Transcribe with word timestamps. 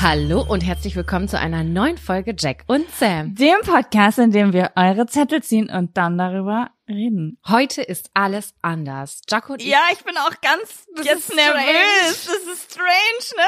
Hallo 0.00 0.44
und 0.48 0.60
herzlich 0.60 0.94
willkommen 0.94 1.26
zu 1.26 1.40
einer 1.40 1.64
neuen 1.64 1.98
Folge 1.98 2.32
Jack 2.38 2.62
und 2.68 2.88
Sam. 2.94 3.34
Dem 3.34 3.56
Podcast, 3.64 4.20
in 4.20 4.30
dem 4.30 4.52
wir 4.52 4.70
eure 4.76 5.06
Zettel 5.06 5.42
ziehen 5.42 5.68
und 5.70 5.96
dann 5.96 6.16
darüber 6.16 6.70
reden. 6.88 7.36
Heute 7.48 7.82
ist 7.82 8.08
alles 8.14 8.54
anders. 8.62 9.22
Jack 9.28 9.50
und 9.50 9.60
ich, 9.60 9.66
Ja, 9.66 9.80
ich 9.92 10.04
bin 10.04 10.16
auch 10.16 10.40
ganz 10.40 10.86
Das 10.94 11.04
jetzt 11.04 11.34
nervös. 11.34 12.26
Das 12.26 12.54
ist 12.54 12.72
strange, 12.72 12.88
ne? 13.36 13.42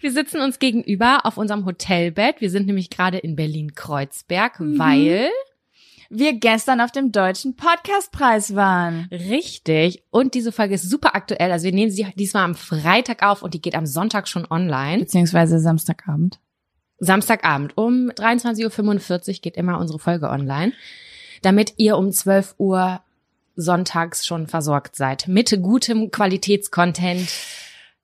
wir 0.00 0.12
sitzen 0.12 0.40
uns 0.40 0.60
gegenüber 0.60 1.26
auf 1.26 1.36
unserem 1.36 1.66
Hotelbett. 1.66 2.40
Wir 2.40 2.50
sind 2.50 2.66
nämlich 2.66 2.88
gerade 2.88 3.18
in 3.18 3.34
Berlin-Kreuzberg, 3.34 4.60
weil 4.60 5.30
Wir 6.10 6.34
gestern 6.34 6.80
auf 6.80 6.92
dem 6.92 7.12
Deutschen 7.12 7.56
Podcastpreis 7.56 8.54
waren. 8.54 9.08
Richtig. 9.10 10.02
Und 10.10 10.34
diese 10.34 10.52
Folge 10.52 10.74
ist 10.74 10.88
super 10.88 11.14
aktuell. 11.14 11.50
Also 11.50 11.64
wir 11.64 11.72
nehmen 11.72 11.90
sie 11.90 12.06
diesmal 12.16 12.44
am 12.44 12.54
Freitag 12.54 13.22
auf 13.22 13.42
und 13.42 13.54
die 13.54 13.60
geht 13.60 13.74
am 13.74 13.86
Sonntag 13.86 14.28
schon 14.28 14.46
online. 14.50 14.98
Beziehungsweise 14.98 15.58
Samstagabend. 15.58 16.38
Samstagabend 16.98 17.76
um 17.76 18.10
23.45 18.10 19.28
Uhr 19.28 19.34
geht 19.42 19.56
immer 19.56 19.78
unsere 19.78 19.98
Folge 19.98 20.30
online, 20.30 20.72
damit 21.42 21.74
ihr 21.76 21.98
um 21.98 22.12
12 22.12 22.54
Uhr 22.58 23.00
sonntags 23.56 24.26
schon 24.26 24.46
versorgt 24.46 24.96
seid 24.96 25.28
mit 25.28 25.62
gutem 25.62 26.10
Qualitätscontent. 26.10 27.28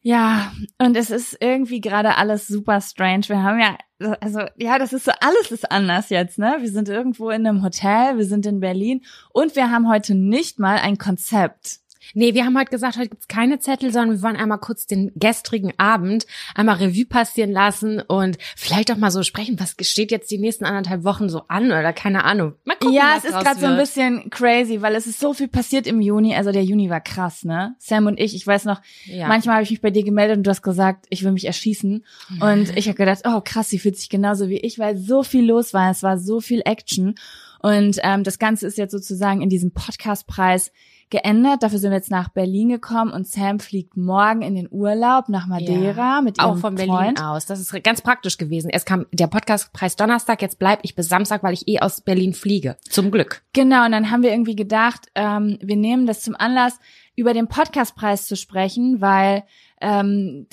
Ja, 0.05 0.53
und 0.79 0.97
es 0.97 1.11
ist 1.11 1.37
irgendwie 1.41 1.81
gerade 1.81 2.17
alles 2.17 2.49
super 2.49 2.81
strange. 2.81 3.29
Wir 3.29 3.43
haben 3.43 3.61
ja, 3.61 3.79
also 4.21 4.41
ja, 4.57 4.79
das 4.79 4.93
ist 4.93 5.05
so, 5.05 5.13
alles 5.21 5.53
ist 5.53 5.71
anders 5.71 6.11
jetzt, 6.11 6.39
ne? 6.39 6.57
Wir 6.59 6.71
sind 6.71 6.89
irgendwo 6.89 7.31
in 7.31 7.47
einem 7.47 7.63
Hotel, 7.63 8.19
wir 8.19 8.25
sind 8.25 8.45
in 8.47 8.59
Berlin 8.59 9.03
und 9.31 9.55
wir 9.55 9.71
haben 9.71 9.89
heute 9.89 10.17
nicht 10.17 10.59
mal 10.59 10.79
ein 10.79 10.99
Konzept. 10.99 11.79
Nee, 12.15 12.35
wir 12.35 12.45
haben 12.45 12.59
heute 12.59 12.71
gesagt, 12.71 12.97
heute 12.97 13.09
gibt's 13.11 13.29
keine 13.29 13.59
Zettel, 13.59 13.93
sondern 13.93 14.17
wir 14.17 14.23
wollen 14.23 14.37
einmal 14.37 14.59
kurz 14.59 14.87
den 14.87 15.13
gestrigen 15.17 15.73
Abend 15.79 16.27
einmal 16.55 16.77
Revue 16.77 17.05
passieren 17.07 17.51
lassen 17.53 18.01
und 18.01 18.39
vielleicht 18.57 18.91
auch 18.93 18.97
mal 18.97 19.11
so 19.11 19.23
sprechen, 19.23 19.59
was 19.59 19.77
steht 19.89 20.11
jetzt 20.11 20.31
die 20.31 20.39
nächsten 20.39 20.65
anderthalb 20.65 21.05
Wochen 21.05 21.29
so 21.29 21.43
an 21.49 21.67
oder 21.67 21.93
keine 21.93 22.25
Ahnung. 22.25 22.55
Mal 22.65 22.77
gucken, 22.77 22.95
ja, 22.95 23.15
es 23.17 23.25
ist 23.25 23.33
gerade 23.33 23.61
so 23.61 23.67
ein 23.67 23.77
bisschen 23.77 24.31
crazy, 24.31 24.83
weil 24.83 24.95
es 24.95 25.07
ist 25.07 25.21
so 25.21 25.33
viel 25.35 25.49
passiert 25.49 25.87
im 25.87 26.01
Juni. 26.01 26.35
Also 26.35 26.53
der 26.53 26.65
Juni 26.65 26.91
war 26.91 27.01
krass, 27.01 27.45
ne? 27.45 27.75
Sam 27.79 28.07
und 28.07 28.19
ich, 28.21 28.35
ich 28.35 28.47
weiß 28.47 28.65
noch, 28.65 28.81
Ja. 29.07 29.29
manchmal 29.29 29.55
habe 29.57 29.65
ich 29.65 29.71
mich 29.71 29.81
bei 29.81 29.91
dir 29.91 30.05
gemeldet 30.05 30.37
und 30.39 30.43
du 30.45 30.51
hast 30.51 30.63
gesagt, 30.63 31.07
ich 31.11 31.25
will 31.25 31.33
mich 31.33 31.47
erschießen. 31.47 32.05
Und 32.41 32.77
ich 32.77 32.87
habe 32.89 32.97
gedacht, 32.97 33.21
oh 33.25 33.41
krass, 33.45 33.69
sie 33.71 33.79
fühlt 33.79 33.97
sich 33.97 34.09
genauso 34.09 34.49
wie 34.49 34.59
ich, 34.59 34.79
weil 34.79 34.97
so 34.97 35.23
viel 35.23 35.45
los 35.47 35.73
war. 35.75 35.91
Es 35.91 36.03
war 36.03 36.19
so 36.19 36.41
viel 36.41 36.63
Action. 36.65 37.15
Und 37.61 37.99
ähm, 38.03 38.25
das 38.25 38.39
Ganze 38.39 38.67
ist 38.67 38.77
jetzt 38.79 38.91
sozusagen 38.93 39.41
in 39.41 39.49
diesem 39.49 39.73
Podcastpreis 39.73 40.73
geändert. 41.13 41.63
Dafür 41.63 41.79
sind 41.79 41.93
wir 41.93 41.99
jetzt 41.99 42.11
nach 42.11 42.31
Berlin 42.31 42.71
gekommen 42.71 43.13
und 43.13 43.29
Sam 43.29 43.61
fliegt 43.61 43.97
morgen 43.97 44.43
in 44.43 44.57
den 44.57 44.67
Urlaub 44.69 45.29
nach 45.29 45.47
Madeira 45.47 46.21
mit 46.23 46.39
ihrem 46.39 46.51
auch 46.51 46.57
von 46.57 46.75
Berlin 46.75 46.95
Freund. 46.95 47.23
aus. 47.23 47.47
Das 47.47 47.61
ist 47.61 47.73
ganz 47.85 48.01
praktisch 48.01 48.39
gewesen. 48.39 48.71
Erst 48.71 48.87
kam 48.87 49.07
der 49.13 49.29
Podcastpreis 49.29 49.95
Donnerstag, 49.95 50.43
jetzt 50.43 50.59
bleib 50.59 50.81
ich 50.83 50.97
bis 50.97 51.09
Samstag, 51.09 51.45
weil 51.45 51.55
ich 51.55 51.69
eh 51.69 51.79
aus 51.79 52.01
Berlin 52.01 52.33
fliege. 52.33 52.77
Zum 52.89 53.13
Glück. 53.13 53.43
Genau, 53.53 53.85
und 53.85 53.93
dann 53.93 54.11
haben 54.11 54.25
wir 54.25 54.33
irgendwie 54.33 54.57
gedacht, 54.57 55.07
ähm, 55.15 55.59
wir 55.63 55.77
nehmen 55.77 56.07
das 56.07 56.23
zum 56.23 56.35
Anlass, 56.35 56.81
über 57.15 57.35
den 57.35 57.47
Podcastpreis 57.47 58.27
zu 58.27 58.35
sprechen, 58.35 59.01
weil 59.01 59.45
ähm, 59.81 60.47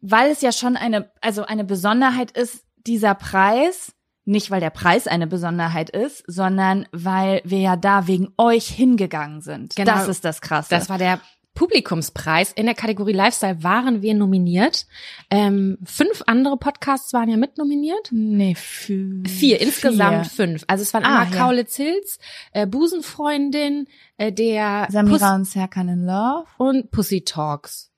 weil 0.00 0.30
es 0.30 0.40
ja 0.40 0.52
schon 0.52 0.76
eine, 0.76 1.10
also 1.20 1.44
eine 1.44 1.64
Besonderheit 1.64 2.30
ist, 2.30 2.64
dieser 2.86 3.14
Preis, 3.14 3.95
nicht 4.26 4.50
weil 4.50 4.60
der 4.60 4.70
Preis 4.70 5.06
eine 5.06 5.26
Besonderheit 5.26 5.88
ist, 5.88 6.24
sondern 6.26 6.86
weil 6.92 7.40
wir 7.44 7.60
ja 7.60 7.76
da 7.76 8.06
wegen 8.06 8.28
euch 8.36 8.66
hingegangen 8.68 9.40
sind. 9.40 9.74
Genau. 9.76 9.92
Das 9.92 10.08
ist 10.08 10.24
das 10.24 10.40
Krasse. 10.42 10.68
Das 10.70 10.90
war 10.90 10.98
der 10.98 11.20
Publikumspreis. 11.54 12.52
In 12.52 12.66
der 12.66 12.74
Kategorie 12.74 13.12
Lifestyle 13.14 13.62
waren 13.62 14.02
wir 14.02 14.14
nominiert. 14.14 14.86
Ähm, 15.30 15.78
fünf 15.84 16.22
andere 16.26 16.58
Podcasts 16.58 17.12
waren 17.14 17.30
ja 17.30 17.36
mitnominiert. 17.38 18.08
nee, 18.10 18.54
für, 18.54 19.22
Vier, 19.26 19.60
insgesamt 19.60 20.26
fünf. 20.26 20.64
Also 20.68 20.82
es 20.82 20.92
waren 20.92 21.04
Ah, 21.04 21.20
einmal 21.22 21.32
ja. 21.34 21.42
Kaulitz 21.44 21.76
Hills, 21.76 22.18
äh, 22.52 22.66
Busenfreundin, 22.66 23.86
äh, 24.18 24.32
der 24.32 24.86
Samira 24.90 25.34
und 25.34 25.46
Serkan 25.46 25.88
in 25.88 26.04
Love. 26.04 26.44
Und 26.58 26.90
Pussy 26.90 27.22
Talks. 27.24 27.90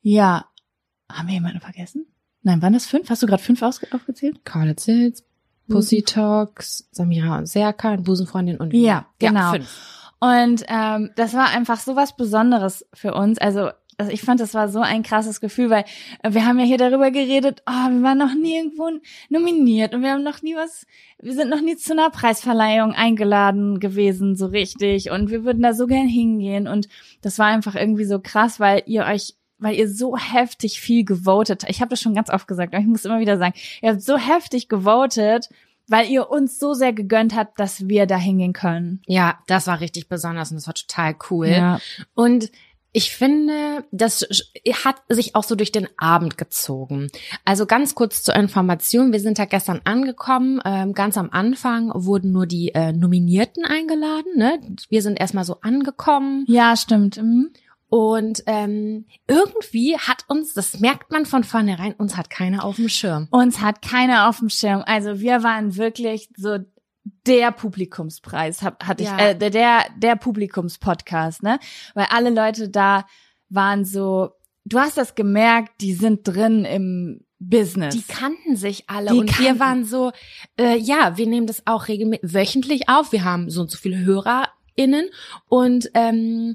Ja. 0.00 0.46
Haben 1.10 1.28
wir 1.28 1.34
jemanden 1.34 1.60
vergessen? 1.60 2.06
Nein, 2.42 2.60
waren 2.62 2.72
das 2.72 2.86
fünf? 2.86 3.08
Hast 3.10 3.22
du 3.22 3.26
gerade 3.28 3.42
fünf 3.42 3.62
aufgezählt? 3.62 4.44
Kaulitz 4.44 4.86
Hills, 4.86 5.24
Pussy 5.68 6.02
Talks, 6.02 6.88
Samira 6.90 7.38
und 7.38 7.46
Serkan, 7.46 8.02
Busenfreundin 8.02 8.58
und 8.58 8.72
Ja, 8.72 9.06
genau. 9.18 9.54
Ja. 9.54 9.60
Und 10.20 10.64
ähm, 10.68 11.10
das 11.16 11.34
war 11.34 11.48
einfach 11.48 11.80
so 11.80 11.96
was 11.96 12.16
Besonderes 12.16 12.86
für 12.94 13.14
uns. 13.14 13.38
Also, 13.38 13.70
also 13.98 14.12
ich 14.12 14.22
fand, 14.22 14.40
das 14.40 14.54
war 14.54 14.68
so 14.68 14.80
ein 14.80 15.02
krasses 15.02 15.40
Gefühl, 15.40 15.68
weil 15.68 15.84
äh, 16.22 16.32
wir 16.32 16.46
haben 16.46 16.58
ja 16.58 16.64
hier 16.64 16.78
darüber 16.78 17.10
geredet, 17.10 17.62
oh, 17.66 17.90
wir 17.90 18.02
waren 18.02 18.18
noch 18.18 18.34
nie 18.34 18.56
irgendwo 18.56 18.88
nominiert 19.30 19.94
und 19.94 20.02
wir 20.02 20.12
haben 20.12 20.22
noch 20.22 20.42
nie 20.42 20.54
was, 20.54 20.86
wir 21.20 21.34
sind 21.34 21.50
noch 21.50 21.60
nie 21.60 21.76
zu 21.76 21.92
einer 21.92 22.10
Preisverleihung 22.10 22.92
eingeladen 22.92 23.80
gewesen, 23.80 24.36
so 24.36 24.46
richtig. 24.46 25.10
Und 25.10 25.30
wir 25.30 25.44
würden 25.44 25.62
da 25.62 25.74
so 25.74 25.86
gern 25.86 26.06
hingehen. 26.06 26.68
Und 26.68 26.88
das 27.20 27.38
war 27.38 27.46
einfach 27.46 27.74
irgendwie 27.74 28.04
so 28.04 28.20
krass, 28.20 28.60
weil 28.60 28.82
ihr 28.86 29.04
euch 29.04 29.34
weil 29.62 29.76
ihr 29.76 29.88
so 29.88 30.16
heftig 30.16 30.80
viel 30.80 31.04
gewotet. 31.04 31.64
Ich 31.68 31.80
habe 31.80 31.90
das 31.90 32.00
schon 32.00 32.14
ganz 32.14 32.30
oft 32.30 32.46
gesagt, 32.48 32.74
aber 32.74 32.82
ich 32.82 32.88
muss 32.88 33.04
immer 33.04 33.20
wieder 33.20 33.38
sagen, 33.38 33.54
ihr 33.80 33.90
habt 33.90 34.02
so 34.02 34.16
heftig 34.16 34.68
gewotet, 34.68 35.48
weil 35.88 36.08
ihr 36.08 36.30
uns 36.30 36.58
so 36.58 36.74
sehr 36.74 36.92
gegönnt 36.92 37.34
habt, 37.34 37.58
dass 37.58 37.88
wir 37.88 38.06
da 38.06 38.16
hingehen 38.16 38.52
können. 38.52 39.02
Ja, 39.06 39.38
das 39.46 39.66
war 39.66 39.80
richtig 39.80 40.08
besonders 40.08 40.50
und 40.50 40.56
das 40.56 40.66
war 40.66 40.74
total 40.74 41.16
cool. 41.30 41.48
Ja. 41.48 41.80
Und 42.14 42.50
Ich 42.94 43.16
finde, 43.16 43.84
das 43.90 44.26
hat 44.84 44.96
sich 45.08 45.34
auch 45.34 45.44
so 45.44 45.54
durch 45.54 45.72
den 45.72 45.88
Abend 45.96 46.36
gezogen. 46.36 47.10
Also 47.42 47.64
ganz 47.64 47.94
kurz 47.94 48.22
zur 48.22 48.36
Information, 48.36 49.12
wir 49.12 49.20
sind 49.20 49.38
da 49.38 49.46
gestern 49.46 49.80
angekommen. 49.84 50.60
Ähm, 50.62 50.92
ganz 50.92 51.16
am 51.16 51.30
Anfang 51.30 51.90
wurden 51.94 52.32
nur 52.32 52.46
die 52.46 52.74
äh, 52.74 52.92
Nominierten 52.92 53.64
eingeladen. 53.64 54.36
Ne? 54.36 54.60
Wir 54.90 55.00
sind 55.00 55.18
erstmal 55.18 55.44
so 55.44 55.56
angekommen. 55.62 56.44
Ja, 56.48 56.76
stimmt. 56.76 57.16
Mhm. 57.16 57.52
Und 57.94 58.42
ähm, 58.46 59.04
irgendwie 59.28 59.98
hat 59.98 60.24
uns, 60.26 60.54
das 60.54 60.80
merkt 60.80 61.12
man 61.12 61.26
von 61.26 61.44
vornherein, 61.44 61.92
uns 61.92 62.16
hat 62.16 62.30
keiner 62.30 62.64
auf 62.64 62.76
dem 62.76 62.88
Schirm. 62.88 63.28
Uns 63.30 63.60
hat 63.60 63.82
keiner 63.82 64.30
auf 64.30 64.38
dem 64.38 64.48
Schirm. 64.48 64.82
Also 64.86 65.20
wir 65.20 65.42
waren 65.42 65.76
wirklich 65.76 66.30
so 66.34 66.56
der 67.26 67.52
Publikumspreis 67.52 68.62
hab, 68.62 68.82
hatte 68.86 69.04
Ja. 69.04 69.16
ich 69.16 69.22
äh, 69.42 69.50
der 69.50 69.84
der 69.98 70.16
Publikumspodcast, 70.16 71.42
ne? 71.42 71.58
Weil 71.94 72.06
alle 72.08 72.30
Leute 72.30 72.70
da 72.70 73.04
waren 73.50 73.84
so 73.84 74.30
du 74.64 74.78
hast 74.78 74.96
das 74.96 75.14
gemerkt, 75.14 75.82
die 75.82 75.92
sind 75.92 76.26
drin 76.26 76.64
im 76.64 77.20
Business. 77.40 77.94
Die 77.94 78.10
kannten 78.10 78.56
sich 78.56 78.88
alle 78.88 79.10
Die 79.10 79.18
und 79.18 79.38
wir 79.38 79.46
kannten- 79.48 79.60
waren 79.60 79.84
so, 79.84 80.12
äh, 80.58 80.76
ja, 80.78 81.18
wir 81.18 81.26
nehmen 81.26 81.46
das 81.46 81.66
auch 81.66 81.88
regelmäßig 81.88 82.32
wöchentlich 82.32 82.88
auf. 82.88 83.12
Wir 83.12 83.24
haben 83.24 83.50
so 83.50 83.60
und 83.60 83.70
so 83.70 83.76
viele 83.76 83.98
HörerInnen 83.98 85.10
und 85.48 85.90
ähm, 85.92 86.54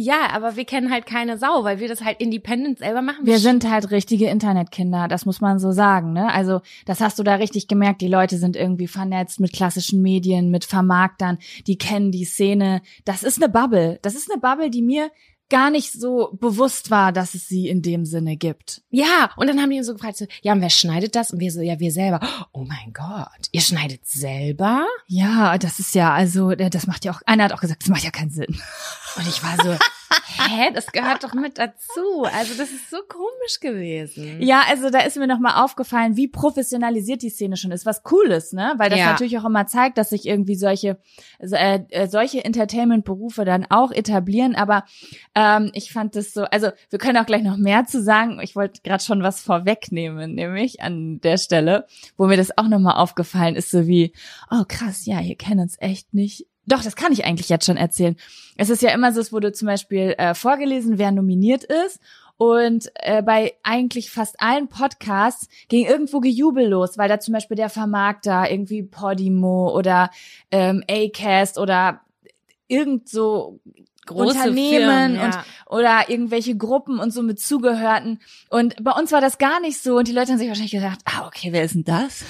ja, 0.00 0.30
aber 0.32 0.54
wir 0.54 0.64
kennen 0.64 0.92
halt 0.92 1.06
keine 1.06 1.38
Sau, 1.38 1.64
weil 1.64 1.80
wir 1.80 1.88
das 1.88 2.04
halt 2.04 2.20
independent 2.20 2.78
selber 2.78 3.02
machen. 3.02 3.26
wir 3.26 3.40
sind 3.40 3.68
halt 3.68 3.90
richtige 3.90 4.28
Internetkinder, 4.28 5.08
das 5.08 5.26
muss 5.26 5.40
man 5.40 5.58
so 5.58 5.72
sagen, 5.72 6.12
ne? 6.12 6.32
Also, 6.32 6.60
das 6.86 7.00
hast 7.00 7.18
du 7.18 7.24
da 7.24 7.34
richtig 7.34 7.66
gemerkt, 7.66 8.00
die 8.00 8.08
Leute 8.08 8.38
sind 8.38 8.54
irgendwie 8.54 8.86
vernetzt 8.86 9.40
mit 9.40 9.52
klassischen 9.52 10.00
Medien, 10.00 10.50
mit 10.50 10.64
Vermarktern, 10.64 11.38
die 11.66 11.78
kennen 11.78 12.12
die 12.12 12.24
Szene. 12.24 12.80
Das 13.04 13.24
ist 13.24 13.42
eine 13.42 13.50
Bubble. 13.50 13.98
Das 14.02 14.14
ist 14.14 14.30
eine 14.30 14.40
Bubble, 14.40 14.70
die 14.70 14.82
mir 14.82 15.10
gar 15.48 15.70
nicht 15.70 15.92
so 15.92 16.36
bewusst 16.38 16.90
war, 16.90 17.12
dass 17.12 17.34
es 17.34 17.48
sie 17.48 17.68
in 17.68 17.82
dem 17.82 18.04
Sinne 18.04 18.36
gibt. 18.36 18.82
Ja, 18.90 19.30
und 19.36 19.46
dann 19.46 19.60
haben 19.60 19.70
die 19.70 19.78
uns 19.78 19.86
so 19.86 19.94
gefragt, 19.94 20.18
so, 20.18 20.26
ja, 20.42 20.52
und 20.52 20.60
wer 20.60 20.70
schneidet 20.70 21.16
das? 21.16 21.32
Und 21.32 21.40
wir 21.40 21.50
so, 21.50 21.60
ja, 21.60 21.80
wir 21.80 21.90
selber. 21.90 22.20
Oh 22.52 22.64
mein 22.64 22.92
Gott, 22.92 23.48
ihr 23.52 23.60
schneidet 23.60 24.06
selber? 24.06 24.86
Ja, 25.06 25.56
das 25.58 25.78
ist 25.78 25.94
ja, 25.94 26.12
also, 26.12 26.54
das 26.54 26.86
macht 26.86 27.04
ja 27.04 27.12
auch, 27.12 27.22
einer 27.24 27.44
hat 27.44 27.52
auch 27.52 27.60
gesagt, 27.60 27.82
das 27.82 27.88
macht 27.88 28.04
ja 28.04 28.10
keinen 28.10 28.30
Sinn. 28.30 28.60
Und 29.18 29.26
ich 29.28 29.42
war 29.42 29.56
so, 29.64 29.72
hä, 29.72 30.70
das 30.72 30.86
gehört 30.92 31.24
doch 31.24 31.34
mit 31.34 31.58
dazu. 31.58 32.22
Also 32.32 32.54
das 32.56 32.70
ist 32.70 32.88
so 32.88 32.98
komisch 33.08 33.58
gewesen. 33.60 34.40
Ja, 34.40 34.62
also 34.68 34.90
da 34.90 35.00
ist 35.00 35.16
mir 35.16 35.26
nochmal 35.26 35.62
aufgefallen, 35.64 36.16
wie 36.16 36.28
professionalisiert 36.28 37.22
die 37.22 37.30
Szene 37.30 37.56
schon 37.56 37.72
ist, 37.72 37.84
was 37.84 38.02
cool 38.12 38.26
ist, 38.30 38.52
ne? 38.52 38.74
Weil 38.76 38.90
das 38.90 39.00
Ja. 39.00 39.10
natürlich 39.10 39.36
auch 39.38 39.44
immer 39.44 39.66
zeigt, 39.66 39.98
dass 39.98 40.10
sich 40.10 40.26
irgendwie 40.26 40.54
solche, 40.54 40.98
äh, 41.40 41.80
äh, 41.90 42.06
solche 42.06 42.44
Entertainment-Berufe 42.44 43.44
dann 43.44 43.66
auch 43.70 43.90
etablieren. 43.90 44.54
Aber 44.54 44.84
ähm, 45.34 45.70
ich 45.74 45.92
fand 45.92 46.14
das 46.14 46.32
so, 46.32 46.44
also 46.44 46.70
wir 46.90 46.98
können 47.00 47.18
auch 47.18 47.26
gleich 47.26 47.42
noch 47.42 47.56
mehr 47.56 47.86
zu 47.86 48.00
sagen. 48.02 48.38
Ich 48.40 48.54
wollte 48.54 48.82
gerade 48.82 49.02
schon 49.02 49.22
was 49.22 49.40
vorwegnehmen, 49.40 50.34
nämlich 50.34 50.80
an 50.80 51.20
der 51.20 51.38
Stelle, 51.38 51.86
wo 52.16 52.26
mir 52.26 52.36
das 52.36 52.56
auch 52.56 52.68
nochmal 52.68 52.94
aufgefallen 52.96 53.56
ist, 53.56 53.70
so 53.70 53.86
wie, 53.88 54.12
oh 54.50 54.64
krass, 54.68 55.06
ja, 55.06 55.20
ihr 55.20 55.36
kennt 55.36 55.60
uns 55.60 55.76
echt 55.80 56.14
nicht. 56.14 56.46
Doch, 56.68 56.82
das 56.82 56.96
kann 56.96 57.12
ich 57.12 57.24
eigentlich 57.24 57.48
jetzt 57.48 57.66
schon 57.66 57.76
erzählen. 57.76 58.16
Es 58.56 58.70
ist 58.70 58.82
ja 58.82 58.90
immer 58.90 59.12
so, 59.12 59.20
es 59.20 59.32
wurde 59.32 59.52
zum 59.52 59.66
Beispiel 59.66 60.14
äh, 60.18 60.34
vorgelesen, 60.34 60.98
wer 60.98 61.12
nominiert 61.12 61.64
ist. 61.64 62.00
Und 62.36 62.90
äh, 62.94 63.22
bei 63.22 63.54
eigentlich 63.64 64.10
fast 64.10 64.40
allen 64.40 64.68
Podcasts 64.68 65.48
ging 65.68 65.86
irgendwo 65.86 66.20
Gejubel 66.20 66.68
los, 66.68 66.96
weil 66.96 67.08
da 67.08 67.18
zum 67.18 67.34
Beispiel 67.34 67.56
der 67.56 67.68
Vermarkter, 67.68 68.48
irgendwie 68.48 68.84
Podimo 68.84 69.76
oder 69.76 70.10
ähm, 70.52 70.84
Acast 70.88 71.58
oder 71.58 72.00
irgend 72.68 73.08
so 73.08 73.58
Unternehmen 74.08 74.68
Firmen, 74.68 75.14
ja. 75.16 75.24
und 75.24 75.34
oder 75.66 76.08
irgendwelche 76.08 76.56
Gruppen 76.56 76.98
und 76.98 77.12
so 77.12 77.22
mit 77.22 77.40
zugehörten. 77.40 78.20
Und 78.50 78.82
bei 78.82 78.92
uns 78.92 79.10
war 79.10 79.20
das 79.20 79.38
gar 79.38 79.60
nicht 79.60 79.82
so. 79.82 79.96
Und 79.96 80.08
die 80.08 80.12
Leute 80.12 80.30
haben 80.30 80.38
sich 80.38 80.48
wahrscheinlich 80.48 80.72
gedacht, 80.72 81.00
ah, 81.04 81.26
okay, 81.26 81.52
wer 81.52 81.64
ist 81.64 81.74
denn 81.74 81.84
das? 81.84 82.24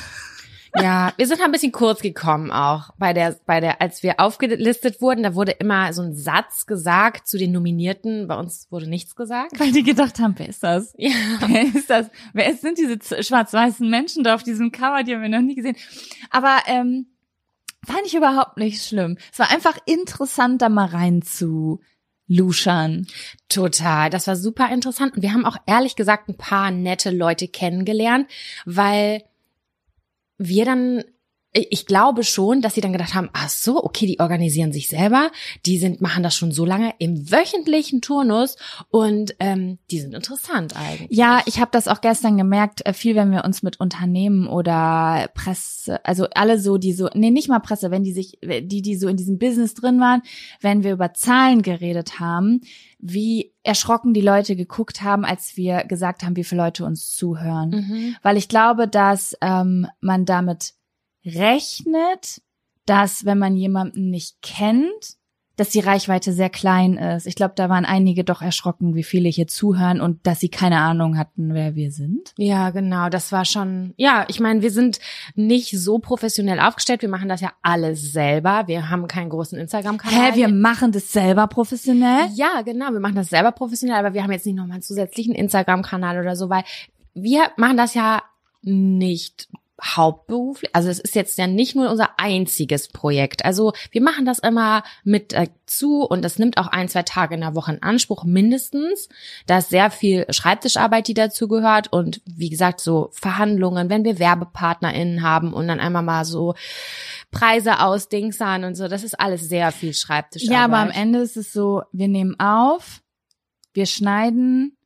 Ja, 0.74 1.12
wir 1.16 1.26
sind 1.26 1.40
ein 1.40 1.52
bisschen 1.52 1.72
kurz 1.72 2.00
gekommen 2.00 2.50
auch 2.50 2.90
bei 2.98 3.12
der, 3.12 3.36
bei 3.46 3.60
der, 3.60 3.80
als 3.80 4.02
wir 4.02 4.20
aufgelistet 4.20 5.00
wurden, 5.00 5.22
da 5.22 5.34
wurde 5.34 5.52
immer 5.52 5.92
so 5.92 6.02
ein 6.02 6.14
Satz 6.14 6.66
gesagt 6.66 7.26
zu 7.26 7.38
den 7.38 7.52
Nominierten. 7.52 8.28
Bei 8.28 8.36
uns 8.36 8.66
wurde 8.70 8.88
nichts 8.88 9.16
gesagt. 9.16 9.58
Weil 9.58 9.72
die 9.72 9.82
gedacht 9.82 10.18
haben, 10.18 10.34
wer 10.36 10.48
ist 10.48 10.62
das? 10.62 10.94
Ja. 10.96 11.10
Wer 11.46 11.62
ist 11.74 11.88
das? 11.88 12.10
Wer 12.32 12.50
ist, 12.50 12.60
sind 12.60 12.78
diese 12.78 13.22
schwarz-weißen 13.22 13.88
Menschen 13.88 14.24
da 14.24 14.34
auf 14.34 14.42
diesem 14.42 14.72
Cover? 14.72 15.02
Die 15.02 15.14
haben 15.14 15.22
wir 15.22 15.28
noch 15.28 15.40
nie 15.40 15.54
gesehen. 15.54 15.76
Aber 16.30 16.58
ähm, 16.66 17.06
fand 17.86 18.06
ich 18.06 18.14
überhaupt 18.14 18.56
nicht 18.56 18.84
schlimm. 18.84 19.16
Es 19.32 19.38
war 19.38 19.50
einfach 19.50 19.78
interessant, 19.86 20.62
da 20.62 20.68
mal 20.68 20.86
rein 20.86 21.22
zu 21.22 21.80
luschern. 22.28 23.06
Total. 23.48 24.10
Das 24.10 24.26
war 24.26 24.36
super 24.36 24.70
interessant. 24.70 25.16
Und 25.16 25.22
wir 25.22 25.32
haben 25.32 25.46
auch 25.46 25.56
ehrlich 25.66 25.96
gesagt 25.96 26.28
ein 26.28 26.36
paar 26.36 26.70
nette 26.70 27.10
Leute 27.10 27.48
kennengelernt, 27.48 28.28
weil 28.66 29.22
wir 30.38 30.64
dann, 30.64 31.04
ich 31.52 31.86
glaube 31.86 32.24
schon, 32.24 32.60
dass 32.60 32.74
sie 32.74 32.80
dann 32.80 32.92
gedacht 32.92 33.14
haben, 33.14 33.30
ach 33.32 33.48
so, 33.48 33.82
okay, 33.82 34.06
die 34.06 34.20
organisieren 34.20 34.72
sich 34.72 34.88
selber, 34.88 35.30
die 35.64 35.78
sind, 35.78 36.00
machen 36.00 36.22
das 36.22 36.36
schon 36.36 36.52
so 36.52 36.64
lange 36.64 36.94
im 36.98 37.30
wöchentlichen 37.30 38.00
Turnus 38.02 38.56
und 38.90 39.34
ähm, 39.40 39.78
die 39.90 39.98
sind 39.98 40.14
interessant 40.14 40.76
eigentlich. 40.76 41.16
Ja, 41.16 41.40
ich 41.46 41.58
habe 41.58 41.70
das 41.72 41.88
auch 41.88 42.00
gestern 42.00 42.36
gemerkt, 42.36 42.84
äh, 42.86 42.92
viel, 42.92 43.16
wenn 43.16 43.32
wir 43.32 43.44
uns 43.44 43.62
mit 43.62 43.80
Unternehmen 43.80 44.46
oder 44.46 45.30
Presse, 45.34 46.04
also 46.04 46.26
alle 46.34 46.60
so, 46.60 46.76
die 46.76 46.92
so, 46.92 47.08
nee, 47.14 47.30
nicht 47.30 47.48
mal 47.48 47.60
Presse, 47.60 47.90
wenn 47.90 48.04
die 48.04 48.12
sich, 48.12 48.38
die, 48.42 48.82
die 48.82 48.96
so 48.96 49.08
in 49.08 49.16
diesem 49.16 49.38
Business 49.38 49.74
drin 49.74 50.00
waren, 50.00 50.22
wenn 50.60 50.84
wir 50.84 50.92
über 50.92 51.14
Zahlen 51.14 51.62
geredet 51.62 52.20
haben, 52.20 52.60
wie 52.98 53.54
erschrocken 53.68 54.14
die 54.14 54.22
Leute 54.22 54.56
geguckt 54.56 55.02
haben, 55.02 55.26
als 55.26 55.58
wir 55.58 55.84
gesagt 55.84 56.22
haben, 56.22 56.36
wie 56.36 56.44
viele 56.44 56.62
Leute 56.62 56.86
uns 56.86 57.10
zuhören. 57.10 57.70
Mhm. 57.70 58.16
Weil 58.22 58.38
ich 58.38 58.48
glaube, 58.48 58.88
dass 58.88 59.36
ähm, 59.42 59.86
man 60.00 60.24
damit 60.24 60.72
rechnet, 61.22 62.40
dass 62.86 63.26
wenn 63.26 63.38
man 63.38 63.56
jemanden 63.56 64.08
nicht 64.08 64.40
kennt, 64.40 65.17
dass 65.58 65.70
die 65.70 65.80
Reichweite 65.80 66.32
sehr 66.32 66.50
klein 66.50 66.96
ist. 66.96 67.26
Ich 67.26 67.34
glaube, 67.34 67.54
da 67.56 67.68
waren 67.68 67.84
einige 67.84 68.22
doch 68.22 68.42
erschrocken, 68.42 68.94
wie 68.94 69.02
viele 69.02 69.28
hier 69.28 69.48
zuhören 69.48 70.00
und 70.00 70.24
dass 70.24 70.38
sie 70.38 70.48
keine 70.48 70.78
Ahnung 70.78 71.18
hatten, 71.18 71.52
wer 71.52 71.74
wir 71.74 71.90
sind. 71.90 72.32
Ja, 72.38 72.70
genau. 72.70 73.08
Das 73.08 73.32
war 73.32 73.44
schon, 73.44 73.92
ja, 73.96 74.24
ich 74.28 74.38
meine, 74.38 74.62
wir 74.62 74.70
sind 74.70 75.00
nicht 75.34 75.76
so 75.76 75.98
professionell 75.98 76.60
aufgestellt. 76.60 77.02
Wir 77.02 77.08
machen 77.08 77.28
das 77.28 77.40
ja 77.40 77.52
alles 77.60 78.12
selber. 78.12 78.62
Wir 78.66 78.88
haben 78.88 79.08
keinen 79.08 79.30
großen 79.30 79.58
Instagram-Kanal. 79.58 80.32
Hä, 80.32 80.36
wir 80.36 80.48
machen 80.48 80.92
das 80.92 81.12
selber 81.12 81.48
professionell? 81.48 82.28
Ja, 82.34 82.62
genau. 82.64 82.92
Wir 82.92 83.00
machen 83.00 83.16
das 83.16 83.28
selber 83.28 83.50
professionell, 83.50 83.98
aber 83.98 84.14
wir 84.14 84.22
haben 84.22 84.30
jetzt 84.30 84.46
nicht 84.46 84.54
nochmal 84.54 84.74
einen 84.74 84.82
zusätzlichen 84.82 85.34
Instagram-Kanal 85.34 86.20
oder 86.20 86.36
so, 86.36 86.48
weil 86.48 86.62
wir 87.14 87.50
machen 87.56 87.76
das 87.76 87.94
ja 87.94 88.22
nicht 88.62 89.48
hauptberuflich. 89.82 90.74
Also 90.74 90.88
es 90.88 90.98
ist 90.98 91.14
jetzt 91.14 91.38
ja 91.38 91.46
nicht 91.46 91.76
nur 91.76 91.90
unser 91.90 92.18
einziges 92.18 92.88
Projekt. 92.88 93.44
Also 93.44 93.72
wir 93.90 94.02
machen 94.02 94.24
das 94.24 94.38
immer 94.38 94.82
mit 95.04 95.32
dazu 95.32 96.02
und 96.02 96.22
das 96.22 96.38
nimmt 96.38 96.58
auch 96.58 96.66
ein, 96.66 96.88
zwei 96.88 97.02
Tage 97.02 97.34
in 97.34 97.42
der 97.42 97.54
Woche 97.54 97.72
in 97.72 97.82
Anspruch 97.82 98.24
mindestens. 98.24 99.08
Da 99.46 99.58
ist 99.58 99.70
sehr 99.70 99.90
viel 99.90 100.26
Schreibtischarbeit, 100.30 101.06
die 101.08 101.14
dazu 101.14 101.46
gehört 101.46 101.92
und 101.92 102.20
wie 102.26 102.50
gesagt 102.50 102.80
so 102.80 103.10
Verhandlungen, 103.12 103.90
wenn 103.90 104.04
wir 104.04 104.18
WerbepartnerInnen 104.18 105.22
haben 105.22 105.52
und 105.52 105.68
dann 105.68 105.80
einmal 105.80 106.02
mal 106.02 106.24
so 106.24 106.54
Preise 107.30 107.80
ausdingsern 107.80 108.64
und 108.64 108.74
so. 108.74 108.88
Das 108.88 109.04
ist 109.04 109.18
alles 109.18 109.48
sehr 109.48 109.70
viel 109.72 109.94
Schreibtischarbeit. 109.94 110.58
Ja, 110.58 110.64
aber 110.64 110.78
am 110.78 110.90
Ende 110.90 111.20
ist 111.20 111.36
es 111.36 111.52
so, 111.52 111.82
wir 111.92 112.08
nehmen 112.08 112.38
auf, 112.40 113.00
wir 113.74 113.86
schneiden, 113.86 114.76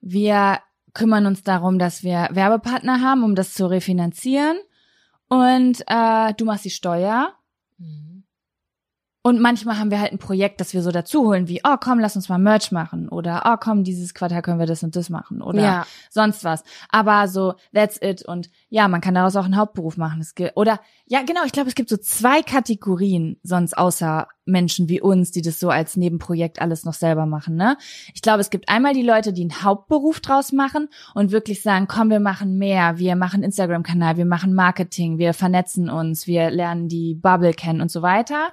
wir 0.00 0.58
kümmern 0.94 1.26
uns 1.26 1.42
darum, 1.42 1.78
dass 1.78 2.02
wir 2.02 2.28
Werbepartner 2.30 3.00
haben, 3.00 3.24
um 3.24 3.34
das 3.34 3.52
zu 3.52 3.66
refinanzieren. 3.66 4.56
Und 5.28 5.82
äh, 5.86 6.32
du 6.34 6.44
machst 6.44 6.64
die 6.64 6.70
Steuer. 6.70 7.34
Mhm. 7.78 8.13
Und 9.26 9.40
manchmal 9.40 9.78
haben 9.78 9.90
wir 9.90 10.00
halt 10.02 10.12
ein 10.12 10.18
Projekt, 10.18 10.60
das 10.60 10.74
wir 10.74 10.82
so 10.82 10.90
dazu 10.90 11.24
holen, 11.24 11.48
wie, 11.48 11.62
oh 11.64 11.76
komm, 11.80 11.98
lass 11.98 12.14
uns 12.14 12.28
mal 12.28 12.36
Merch 12.36 12.72
machen. 12.72 13.08
Oder, 13.08 13.44
oh 13.46 13.56
komm, 13.58 13.82
dieses 13.82 14.12
Quartal 14.12 14.42
können 14.42 14.58
wir 14.58 14.66
das 14.66 14.82
und 14.82 14.96
das 14.96 15.08
machen. 15.08 15.40
Oder 15.40 15.62
Ja. 15.62 15.86
sonst 16.10 16.44
was. 16.44 16.62
Aber 16.90 17.26
so, 17.26 17.54
that's 17.72 17.98
it. 18.02 18.22
Und 18.22 18.50
ja, 18.68 18.86
man 18.86 19.00
kann 19.00 19.14
daraus 19.14 19.34
auch 19.36 19.46
einen 19.46 19.56
Hauptberuf 19.56 19.96
machen. 19.96 20.20
Es 20.20 20.34
gibt, 20.34 20.54
oder, 20.58 20.78
ja, 21.06 21.22
genau, 21.22 21.40
ich 21.46 21.52
glaube, 21.52 21.70
es 21.70 21.74
gibt 21.74 21.88
so 21.88 21.96
zwei 21.96 22.42
Kategorien 22.42 23.38
sonst 23.42 23.78
außer 23.78 24.28
Menschen 24.44 24.90
wie 24.90 25.00
uns, 25.00 25.30
die 25.30 25.40
das 25.40 25.58
so 25.58 25.70
als 25.70 25.96
Nebenprojekt 25.96 26.60
alles 26.60 26.84
noch 26.84 26.92
selber 26.92 27.24
machen, 27.24 27.56
ne? 27.56 27.78
Ich 28.12 28.20
glaube, 28.20 28.42
es 28.42 28.50
gibt 28.50 28.68
einmal 28.68 28.92
die 28.92 29.00
Leute, 29.02 29.32
die 29.32 29.40
einen 29.40 29.62
Hauptberuf 29.62 30.20
draus 30.20 30.52
machen 30.52 30.90
und 31.14 31.30
wirklich 31.32 31.62
sagen, 31.62 31.88
komm, 31.88 32.10
wir 32.10 32.20
machen 32.20 32.58
mehr, 32.58 32.98
wir 32.98 33.16
machen 33.16 33.42
Instagram-Kanal, 33.42 34.18
wir 34.18 34.26
machen 34.26 34.52
Marketing, 34.52 35.16
wir 35.16 35.32
vernetzen 35.32 35.88
uns, 35.88 36.26
wir 36.26 36.50
lernen 36.50 36.88
die 36.88 37.14
Bubble 37.14 37.54
kennen 37.54 37.80
und 37.80 37.90
so 37.90 38.02
weiter. 38.02 38.52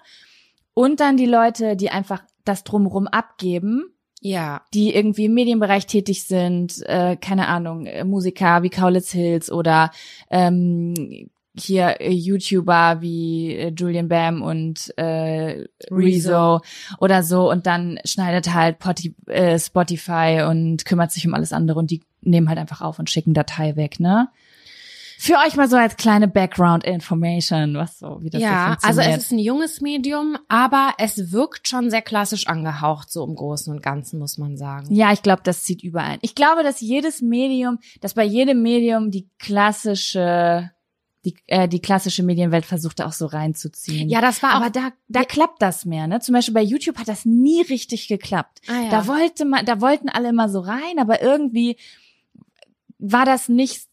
Und 0.82 1.00
dann 1.00 1.18
die 1.18 1.26
Leute, 1.28 1.76
die 1.76 1.90
einfach 1.92 2.24
das 2.44 2.64
drumherum 2.64 3.08
abgeben, 3.08 3.86
Ja. 4.22 4.62
die 4.74 4.94
irgendwie 4.96 5.26
im 5.26 5.34
Medienbereich 5.34 5.86
tätig 5.86 6.24
sind, 6.24 6.82
äh, 6.88 7.16
keine 7.18 7.48
Ahnung, 7.48 7.86
äh, 7.86 8.04
Musiker 8.04 8.64
wie 8.64 8.70
Kaulitz 8.70 9.12
Hills 9.12 9.52
oder 9.52 9.92
ähm, 10.30 11.30
hier 11.56 12.00
äh, 12.00 12.12
YouTuber 12.12 13.02
wie 13.02 13.54
äh, 13.56 13.74
Julian 13.78 14.08
Bam 14.08 14.42
und 14.42 14.98
äh, 14.98 15.66
Rezo 15.92 16.62
oder 17.00 17.24
so 17.24 17.52
und 17.52 17.68
dann 17.68 18.00
schneidet 18.06 18.54
halt 18.54 18.80
Poti, 18.80 19.16
äh, 19.28 19.60
Spotify 19.60 20.46
und 20.50 20.86
kümmert 20.86 21.12
sich 21.12 21.28
um 21.28 21.34
alles 21.34 21.52
andere 21.52 21.78
und 21.80 21.92
die 21.92 22.02
nehmen 22.22 22.48
halt 22.48 22.58
einfach 22.60 22.82
auf 22.82 23.00
und 23.00 23.10
schicken 23.10 23.34
Datei 23.34 23.76
weg, 23.76 24.00
ne? 24.00 24.30
Für 25.24 25.38
euch 25.46 25.56
mal 25.56 25.70
so 25.70 25.76
als 25.76 25.98
kleine 25.98 26.28
Background 26.28 26.84
Information, 26.84 27.76
was 27.76 28.00
so, 28.00 28.18
wie 28.24 28.32
das 28.32 28.42
ja, 28.42 28.50
so 28.82 28.88
also 28.88 29.02
funktioniert. 29.02 29.18
es 29.20 29.26
ist 29.26 29.32
ein 29.32 29.38
junges 29.38 29.80
Medium, 29.80 30.36
aber 30.48 30.96
es 30.98 31.32
wirkt 31.32 31.68
schon 31.68 31.92
sehr 31.92 32.02
klassisch 32.02 32.48
angehaucht, 32.48 33.12
so 33.12 33.24
im 33.24 33.36
Großen 33.36 33.72
und 33.72 33.84
Ganzen, 33.84 34.18
muss 34.18 34.40
man 34.40 34.58
sagen. 34.58 34.92
Ja, 34.92 35.14
ich 35.14 35.22
glaube, 35.22 35.44
das 35.44 35.62
zieht 35.62 35.84
überall. 35.84 36.18
Ich 36.22 36.34
glaube, 36.34 36.64
dass 36.64 36.82
jedes 36.82 37.22
Medium, 37.22 37.78
dass 38.00 38.16
bei 38.16 38.24
jedem 38.24 38.64
Medium 38.64 39.12
die 39.12 39.30
klassische, 39.38 40.72
die, 41.24 41.36
äh, 41.46 41.68
die 41.68 41.82
klassische 41.82 42.24
Medienwelt 42.24 42.66
versucht 42.66 43.00
auch 43.00 43.14
so 43.14 43.28
reinzuziehen. 43.28 44.10
Ja, 44.10 44.22
das 44.22 44.42
war 44.42 44.54
aber 44.54 44.66
auch, 44.66 44.72
da, 44.72 44.90
da 45.08 45.24
klappt 45.24 45.62
das 45.62 45.86
mehr, 45.86 46.08
ne? 46.08 46.20
Zum 46.22 46.34
Beispiel 46.34 46.56
bei 46.56 46.64
YouTube 46.64 46.98
hat 46.98 47.08
das 47.08 47.26
nie 47.26 47.62
richtig 47.62 48.08
geklappt. 48.08 48.62
ah, 48.68 48.86
ja. 48.86 48.90
Da 48.90 49.06
wollte 49.06 49.46
man, 49.46 49.68
da 49.68 49.82
wollten 49.82 50.10
alle 50.10 50.30
immer 50.30 50.50
so 50.50 50.62
rein, 50.62 50.98
aber 50.98 51.22
irgendwie 51.22 51.78
war 52.98 53.26
das 53.26 53.50
nicht. 53.50 53.91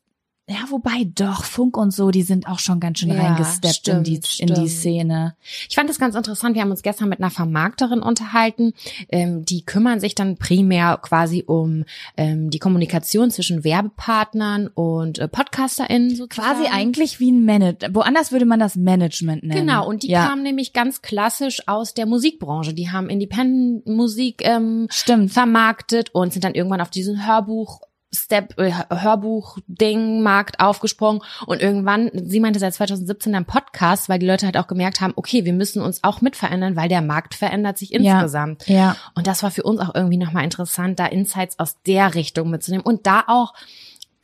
Ja, 0.50 0.64
wobei 0.71 1.07
doch 1.14 1.45
Funk 1.45 1.76
und 1.76 1.93
so, 1.93 2.11
die 2.11 2.23
sind 2.23 2.49
auch 2.49 2.59
schon 2.59 2.81
ganz 2.81 3.00
schön 3.00 3.11
Ja, 3.11 3.21
reingesteppt 3.21 3.87
in 3.88 4.02
die 4.02 4.17
stimmt, 4.17 4.40
in 4.40 4.47
die 4.55 4.69
stimmt. 4.69 4.71
Szene. 4.71 5.37
Ich 5.69 5.75
fand 5.75 5.90
das 5.90 5.99
ganz 5.99 6.14
interessant. 6.14 6.55
Wir 6.55 6.62
haben 6.62 6.71
uns 6.71 6.81
gestern 6.81 7.11
mit 7.11 7.21
einer 7.21 7.28
Vermarkterin 7.28 8.00
unterhalten. 8.00 8.73
Ähm, 9.11 9.45
die 9.45 9.67
kümmern 9.67 10.00
sich 10.00 10.14
dann 10.14 10.38
primär 10.38 10.99
quasi 11.02 11.45
um 11.47 11.85
ähm, 12.17 12.49
die 12.49 12.59
Kommunikation 12.59 13.31
zwischen 13.31 13.62
Werbepartnern 13.62 14.69
und 14.69 15.19
äh, 15.19 15.28
PodcasterInnen 15.28 16.17
sozusagen. 16.17 16.49
Quasi 16.49 16.71
eigentlich 16.73 17.21
wie 17.21 17.31
ein 17.31 17.45
Manager. 17.45 17.95
Woanders 17.95 18.33
würde 18.33 18.47
man 18.47 18.59
das 18.59 18.75
Management 18.75 19.43
nennen. 19.43 19.67
Genau, 19.67 19.87
und 19.87 20.02
die 20.02 20.09
ja, 20.09 20.28
kamen 20.28 20.43
nämlich 20.43 20.73
ganz 20.73 21.02
klassisch 21.02 21.69
aus 21.69 21.93
der 21.93 22.07
Musikbranche. 22.07 22.73
Die 22.73 22.90
haben 22.90 23.11
Independent-Musik 23.11 24.47
ähm, 24.47 24.87
stimmt. 24.90 25.31
vermarktet 25.31 26.14
und 26.14 26.33
sind 26.33 26.45
dann 26.45 26.55
irgendwann 26.55 26.81
auf 26.81 26.90
diesen 26.90 27.26
Hörbuch 27.26 27.83
Step 28.15 28.59
äh, 28.59 28.73
Hörbuch 28.91 29.59
Ding 29.67 30.23
Markt 30.23 30.61
aufgesprungen 30.61 31.23
und 31.47 31.61
irgendwann 31.61 32.11
sie 32.15 32.41
meinte 32.41 32.59
seit 32.59 32.73
2017 32.75 33.33
dann 33.33 33.45
Podcast, 33.45 34.09
weil 34.09 34.19
die 34.19 34.27
Leute 34.27 34.47
halt 34.47 34.57
auch 34.57 34.67
gemerkt 34.67 35.00
haben, 35.00 35.12
okay, 35.17 35.45
wir 35.45 35.53
müssen 35.53 35.83
uns 35.83 36.03
auch 36.05 36.21
mit 36.21 36.35
verändern, 36.37 36.75
weil 36.77 36.88
der 36.88 37.03
Markt 37.03 37.35
verändert 37.35 37.77
sich 37.79 37.91
Ja. 37.91 37.99
insgesamt. 38.15 38.67
Ja. 38.67 38.97
Und 39.15 39.27
das 39.27 39.43
war 39.43 39.50
für 39.50 39.62
uns 39.62 39.81
auch 39.81 39.95
irgendwie 39.95 40.17
nochmal 40.17 40.45
interessant, 40.45 40.99
da 40.99 41.07
Insights 41.07 41.59
aus 41.59 41.77
der 41.87 42.15
Richtung 42.15 42.50
mitzunehmen 42.50 42.85
und 42.87 43.07
da 43.07 43.25
auch 43.27 43.53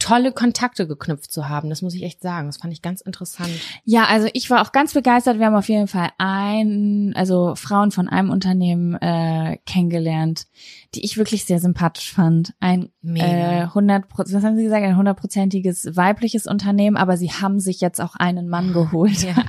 tolle 0.04 0.32
Kontakte 0.32 0.86
geknüpft 0.86 1.32
zu 1.32 1.48
haben. 1.48 1.70
Das 1.70 1.80
muss 1.80 1.94
ich 1.94 2.02
echt 2.02 2.20
sagen. 2.20 2.48
Das 2.48 2.58
fand 2.58 2.74
ich 2.74 2.82
ganz 2.82 3.00
interessant. 3.00 3.48
Ja, 3.84 4.04
also 4.04 4.28
ich 4.34 4.50
war 4.50 4.60
auch 4.60 4.70
ganz 4.70 4.92
begeistert. 4.92 5.38
Wir 5.38 5.46
haben 5.46 5.54
auf 5.54 5.70
jeden 5.70 5.88
Fall 5.88 6.10
ein, 6.18 7.14
also 7.16 7.54
Frauen 7.54 7.90
von 7.90 8.10
einem 8.10 8.28
Unternehmen 8.28 8.96
äh, 8.96 9.56
kennengelernt, 9.64 10.46
die 10.94 11.06
ich 11.06 11.16
wirklich 11.16 11.46
sehr 11.46 11.58
sympathisch 11.58 12.12
fand. 12.12 12.52
Ein 12.60 12.90
Mega. 13.00 13.24
äh, 13.24 13.60
100, 13.62 14.04
was 14.14 14.44
haben 14.44 14.56
Sie 14.56 14.64
gesagt, 14.64 14.84
ein 14.84 14.98
hundertprozentiges 14.98 15.96
weibliches 15.96 16.46
Unternehmen, 16.46 16.98
aber 16.98 17.16
sie 17.16 17.32
haben 17.32 17.58
sich 17.58 17.80
jetzt 17.80 18.02
auch 18.02 18.14
einen 18.14 18.50
Mann 18.50 18.74
geholt. 18.74 19.22
Ja. 19.22 19.36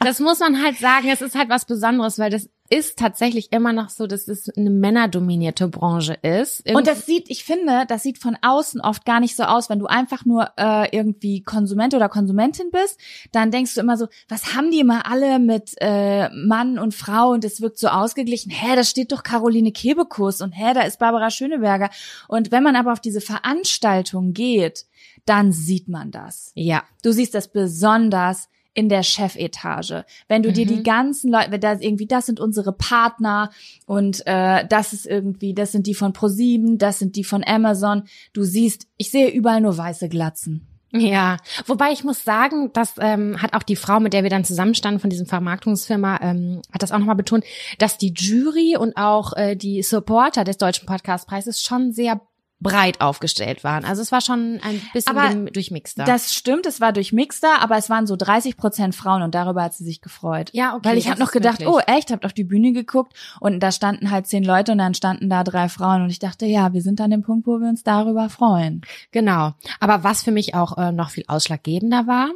Das 0.00 0.20
muss 0.20 0.38
man 0.40 0.62
halt 0.62 0.78
sagen. 0.78 1.08
Es 1.08 1.22
ist 1.22 1.34
halt 1.34 1.48
was 1.48 1.64
Besonderes, 1.64 2.18
weil 2.18 2.30
das 2.30 2.48
ist 2.68 2.98
tatsächlich 2.98 3.52
immer 3.52 3.72
noch 3.72 3.90
so, 3.90 4.06
dass 4.06 4.28
es 4.28 4.48
eine 4.56 4.70
männerdominierte 4.70 5.68
Branche 5.68 6.14
ist. 6.14 6.68
Und 6.70 6.86
das 6.86 7.06
sieht, 7.06 7.30
ich 7.30 7.44
finde, 7.44 7.84
das 7.88 8.02
sieht 8.02 8.18
von 8.18 8.36
außen 8.40 8.80
oft 8.80 9.04
gar 9.04 9.20
nicht 9.20 9.36
so 9.36 9.44
aus, 9.44 9.70
wenn 9.70 9.78
du 9.78 9.86
einfach 9.86 10.24
nur 10.24 10.50
äh, 10.56 10.88
irgendwie 10.96 11.42
Konsument 11.42 11.94
oder 11.94 12.08
Konsumentin 12.08 12.70
bist, 12.70 12.98
dann 13.32 13.50
denkst 13.50 13.74
du 13.74 13.80
immer 13.80 13.96
so, 13.96 14.08
was 14.28 14.54
haben 14.54 14.70
die 14.70 14.80
immer 14.80 15.06
alle 15.06 15.38
mit 15.38 15.74
äh, 15.80 16.28
Mann 16.30 16.78
und 16.78 16.94
Frau 16.94 17.30
und 17.30 17.44
es 17.44 17.60
wirkt 17.60 17.78
so 17.78 17.88
ausgeglichen. 17.88 18.50
Hä, 18.50 18.76
da 18.76 18.84
steht 18.84 19.12
doch 19.12 19.22
Caroline 19.22 19.72
Kebekus 19.72 20.40
und 20.40 20.52
hä, 20.52 20.74
da 20.74 20.82
ist 20.82 20.98
Barbara 20.98 21.30
Schöneberger. 21.30 21.90
Und 22.28 22.50
wenn 22.50 22.62
man 22.62 22.76
aber 22.76 22.92
auf 22.92 23.00
diese 23.00 23.20
Veranstaltung 23.20 24.32
geht, 24.32 24.86
dann 25.24 25.52
sieht 25.52 25.88
man 25.88 26.10
das. 26.10 26.52
ja. 26.54 26.84
Du 27.02 27.12
siehst 27.12 27.34
das 27.34 27.48
besonders 27.48 28.48
in 28.76 28.90
der 28.90 29.02
Chefetage. 29.02 30.04
Wenn 30.28 30.42
du 30.42 30.52
dir 30.52 30.66
die 30.66 30.82
ganzen 30.82 31.32
Leute, 31.32 31.50
wenn 31.50 31.60
da 31.62 31.72
irgendwie, 31.80 32.06
das 32.06 32.26
sind 32.26 32.40
unsere 32.40 32.72
Partner 32.72 33.50
und 33.86 34.22
äh, 34.26 34.66
das 34.68 34.92
ist 34.92 35.06
irgendwie, 35.06 35.54
das 35.54 35.72
sind 35.72 35.86
die 35.86 35.94
von 35.94 36.12
ProSieben, 36.12 36.76
das 36.76 36.98
sind 36.98 37.16
die 37.16 37.24
von 37.24 37.42
Amazon. 37.42 38.02
Du 38.34 38.44
siehst, 38.44 38.86
ich 38.98 39.10
sehe 39.10 39.30
überall 39.30 39.62
nur 39.62 39.78
weiße 39.78 40.10
Glatzen. 40.10 40.66
Ja, 40.92 41.38
wobei 41.66 41.90
ich 41.90 42.04
muss 42.04 42.22
sagen, 42.22 42.70
das 42.74 42.94
ähm, 43.00 43.40
hat 43.40 43.54
auch 43.54 43.62
die 43.62 43.76
Frau, 43.76 43.98
mit 43.98 44.12
der 44.12 44.22
wir 44.22 44.30
dann 44.30 44.44
zusammenstanden 44.44 45.00
von 45.00 45.10
diesem 45.10 45.26
Vermarktungsfirma, 45.26 46.20
ähm, 46.20 46.60
hat 46.70 46.82
das 46.82 46.92
auch 46.92 46.98
nochmal 46.98 47.16
betont, 47.16 47.44
dass 47.78 47.96
die 47.96 48.12
Jury 48.14 48.76
und 48.76 48.96
auch 48.96 49.32
äh, 49.36 49.56
die 49.56 49.82
Supporter 49.82 50.44
des 50.44 50.58
Deutschen 50.58 50.86
Podcastpreises 50.86 51.62
schon 51.62 51.92
sehr 51.92 52.20
breit 52.70 53.00
aufgestellt 53.00 53.64
waren. 53.64 53.84
Also 53.84 54.02
es 54.02 54.12
war 54.12 54.20
schon 54.20 54.60
ein 54.62 54.80
bisschen 54.92 55.16
Aber 55.16 55.50
durchmixter. 55.50 56.04
Das 56.04 56.34
stimmt, 56.34 56.66
es 56.66 56.80
war 56.80 56.92
durchmixter, 56.92 57.60
aber 57.60 57.76
es 57.76 57.88
waren 57.90 58.06
so 58.06 58.16
30 58.16 58.56
Prozent 58.56 58.94
Frauen 58.94 59.22
und 59.22 59.34
darüber 59.34 59.62
hat 59.62 59.74
sie 59.74 59.84
sich 59.84 60.00
gefreut. 60.00 60.50
Ja, 60.52 60.74
okay, 60.74 60.88
Weil 60.88 60.98
ich 60.98 61.08
habe 61.08 61.20
noch 61.20 61.32
gedacht, 61.32 61.60
wirklich- 61.60 61.74
oh 61.74 61.80
echt, 61.86 62.10
habt 62.10 62.24
auf 62.24 62.32
die 62.32 62.44
Bühne 62.44 62.72
geguckt 62.72 63.12
und 63.40 63.60
da 63.60 63.72
standen 63.72 64.10
halt 64.10 64.26
zehn 64.26 64.44
Leute 64.44 64.72
und 64.72 64.78
dann 64.78 64.94
standen 64.94 65.28
da 65.30 65.44
drei 65.44 65.68
Frauen 65.68 66.02
und 66.02 66.10
ich 66.10 66.18
dachte, 66.18 66.46
ja, 66.46 66.72
wir 66.72 66.82
sind 66.82 67.00
an 67.00 67.10
dem 67.10 67.22
Punkt, 67.22 67.46
wo 67.46 67.58
wir 67.58 67.68
uns 67.68 67.82
darüber 67.82 68.28
freuen. 68.28 68.82
Genau. 69.12 69.54
Aber 69.80 70.04
was 70.04 70.22
für 70.22 70.32
mich 70.32 70.54
auch 70.54 70.76
äh, 70.78 70.92
noch 70.92 71.10
viel 71.10 71.24
ausschlaggebender 71.28 72.06
war, 72.06 72.30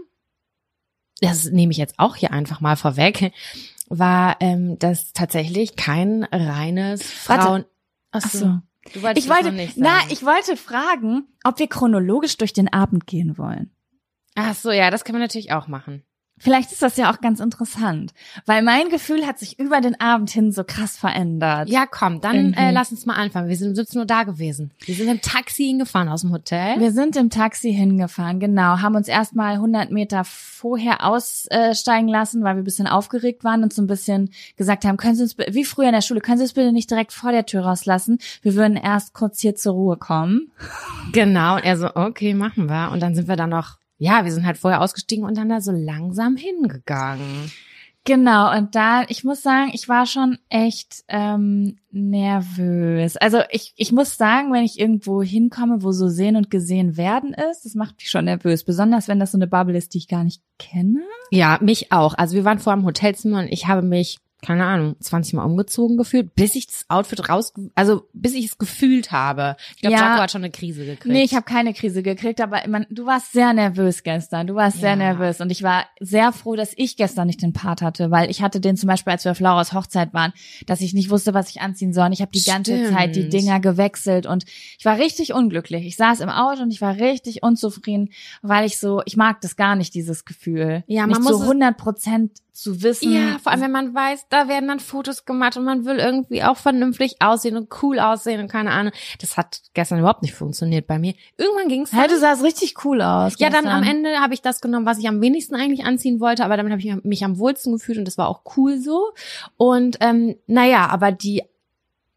das 1.21 1.47
nehme 1.51 1.73
ich 1.73 1.79
jetzt 1.79 1.99
auch 1.99 2.17
hier 2.17 2.33
einfach 2.33 2.61
mal 2.61 2.77
vorweg, 2.77 3.33
war, 3.89 4.37
ähm, 4.41 4.79
dass 4.79 5.13
tatsächlich 5.13 5.77
kein 5.77 6.25
reines 6.25 7.29
Warte. 7.29 7.43
Frauen. 7.43 7.65
Ach 8.13 8.23
Ach 8.25 8.31
so. 8.31 8.59
Du 8.95 9.03
wolltest 9.03 9.27
Ich 9.27 9.33
wollte, 9.33 9.53
nicht 9.53 9.77
na, 9.77 10.01
sagen. 10.01 10.07
ich 10.11 10.25
wollte 10.25 10.57
fragen, 10.57 11.29
ob 11.45 11.59
wir 11.59 11.69
chronologisch 11.69 12.37
durch 12.37 12.53
den 12.53 12.73
Abend 12.73 13.07
gehen 13.07 13.39
wollen. 13.39 13.75
Ach 14.35 14.55
so, 14.55 14.71
ja, 14.71 14.91
das 14.91 15.05
kann 15.05 15.13
man 15.15 15.23
natürlich 15.23 15.53
auch 15.53 15.67
machen. 15.69 16.03
Vielleicht 16.41 16.73
ist 16.73 16.83
das 16.83 16.97
ja 16.97 17.13
auch 17.13 17.21
ganz 17.21 17.39
interessant, 17.39 18.13
weil 18.47 18.63
mein 18.63 18.89
Gefühl 18.89 19.27
hat 19.27 19.39
sich 19.39 19.59
über 19.59 19.81
den 19.81 20.01
Abend 20.01 20.31
hin 20.31 20.53
so 20.53 20.65
krass 20.65 20.97
verändert. 20.97 21.69
Ja, 21.69 21.85
komm, 21.87 22.21
dann 22.21 22.35
Irgendwie. 22.35 22.61
äh, 22.61 22.71
lass 22.71 22.91
uns 22.91 23.07
mal 23.07 23.15
anfangen. 23.15 23.49
Wir 23.49 23.57
sind 23.57 23.69
um 23.69 23.75
17 23.75 24.01
Uhr 24.01 24.07
da 24.07 24.25
gewesen. 24.25 24.73
Wir 24.85 24.95
sind 24.95 25.09
im 25.09 25.21
Taxi 25.21 25.65
hingefahren 25.65 26.09
aus 26.09 26.23
dem 26.23 26.33
Hotel. 26.33 26.81
Wir 26.81 26.93
sind 26.93 27.15
im 27.17 27.31
Taxi 27.31 27.73
hingefahren, 27.73 28.41
genau, 28.41 28.81
haben 28.81 28.97
uns 28.97 29.07
erstmal 29.07 29.55
100 29.55 29.91
Meter 29.91 30.25
vorher 30.25 31.05
aussteigen 31.05 32.09
lassen, 32.09 32.43
weil 32.43 32.57
wir 32.57 32.63
ein 32.63 32.65
bisschen 32.65 32.87
aufgeregt 32.87 33.45
waren 33.45 33.63
und 33.63 33.73
so 33.73 33.83
ein 33.83 33.87
bisschen 33.87 34.31
gesagt 34.57 34.85
haben, 34.85 34.97
können 34.97 35.17
Sie 35.17 35.23
uns, 35.23 35.37
wie 35.39 35.65
früher 35.65 35.89
in 35.89 35.95
der 35.95 36.01
Schule, 36.01 36.21
können 36.21 36.39
Sie 36.39 36.45
uns 36.45 36.55
bitte 36.55 36.73
nicht 36.73 36.91
direkt 36.91 37.13
vor 37.13 37.33
der 37.33 37.47
Tür 37.47 37.63
rauslassen? 37.63 38.19
Wir 38.43 38.55
würden 38.55 38.77
erst 38.77 39.13
kurz 39.13 39.41
hier 39.41 39.55
zur 39.55 39.75
Ruhe 39.75 39.97
kommen. 39.97 40.53
Genau, 41.13 41.57
und 41.57 41.65
er 41.65 41.77
so, 41.77 41.95
okay, 41.95 42.35
machen 42.35 42.69
wir. 42.69 42.91
Und 42.93 43.01
dann 43.01 43.15
sind 43.15 43.29
wir 43.29 43.37
dann 43.37 43.51
noch, 43.51 43.79
ja, 44.01 44.25
wir 44.25 44.33
sind 44.33 44.47
halt 44.47 44.57
vorher 44.57 44.81
ausgestiegen 44.81 45.25
und 45.25 45.37
dann 45.37 45.51
da 45.51 45.61
so 45.61 45.73
langsam 45.73 46.37
hingegangen. 46.37 47.53
Genau, 48.05 48.57
und 48.57 48.75
da, 48.75 49.03
ich 49.09 49.25
muss 49.25 49.43
sagen, 49.43 49.73
ich 49.75 49.87
war 49.87 50.07
schon 50.07 50.39
echt 50.49 51.05
ähm, 51.09 51.77
nervös. 51.91 53.19
Also 53.19 53.41
ich, 53.51 53.75
ich 53.77 53.93
muss 53.93 54.17
sagen, 54.17 54.55
wenn 54.55 54.65
ich 54.65 54.81
irgendwo 54.81 55.23
hinkomme, 55.23 55.83
wo 55.83 55.93
so 55.93 56.09
sehen 56.09 56.37
und 56.37 56.51
gesehen 56.51 56.97
werden 56.97 57.35
ist, 57.35 57.67
das 57.67 57.75
macht 57.75 57.97
mich 57.99 58.09
schon 58.09 58.25
nervös. 58.25 58.65
Besonders 58.65 59.07
wenn 59.07 59.21
das 59.21 59.33
so 59.33 59.39
eine 59.39 59.47
Bubble 59.47 59.77
ist, 59.77 59.93
die 59.93 59.99
ich 59.99 60.09
gar 60.09 60.25
nicht 60.25 60.41
kenne. 60.59 61.03
Ja, 61.31 61.59
mich 61.61 61.93
auch. 61.93 62.15
Also 62.15 62.37
wir 62.37 62.47
waren 62.47 62.59
vor 62.59 62.73
dem 62.73 62.87
Hotelzimmer 62.87 63.41
und 63.41 63.49
ich 63.49 63.67
habe 63.69 63.83
mich, 63.83 64.17
keine 64.43 64.65
Ahnung, 64.67 64.97
20 65.01 65.35
Mal 65.35 65.45
umgezogen 65.45 65.97
gefühlt, 65.97 66.35
bis 66.35 66.55
ich 66.55 66.67
das 66.67 66.85
Outfit 66.89 67.29
raus, 67.29 67.53
also 67.75 68.09
bis 68.13 68.35
ich 68.35 68.47
es 68.47 68.59
gefühlt 68.59 69.13
habe. 69.13 69.57
Ich 69.75 69.83
glaube, 69.83 69.97
Ja. 69.97 70.09
Jaco 70.11 70.23
hat 70.23 70.31
schon 70.31 70.43
eine 70.43 70.51
Krise 70.51 70.85
gekriegt. 70.85 71.07
Nee, 71.13 71.23
ich 71.25 71.35
habe 71.35 71.45
keine 71.45 71.75
Krise 71.75 72.03
gekriegt, 72.03 72.41
aber 72.41 72.63
man, 72.69 72.87
du 72.91 73.07
warst 73.07 73.33
sehr 73.33 73.53
nervös 73.53 74.03
gestern. 74.03 74.47
Du 74.47 74.55
warst 74.55 74.79
sehr 74.81 74.91
Ja. 74.91 74.97
nervös 74.97 75.41
und 75.41 75.51
ich 75.51 75.63
war 75.63 75.85
sehr 76.01 76.33
froh, 76.33 76.57
dass 76.57 76.73
ich 76.77 76.97
gestern 76.97 77.27
nicht 77.27 77.43
den 77.43 77.53
Part 77.53 77.83
hatte, 77.83 78.11
weil 78.11 78.31
ich 78.31 78.43
hatte 78.43 78.61
den 78.61 78.77
zum 78.77 78.87
Beispiel, 78.87 79.13
als 79.13 79.25
wir 79.25 79.33
auf 79.33 79.41
Lauras 79.41 79.73
Hochzeit 79.73 80.15
waren, 80.15 80.33
dass 80.67 80.81
ich 80.81 80.95
nicht 80.95 81.11
wusste, 81.11 81.35
was 81.35 81.51
ich 81.51 81.61
anziehen 81.61 81.93
soll. 81.93 82.07
Und 82.07 82.13
ich 82.13 82.21
habe 82.23 82.33
die 82.33 82.43
ganze 82.43 82.77
Stimmt. 82.77 82.97
Zeit 82.97 83.17
die 83.17 83.29
Dinger 83.29 83.61
gewechselt 83.61 84.27
und 84.27 84.45
ich 84.79 84.85
war 84.85 84.99
richtig 84.99 85.33
unglücklich. 85.35 85.87
Ich 85.87 85.97
saß 85.97 86.21
im 86.21 86.29
Auto 86.31 86.63
und 86.63 86.71
ich 86.71 86.81
war 86.81 86.97
richtig 86.97 87.43
unzufrieden, 87.43 88.11
weil 88.43 88.65
ich 88.67 88.79
so, 88.79 89.03
ich 89.05 89.17
mag 89.17 89.41
das 89.41 89.57
gar 89.57 89.77
nicht, 89.77 89.95
dieses 89.95 90.25
Gefühl. 90.25 90.85
Ja, 90.87 91.03
man 91.03 91.11
nicht 91.11 91.21
muss 91.23 91.33
so 91.39 91.43
es- 91.43 91.49
100 91.49 91.77
Prozent 91.77 92.33
zu 92.53 92.83
wissen. 92.83 93.13
Ja, 93.13 93.39
vor 93.43 93.53
allem 93.53 93.63
wenn 93.63 93.71
man 93.71 93.95
weiß, 93.95 94.27
da 94.31 94.49
werden 94.49 94.69
dann 94.69 94.81
Fotos 94.81 95.25
gemacht 95.25 95.57
und 95.57 95.65
man 95.65 95.85
will 95.85 95.99
irgendwie 95.99 96.43
auch 96.43 96.57
vernünftig 96.57 97.17
aussehen 97.21 97.57
und 97.57 97.69
cool 97.83 97.99
aussehen 97.99 98.41
und 98.41 98.49
keine 98.49 98.71
Ahnung. 98.71 98.93
Das 99.21 99.37
hat 99.37 99.61
gestern 99.75 99.99
überhaupt 99.99 100.23
nicht 100.23 100.35
funktioniert 100.35 100.87
bei 100.87 100.99
mir. 100.99 101.15
Irgendwann 101.37 101.69
ging's 101.69 101.93
Hey, 101.93 102.09
du 102.09 102.19
sahst 102.19 102.43
richtig 102.45 102.85
cool 102.85 103.03
aus. 103.03 103.35
Ja, 103.39 103.51
dann 103.51 103.67
am 103.67 103.83
Ende 103.83 104.21
habe 104.21 104.33
ich 104.33 104.41
das 104.41 104.61
genommen, 104.61 104.87
was 104.87 104.99
ich 104.99 105.09
am 105.09 105.21
wenigsten 105.21 105.57
eigentlich 105.57 105.85
anziehen 105.85 106.21
wollte, 106.21 106.45
aber 106.45 106.57
damit 106.57 106.73
habe 106.73 106.81
ich 106.81 107.05
mich 107.05 107.25
am 107.25 107.39
wohlsten 107.39 107.73
gefühlt 107.73 107.99
und 107.99 108.05
das 108.07 108.17
war 108.17 108.29
auch 108.29 108.43
cool 108.57 108.79
so. 108.79 109.11
Und 109.57 109.99
ähm, 110.01 110.37
naja, 110.47 110.87
aber 110.87 111.11
die, 111.11 111.43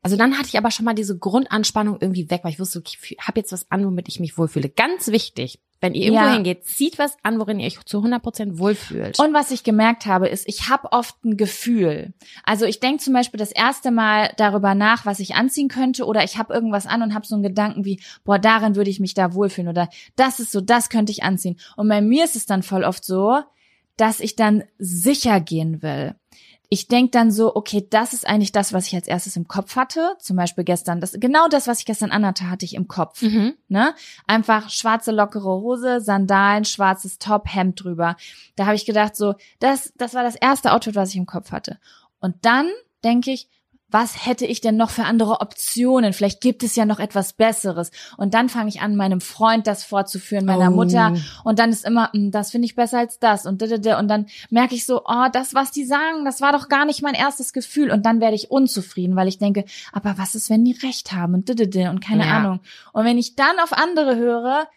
also 0.03 0.15
dann 0.15 0.37
hatte 0.37 0.49
ich 0.49 0.57
aber 0.57 0.69
schon 0.69 0.85
mal 0.85 0.93
diese 0.93 1.17
Grundanspannung 1.17 1.97
irgendwie 1.99 2.29
weg, 2.29 2.41
weil 2.43 2.51
ich 2.51 2.59
wusste, 2.59 2.79
okay, 2.79 2.95
ich 3.01 3.17
habe 3.19 3.39
jetzt 3.39 3.51
was 3.51 3.71
an, 3.71 3.85
womit 3.85 4.07
ich 4.07 4.19
mich 4.19 4.37
wohlfühle. 4.37 4.69
Ganz 4.69 5.07
wichtig 5.07 5.59
Wenn 5.83 5.95
ihr 5.95 6.03
irgendwo 6.03 6.23
Ja. 6.23 6.33
hingeht, 6.33 6.63
zieht 6.63 6.97
was 6.97 7.17
an, 7.23 7.39
worin 7.39 7.59
ihr 7.59 7.67
euch 7.67 7.77
zu 7.83 8.01
100% 8.01 8.57
wohlfühlt. 8.57 9.19
Und 9.19 9.33
was 9.33 9.51
ich 9.51 9.65
gemerkt 9.65 10.05
habe, 10.05 10.29
ist, 10.29 10.47
ich 10.47 10.69
habe 10.69 10.93
oft 10.93 11.25
ein 11.25 11.35
Gefühl. 11.35 12.13
Also 12.45 12.63
ich 12.63 12.79
denke 12.79 13.03
zum 13.03 13.13
Beispiel 13.13 13.37
das 13.37 13.51
erste 13.51 13.91
Mal 13.91 14.31
darüber 14.37 14.75
nach, 14.75 15.05
was 15.05 15.19
ich 15.19 15.35
anziehen 15.35 15.67
könnte, 15.67 16.05
oder 16.05 16.23
ich 16.23 16.37
habe 16.37 16.53
irgendwas 16.53 16.87
an 16.87 17.01
und 17.01 17.13
habe 17.13 17.25
so 17.25 17.35
einen 17.35 17.43
Gedanken 17.43 17.83
wie, 17.83 17.99
boah, 18.23 18.39
darin 18.39 18.77
würde 18.77 18.89
ich 18.89 19.01
mich 19.01 19.13
da 19.13 19.33
wohlfühlen, 19.33 19.67
oder 19.67 19.89
das 20.15 20.39
ist 20.39 20.53
so, 20.53 20.61
das 20.61 20.89
könnte 20.89 21.11
ich 21.11 21.23
anziehen. 21.23 21.59
Und 21.75 21.89
bei 21.89 21.99
mir 21.99 22.23
ist 22.23 22.37
es 22.37 22.45
dann 22.45 22.63
voll 22.63 22.85
oft 22.85 23.03
so, 23.03 23.41
dass 23.97 24.21
ich 24.21 24.37
dann 24.37 24.63
sicher 24.77 25.41
gehen 25.41 25.83
will. 25.83 26.15
Ich 26.73 26.87
denk 26.87 27.11
dann 27.11 27.29
so, 27.29 27.55
okay, 27.55 27.85
das 27.87 28.13
ist 28.13 28.27
eigentlich 28.27 28.51
das, 28.51 28.73
was 28.73 28.87
ich 28.87 28.95
als 28.95 29.07
erstes 29.07 29.35
im 29.35 29.47
Kopf 29.47 29.75
hatte. 29.75 30.15
Zum 30.17 30.35
Beispiel 30.35 30.63
gestern, 30.63 30.99
das 30.99 31.15
genau 31.19 31.47
das, 31.47 31.67
was 31.67 31.77
ich 31.77 31.85
gestern 31.85 32.09
anhatte, 32.09 32.49
hatte 32.49 32.65
ich 32.65 32.73
im 32.73 32.87
Kopf. 32.87 33.21
mhm. 33.21 33.53
Ne? 33.67 33.93
Einfach 34.25 34.71
schwarze 34.71 35.11
lockere 35.11 35.61
Hose, 35.61 36.01
Sandalen, 36.01 36.65
schwarzes 36.65 37.19
Top, 37.19 37.45
Hemd 37.45 37.83
drüber. 37.83 38.15
Da 38.55 38.65
habe 38.65 38.75
ich 38.75 38.87
gedacht, 38.87 39.15
so, 39.15 39.35
das, 39.59 39.93
das 39.97 40.15
war 40.15 40.23
das 40.23 40.33
erste 40.33 40.71
Outfit, 40.71 40.95
was 40.95 41.09
ich 41.09 41.17
im 41.17 41.27
Kopf 41.27 41.51
hatte. 41.51 41.77
Und 42.19 42.37
dann 42.41 42.67
denke 43.03 43.29
ich, 43.29 43.47
was 43.93 44.25
hätte 44.25 44.45
ich 44.47 44.59
denn 44.59 44.75
noch 44.75 44.89
für 44.89 45.03
andere 45.03 45.39
Optionen? 45.39 46.13
Vielleicht 46.13 46.41
gibt 46.41 46.63
es 46.63 46.75
ja 46.75 46.85
noch 46.85 46.99
etwas 46.99 47.33
Besseres. 47.33 47.91
Und 48.17 48.33
dann 48.33 48.49
fange 48.49 48.69
ich 48.69 48.81
an, 48.81 48.95
meinem 48.95 49.21
Freund 49.21 49.67
das 49.67 49.83
vorzuführen, 49.83 50.45
meiner 50.45 50.71
Oh. 50.71 50.75
Mutter. 50.75 51.13
Und 51.43 51.59
dann 51.59 51.69
ist 51.69 51.85
immer, 51.85 52.11
"Hm, 52.11 52.31
das 52.31 52.49
finde 52.51 52.65
ich 52.65 52.75
besser 52.75 52.97
als 52.97 53.19
das. 53.19 53.45
Und, 53.45 53.61
und 53.61 54.07
dann 54.07 54.25
merke 54.49 54.73
ich 54.73 54.85
so, 54.85 55.03
oh, 55.05 55.27
das, 55.31 55.53
was 55.53 55.71
die 55.71 55.85
sagen, 55.85 56.25
das 56.25 56.41
war 56.41 56.51
doch 56.51 56.69
gar 56.69 56.85
nicht 56.85 57.03
mein 57.03 57.13
erstes 57.13 57.53
Gefühl. 57.53 57.91
Und 57.91 58.05
dann 58.05 58.19
werde 58.19 58.35
ich 58.35 58.49
unzufrieden, 58.49 59.15
weil 59.15 59.27
ich 59.27 59.37
denke, 59.37 59.63
aber 59.91 60.17
was 60.17 60.33
ist, 60.33 60.49
wenn 60.49 60.65
die 60.65 60.77
recht 60.83 61.11
haben? 61.11 61.35
Und, 61.35 61.49
und 61.49 62.01
keine 62.03 62.25
Ja. 62.25 62.37
Ahnung. 62.37 62.59
Und 62.93 63.05
wenn 63.05 63.19
ich 63.19 63.35
dann 63.35 63.59
auf 63.61 63.73
andere 63.73 64.15
höre, 64.15 64.67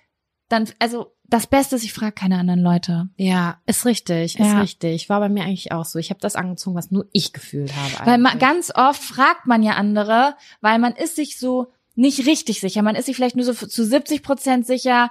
dann, 0.49 0.69
also 0.79 1.16
das 1.29 1.47
Beste 1.47 1.77
ist, 1.77 1.85
ich 1.85 1.93
frage 1.93 2.13
keine 2.13 2.39
anderen 2.39 2.61
Leute. 2.61 3.09
Ja, 3.17 3.59
ist 3.67 3.85
richtig, 3.85 4.39
ist 4.39 4.47
Ja. 4.47 4.61
richtig. 4.61 5.09
War 5.09 5.21
bei 5.21 5.29
mir 5.29 5.45
eigentlich 5.45 5.73
auch 5.73 5.85
so. 5.85 5.99
Ich 5.99 6.11
habe 6.11 6.21
das 6.21 6.37
angezogen, 6.37 6.77
was 6.77 6.91
nur 6.91 7.07
ich 7.13 7.33
gefühlt 7.33 7.75
habe. 7.75 8.07
Weil 8.07 8.19
man, 8.19 8.33
eigentlich. 8.33 8.49
ganz 8.49 8.73
oft 8.75 9.03
fragt 9.03 9.47
man 9.47 9.63
ja 9.63 9.73
andere, 9.73 10.35
weil 10.61 10.79
man 10.79 10.95
ist 10.95 11.17
sich 11.17 11.39
so 11.39 11.73
nicht 11.95 12.27
richtig 12.27 12.61
sicher. 12.61 12.83
Man 12.83 12.95
ist 12.95 13.07
sich 13.07 13.17
vielleicht 13.17 13.37
nur 13.37 13.45
so 13.45 13.53
zu 13.55 13.85
70 13.85 14.23
Prozent 14.23 14.67
sicher, 14.67 15.11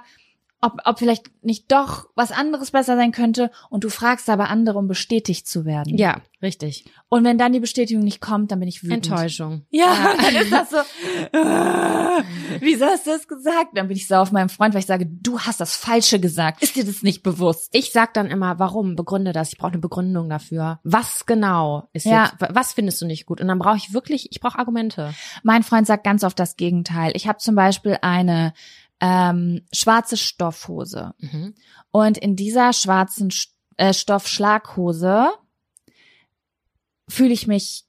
ob, 0.60 0.78
ob 0.84 0.98
vielleicht 0.98 1.30
nicht 1.44 1.70
doch 1.70 2.08
was 2.14 2.32
anderes 2.32 2.70
besser 2.70 2.96
sein 2.96 3.12
könnte. 3.12 3.50
Und 3.70 3.84
du 3.84 3.88
fragst 3.90 4.28
aber 4.30 4.48
andere, 4.48 4.78
um 4.78 4.88
bestätigt 4.88 5.46
zu 5.46 5.64
werden. 5.64 5.96
Ja, 5.96 6.22
richtig. 6.42 6.86
Und 7.08 7.24
wenn 7.24 7.38
dann 7.38 7.52
die 7.52 7.60
Bestätigung 7.60 8.02
nicht 8.02 8.20
kommt, 8.20 8.50
dann 8.50 8.60
bin 8.60 8.68
ich 8.68 8.82
wütend. 8.82 9.06
Enttäuschung. 9.08 9.66
Ja, 9.70 10.14
dann 10.20 10.34
ist 10.34 10.50
das 10.50 10.70
so, 10.70 10.76
äh, 10.76 12.22
wieso 12.60 12.86
hast 12.86 13.06
du 13.06 13.10
das 13.10 13.28
gesagt? 13.28 13.70
Dann 13.74 13.88
bin 13.88 13.96
ich 13.96 14.06
sauer 14.08 14.22
auf 14.22 14.32
meinen 14.32 14.48
Freund, 14.48 14.74
weil 14.74 14.80
ich 14.80 14.86
sage, 14.86 15.06
du 15.06 15.38
hast 15.40 15.60
das 15.60 15.76
Falsche 15.76 16.18
gesagt. 16.20 16.62
Ist 16.62 16.76
dir 16.76 16.84
das 16.84 17.02
nicht 17.02 17.22
bewusst? 17.22 17.68
Ich 17.72 17.92
sag 17.92 18.14
dann 18.14 18.26
immer, 18.26 18.58
warum? 18.58 18.96
Begründe 18.96 19.32
das. 19.32 19.52
Ich 19.52 19.58
brauche 19.58 19.72
eine 19.72 19.80
Begründung 19.80 20.28
dafür. 20.28 20.80
Was 20.84 21.26
genau 21.26 21.88
ist 21.92 22.06
Ja. 22.06 22.32
jetzt? 22.40 22.54
Was 22.54 22.72
findest 22.72 23.00
du 23.02 23.06
nicht 23.06 23.26
gut? 23.26 23.40
Und 23.40 23.48
dann 23.48 23.58
brauche 23.58 23.76
ich 23.76 23.92
wirklich, 23.92 24.28
ich 24.30 24.40
brauche 24.40 24.58
Argumente. 24.58 25.14
Mein 25.42 25.62
Freund 25.62 25.86
sagt 25.86 26.04
ganz 26.04 26.24
oft 26.24 26.38
das 26.38 26.56
Gegenteil. 26.56 27.12
Ich 27.14 27.28
habe 27.28 27.38
zum 27.38 27.54
Beispiel 27.54 27.98
eine 28.02 28.52
ähm, 29.00 29.66
schwarze 29.72 30.16
Stoffhose. 30.16 31.14
Mhm. 31.18 31.54
Und 31.90 32.18
in 32.18 32.36
dieser 32.36 32.72
schwarzen 32.72 33.30
Sch- 33.30 33.48
äh, 33.76 33.92
Stoffschlaghose 33.92 35.28
fühle 37.08 37.32
ich 37.32 37.46
mich 37.46 37.84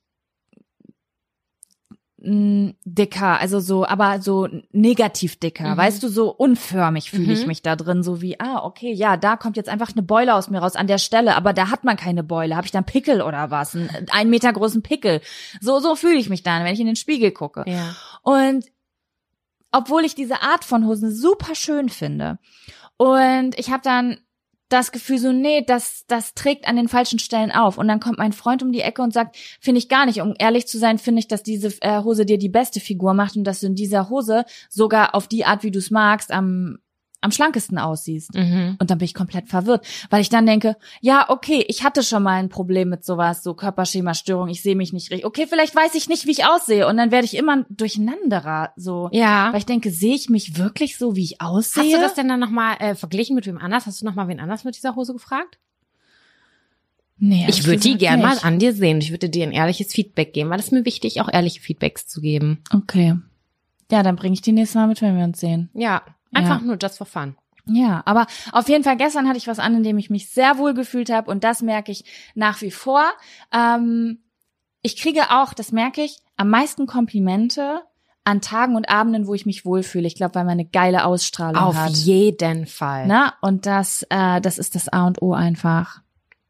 mh, 2.20 2.74
dicker, 2.84 3.40
also 3.40 3.60
so, 3.60 3.86
aber 3.86 4.22
so 4.22 4.48
negativ 4.72 5.40
dicker, 5.40 5.74
Mhm. 5.74 5.78
weißt 5.78 6.02
du, 6.04 6.10
so 6.10 6.30
unförmig 6.34 7.12
fühle 7.12 7.32
ich 7.32 7.42
Mhm. 7.42 7.48
mich 7.48 7.62
da 7.62 7.76
drin, 7.76 8.02
so 8.04 8.22
wie, 8.22 8.40
ah, 8.40 8.64
okay, 8.66 8.92
ja, 8.92 9.18
da 9.18 9.38
kommt 9.38 9.56
jetzt 9.56 9.70
einfach 9.70 9.92
eine 9.94 10.02
Beule 10.02 10.34
aus 10.34 10.50
mir 10.50 10.60
raus 10.60 10.76
an 10.76 10.88
der 10.88 10.98
Stelle, 10.98 11.36
aber 11.36 11.54
da 11.54 11.70
hat 11.70 11.84
man 11.84 11.96
keine 11.96 12.24
Beule, 12.24 12.56
habe 12.56 12.66
ich 12.66 12.72
dann 12.72 12.86
Pickel 12.86 13.22
oder 13.22 13.52
was, 13.52 13.76
einen, 13.76 13.90
einen 14.12 14.30
Meter 14.32 14.52
großen 14.52 14.82
Pickel, 14.82 15.22
so, 15.62 15.80
so 15.80 15.96
fühle 15.96 16.18
ich 16.18 16.28
mich 16.30 16.42
dann, 16.44 16.64
wenn 16.66 16.74
ich 16.74 16.80
in 16.80 16.88
den 16.88 16.96
Spiegel 16.96 17.32
gucke. 17.32 17.64
Ja. 17.68 17.96
Und 18.24 18.66
obwohl 19.77 20.03
ich 20.03 20.15
diese 20.15 20.41
Art 20.41 20.65
von 20.65 20.86
Hosen 20.86 21.13
super 21.13 21.55
schön 21.55 21.89
finde. 21.89 22.39
Und 22.98 23.57
ich 23.57 23.69
habe 23.69 23.84
dann 23.84 24.17
das 24.69 24.91
Gefühl 24.91 25.17
so, 25.17 25.31
nee, 25.31 25.63
das, 25.65 26.04
das 26.08 26.34
trägt 26.34 26.67
an 26.67 26.75
den 26.75 26.89
falschen 26.89 27.19
Stellen 27.19 27.52
auf. 27.52 27.78
Und 27.78 27.88
dann 27.88 28.02
kommt 28.02 28.17
mein 28.17 28.34
Freund 28.34 28.62
um 28.62 28.71
die 28.71 28.82
Ecke 28.82 29.02
und 29.02 29.13
sagt, 29.13 29.38
finde 29.62 29.80
ich 29.80 29.88
gar 29.88 30.06
nicht. 30.06 30.21
Um 30.21 30.34
ehrlich 30.38 30.67
zu 30.67 30.78
sein, 30.78 30.97
finde 30.97 31.19
ich, 31.19 31.28
dass 31.28 31.41
diese 31.43 31.69
äh, 31.82 32.04
Hose 32.04 32.25
dir 32.25 32.38
die 32.38 32.49
beste 32.49 32.80
Figur 32.80 33.13
macht 33.13 33.38
und 33.38 33.45
dass 33.45 33.62
du 33.62 33.67
in 33.67 33.75
dieser 33.75 34.10
Hose 34.10 34.43
sogar 34.69 35.15
auf 35.15 35.28
die 35.28 35.45
Art, 35.45 35.63
wie 35.63 35.71
du 35.71 35.80
es 35.80 35.89
magst, 35.89 36.32
am, 36.32 36.80
am 37.21 37.32
schlankesten 37.32 37.77
aussiehst. 37.80 38.34
Mhm. 38.36 38.77
Und 38.80 38.89
dann 38.89 38.99
bin 38.99 39.06
ich 39.06 39.13
komplett 39.13 39.47
verwirrt, 39.47 39.86
weil 40.10 40.21
ich 40.21 40.30
dann 40.30 40.45
denke, 40.45 40.77
ja, 41.01 41.25
okay, 41.30 41.65
ich 41.67 41.84
hatte 41.84 42.03
schon 42.03 42.23
mal 42.23 42.36
ein 42.36 42.49
Problem 42.49 42.89
mit 42.89 43.03
sowas, 43.03 43.43
so 43.43 43.53
Körperschema-Störung, 43.53 44.49
ich 44.49 44.62
sehe 44.62 44.75
mich 44.75 44.93
nicht 44.93 45.10
richtig. 45.10 45.25
Okay, 45.25 45.47
vielleicht 45.47 45.75
weiß 45.75 45.95
ich 45.95 46.10
nicht, 46.10 46.27
wie 46.27 46.32
ich 46.32 46.45
aussehe 46.45 46.88
und 46.88 46.97
dann 46.97 47.12
werde 47.12 47.25
ich 47.25 47.36
immer 47.36 47.65
durcheinanderer, 47.69 48.71
so. 48.75 49.10
Ja. 49.12 49.51
Weil 49.51 49.60
ich 49.60 49.65
denke, 49.65 49.89
sehe 49.91 50.15
ich 50.15 50.30
mich 50.30 50.58
wirklich 50.58 50.97
so, 50.97 51.15
wie 51.15 51.23
ich 51.23 51.41
aussehe? 51.41 51.84
Hast 51.84 51.93
du 51.93 51.99
das 51.99 52.13
denn 52.13 52.27
dann 52.27 52.39
nochmal 52.39 52.75
äh, 52.80 52.95
verglichen 52.95 53.36
mit 53.36 53.47
wem 53.47 53.58
anders? 53.58 53.88
Hast 53.88 54.01
du 54.01 54.06
nochmal 54.06 54.27
wen 54.27 54.39
anders 54.39 54.63
mit 54.63 54.75
dieser 54.75 54.95
Hose 54.95 55.13
gefragt? 55.13 55.58
Nee, 57.19 57.47
Ich 57.49 57.65
würde 57.65 57.80
die 57.80 57.97
gern 57.97 58.21
mal 58.21 58.38
an 58.43 58.60
dir 58.60 58.73
sehen. 58.73 58.99
Ich 58.99 59.10
würde 59.10 59.27
dir 59.27 59.43
ein 59.43 59.51
ehrliches 59.51 59.91
Feedback 59.91 60.34
geben, 60.34 60.51
weil 60.51 60.60
es 60.60 60.69
mir 60.69 60.86
wichtig, 60.86 61.19
auch 61.19 61.34
ehrliche 61.34 61.60
Feedbacks 61.60 62.06
zu 62.06 62.21
geben. 62.21 62.62
Okay. 62.71 63.15
Ja, 63.89 64.03
dann 64.03 64.17
bringe 64.17 64.36
ich 64.36 64.41
die 64.41 64.51
nächste 64.51 64.77
Mal 64.77 64.88
mit, 64.88 65.01
wenn 65.01 65.17
wir 65.17 65.23
uns 65.23 65.39
sehen. 65.39 65.69
Ja, 65.73 66.03
einfach 66.38 66.60
Ja. 66.62 66.65
nur 66.65 66.78
just 66.82 66.97
for 66.97 67.08
fun. 67.08 67.36
Ja, 67.69 68.02
aber 68.06 68.28
auf 68.54 68.69
jeden 68.69 68.84
Fall 68.86 68.95
gestern 68.95 69.28
hatte 69.28 69.38
ich 69.38 69.47
was 69.47 69.60
an, 69.60 69.76
in 69.76 69.84
dem 69.84 69.97
ich 69.97 70.10
mich 70.10 70.30
sehr 70.30 70.58
wohl 70.58 70.73
gefühlt 70.73 71.12
habe 71.12 71.30
und 71.30 71.43
das 71.43 71.62
merke 71.62 71.91
ich 71.91 72.06
nach 72.34 72.62
wie 72.62 72.71
vor. 72.71 73.04
Ähm, 73.54 74.19
ich 74.82 74.95
kriege 74.95 75.23
auch, 75.32 75.54
das 75.54 75.71
merke 75.73 76.02
ich, 76.02 76.17
am 76.38 76.50
meisten 76.50 76.86
Komplimente 76.88 77.82
an 78.23 78.41
Tagen 78.41 78.76
und 78.76 78.89
Abenden, 78.89 79.26
wo 79.28 79.34
ich 79.34 79.45
mich 79.45 79.65
wohlfühle. 79.65 80.08
Ich 80.08 80.15
glaube, 80.15 80.36
weil 80.36 80.43
man 80.45 80.54
eine 80.54 80.65
geile 80.65 81.06
Ausstrahlung 81.06 81.62
Auf 81.62 81.76
hat. 81.76 81.91
jeden 81.91 82.67
Fall. 82.67 83.06
Na, 83.08 83.34
und 83.41 83.65
das, 83.65 84.06
äh, 84.10 84.39
das 84.41 84.58
ist 84.60 84.76
das 84.76 84.88
A 84.89 85.06
und 85.08 85.21
O 85.21 85.34
einfach. 85.34 86.02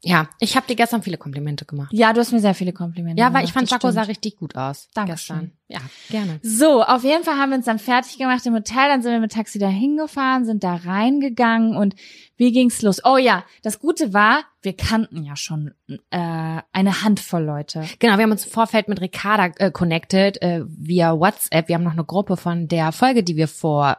Ja, 0.04 0.30
ich 0.40 0.56
habe 0.56 0.68
dir 0.68 0.76
gestern 0.76 1.02
viele 1.02 1.18
Komplimente 1.18 1.66
gemacht. 1.66 1.92
Ja, 1.92 2.14
du 2.14 2.20
hast 2.20 2.32
mir 2.32 2.40
sehr 2.40 2.54
viele 2.54 2.72
Komplimente 2.72 3.20
Ja, 3.20 3.34
weil 3.34 3.44
ich 3.44 3.54
gemacht, 3.54 3.70
fand, 3.70 3.84
Jaco 3.84 3.92
sah 3.92 4.04
richtig 4.04 4.38
gut 4.38 4.56
aus. 4.56 4.90
Dankeschön. 4.94 5.40
Gestern. 5.40 5.52
Ja, 5.68 5.80
gerne. 6.10 6.40
So, 6.44 6.84
auf 6.84 7.04
jeden 7.04 7.24
Fall 7.24 7.38
haben 7.38 7.50
wir 7.50 7.58
uns 7.58 7.66
dann 7.66 7.80
fertig 7.80 8.18
gemacht 8.18 8.46
im 8.46 8.54
Hotel, 8.54 8.90
dann 8.90 9.02
sind 9.02 9.12
wir 9.12 9.20
mit 9.20 9.32
Taxi 9.32 9.58
da 9.60 9.68
hingefahren, 9.68 10.46
sind 10.46 10.64
da 10.64 10.76
reingegangen 10.76 11.76
und 11.76 11.96
wie 12.38 12.52
ging's 12.52 12.82
los? 12.84 13.02
Oh 13.04 13.18
ja, 13.18 13.44
das 13.64 13.80
Gute 13.80 14.14
war, 14.14 14.44
wir 14.62 14.78
kannten 14.78 15.24
ja 15.24 15.36
schon 15.36 15.74
äh, 16.12 16.62
eine 16.72 17.04
Handvoll 17.04 17.44
Leute. 17.44 17.84
Genau, 18.00 18.18
wir 18.18 18.24
haben 18.24 18.32
uns 18.32 18.46
im 18.46 18.52
Vorfeld 18.52 18.88
mit 18.88 19.02
Ricarda 19.02 19.52
äh, 19.58 19.72
connected 19.72 20.42
äh, 20.42 20.64
via 20.68 21.20
WhatsApp. 21.20 21.68
Wir 21.68 21.76
haben 21.76 21.84
noch 21.84 21.94
eine 21.94 22.06
Gruppe 22.06 22.38
von 22.38 22.68
der 22.68 22.92
Folge, 22.92 23.24
die 23.24 23.36
wir 23.36 23.48
vor 23.48 23.98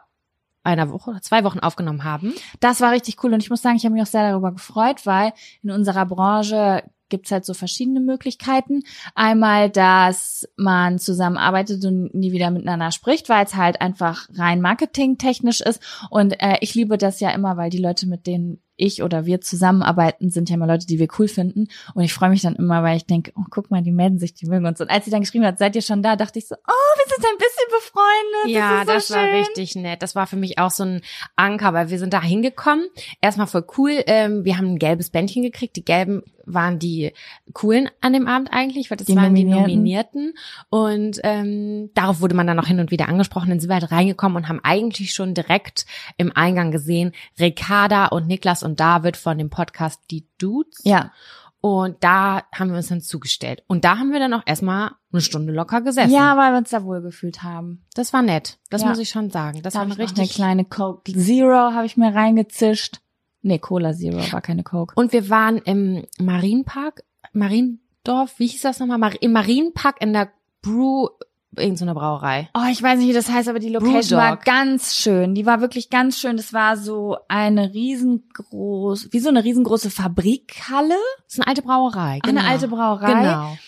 einer 0.63 0.91
Woche 0.91 1.11
oder 1.11 1.23
zwei 1.23 1.45
Wochen 1.45 1.61
aufgenommen 1.61 2.05
haben. 2.05 2.35
Das 2.61 2.81
war 2.81 2.93
richtig 2.93 3.23
cool 3.23 3.33
und 3.33 3.43
ich 3.43 3.51
muss 3.51 3.63
sagen, 3.63 3.77
ich 3.77 3.85
habe 3.85 3.95
mich 3.95 4.03
auch 4.03 4.07
sehr 4.07 4.31
darüber 4.31 4.53
gefreut, 4.53 5.07
weil 5.07 5.33
in 5.63 5.71
unserer 5.71 6.07
Branche 6.07 6.83
gibt's 7.09 7.31
halt 7.31 7.45
so 7.45 7.55
verschiedene 7.55 8.01
Möglichkeiten. 8.01 8.83
Einmal, 9.15 9.71
dass 9.71 10.49
man 10.57 10.99
zusammenarbeitet 10.99 11.85
und 11.85 12.15
nie 12.15 12.33
wieder 12.33 12.51
miteinander 12.51 12.93
spricht, 12.93 13.29
weil 13.29 13.45
es 13.45 13.55
halt 13.55 13.81
einfach 13.81 14.29
rein 14.35 14.61
marketingtechnisch 14.61 15.61
ist. 15.61 15.83
Und 16.11 16.41
äh, 16.43 16.59
ich 16.61 16.75
liebe 16.75 16.99
das 16.99 17.21
ja 17.21 17.31
immer, 17.31 17.57
weil 17.57 17.71
die 17.71 17.79
Leute, 17.79 18.07
mit 18.07 18.27
denen 18.27 18.61
ich 18.79 19.03
oder 19.03 19.27
wir 19.27 19.41
zusammenarbeiten, 19.41 20.31
sind 20.31 20.49
ja 20.49 20.55
immer 20.55 20.67
Leute, 20.67 20.87
die 20.87 20.99
wir 20.99 21.09
cool 21.19 21.29
finden. 21.29 21.69
Und 21.95 22.03
ich 22.03 22.15
freue 22.15 22.31
mich 22.31 22.43
dann 22.43 22.57
immer, 22.57 22.83
weil 22.83 22.97
ich 22.97 23.07
denke, 23.07 23.33
oh, 23.37 23.45
guck 23.51 23.71
mal, 23.71 23.83
die 23.83 23.93
melden 23.93 24.19
sich, 24.19 24.35
die 24.35 24.47
mögen 24.47 24.67
uns. 24.67 24.81
Und 24.81 24.89
als 24.91 25.05
sie 25.05 25.11
dann 25.11 25.21
geschrieben 25.21 25.45
hat, 25.45 25.59
seid 25.59 25.77
ihr 25.77 25.83
schon 25.83 26.03
da, 26.03 26.17
dachte 26.17 26.39
ich 26.39 26.49
so, 26.49 26.55
oh, 26.55 26.97
wir 26.97 27.15
sind 27.15 27.27
ein 27.27 27.39
bisschen 27.39 27.69
befreundet. 27.71 28.57
Ja, 28.57 28.85
das, 28.85 28.87
das, 28.87 29.03
ist 29.03 29.09
so 29.09 29.15
war 29.15 29.25
schön. 29.25 29.35
richtig 29.35 29.77
nett. 29.77 30.03
Das 30.03 30.15
war 30.15 30.27
für 30.27 30.37
mich 30.37 30.59
auch 30.59 30.71
so 30.71 30.85
ein 30.85 31.01
Anker, 31.37 31.75
weil 31.75 31.91
wir 31.91 31.99
sind 31.99 32.13
da 32.13 32.23
hingekommen. 32.23 32.87
Erstmal 33.21 33.47
voll 33.47 33.67
cool. 33.77 34.03
Ähm, 34.07 34.45
wir 34.45 34.57
haben 34.57 34.73
ein 34.73 34.79
gelbes 34.79 35.11
Bändchen 35.11 35.43
gekriegt. 35.43 35.77
Die 35.77 35.85
gelben 35.85 36.23
waren 36.53 36.79
die 36.79 37.13
coolen 37.53 37.89
an 38.01 38.13
dem 38.13 38.27
Abend 38.27 38.49
eigentlich, 38.53 38.91
weil 38.91 38.97
das 38.97 39.07
Die 39.07 39.17
waren 39.17 39.35
die 39.35 39.45
Nominierten. 39.45 39.75
Nominierten. 39.75 40.35
Und 40.71 41.21
ähm, 41.23 41.91
darauf 41.95 42.21
wurde 42.21 42.35
man 42.35 42.47
dann 42.47 42.57
noch 42.57 42.67
hin 42.67 42.81
und 42.81 42.91
wieder 42.91 43.09
angesprochen. 43.09 43.51
Dann 43.51 43.61
sind 43.61 43.69
wir 43.69 43.75
halt 43.75 43.91
reingekommen 43.91 44.37
und 44.37 44.49
haben 44.49 44.61
eigentlich 44.63 45.13
schon 45.13 45.35
direkt 45.35 45.87
im 46.17 46.35
Eingang 46.35 46.71
gesehen, 46.71 47.13
Ricarda 47.39 48.07
und 48.07 48.27
Niklas 48.27 48.63
und 48.63 48.68
David 48.77 49.17
von 49.17 49.39
dem 49.39 49.51
Podcast 49.51 50.01
Die 50.11 50.27
Dudes. 50.39 50.81
Ja, 50.85 51.13
Und 51.61 51.97
da 52.05 52.43
haben 52.55 52.71
wir 52.71 52.77
uns 52.77 52.87
dann 52.89 53.01
zugestellt. 53.01 53.65
Und 53.67 53.85
da 53.85 53.99
haben 53.99 54.13
wir 54.13 54.21
dann 54.21 54.33
auch 54.35 54.43
erstmal 54.47 54.93
eine 55.13 55.21
Stunde 55.21 55.53
locker 55.53 55.81
gesessen. 55.81 56.13
ja, 56.13 56.37
weil 56.37 56.53
wir 56.53 56.59
uns 56.59 56.71
da 56.71 56.85
wohl 56.85 57.03
gefühlt 57.03 57.43
haben. 57.43 57.85
Das 57.95 58.13
war 58.13 58.23
nett. 58.23 58.59
Das 58.71 58.83
Ja. 58.83 58.89
muss 58.89 58.99
ich 58.99 59.09
schon 59.11 59.31
sagen. 59.31 59.61
Das 59.63 59.73
Da 59.75 59.81
war 59.81 59.85
eine 59.87 59.93
ich 59.95 59.99
noch 59.99 60.05
eine 60.09 60.19
richtig 60.21 60.37
kleine 60.37 60.65
Coke 60.65 61.13
Zero 61.13 61.73
habe 61.75 61.87
ich 61.87 61.97
mir 61.97 62.15
reingezischt. 62.15 63.01
Nee, 63.43 63.59
Cola 63.59 63.93
Zero 63.93 64.19
war 64.33 64.41
keine 64.41 64.63
Coke. 64.63 64.95
Und 64.97 65.13
wir 65.13 65.31
waren 65.31 65.59
im 65.59 66.05
Marienpark, 66.21 67.03
Mariendorf, 67.33 68.39
wie 68.39 68.47
hieß 68.47 68.63
das 68.63 68.79
nochmal? 68.79 69.15
Im 69.21 69.33
Marienpark 69.33 70.01
in 70.01 70.13
der 70.13 70.31
Brew 70.63 71.09
irgendeine 71.57 71.95
Brauerei. 71.95 72.49
Oh, 72.55 72.69
ich 72.71 72.83
weiß 72.83 72.99
nicht, 72.99 73.09
wie 73.09 73.13
das 73.13 73.31
heißt, 73.31 73.49
aber 73.49 73.59
die 73.59 73.71
Location 73.71 74.19
war 74.19 74.37
Brewdog. 74.37 74.45
ganz 74.45 74.97
schön. 74.97 75.35
Die 75.35 75.47
war 75.47 75.61
wirklich 75.61 75.91
ganz 75.91 76.19
schön. 76.19 76.37
Das 76.37 76.53
war 76.53 76.77
so 76.77 77.17
eine 77.29 77.73
riesengroß, 77.73 79.09
wie 79.13 79.19
so 79.19 79.29
eine 79.29 79.45
riesengroße 79.45 79.91
Fabrikhalle. 79.91 80.97
Das 81.25 81.35
ist 81.35 81.41
eine 81.41 81.49
alte 81.49 81.63
Brauerei. 81.63 82.19
Genau. 82.23 82.41
Eine 82.41 82.49
alte 82.49 82.69
Brauerei. 82.69 83.13
Genau. 83.13 83.59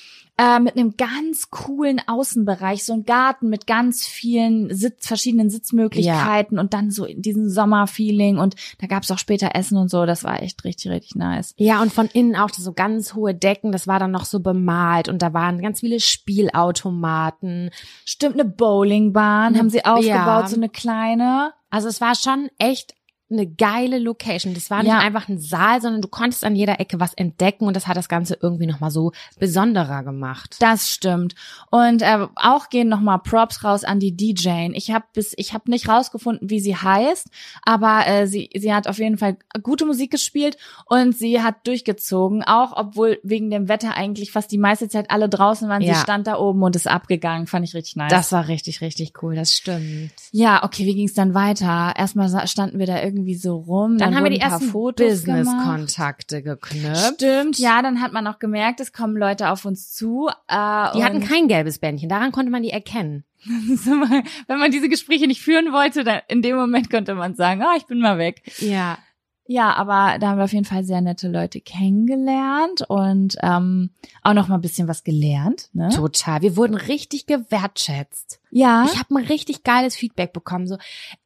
Äh, 0.40 0.58
mit 0.58 0.74
einem 0.74 0.96
ganz 0.96 1.50
coolen 1.50 2.00
Außenbereich, 2.06 2.82
so 2.82 2.94
ein 2.94 3.04
Garten 3.04 3.50
mit 3.50 3.66
ganz 3.66 4.06
vielen 4.06 4.74
Sitz, 4.74 5.06
verschiedenen 5.06 5.50
Sitzmöglichkeiten 5.50 6.58
und 6.58 6.72
dann 6.72 6.90
so 6.90 7.04
in 7.04 7.20
diesem 7.20 7.50
Sommerfeeling 7.50 8.38
und 8.38 8.54
da 8.78 8.86
gab's 8.86 9.10
auch 9.10 9.18
später 9.18 9.50
Essen 9.54 9.76
und 9.76 9.90
so, 9.90 10.06
das 10.06 10.24
war 10.24 10.42
echt 10.42 10.64
richtig, 10.64 10.90
richtig 10.90 11.14
nice. 11.14 11.52
Ja, 11.58 11.82
und 11.82 11.92
von 11.92 12.06
innen 12.06 12.36
auch 12.36 12.48
so 12.48 12.72
ganz 12.72 13.14
hohe 13.14 13.34
Decken, 13.34 13.70
das 13.70 13.86
war 13.86 13.98
dann 13.98 14.12
noch 14.12 14.24
so 14.24 14.40
bemalt 14.40 15.10
und 15.10 15.20
da 15.20 15.34
waren 15.34 15.60
ganz 15.60 15.80
viele 15.80 16.00
Spielautomaten. 16.00 17.70
Stimmt, 18.06 18.34
eine 18.40 18.46
Bowlingbahn 18.46 19.58
haben 19.58 19.68
sie 19.68 19.84
aufgebaut, 19.84 20.06
Ja. 20.06 20.46
so 20.46 20.56
eine 20.56 20.70
kleine. 20.70 21.52
Also 21.68 21.88
es 21.88 22.00
war 22.00 22.14
schon 22.14 22.48
echt 22.58 22.94
eine 23.30 23.46
geile 23.46 23.98
Location. 23.98 24.54
Das 24.54 24.70
war 24.70 24.82
nicht 24.82 24.90
Ja. 24.92 24.98
einfach 24.98 25.28
ein 25.28 25.38
Saal, 25.38 25.80
sondern 25.80 26.02
du 26.02 26.08
konntest 26.08 26.44
an 26.44 26.56
jeder 26.56 26.80
Ecke 26.80 26.98
was 26.98 27.14
entdecken 27.14 27.66
und 27.66 27.74
das 27.76 27.86
hat 27.86 27.96
das 27.96 28.08
Ganze 28.08 28.36
irgendwie 28.40 28.66
nochmal 28.66 28.90
so 28.90 29.12
besonderer 29.38 30.02
gemacht. 30.02 30.56
Das 30.60 30.90
stimmt. 30.90 31.34
Und 31.70 32.02
äh, 32.02 32.26
auch 32.36 32.68
gehen 32.70 32.88
nochmal 32.88 33.20
Props 33.20 33.62
raus 33.64 33.84
an 33.84 34.00
die 34.00 34.16
DJ. 34.16 34.70
Ich 34.72 34.90
habe 34.90 35.04
bis 35.12 35.32
ich 35.36 35.54
habe 35.54 35.70
nicht 35.70 35.88
rausgefunden, 35.88 36.50
wie 36.50 36.60
sie 36.60 36.76
heißt, 36.76 37.28
aber 37.62 38.06
äh, 38.06 38.26
sie 38.26 38.50
sie 38.56 38.72
hat 38.74 38.88
auf 38.88 38.98
jeden 38.98 39.18
Fall 39.18 39.36
gute 39.62 39.86
Musik 39.86 40.10
gespielt 40.10 40.56
und 40.86 41.16
sie 41.16 41.40
hat 41.40 41.66
durchgezogen, 41.66 42.42
auch 42.42 42.72
obwohl 42.76 43.20
wegen 43.22 43.50
dem 43.50 43.68
Wetter 43.68 43.94
eigentlich 43.96 44.32
fast 44.32 44.50
die 44.50 44.58
meiste 44.58 44.88
Zeit 44.88 45.10
alle 45.10 45.28
draußen 45.28 45.68
waren. 45.68 45.82
Ja. 45.82 45.94
Sie 45.94 46.00
stand 46.00 46.26
da 46.26 46.36
oben 46.36 46.62
und 46.62 46.74
ist 46.76 46.88
abgegangen, 46.88 47.46
fand 47.46 47.64
ich 47.66 47.74
richtig 47.74 47.96
nice. 47.96 48.10
Das 48.10 48.32
war 48.32 48.48
richtig, 48.48 48.80
richtig 48.80 49.12
cool, 49.22 49.34
das 49.36 49.52
stimmt. 49.52 50.10
ja, 50.32 50.64
okay, 50.64 50.84
wie 50.86 50.94
ging's 50.94 51.14
dann 51.14 51.34
weiter? 51.34 51.94
Erstmal 51.96 52.46
standen 52.48 52.78
wir 52.78 52.86
da 52.86 53.00
irgendwie 53.02 53.19
so 53.34 53.56
rum, 53.56 53.98
Dann, 53.98 54.14
haben 54.16 54.24
wir 54.24 54.30
die 54.30 54.40
ersten. 54.40 54.70
Business-Kontakte 54.72 56.42
geknüpft. 56.42 57.14
Stimmt, 57.14 57.58
ja, 57.58 57.82
dann 57.82 58.00
hat 58.00 58.12
man 58.12 58.26
auch 58.26 58.38
gemerkt, 58.38 58.80
es 58.80 58.92
kommen 58.92 59.16
Leute 59.16 59.50
auf 59.50 59.64
uns 59.64 59.92
zu. 59.92 60.28
Äh, 60.48 60.92
Die 60.94 61.04
hatten 61.04 61.20
kein 61.20 61.48
gelbes 61.48 61.78
Bändchen, 61.78 62.08
daran 62.08 62.32
konnte 62.32 62.50
man 62.50 62.62
die 62.62 62.70
erkennen. 62.70 63.24
Wenn 63.44 64.58
man 64.58 64.70
diese 64.70 64.88
Gespräche 64.88 65.26
nicht 65.26 65.40
führen 65.40 65.72
wollte, 65.72 66.04
dann 66.04 66.20
in 66.28 66.42
dem 66.42 66.56
Moment 66.56 66.90
könnte 66.90 67.14
man 67.14 67.34
sagen, 67.34 67.62
ah, 67.62 67.74
ich 67.76 67.86
bin 67.86 68.00
mal 68.00 68.18
weg. 68.18 68.42
Ja. 68.58 68.98
Ja, 69.46 69.72
aber 69.74 70.18
da 70.20 70.28
haben 70.28 70.38
wir 70.38 70.44
auf 70.44 70.52
jeden 70.52 70.64
Fall 70.64 70.84
sehr 70.84 71.00
nette 71.00 71.26
Leute 71.28 71.60
kennengelernt 71.60 72.82
und 72.88 73.36
ähm, 73.42 73.90
auch 74.22 74.32
noch 74.32 74.46
mal 74.46 74.54
ein 74.56 74.60
bisschen 74.60 74.86
was 74.86 75.02
gelernt. 75.02 75.70
Ne? 75.72 75.88
Total. 75.88 76.40
Wir 76.40 76.56
wurden 76.56 76.76
richtig 76.76 77.26
gewertschätzt. 77.26 78.40
Ja, 78.52 78.84
Ich 78.84 78.96
habe 78.96 79.12
ein 79.16 79.24
richtig 79.26 79.64
geiles 79.64 79.96
Feedback 79.96 80.32
bekommen. 80.32 80.68
So, 80.68 80.76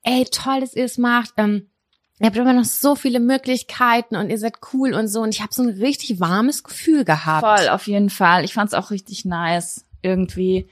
ey, 0.04 0.24
toll, 0.24 0.60
dass 0.60 0.74
ihr 0.74 0.86
es 0.86 0.96
macht. 0.96 1.34
Ähm, 1.36 1.66
ihr 2.20 2.26
habt 2.26 2.36
immer 2.36 2.52
noch 2.52 2.64
so 2.64 2.94
viele 2.94 3.20
Möglichkeiten 3.20 4.16
und 4.16 4.30
ihr 4.30 4.38
seid 4.38 4.54
cool 4.72 4.94
und 4.94 5.08
so. 5.08 5.20
Und 5.20 5.34
ich 5.34 5.42
habe 5.42 5.52
so 5.54 5.62
ein 5.62 5.68
richtig 5.70 6.20
warmes 6.20 6.62
Gefühl 6.64 7.04
gehabt. 7.04 7.44
voll, 7.46 7.68
auf 7.68 7.86
jeden 7.86 8.10
Fall. 8.10 8.44
Ich 8.44 8.54
fand's 8.54 8.74
auch 8.74 8.90
richtig 8.90 9.24
nice 9.24 9.84
irgendwie. 10.02 10.68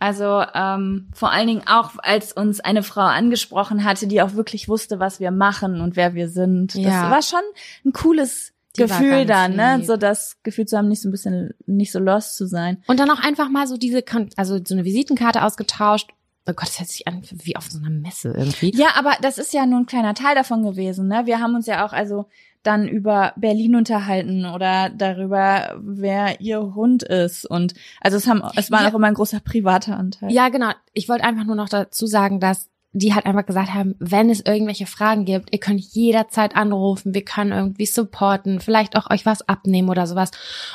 Also 0.00 0.44
ähm, 0.54 1.08
vor 1.12 1.32
allen 1.32 1.48
Dingen 1.48 1.62
auch, 1.66 1.90
als 1.98 2.32
uns 2.32 2.60
eine 2.60 2.84
Frau 2.84 3.00
angesprochen 3.00 3.82
hatte, 3.82 4.06
die 4.06 4.22
auch 4.22 4.34
wirklich 4.34 4.68
wusste, 4.68 5.00
was 5.00 5.18
wir 5.18 5.32
machen 5.32 5.80
und 5.80 5.96
wer 5.96 6.14
wir 6.14 6.28
sind. 6.28 6.74
Das 6.76 6.82
Ja. 6.84 7.10
war 7.10 7.22
schon 7.22 7.40
ein 7.84 7.92
cooles 7.92 8.52
Die 8.76 8.82
Gefühl 8.82 9.26
dann, 9.26 9.56
ne? 9.56 9.78
lieb. 9.78 9.86
So 9.86 9.96
das 9.96 10.36
Gefühl 10.44 10.66
zu 10.66 10.76
haben, 10.78 10.86
nicht 10.86 11.02
so 11.02 11.08
ein 11.08 11.10
bisschen, 11.10 11.50
nicht 11.66 11.90
so 11.90 11.98
lost 11.98 12.36
zu 12.36 12.46
sein. 12.46 12.80
Und 12.86 13.00
dann 13.00 13.10
auch 13.10 13.18
einfach 13.20 13.48
mal 13.48 13.66
so 13.66 13.76
diese, 13.76 14.04
also 14.36 14.60
so 14.64 14.74
eine 14.74 14.84
Visitenkarte 14.84 15.42
ausgetauscht. 15.42 16.10
Oh 16.48 16.54
Gott, 16.54 16.68
das 16.68 16.78
hört 16.80 16.88
sich 16.88 17.06
an 17.06 17.22
wie 17.30 17.56
auf 17.56 17.68
so 17.70 17.78
einer 17.78 17.90
Messe 17.90 18.32
irgendwie. 18.36 18.74
Ja, 18.74 18.88
aber 18.96 19.12
das 19.20 19.36
ist 19.38 19.52
ja 19.52 19.66
nur 19.66 19.80
ein 19.80 19.86
kleiner 19.86 20.14
Teil 20.14 20.34
davon 20.34 20.62
gewesen. 20.62 21.06
Ne? 21.08 21.22
Wir 21.26 21.40
haben 21.40 21.54
uns 21.54 21.66
ja 21.66 21.86
auch 21.86 21.92
also 21.92 22.26
dann 22.62 22.88
über 22.88 23.32
Berlin 23.36 23.76
unterhalten 23.76 24.44
oder 24.46 24.90
darüber, 24.90 25.76
wer 25.80 26.40
ihr 26.40 26.74
Hund 26.74 27.02
ist. 27.02 27.44
Und 27.44 27.74
also 28.00 28.16
es 28.16 28.26
haben, 28.26 28.42
es 28.56 28.70
war 28.70 28.82
Ja. 28.82 28.88
auch 28.90 28.94
immer 28.94 29.06
ein 29.06 29.14
großer 29.14 29.40
privater 29.40 29.96
Anteil. 29.96 30.32
Ja, 30.32 30.48
genau. 30.48 30.70
Ich 30.92 31.08
wollte 31.08 31.24
einfach 31.24 31.44
nur 31.44 31.54
noch 31.54 31.68
dazu 31.68 32.06
sagen, 32.06 32.40
dass 32.40 32.68
die 32.92 33.14
halt 33.14 33.26
einfach 33.26 33.44
gesagt 33.46 33.74
haben, 33.74 33.94
wenn 33.98 34.30
es 34.30 34.40
irgendwelche 34.40 34.86
Fragen 34.86 35.24
gibt, 35.26 35.52
ihr 35.52 35.60
könnt 35.60 35.80
jederzeit 35.80 36.56
anrufen, 36.56 37.12
wir 37.14 37.24
können 37.24 37.52
irgendwie 37.52 37.86
supporten, 37.86 38.60
vielleicht 38.60 38.96
auch 38.96 39.10
euch 39.10 39.26
was 39.26 39.46
abnehmen 39.46 39.90
oder 39.90 40.06
sowas. 40.06 40.30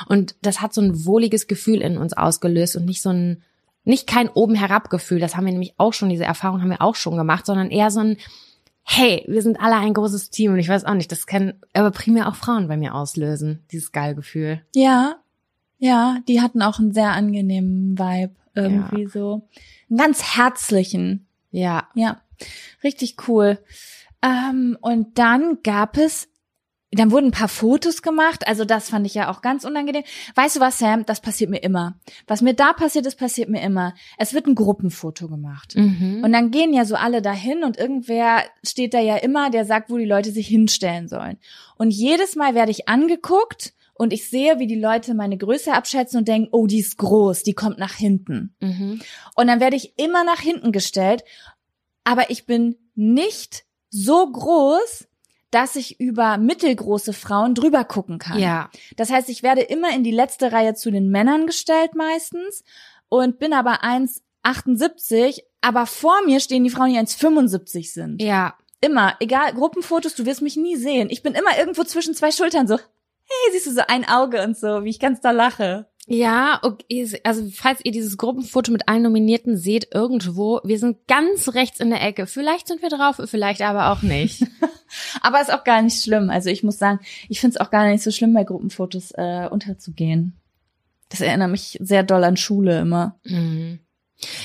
Und 0.08 0.36
das 0.40 0.60
hat 0.60 0.72
so 0.72 0.80
ein 0.80 1.04
wohliges 1.04 1.48
Gefühl 1.48 1.82
in 1.82 1.98
uns 1.98 2.12
ausgelöst 2.16 2.76
und 2.76 2.84
nicht 2.86 3.02
so 3.02 3.10
ein, 3.10 3.42
nicht 3.84 4.06
kein 4.06 4.28
oben 4.28 4.54
herab 4.54 4.90
Gefühl. 4.90 5.20
Das 5.20 5.36
haben 5.36 5.44
wir 5.44 5.52
nämlich 5.52 5.74
auch 5.76 5.92
schon, 5.92 6.08
diese 6.08 6.24
Erfahrung 6.24 6.60
haben 6.60 6.70
wir 6.70 6.82
auch 6.82 6.94
schon 6.94 7.16
gemacht, 7.16 7.46
sondern 7.46 7.70
eher 7.70 7.90
so 7.90 8.00
ein, 8.00 8.16
hey, 8.82 9.24
wir 9.26 9.42
sind 9.42 9.60
alle 9.60 9.76
ein 9.76 9.94
großes 9.94 10.30
Team 10.30 10.52
und 10.52 10.58
ich 10.58 10.68
weiß 10.68 10.84
auch 10.84 10.94
nicht, 10.94 11.10
das 11.10 11.26
können 11.26 11.60
aber 11.72 11.90
primär 11.90 12.28
auch 12.28 12.34
Frauen 12.34 12.68
bei 12.68 12.76
mir 12.76 12.94
auslösen, 12.94 13.64
dieses 13.72 13.92
geile 13.92 14.14
Gefühl. 14.14 14.62
Ja, 14.74 15.16
ja, 15.78 16.18
die 16.28 16.40
hatten 16.40 16.62
auch 16.62 16.78
einen 16.78 16.92
sehr 16.92 17.12
angenehmen 17.12 17.98
Vibe 17.98 18.34
irgendwie 18.54 19.06
so. 19.06 19.48
Einen 19.90 19.98
ganz 19.98 20.36
herzlichen. 20.36 21.26
Ja. 21.50 21.88
Ja, 21.94 22.20
richtig 22.82 23.16
cool. 23.28 23.58
Ähm, 24.22 24.78
und 24.80 25.18
dann 25.18 25.58
gab 25.62 25.96
es, 25.98 26.28
dann 26.96 27.10
wurden 27.10 27.26
ein 27.26 27.32
paar 27.32 27.48
Fotos 27.48 28.02
gemacht. 28.02 28.46
Also 28.46 28.64
das 28.64 28.90
fand 28.90 29.06
ich 29.06 29.14
ja 29.14 29.30
auch 29.30 29.42
ganz 29.42 29.64
unangenehm. 29.64 30.04
Weißt 30.34 30.56
du 30.56 30.60
was, 30.60 30.78
Sam? 30.78 31.06
Das 31.06 31.20
passiert 31.20 31.50
mir 31.50 31.62
immer. 31.62 31.98
Was 32.26 32.42
mir 32.42 32.54
da 32.54 32.72
passiert 32.72 33.06
ist, 33.06 33.18
passiert 33.18 33.48
mir 33.48 33.62
immer. 33.62 33.94
Es 34.18 34.34
wird 34.34 34.46
ein 34.46 34.54
Gruppenfoto 34.54 35.28
gemacht. 35.28 35.74
Mhm. 35.76 36.22
Und 36.24 36.32
dann 36.32 36.50
gehen 36.50 36.72
ja 36.72 36.84
so 36.84 36.94
alle 36.96 37.22
dahin 37.22 37.64
und 37.64 37.78
irgendwer 37.78 38.42
steht 38.64 38.94
da 38.94 39.00
ja 39.00 39.16
immer, 39.16 39.50
der 39.50 39.64
sagt, 39.64 39.90
wo 39.90 39.96
die 39.96 40.04
Leute 40.04 40.30
sich 40.30 40.46
hinstellen 40.46 41.08
sollen. 41.08 41.38
Und 41.76 41.90
jedes 41.90 42.36
Mal 42.36 42.54
werde 42.54 42.70
ich 42.70 42.88
angeguckt 42.88 43.74
und 43.94 44.12
ich 44.12 44.28
sehe, 44.28 44.58
wie 44.58 44.66
die 44.66 44.78
Leute 44.78 45.14
meine 45.14 45.38
Größe 45.38 45.72
abschätzen 45.72 46.18
und 46.18 46.28
denken, 46.28 46.48
oh, 46.52 46.66
die 46.66 46.80
ist 46.80 46.98
groß, 46.98 47.42
die 47.44 47.54
kommt 47.54 47.78
nach 47.78 47.94
hinten. 47.94 48.54
mhm. 48.60 49.00
Und 49.36 49.46
dann 49.46 49.60
werde 49.60 49.76
ich 49.76 49.98
immer 49.98 50.24
nach 50.24 50.40
hinten 50.40 50.72
gestellt, 50.72 51.24
aber 52.02 52.30
ich 52.30 52.46
bin 52.46 52.76
nicht 52.94 53.64
so 53.90 54.30
groß, 54.30 55.06
dass 55.54 55.76
ich 55.76 56.00
über 56.00 56.36
mittelgroße 56.36 57.12
Frauen 57.12 57.54
drüber 57.54 57.84
gucken 57.84 58.18
kann. 58.18 58.40
Ja. 58.40 58.70
Das 58.96 59.10
heißt, 59.10 59.28
ich 59.28 59.44
werde 59.44 59.60
immer 59.60 59.94
in 59.94 60.02
die 60.02 60.10
letzte 60.10 60.50
Reihe 60.50 60.74
zu 60.74 60.90
den 60.90 61.10
Männern 61.10 61.46
gestellt 61.46 61.94
meistens 61.94 62.64
und 63.08 63.38
bin 63.38 63.52
aber 63.52 63.84
1,78, 63.84 65.42
aber 65.60 65.86
vor 65.86 66.16
mir 66.26 66.40
stehen 66.40 66.64
die 66.64 66.70
Frauen, 66.70 66.92
die 66.92 66.98
1,75 66.98 67.92
sind. 67.92 68.20
Ja. 68.20 68.54
Immer, 68.80 69.14
egal, 69.20 69.54
Gruppenfotos, 69.54 70.16
du 70.16 70.26
wirst 70.26 70.42
mich 70.42 70.56
nie 70.56 70.74
sehen. 70.74 71.08
Ich 71.08 71.22
bin 71.22 71.34
immer 71.34 71.56
irgendwo 71.56 71.84
zwischen 71.84 72.14
zwei 72.14 72.32
Schultern 72.32 72.66
so, 72.66 72.76
hey, 72.76 73.52
siehst 73.52 73.68
du 73.68 73.70
so 73.70 73.82
ein 73.86 74.06
Auge 74.08 74.42
und 74.42 74.58
so, 74.58 74.82
wie 74.82 74.90
ich 74.90 74.98
ganz 74.98 75.20
da 75.20 75.30
lache. 75.30 75.86
Ja, 76.06 76.60
okay. 76.62 77.08
Also 77.24 77.48
falls 77.50 77.80
ihr 77.82 77.92
dieses 77.92 78.18
Gruppenfoto 78.18 78.70
mit 78.70 78.88
allen 78.88 79.02
Nominierten 79.02 79.56
seht, 79.56 79.94
irgendwo, 79.94 80.60
wir 80.62 80.78
sind 80.78 81.06
ganz 81.06 81.54
rechts 81.54 81.80
in 81.80 81.90
der 81.90 82.02
Ecke. 82.02 82.26
Vielleicht 82.26 82.68
sind 82.68 82.82
wir 82.82 82.90
drauf, 82.90 83.20
vielleicht 83.24 83.62
aber 83.62 83.90
auch 83.90 84.02
nicht. 84.02 84.46
Aber 85.22 85.40
ist 85.40 85.52
auch 85.52 85.64
gar 85.64 85.82
nicht 85.82 86.00
schlimm. 86.00 86.30
Also 86.30 86.50
ich 86.50 86.62
muss 86.62 86.78
sagen, 86.78 87.00
ich 87.28 87.40
finde 87.40 87.56
es 87.56 87.60
auch 87.60 87.70
gar 87.70 87.88
nicht 87.88 88.04
so 88.04 88.12
schlimm, 88.12 88.32
bei 88.32 88.44
Gruppenfotos 88.44 89.10
äh, 89.12 89.48
unterzugehen. 89.50 90.38
Das 91.08 91.20
erinnert 91.20 91.50
mich 91.50 91.78
sehr 91.80 92.04
doll 92.04 92.22
an 92.22 92.36
Schule 92.36 92.80
immer. 92.80 93.18
Mhm. 93.24 93.80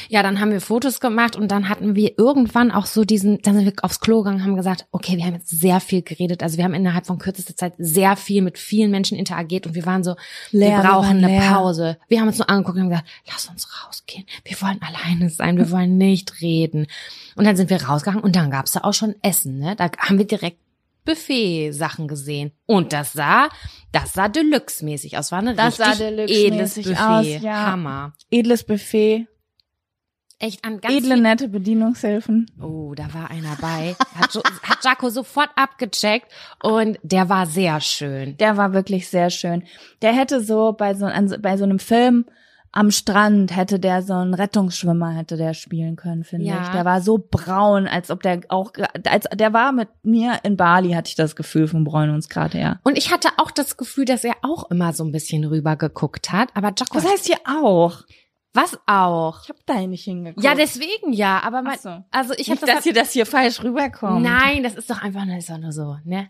Ja, 0.10 0.24
dann 0.24 0.40
haben 0.40 0.52
wir 0.52 0.62
Fotos 0.62 1.00
gemacht 1.00 1.36
und 1.36 1.50
dann 1.52 1.70
hatten 1.70 1.96
wir 1.96 2.18
irgendwann 2.18 2.72
auch 2.72 2.86
so 2.86 3.06
diesen, 3.06 3.42
dann 3.44 3.56
sind 3.56 3.66
wir 3.66 3.74
aufs 3.84 4.00
Klo 4.00 4.24
gegangen, 4.24 4.44
haben 4.44 4.56
gesagt, 4.56 4.88
okay, 4.92 5.16
wir 5.16 5.26
haben 5.26 5.36
jetzt 5.36 5.50
sehr 5.50 5.80
viel 5.80 6.02
geredet. 6.02 6.42
Also 6.44 6.58
wir 6.58 6.64
haben 6.66 6.74
innerhalb 6.74 7.06
von 7.06 7.20
kürzester 7.20 7.56
Zeit 7.56 7.74
sehr 7.78 8.16
viel 8.18 8.42
mit 8.42 8.58
vielen 8.58 8.92
Menschen 8.92 9.18
interagiert 9.18 9.68
und 9.68 9.76
wir 9.76 9.86
waren 9.86 10.04
so, 10.04 10.16
Leer, 10.52 10.70
wir 10.70 10.78
wir 10.78 10.90
brauchen 10.90 11.08
waren 11.08 11.24
eine 11.24 11.28
leer. 11.28 11.52
Pause. 11.54 11.98
Wir 12.08 12.20
haben 12.20 12.28
uns 12.28 12.40
nur 12.40 12.50
angeguckt 12.50 12.76
und 12.78 12.84
haben 12.84 12.90
gesagt, 12.90 13.10
lass 13.32 13.48
uns 13.48 13.68
rausgehen. 13.86 14.26
Wir 14.44 14.60
wollen 14.62 14.80
alleine 14.82 15.30
sein, 15.30 15.58
wir 15.58 15.70
wollen 15.72 15.98
nicht 15.98 16.42
reden. 16.42 16.88
Und 17.36 17.46
dann 17.46 17.56
sind 17.56 17.70
wir 17.70 17.82
rausgegangen 17.84 18.24
und 18.24 18.36
dann 18.36 18.52
gab's 18.52 18.72
da 18.72 18.82
auch 18.82 18.94
schon 18.94 19.16
Essen, 19.22 19.60
ne? 19.60 19.76
Da 19.76 19.90
haben 20.00 20.18
wir 20.18 20.26
direkt 20.28 20.58
Buffet-Sachen 21.06 22.08
gesehen. 22.08 22.52
Und 22.66 22.94
das 22.94 23.14
sah, 23.14 23.50
das 23.92 24.14
sah 24.14 24.28
Deluxe-mäßig 24.28 25.18
aus. 25.18 25.32
War 25.32 25.40
eine 25.40 25.56
Das 25.56 25.78
sah 25.78 25.96
Deluxe-mäßig 25.96 26.46
edles 26.46 26.76
Buffet. 26.76 26.98
aus, 27.38 27.44
ja. 27.44 27.66
Hammer. 27.68 28.14
Edles 28.30 28.64
Buffet, 28.64 29.28
Echt 30.42 30.64
an 30.64 30.80
ganz 30.80 30.94
edle, 30.96 31.18
nette 31.20 31.50
Bedienungshilfen. 31.50 32.50
Oh, 32.62 32.94
da 32.96 33.14
war 33.14 33.30
einer 33.30 33.58
bei. 33.60 33.96
Hat, 34.16 34.34
Jo- 34.34 34.42
hat 34.64 34.84
Jaco 34.86 35.10
sofort 35.10 35.50
abgecheckt 35.58 36.32
und 36.64 36.98
der 37.04 37.28
war 37.28 37.46
sehr 37.46 37.82
schön. 37.82 38.38
Der 38.38 38.56
war 38.56 38.72
wirklich 38.74 39.10
sehr 39.10 39.30
schön. 39.32 39.64
Der 40.02 40.14
hätte 40.14 40.42
so 40.42 40.72
bei 40.72 40.94
so, 40.94 41.06
an, 41.06 41.36
bei 41.42 41.58
so 41.58 41.66
einem 41.66 41.80
Film 41.80 42.26
am 42.72 42.92
Strand 42.92 43.56
hätte 43.56 43.80
der 43.80 44.04
so 44.04 44.14
einen 44.14 44.36
Rettungsschwimmer 44.36 45.12
hätte 45.12 45.38
der 45.38 45.56
spielen 45.56 45.96
können, 45.96 46.24
finde 46.24 46.46
Ja. 46.46 46.62
ich. 46.62 46.70
Der 46.70 46.86
war 46.86 47.02
so 47.02 47.18
braun, 47.18 47.88
als 47.88 48.12
ob 48.12 48.22
der 48.22 48.42
auch, 48.50 48.72
als 49.08 49.26
der 49.34 49.54
war 49.54 49.72
mit 49.72 49.90
mir 50.04 50.40
in 50.44 50.56
Bali, 50.56 50.92
hatte 50.92 51.10
ich 51.10 51.16
das 51.16 51.36
Gefühl 51.36 51.68
vom 51.68 51.84
Bräunungsgrad 51.84 52.54
her. 52.54 52.80
Und 52.84 52.96
ich 52.98 53.12
hatte 53.12 53.30
auch 53.38 53.50
das 53.52 53.76
Gefühl, 53.76 54.06
dass 54.06 54.24
er 54.24 54.36
auch 54.44 54.70
immer 54.70 54.94
so 54.94 55.04
ein 55.04 55.12
bisschen 55.12 55.44
rüber 55.46 55.76
geguckt 55.78 56.32
hat. 56.32 56.50
Aber 56.54 56.68
Jaco, 56.78 56.94
Was 56.96 57.12
heißt 57.12 57.26
hier 57.26 57.40
auch? 57.62 58.04
Was 58.54 58.78
auch? 58.88 59.44
Ich 59.44 59.50
habe 59.50 59.60
da 59.66 59.86
nicht 59.86 60.04
hingeguckt. 60.04 60.44
Ja, 60.44 60.56
deswegen 60.56 61.14
ja, 61.14 61.42
aber 61.44 61.62
mein, 61.62 61.78
so. 61.78 62.04
also 62.12 62.34
ich 62.36 62.50
habe 62.50 62.60
das 62.62 62.70
dass 62.70 62.84
hier 62.84 62.94
das 62.94 63.12
hier 63.12 63.26
falsch 63.26 63.64
rüberkommt. 63.64 64.24
Nein, 64.24 64.64
das 64.64 64.76
ist 64.76 64.90
doch 64.90 65.02
einfach 65.02 65.26
nur, 65.26 65.38
doch 65.38 65.58
nur 65.58 65.72
so, 65.72 65.98
ne? 66.04 66.30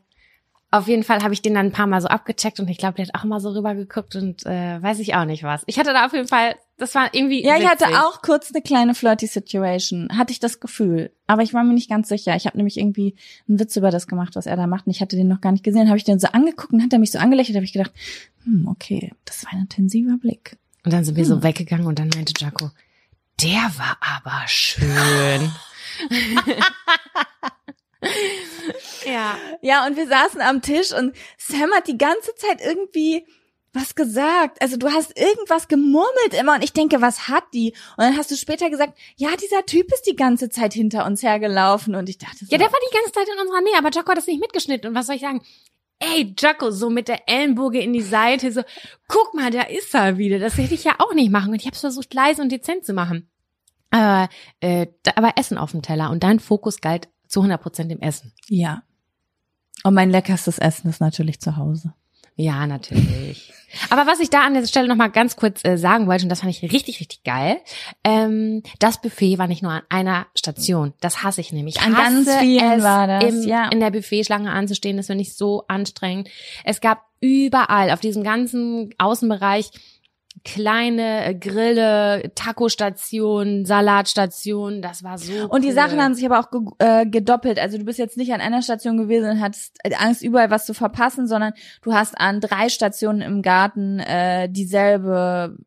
Auf 0.71 0.87
jeden 0.87 1.03
Fall 1.03 1.23
habe 1.23 1.33
ich 1.33 1.41
den 1.41 1.55
dann 1.55 1.67
ein 1.67 1.71
paar 1.71 1.87
Mal 1.87 1.99
so 1.99 2.09
abgecheckt 2.09 2.59
und 2.59 2.69
ich 2.69 2.77
glaube, 2.77 2.95
der 2.95 3.07
hat 3.07 3.15
auch 3.15 3.23
mal 3.23 3.39
so 3.39 3.49
rübergeguckt 3.49 4.15
und 4.15 4.45
äh, 4.45 4.79
weiß 4.79 4.99
ich 4.99 5.15
auch 5.15 5.25
nicht 5.25 5.43
was. 5.43 5.63
Ich 5.65 5.79
hatte 5.79 5.93
da 5.93 6.05
auf 6.05 6.13
jeden 6.13 6.27
Fall, 6.27 6.57
das 6.77 6.93
war 6.93 7.11
irgendwie. 7.11 7.43
Ja, 7.43 7.57
ich 7.57 7.67
hatte 7.67 7.85
witzig. 7.85 7.97
auch 7.97 8.21
kurz 8.21 8.51
eine 8.53 8.61
kleine 8.61 8.93
flirty 8.93 9.25
Situation, 9.25 10.09
hatte 10.15 10.31
ich 10.31 10.39
das 10.39 10.59
Gefühl. 10.59 11.11
Aber 11.25 11.41
ich 11.41 11.55
war 11.55 11.63
mir 11.63 11.73
nicht 11.73 11.89
ganz 11.89 12.07
sicher. 12.07 12.35
Ich 12.35 12.45
habe 12.45 12.57
nämlich 12.57 12.77
irgendwie 12.77 13.15
einen 13.47 13.59
Witz 13.59 13.77
über 13.77 13.89
das 13.89 14.05
gemacht, 14.05 14.35
was 14.35 14.45
er 14.45 14.57
da 14.57 14.67
macht. 14.67 14.85
Und 14.85 14.91
ich 14.91 15.01
hatte 15.01 15.15
den 15.15 15.27
noch 15.27 15.41
gar 15.41 15.53
nicht 15.53 15.63
gesehen. 15.63 15.87
Habe 15.87 15.97
ich 15.97 16.03
den 16.03 16.19
so 16.19 16.27
angeguckt 16.27 16.71
und 16.71 16.83
hat 16.83 16.93
er 16.93 16.99
mich 16.99 17.11
so 17.11 17.17
angelächelt. 17.17 17.55
Habe 17.55 17.65
ich 17.65 17.73
gedacht, 17.73 17.93
hm, 18.43 18.67
okay, 18.67 19.11
das 19.25 19.45
war 19.45 19.53
ein 19.53 19.61
intensiver 19.61 20.17
Blick. 20.17 20.57
Und 20.85 20.93
dann 20.93 21.03
sind 21.03 21.15
wir 21.15 21.23
Hm. 21.23 21.29
so 21.29 21.43
weggegangen 21.43 21.85
und 21.87 21.99
dann 21.99 22.09
meinte 22.09 22.33
Jaco, 22.37 22.71
der 23.41 23.71
war 23.77 23.97
aber 24.01 24.43
schön. 24.47 25.51
ja. 29.05 29.35
Ja, 29.61 29.85
und 29.85 29.97
wir 29.97 30.07
saßen 30.07 30.41
am 30.41 30.61
Tisch 30.61 30.91
und 30.93 31.15
Sam 31.37 31.71
hat 31.73 31.87
die 31.87 31.97
ganze 31.97 32.33
Zeit 32.35 32.61
irgendwie 32.61 33.25
was 33.73 33.93
gesagt. 33.93 34.61
Also 34.61 34.77
du 34.77 34.89
hast 34.91 35.15
irgendwas 35.17 35.67
gemurmelt 35.67 36.33
immer 36.39 36.55
und 36.55 36.63
ich 36.63 36.73
denke, 36.73 37.01
was 37.01 37.27
hat 37.27 37.43
die? 37.53 37.73
Und 37.97 38.03
dann 38.05 38.17
hast 38.17 38.31
du 38.31 38.35
später 38.35 38.69
gesagt, 38.69 38.97
ja, 39.15 39.29
dieser 39.35 39.65
Typ 39.65 39.91
ist 39.93 40.07
die 40.07 40.15
ganze 40.15 40.49
Zeit 40.49 40.73
hinter 40.73 41.05
uns 41.05 41.21
hergelaufen 41.21 41.95
und 41.95 42.09
ich 42.09 42.17
dachte 42.17 42.37
so, 42.39 42.45
Ja, 42.49 42.57
der 42.57 42.67
war 42.71 42.79
die 42.89 42.95
ganze 42.95 43.11
Zeit 43.11 43.27
in 43.27 43.39
unserer 43.39 43.61
Nähe, 43.61 43.77
aber 43.77 43.91
Jaco 43.91 44.09
hat 44.09 44.17
das 44.17 44.27
nicht 44.27 44.41
mitgeschnitten. 44.41 44.89
Und 44.89 44.95
was 44.95 45.05
soll 45.07 45.15
ich 45.15 45.21
sagen? 45.21 45.41
Ey, 45.99 46.33
Jaco, 46.37 46.71
so 46.71 46.89
mit 46.89 47.07
der 47.09 47.27
Ellenboge 47.27 47.81
in 47.81 47.91
die 47.91 48.01
Seite, 48.01 48.51
so, 48.51 48.61
guck 49.07 49.33
mal, 49.33 49.51
da 49.51 49.63
ist 49.63 49.93
er 49.93 50.17
wieder. 50.17 50.39
Das 50.39 50.57
hätte 50.57 50.73
ich 50.73 50.85
ja 50.85 50.95
auch 50.99 51.13
nicht 51.13 51.31
machen. 51.31 51.51
Und 51.51 51.59
ich 51.59 51.65
habe 51.65 51.75
versucht, 51.75 52.13
leise 52.13 52.41
und 52.41 52.51
dezent 52.51 52.85
zu 52.85 52.93
machen. 52.93 53.29
Äh, 53.91 54.27
äh, 54.61 54.87
da 55.03 55.21
war 55.21 55.37
Essen 55.37 55.57
auf 55.57 55.71
dem 55.71 55.81
Teller 55.81 56.09
und 56.11 56.23
dein 56.23 56.39
Fokus 56.39 56.79
galt 56.79 57.09
zu 57.27 57.41
100 57.41 57.61
Prozent 57.61 57.91
im 57.91 57.99
Essen. 57.99 58.33
ja. 58.47 58.83
Und 59.85 59.93
mein 59.93 60.09
leckerstes 60.09 60.59
Essen 60.59 60.89
ist 60.89 60.99
natürlich 60.99 61.39
zu 61.39 61.55
Hause. 61.55 61.93
Ja, 62.41 62.65
natürlich. 62.65 63.51
Aber 63.89 64.07
was 64.07 64.21
ich 64.21 64.29
da 64.29 64.45
an 64.45 64.53
der 64.53 64.65
Stelle 64.65 64.87
noch 64.87 64.95
mal 64.95 65.09
ganz 65.09 65.35
kurz 65.35 65.59
äh, 65.65 65.77
sagen 65.77 66.07
wollte, 66.07 66.23
und 66.23 66.29
das 66.29 66.39
fand 66.39 66.51
ich 66.51 66.61
richtig, 66.61 67.01
richtig 67.01 67.25
geil, 67.25 67.57
ähm, 68.05 68.63
das 68.79 69.01
Buffet 69.01 69.37
war 69.37 69.47
nicht 69.47 69.61
nur 69.61 69.73
an 69.73 69.81
einer 69.89 70.25
Station. 70.35 70.93
Das 71.01 71.21
hasse 71.21 71.41
ich 71.41 71.51
nämlich. 71.51 71.75
Ich 71.75 71.81
An 71.81 71.93
ganz 71.93 72.33
vielen 72.37 72.79
es, 72.79 72.83
war 72.83 73.07
das, 73.07 73.25
im, 73.25 73.43
ja. 73.43 73.67
in 73.67 73.81
der 73.81 73.91
Buffetschlange 73.91 74.49
anzustehen. 74.49 74.95
Das 74.95 75.07
finde 75.07 75.23
ich 75.23 75.35
so 75.35 75.65
anstrengend. 75.67 76.29
Es 76.63 76.79
gab 76.79 77.03
überall 77.19 77.91
auf 77.91 77.99
diesem 77.99 78.23
ganzen 78.23 78.95
Außenbereich 78.97 79.71
kleine 80.43 81.25
äh, 81.25 81.35
Grille, 81.35 82.31
Taco-Stationen, 82.35 83.65
Salatstationen. 83.65 84.81
Das 84.81 85.03
war 85.03 85.17
so 85.17 85.47
Und 85.49 85.63
die 85.63 85.69
cool. 85.69 85.73
Sachen 85.73 86.01
haben 86.01 86.13
sich 86.13 86.25
aber 86.25 86.39
auch 86.39 86.51
ge 86.51 86.61
äh, 86.79 87.05
gedoppelt. 87.05 87.59
Also 87.59 87.77
du 87.77 87.85
bist 87.85 87.99
jetzt 87.99 88.17
nicht 88.17 88.33
an 88.33 88.41
einer 88.41 88.61
Station 88.61 88.97
gewesen 88.97 89.29
und 89.29 89.41
hattest 89.41 89.77
Angst, 89.97 90.23
überall 90.23 90.49
was 90.49 90.65
zu 90.65 90.73
verpassen, 90.73 91.27
sondern 91.27 91.53
du 91.81 91.93
hast 91.93 92.19
an 92.19 92.41
drei 92.41 92.69
Stationen 92.69 93.21
im 93.21 93.41
Garten 93.41 93.99
äh, 93.99 94.49
dieselbe 94.49 95.57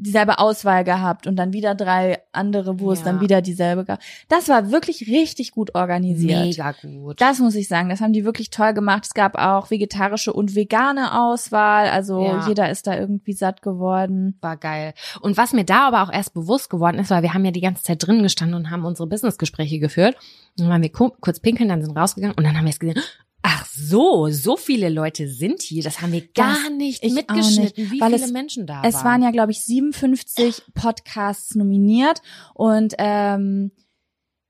dieselbe 0.00 0.38
Auswahl 0.38 0.82
gehabt 0.84 1.26
und 1.26 1.36
dann 1.36 1.52
wieder 1.52 1.74
drei 1.74 2.20
andere, 2.32 2.80
wo 2.80 2.90
es 2.92 3.00
Ja. 3.00 3.06
dann 3.06 3.20
wieder 3.20 3.42
dieselbe 3.42 3.84
gab. 3.84 4.00
Das 4.28 4.48
war 4.48 4.70
wirklich 4.70 5.02
richtig 5.08 5.50
gut 5.52 5.74
organisiert. 5.74 6.40
mega 6.40 6.72
gut. 6.72 7.20
Das 7.20 7.38
muss 7.38 7.54
ich 7.54 7.68
sagen, 7.68 7.88
das 7.90 8.00
haben 8.00 8.12
die 8.12 8.24
wirklich 8.24 8.50
toll 8.50 8.72
gemacht. 8.74 9.04
Es 9.04 9.14
gab 9.14 9.36
auch 9.36 9.70
vegetarische 9.70 10.32
und 10.32 10.54
vegane 10.54 11.20
Auswahl, 11.20 11.88
also 11.88 12.24
Ja. 12.24 12.46
jeder 12.48 12.70
ist 12.70 12.86
da 12.86 12.96
irgendwie 12.98 13.32
satt 13.34 13.62
geworden. 13.62 14.36
war 14.40 14.56
geil. 14.56 14.94
Und 15.20 15.36
was 15.36 15.52
mir 15.52 15.64
da 15.64 15.88
aber 15.88 16.02
auch 16.02 16.12
erst 16.12 16.34
bewusst 16.34 16.70
geworden 16.70 16.98
ist, 16.98 17.10
weil 17.10 17.22
wir 17.22 17.34
haben 17.34 17.44
ja 17.44 17.50
die 17.50 17.60
ganze 17.60 17.82
Zeit 17.82 18.06
drin 18.06 18.22
gestanden 18.22 18.54
und 18.56 18.70
haben 18.70 18.84
unsere 18.84 19.06
Businessgespräche 19.08 19.78
geführt. 19.78 20.14
Und 20.58 20.64
dann 20.64 20.68
waren 20.70 20.82
wir 20.82 20.90
ku- 20.92 21.10
kurz 21.20 21.40
pinkeln, 21.40 21.68
dann 21.68 21.82
sind 21.82 21.96
rausgegangen 21.96 22.36
und 22.36 22.44
dann 22.44 22.56
haben 22.56 22.64
wir 22.64 22.70
es 22.70 22.78
gesehen. 22.80 23.00
Ach 23.42 23.66
so, 23.66 24.28
so 24.30 24.56
viele 24.56 24.88
Leute 24.90 25.28
sind 25.28 25.62
hier. 25.62 25.82
Das 25.82 26.00
haben 26.02 26.12
wir 26.12 26.26
gar 26.34 26.54
Das 26.54 26.70
nicht 26.70 27.02
mitgeschnitten, 27.02 27.84
nicht, 27.84 27.92
wie 27.92 28.00
weil 28.00 28.12
viele 28.12 28.24
es- 28.26 28.32
Menschen 28.32 28.66
da 28.66 28.82
Es 28.84 28.96
waren. 28.96 29.04
waren 29.04 29.22
ja, 29.22 29.30
glaube 29.30 29.52
ich, 29.52 29.60
57 29.64 30.62
Podcasts 30.74 31.54
nominiert 31.54 32.20
und 32.54 32.94
ähm, 32.98 33.72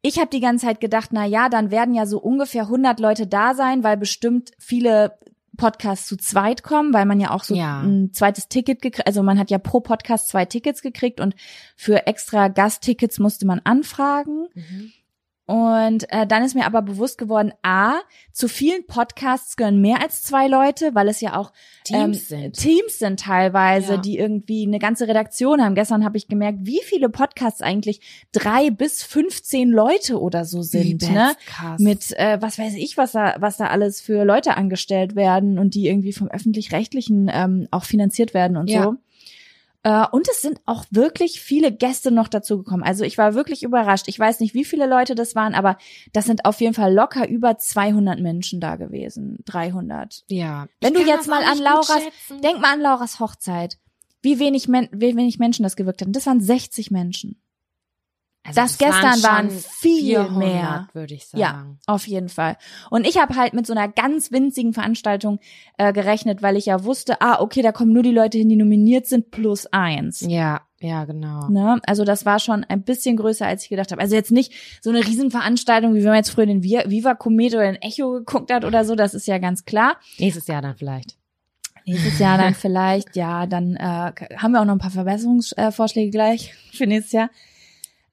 ich 0.03 0.19
habe 0.19 0.31
die 0.31 0.41
ganze 0.41 0.67
Zeit 0.67 0.81
gedacht, 0.81 1.11
na 1.13 1.27
ja, 1.27 1.49
dann 1.51 1.71
werden 1.71 1.95
ja 1.95 2.07
so 2.07 2.19
ungefähr 2.19 2.63
100 2.65 2.99
Leute 3.01 3.27
da 3.27 3.55
sein, 3.55 3.85
weil 3.85 3.97
bestimmt 3.99 4.51
viele 4.59 5.19
Podcasts 5.57 6.07
zu 6.07 6.17
zweit 6.17 6.63
kommen, 6.63 6.95
weil 6.95 7.05
man 7.05 7.21
ja 7.21 7.33
auch 7.33 7.45
so 7.45 7.55
Ja. 7.55 7.83
ein 7.83 8.13
zweites 8.15 8.49
Ticket 8.49 8.81
gekriegt, 8.81 9.07
also 9.07 9.23
man 9.23 9.39
hat 9.39 9.51
ja 9.51 9.59
pro 9.59 9.81
Podcast 9.81 10.29
zwei 10.29 10.47
Tickets 10.47 10.81
gekriegt 10.81 11.21
und 11.21 11.35
für 11.77 12.07
extra 12.07 12.49
Gasttickets 12.49 13.19
musste 13.19 13.47
man 13.47 13.61
anfragen. 13.65 14.49
Mhm. 14.55 14.93
Und 15.51 16.05
äh, 16.13 16.29
dann 16.29 16.45
ist 16.45 16.55
mir 16.55 16.65
aber 16.65 16.81
bewusst 16.81 17.19
geworden, 17.19 17.53
a, 17.63 17.95
zu 18.33 18.47
vielen 18.47 18.87
Podcasts 18.87 19.57
gehören 19.57 19.81
mehr 19.81 20.01
als 20.01 20.23
zwei 20.23 20.47
Leute, 20.47 20.95
weil 20.95 21.09
es 21.09 21.21
ja 21.21 21.37
auch 21.37 21.53
Teams 21.83 22.31
ähm, 22.31 22.43
sind. 22.43 22.57
Teams 22.57 22.99
sind 23.01 23.19
teilweise, 23.19 23.95
Ja. 23.95 24.01
die 24.01 24.17
irgendwie 24.17 24.65
eine 24.65 24.79
ganze 24.79 25.09
Redaktion 25.09 25.61
haben. 25.61 25.75
Gestern 25.75 26.05
habe 26.05 26.17
ich 26.17 26.29
gemerkt, 26.29 26.59
wie 26.63 26.81
viele 26.85 27.09
Podcasts 27.09 27.63
eigentlich 27.63 28.01
drei 28.31 28.71
bis 28.71 29.03
15 29.03 29.71
Leute 29.71 30.21
oder 30.21 30.45
so 30.45 30.63
sind, 30.63 31.03
ne? 31.11 31.33
krass. 31.47 31.81
Mit 31.81 32.13
äh, 32.13 32.39
was 32.41 32.59
weiß 32.59 32.75
ich, 32.75 32.97
was 32.97 33.13
da 33.13 33.35
was 33.41 33.57
da 33.57 33.67
alles 33.67 34.01
für 34.01 34.25
Leute 34.25 34.57
angestellt 34.57 35.17
werden 35.17 35.59
und 35.59 35.75
die 35.75 35.89
irgendwie 35.89 36.13
vom 36.13 36.29
öffentlich-rechtlichen 36.29 37.29
ähm, 37.33 37.67
auch 37.73 37.85
finanziert 37.85 38.35
werden 38.35 38.57
und 38.57 38.71
Ja. 38.71 38.85
so. 38.85 38.95
Äh, 39.83 40.07
und 40.11 40.29
es 40.29 40.43
sind 40.43 40.61
auch 40.67 40.85
wirklich 40.91 41.41
viele 41.41 41.73
Gäste 41.73 42.11
noch 42.11 42.29
dazugekommen. 42.29 42.85
Also 42.85 43.05
ich 43.05 43.17
war 43.17 43.35
wirklich 43.35 43.63
überrascht. 43.63 44.09
Ich 44.09 44.19
weiß 44.19 44.41
nicht, 44.41 44.55
wie 44.55 44.65
viele 44.65 44.87
Leute 44.87 45.15
das 45.15 45.35
waren, 45.35 45.55
aber 45.55 45.79
das 46.13 46.27
sind 46.27 46.45
auf 46.45 46.61
jeden 46.61 46.75
Fall 46.75 46.93
locker 46.93 47.29
über 47.29 47.57
200 47.57 48.21
Menschen 48.21 48.61
da 48.61 48.77
gewesen. 48.77 49.39
300. 49.47 50.25
ja. 50.29 50.67
Wenn 50.81 50.95
du 50.95 51.01
jetzt 51.01 51.29
mal 51.29 51.43
an 51.45 51.59
Lauras, 51.59 52.03
denk 52.43 52.61
mal 52.61 52.75
an 52.75 52.81
Lauras 52.81 53.21
Hochzeit. 53.21 53.79
Wie 54.23 54.39
wenig, 54.39 54.69
Men 54.69 54.89
wie 54.93 55.17
wenig 55.17 55.39
Menschen 55.39 55.63
das 55.63 55.77
gewirkt 55.77 56.03
haben. 56.03 56.13
Das 56.13 56.27
waren 56.27 56.43
60 56.43 56.91
Menschen. 56.91 57.41
Also 58.59 58.61
das 58.61 58.79
gestern 58.79 59.23
waren 59.23 59.51
schon 59.51 59.59
viel 59.81 60.01
400, 60.25 60.37
mehr. 60.39 60.89
würde 60.93 61.15
ich 61.15 61.27
Ja, 61.33 61.49
sagen. 61.51 61.79
auf 61.87 62.07
jeden 62.07 62.29
Fall. 62.29 62.57
Und 62.91 63.07
ich 63.07 63.19
habe 63.19 63.37
halt 63.37 63.53
mit 63.55 63.67
so 63.67 63.73
einer 63.73 63.89
ganz 63.89 64.31
winzigen 64.33 64.73
Veranstaltung 64.73 65.39
äh, 65.79 65.93
gerechnet, 65.93 66.43
weil 66.43 66.57
ich 66.57 66.67
ja 66.67 66.85
wusste, 66.85 67.21
ah, 67.21 67.41
okay, 67.41 67.63
da 67.63 67.73
kommen 67.73 67.93
nur 67.93 68.03
die 68.03 68.13
Leute 68.13 68.39
hin, 68.39 68.49
die 68.49 68.57
nominiert 68.57 69.07
sind, 69.07 69.31
plus 69.31 69.67
eins. 69.67 70.21
Ja, 70.21 70.61
ja, 70.81 71.05
genau. 71.05 71.49
Ne? 71.49 71.79
Also 71.87 72.05
das 72.05 72.25
war 72.25 72.39
schon 72.39 72.65
ein 72.65 72.83
bisschen 72.83 73.17
größer, 73.17 73.47
als 73.47 73.65
ich 73.65 73.69
gedacht 73.69 73.93
habe. 73.93 74.01
Also 74.01 74.15
jetzt 74.15 74.31
nicht 74.33 74.53
so 74.81 74.89
eine 74.91 75.07
Riesenveranstaltung, 75.07 75.95
wie 75.95 75.99
wenn 76.01 76.07
man 76.09 76.17
jetzt 76.17 76.31
früher 76.31 76.47
den 76.47 76.63
Vi- 76.63 76.89
Viva 76.89 77.15
Komet 77.15 77.53
oder 77.55 77.71
den 77.71 77.83
Echo 77.83 78.13
geguckt 78.13 78.51
hat 78.53 78.65
oder 78.65 78.85
so, 78.85 78.95
das 78.95 79.13
ist 79.15 79.27
ja 79.27 79.39
ganz 79.39 79.65
klar. 79.65 79.97
Nächstes 80.19 80.47
Jahr 80.47 80.63
dann 80.63 80.77
vielleicht. 80.77 81.17
Nächstes 81.87 82.19
Jahr 82.19 82.39
dann 82.39 82.55
vielleicht, 82.55 83.17
ja, 83.17 83.47
dann 83.47 83.77
äh, 83.77 84.13
haben 84.37 84.53
wir 84.53 84.61
auch 84.61 84.65
noch 84.65 84.75
ein 84.75 84.79
paar 84.79 84.91
Verbesserungsvorschläge 84.91 86.11
gleich 86.11 86.55
für 86.73 86.87
nächstes 86.87 87.13
Jahr. 87.13 87.31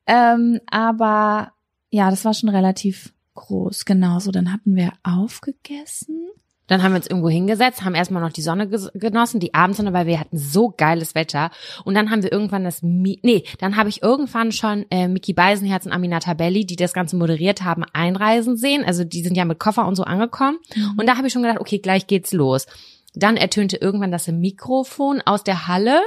Ähm, 0.07 0.59
aber 0.69 1.51
ja, 1.89 2.09
das 2.09 2.25
war 2.25 2.33
schon 2.33 2.49
relativ 2.49 3.13
groß. 3.35 3.85
Genau 3.85 4.19
so. 4.19 4.31
Dann 4.31 4.51
hatten 4.51 4.75
wir 4.75 4.93
aufgegessen. 5.03 6.27
Dann 6.67 6.83
haben 6.83 6.91
wir 6.91 6.97
uns 6.97 7.07
irgendwo 7.07 7.29
hingesetzt, 7.29 7.83
haben 7.83 7.95
erstmal 7.95 8.21
noch 8.21 8.33
die 8.33 8.41
Sonne 8.41 8.67
genossen, 8.67 9.39
die 9.39 9.53
Abendsonne, 9.53 9.93
weil 9.93 10.05
wir 10.05 10.19
hatten 10.19 10.37
so 10.37 10.73
geiles 10.75 11.15
Wetter. 11.15 11.49
Und 11.85 11.95
dann 11.95 12.11
haben 12.11 12.23
wir 12.23 12.31
irgendwann 12.31 12.65
das, 12.65 12.83
Mi 12.83 13.19
nee, 13.23 13.43
dann 13.59 13.77
habe 13.77 13.87
ich 13.87 14.03
irgendwann 14.03 14.51
schon 14.51 14.85
äh, 14.91 15.07
Mickey 15.07 15.31
Beisenherz 15.31 15.85
und 15.85 15.93
Aminata 15.93 16.33
Belli, 16.33 16.65
die 16.65 16.75
das 16.75 16.91
Ganze 16.93 17.15
moderiert 17.15 17.63
haben, 17.63 17.85
einreisen 17.93 18.57
sehen. 18.57 18.83
Also 18.85 19.05
die 19.05 19.23
sind 19.23 19.37
ja 19.37 19.45
mit 19.45 19.59
Koffer 19.59 19.87
und 19.87 19.95
so 19.95 20.03
angekommen. 20.03 20.57
Und 20.97 21.07
da 21.07 21.15
habe 21.15 21.27
ich 21.27 21.33
schon 21.33 21.41
gedacht, 21.41 21.61
okay, 21.61 21.79
gleich 21.79 22.05
geht's 22.05 22.33
los. 22.33 22.67
Dann 23.15 23.37
ertönte 23.37 23.77
irgendwann 23.77 24.11
das 24.11 24.27
Mikrofon 24.27 25.21
aus 25.25 25.43
der 25.43 25.67
Halle 25.67 26.01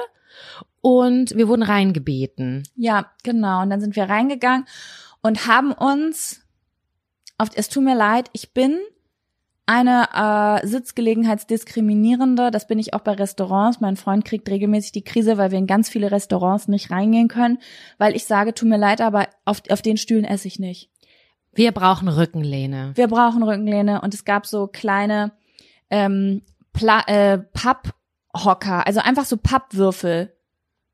und 0.81 1.37
wir 1.37 1.49
wurden 1.49 1.63
reingebeten. 1.63 2.63
Ja, 2.75 3.11
genau. 3.23 3.63
Und 3.63 3.71
dann 3.71 3.81
sind 3.81 3.97
wir 3.97 4.05
reingegangen 4.05 4.67
und 5.23 5.47
haben 5.47 5.73
uns 5.73 6.43
auf, 7.39 7.49
es 7.55 7.69
tut 7.69 7.85
mir 7.85 7.97
leid, 7.97 8.29
ich 8.33 8.53
bin 8.53 8.79
eine 9.67 10.09
äh, 10.63 10.67
Sitzgelegenheitsdiskriminierende, 10.67 12.51
das 12.51 12.67
bin 12.67 12.81
ich 12.81 12.93
auch 12.93 13.01
bei 13.01 13.13
Restaurants. 13.13 13.81
Mein 13.81 13.97
Freund 13.97 14.25
kriegt 14.25 14.49
regelmäßig 14.49 14.91
die 14.93 15.05
Krise, 15.05 15.39
weil 15.39 15.53
wir 15.53 15.59
in 15.59 15.69
ganz 15.69 15.89
viele 15.89 16.11
Restaurants 16.11 16.67
nicht 16.67 16.91
reingehen 16.91 17.29
können, 17.29 17.59
weil 17.97 18.17
ich 18.17 18.25
sage, 18.25 18.53
tut 18.53 18.69
mir 18.69 18.79
leid, 18.79 19.01
aber 19.01 19.29
auf, 19.45 19.63
auf 19.71 19.81
den 19.81 19.97
Stühlen 19.97 20.25
esse 20.25 20.49
ich 20.49 20.59
nicht. 20.59 20.91
Wir 21.53 21.71
brauchen 21.73 22.09
Rückenlehne. 22.09 22.93
Wir 22.95 23.07
brauchen 23.07 23.43
Rückenlehne 23.43 24.01
und 24.01 24.13
es 24.13 24.25
gab 24.25 24.47
so 24.47 24.67
kleine 24.67 25.33
ähm, 25.89 26.43
Pla 26.73 27.03
äh, 27.07 27.39
Papphocker, 27.39 28.87
also 28.87 29.01
einfach 29.01 29.25
so 29.25 29.37
Pappwürfel. 29.37 30.35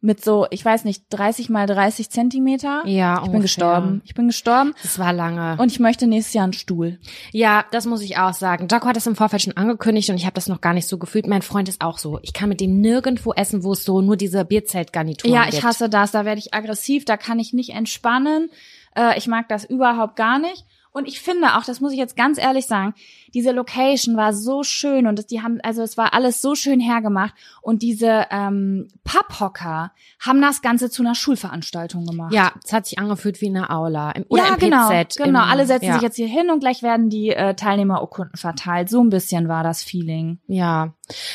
Mit 0.00 0.22
so, 0.22 0.46
ich 0.50 0.64
weiß 0.64 0.84
nicht, 0.84 1.04
30 1.10 1.48
mal 1.48 1.66
30 1.66 2.10
Zentimeter. 2.10 2.82
Ja, 2.86 3.14
Ich 3.14 3.20
bin 3.20 3.26
ungefähr. 3.36 3.40
gestorben. 3.42 4.02
Ich 4.04 4.14
bin 4.14 4.26
gestorben. 4.28 4.74
Das 4.82 4.98
war 4.98 5.12
lange. 5.12 5.56
Und 5.60 5.72
ich 5.72 5.80
möchte 5.80 6.06
nächstes 6.06 6.34
Jahr 6.34 6.44
einen 6.44 6.52
Stuhl. 6.52 7.00
Ja, 7.32 7.64
das 7.72 7.86
muss 7.86 8.02
ich 8.02 8.18
auch 8.18 8.34
sagen. 8.34 8.68
Jaco 8.70 8.86
hat 8.86 8.96
das 8.96 9.06
im 9.06 9.16
Vorfeld 9.16 9.42
schon 9.42 9.56
angekündigt 9.56 10.10
und 10.10 10.16
ich 10.16 10.24
habe 10.26 10.34
das 10.34 10.48
noch 10.48 10.60
gar 10.60 10.74
nicht 10.74 10.86
so 10.86 10.98
gefühlt. 10.98 11.26
Mein 11.26 11.42
Freund 11.42 11.68
ist 11.68 11.80
auch 11.80 11.98
so. 11.98 12.18
Ich 12.22 12.32
kann 12.34 12.48
mit 12.48 12.60
dem 12.60 12.80
nirgendwo 12.80 13.32
essen, 13.32 13.64
wo 13.64 13.72
es 13.72 13.84
so 13.84 14.00
nur 14.02 14.16
diese 14.16 14.44
Bierzeltgarnituren 14.44 15.34
Ja, 15.34 15.44
gibt. 15.44 15.54
ich 15.54 15.64
hasse 15.64 15.88
das. 15.88 16.10
Da 16.12 16.24
werde 16.24 16.38
ich 16.40 16.54
aggressiv. 16.54 17.04
Da 17.04 17.16
kann 17.16 17.38
ich 17.38 17.52
nicht 17.52 17.70
entspannen. 17.70 18.50
Äh, 18.94 19.18
ich 19.18 19.26
mag 19.26 19.48
das 19.48 19.64
überhaupt 19.64 20.16
gar 20.16 20.38
nicht. 20.38 20.64
Und 20.96 21.06
ich 21.06 21.20
finde 21.20 21.56
auch, 21.56 21.64
das 21.64 21.82
muss 21.82 21.92
ich 21.92 21.98
jetzt 21.98 22.16
ganz 22.16 22.38
ehrlich 22.38 22.64
sagen, 22.64 22.94
diese 23.34 23.52
Location 23.52 24.16
war 24.16 24.32
so 24.32 24.62
schön 24.62 25.06
und 25.06 25.18
das, 25.18 25.26
die 25.26 25.42
haben, 25.42 25.60
also 25.62 25.82
es 25.82 25.98
war 25.98 26.14
alles 26.14 26.40
so 26.40 26.54
schön 26.54 26.80
hergemacht 26.80 27.34
und 27.60 27.82
diese 27.82 28.24
ähm, 28.30 28.88
Papphocker 29.04 29.92
haben 30.18 30.40
das 30.40 30.62
Ganze 30.62 30.88
zu 30.88 31.02
einer 31.02 31.14
Schulveranstaltung 31.14 32.06
gemacht. 32.06 32.32
Ja, 32.32 32.52
es 32.64 32.72
hat 32.72 32.86
sich 32.86 32.98
angefühlt 32.98 33.42
wie 33.42 33.48
eine 33.48 33.68
Aula. 33.68 34.12
Im, 34.12 34.24
oder 34.30 34.44
ja, 34.44 34.54
im 34.54 34.58
genau, 34.58 34.88
PZ. 34.88 35.18
genau. 35.18 35.42
Im, 35.42 35.50
Alle 35.50 35.66
setzen 35.66 35.84
ja. 35.84 35.92
sich 35.92 36.02
jetzt 36.02 36.16
hier 36.16 36.28
hin 36.28 36.48
und 36.48 36.60
gleich 36.60 36.82
werden 36.82 37.10
die 37.10 37.28
äh, 37.28 37.52
Teilnehmerurkunden 37.54 38.38
verteilt. 38.38 38.88
So 38.88 39.04
ein 39.04 39.10
bisschen 39.10 39.48
war 39.48 39.62
das 39.62 39.82
Feeling. 39.82 40.38
Ja. 40.46 40.94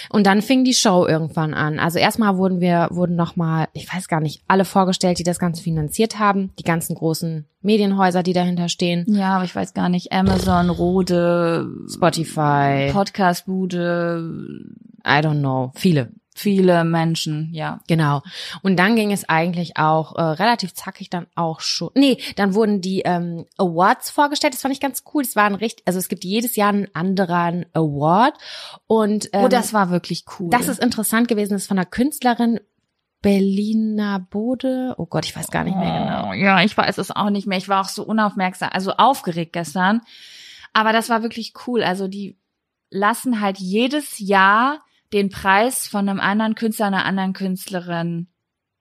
Und 0.10 0.28
dann 0.28 0.42
fing 0.42 0.64
die 0.64 0.74
Show 0.74 1.06
irgendwann 1.08 1.54
an. 1.54 1.80
Also 1.80 2.00
erstmal 2.00 2.38
wurden 2.38 2.60
wir, 2.60 2.90
wurden 2.92 3.16
nochmal, 3.16 3.68
ich 3.74 3.94
weiß 3.94 4.08
gar 4.08 4.20
nicht, 4.20 4.44
alle 4.48 4.66
vorgestellt, 4.66 5.20
die 5.20 5.24
das 5.24 5.40
Ganze 5.40 5.64
finanziert 5.64 6.20
haben. 6.20 6.52
Die 6.60 6.64
ganzen 6.64 6.96
großen 6.96 7.46
Medienhäuser, 7.62 8.24
die 8.24 8.34
dahinter 8.34 8.70
stehen. 8.70 9.06
Ja, 9.08 9.36
aber 9.36 9.46
ich 9.46 9.56
weiß 9.56 9.74
gar 9.74 9.90
nicht. 9.90 10.12
Amazon, 10.12 10.70
Rode, 10.70 11.70
Spotify, 11.88 12.90
Podcastbude, 12.92 14.32
I 15.06 15.20
don't 15.20 15.40
know. 15.40 15.72
Viele. 15.76 16.12
Viele 16.34 16.84
Menschen, 16.84 17.50
ja. 17.54 17.80
Genau. 17.88 18.22
Und 18.62 18.78
dann 18.78 18.96
ging 18.96 19.12
es 19.12 19.28
eigentlich 19.28 19.78
auch 19.78 20.15
äh, 20.15 20.22
relativ 20.22 20.74
zackig 20.74 21.10
dann 21.10 21.28
auch 21.36 21.60
schon. 21.60 21.91
Nee, 21.96 22.17
dann 22.36 22.54
wurden 22.54 22.82
die 22.82 23.02
ähm, 23.02 23.46
Awards 23.58 24.10
vorgestellt. 24.10 24.54
Das 24.54 24.62
fand 24.62 24.74
ich 24.74 24.80
ganz 24.80 25.04
cool. 25.13 25.24
Es 25.24 25.36
waren 25.36 25.56
richtig, 25.56 25.86
also 25.88 26.00
es 26.00 26.08
gibt 26.08 26.24
jedes 26.24 26.56
Jahr 26.56 26.70
einen 26.70 26.88
anderen 26.94 27.65
Award. 27.74 28.36
Und 28.88 29.30
ähm, 29.34 29.46
oh, 29.46 29.48
das 29.48 29.74
war 29.74 29.89
wirklich 29.89 30.26
cool. 30.39 30.50
das 30.50 30.67
ist 30.67 30.80
interessant 30.80 31.28
gewesen. 31.28 31.54
Das 31.54 31.63
ist 31.63 31.67
von 31.67 31.78
einer 31.78 31.86
Künstlerin 31.86 32.60
Berliner 33.22 34.20
Bode. 34.20 34.96
Oh 34.98 35.06
Gott, 35.06 35.26
ich 35.26 35.36
weiß 35.36 35.52
gar 35.52 35.63
nicht 35.63 35.78
mehr 35.78 36.00
genau. 36.00 36.30
Oh, 36.30 36.34
ja, 36.34 36.63
ich 36.63 36.76
weiß 36.76 36.98
es 36.98 37.12
auch 37.12 37.30
nicht 37.30 37.46
mehr. 37.46 37.58
Ich 37.58 37.70
war 37.70 37.82
auch 37.82 37.89
so 37.89 38.04
unaufmerksam, 38.04 38.70
also 38.72 38.94
aufgeregt 38.94 39.54
gestern. 39.54 40.02
Aber 40.74 40.91
das 40.91 41.10
war 41.10 41.22
wirklich 41.22 41.54
cool. 41.67 41.84
Also 41.84 42.08
die 42.08 42.39
lassen 42.89 43.41
halt 43.41 43.60
jedes 43.60 44.17
Jahr 44.20 44.80
den 45.13 45.30
Preis 45.30 45.88
von 45.88 46.08
einem 46.08 46.19
anderen 46.19 46.56
Künstler, 46.56 46.88
einer 46.88 47.06
anderen 47.06 47.34
Künstlerin 47.34 48.28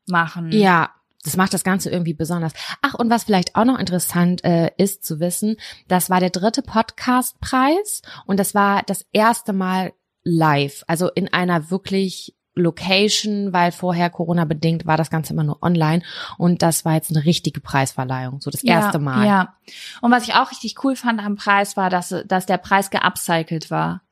machen. 0.07 0.53
Ja, 0.53 0.91
das 1.25 1.37
macht 1.37 1.53
das 1.53 1.65
Ganze 1.65 1.91
irgendwie 1.91 2.15
besonders. 2.15 2.53
Ach, 2.83 2.95
und 2.95 3.11
was 3.11 3.25
vielleicht 3.25 3.57
auch 3.57 3.65
noch 3.65 3.79
interessant 3.79 4.43
äh, 4.45 4.71
ist 4.79 5.05
zu 5.05 5.21
wissen, 5.21 5.57
das 5.89 6.09
war 6.09 6.21
der 6.21 6.31
dritte 6.31 6.63
Podcastpreis 6.63 8.03
und 8.27 8.41
das 8.41 8.55
war 8.55 8.83
das 8.87 9.07
erste 9.13 9.53
Mal 9.53 9.93
live, 10.23 10.85
also 10.87 11.09
in 11.09 11.33
einer 11.33 11.71
wirklich 11.71 12.35
Location, 12.55 13.53
weil 13.53 13.71
vorher 13.71 14.11
Corona 14.11 14.45
bedingt 14.45 14.85
war 14.85 14.97
das 14.97 15.11
Ganze 15.11 15.33
immer 15.33 15.45
nur 15.45 15.63
online 15.63 16.03
und 16.37 16.63
das 16.63 16.85
war 16.85 16.95
jetzt 16.95 17.15
eine 17.15 17.25
richtige 17.25 17.61
Preisverleihung, 17.61 18.41
so 18.41 18.51
das 18.51 18.65
erste 18.65 18.99
ja, 18.99 19.05
Mal. 19.05 19.27
Ja. 19.27 19.55
Und 20.01 20.11
was 20.11 20.25
ich 20.27 20.35
auch 20.35 20.51
richtig 20.51 20.83
cool 20.85 20.97
fand 20.97 21.21
am 21.21 21.37
Preis 21.37 21.77
war, 21.77 21.91
dass, 21.91 22.15
dass 22.27 22.47
der 22.47 22.59
Preis 22.59 22.91
geupcycelt 22.91 23.71
war. 23.71 24.03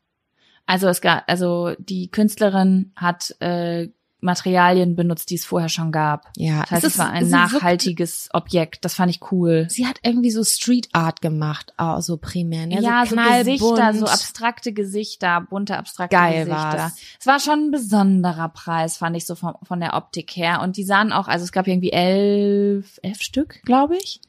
Also 0.69 0.87
es 0.89 1.01
gab, 1.01 1.25
also 1.27 1.73
die 1.79 2.11
Künstlerin 2.11 2.93
hat 2.95 3.35
äh, 3.41 3.89
Materialien 4.21 4.97
benutzt, 4.97 5.31
die 5.31 5.37
es 5.37 5.45
vorher 5.45 5.69
schon 5.69 5.93
gab. 5.93 6.27
Ja, 6.37 6.63
Das 6.63 6.71
heißt, 6.73 6.85
es 6.85 6.93
es, 6.95 6.99
war 6.99 7.11
ein 7.11 7.31
wirkt- 7.31 7.31
nachhaltiges 7.31 8.29
Objekt. 8.33 8.85
Das 8.85 8.95
fand 8.95 9.11
ich 9.13 9.21
cool. 9.31 9.67
Sie 9.71 9.87
hat 9.87 9.99
irgendwie 10.03 10.33
so 10.33 10.43
Street 10.43 10.89
Art 10.93 11.21
gemacht, 11.23 11.73
auch 11.77 12.01
so 12.03 12.17
primär. 12.17 12.67
Ne? 12.67 12.81
Ja, 12.83 13.07
so, 13.07 13.15
knallbunt. 13.15 13.47
Gesichter, 13.61 13.95
so 13.95 14.07
abstrakte 14.07 14.73
Gesichter, 14.73 15.41
bunte 15.49 15.77
abstrakte 15.79 16.17
Geil 16.17 16.47
Gesichter. 16.47 16.79
war's. 16.79 16.97
Es 17.21 17.27
war 17.27 17.39
schon 17.39 17.67
ein 17.67 17.71
besonderer 17.71 18.49
Preis, 18.49 18.97
fand 18.97 19.17
ich 19.17 19.25
so 19.25 19.37
von, 19.37 19.55
von 19.63 19.79
der 19.81 19.95
Optik 19.95 20.35
her. 20.37 20.63
Und 20.63 20.77
die 20.77 20.85
sahen 20.85 21.13
auch, 21.13 21.29
also 21.29 21.45
es 21.45 21.53
gab 21.53 21.69
irgendwie 21.69 21.93
elf, 21.93 22.99
elf 23.03 23.23
Stück, 23.23 23.63
glaube 23.65 23.97
ich. 23.97 24.21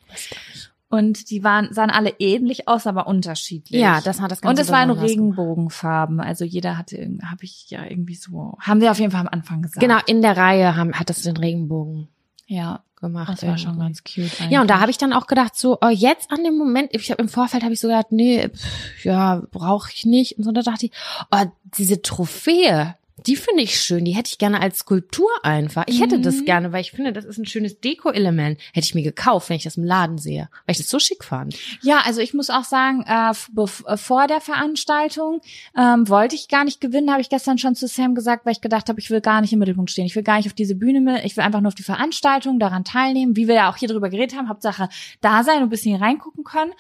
Und 0.91 1.29
die 1.29 1.43
waren, 1.43 1.71
sahen 1.71 1.91
alle 1.91 2.15
ähnlich 2.17 2.67
aus, 2.67 2.87
aber 2.87 3.05
unterschiedlich. 3.05 3.79
Ja, 3.79 4.01
das 4.01 4.19
hat 4.21 4.31
das 4.31 4.41
Ganze 4.41 4.59
Und 4.61 4.65
es 4.65 4.71
war 4.71 4.81
in. 4.83 4.89
Regenbogenfarben. 4.89 6.19
Also 6.19 6.45
jeder 6.45 6.77
hatte, 6.79 6.97
habe 7.23 7.43
ich 7.43 7.69
ja 7.69 7.83
irgendwie 7.85 8.15
so, 8.15 8.57
haben 8.59 8.81
wir 8.81 8.89
auf 8.89 8.99
jeden 8.99 9.11
Fall 9.11 9.21
am 9.21 9.27
Anfang 9.27 9.61
gesagt. 9.61 9.79
Genau, 9.81 9.99
in 10.07 10.21
der 10.23 10.35
Reihe 10.35 10.75
haben, 10.75 10.93
hat 10.93 11.09
das 11.11 11.21
den 11.21 11.37
Regenbogen 11.37 12.07
Ja, 12.47 12.81
gemacht. 12.99 13.29
das 13.31 13.43
war 13.47 13.57
schon 13.59 13.77
irgendwie. 13.77 13.85
ganz 13.85 14.03
cute. 14.03 14.49
Ja, 14.49 14.61
und 14.61 14.67
da 14.67 14.73
eigentlich. 14.75 14.81
habe 14.81 14.91
ich 14.91 14.97
dann 14.97 15.13
auch 15.13 15.27
gedacht, 15.27 15.55
so, 15.55 15.77
oh, 15.79 15.89
jetzt 15.89 16.31
an 16.31 16.43
dem 16.43 16.57
Moment, 16.57 16.89
ich 16.93 17.11
habe 17.11 17.21
im 17.21 17.29
Vorfeld 17.29 17.61
habe 17.63 17.73
ich 17.73 17.79
so 17.79 17.87
gedacht, 17.87 18.11
nee, 18.11 18.49
pff, 18.49 19.05
ja, 19.05 19.43
brauche 19.51 19.91
ich 19.93 20.05
nicht. 20.05 20.39
Und 20.39 20.43
so, 20.43 20.51
da 20.51 20.63
dachte 20.63 20.87
ich, 20.87 20.91
oh, 21.29 21.45
diese 21.77 22.01
Trophäe, 22.01 22.95
die 23.25 23.35
finde 23.35 23.63
ich 23.63 23.79
schön, 23.79 24.05
die 24.05 24.15
hätte 24.15 24.29
ich 24.31 24.37
gerne 24.37 24.61
als 24.61 24.79
Skulptur 24.79 25.29
einfach. 25.43 25.83
Ich 25.87 26.01
hätte 26.01 26.19
das 26.19 26.37
Mhm. 26.37 26.45
gerne, 26.45 26.71
weil 26.71 26.81
ich 26.81 26.91
finde, 26.91 27.13
das 27.13 27.25
ist 27.25 27.37
ein 27.37 27.45
schönes 27.45 27.79
Deko-Element. 27.79 28.59
Hätte 28.73 28.85
ich 28.85 28.95
mir 28.95 29.03
gekauft, 29.03 29.49
wenn 29.49 29.57
ich 29.57 29.63
das 29.63 29.77
im 29.77 29.83
Laden 29.83 30.17
sehe, 30.17 30.49
weil 30.65 30.71
ich 30.73 30.77
das 30.77 30.89
so 30.89 30.99
schick 30.99 31.23
fand. 31.23 31.55
Ja, 31.81 32.01
also 32.05 32.21
ich 32.21 32.33
muss 32.33 32.49
auch 32.49 32.63
sagen, 32.63 33.03
äh, 33.07 33.31
äh, 33.31 33.97
vor 33.97 34.27
der 34.27 34.41
Veranstaltung 34.41 35.41
ähm, 35.77 36.07
wollte 36.09 36.35
ich 36.35 36.47
gar 36.47 36.63
nicht 36.63 36.81
gewinnen, 36.81 37.11
habe 37.11 37.21
ich 37.21 37.29
gestern 37.29 37.57
schon 37.57 37.75
zu 37.75 37.87
Sam 37.87 38.15
gesagt, 38.15 38.45
weil 38.45 38.53
ich 38.53 38.61
gedacht 38.61 38.89
habe, 38.89 38.99
ich 38.99 39.09
will 39.09 39.21
gar 39.21 39.41
nicht 39.41 39.53
im 39.53 39.59
Mittelpunkt 39.59 39.91
stehen. 39.91 40.05
Ich 40.05 40.15
will 40.15 40.23
gar 40.23 40.37
nicht 40.37 40.47
auf 40.47 40.53
diese 40.53 40.75
Bühne 40.75 41.01
mit, 41.01 41.23
ich 41.25 41.35
will 41.37 41.43
einfach 41.43 41.61
nur 41.61 41.69
auf 41.69 41.75
die 41.75 41.83
Veranstaltung, 41.83 42.59
daran 42.59 42.83
teilnehmen, 42.83 43.35
wie 43.35 43.47
wir 43.47 43.55
ja 43.55 43.69
auch 43.71 43.77
hier 43.77 43.87
drüber 43.87 44.09
geredet 44.09 44.37
haben, 44.37 44.49
Hauptsache 44.49 44.89
da 45.21 45.43
sein 45.43 45.57
und 45.57 45.63
ein 45.63 45.69
bisschen 45.69 46.01
reingucken 46.01 46.43
können. 46.43 46.73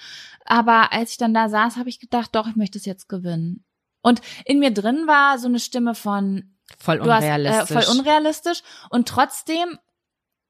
Aber 0.45 0.91
als 0.93 1.11
ich 1.11 1.17
dann 1.17 1.33
da 1.33 1.49
saß, 1.49 1.77
habe 1.77 1.89
ich 1.89 1.99
gedacht, 1.99 2.33
doch, 2.33 2.47
ich 2.47 2.55
möchte 2.55 2.77
es 2.77 2.85
jetzt 2.85 3.07
gewinnen. 3.07 3.63
Und 4.01 4.21
in 4.45 4.59
mir 4.59 4.71
drin 4.71 5.07
war 5.07 5.37
so 5.39 5.47
eine 5.47 5.59
Stimme 5.59 5.95
von, 5.95 6.55
Voll 6.77 6.99
du 6.99 7.11
hast, 7.11 7.23
unrealistisch. 7.23 7.75
äh, 7.77 7.81
voll 7.81 7.97
unrealistisch. 7.97 8.61
Und 8.89 9.07
trotzdem 9.07 9.77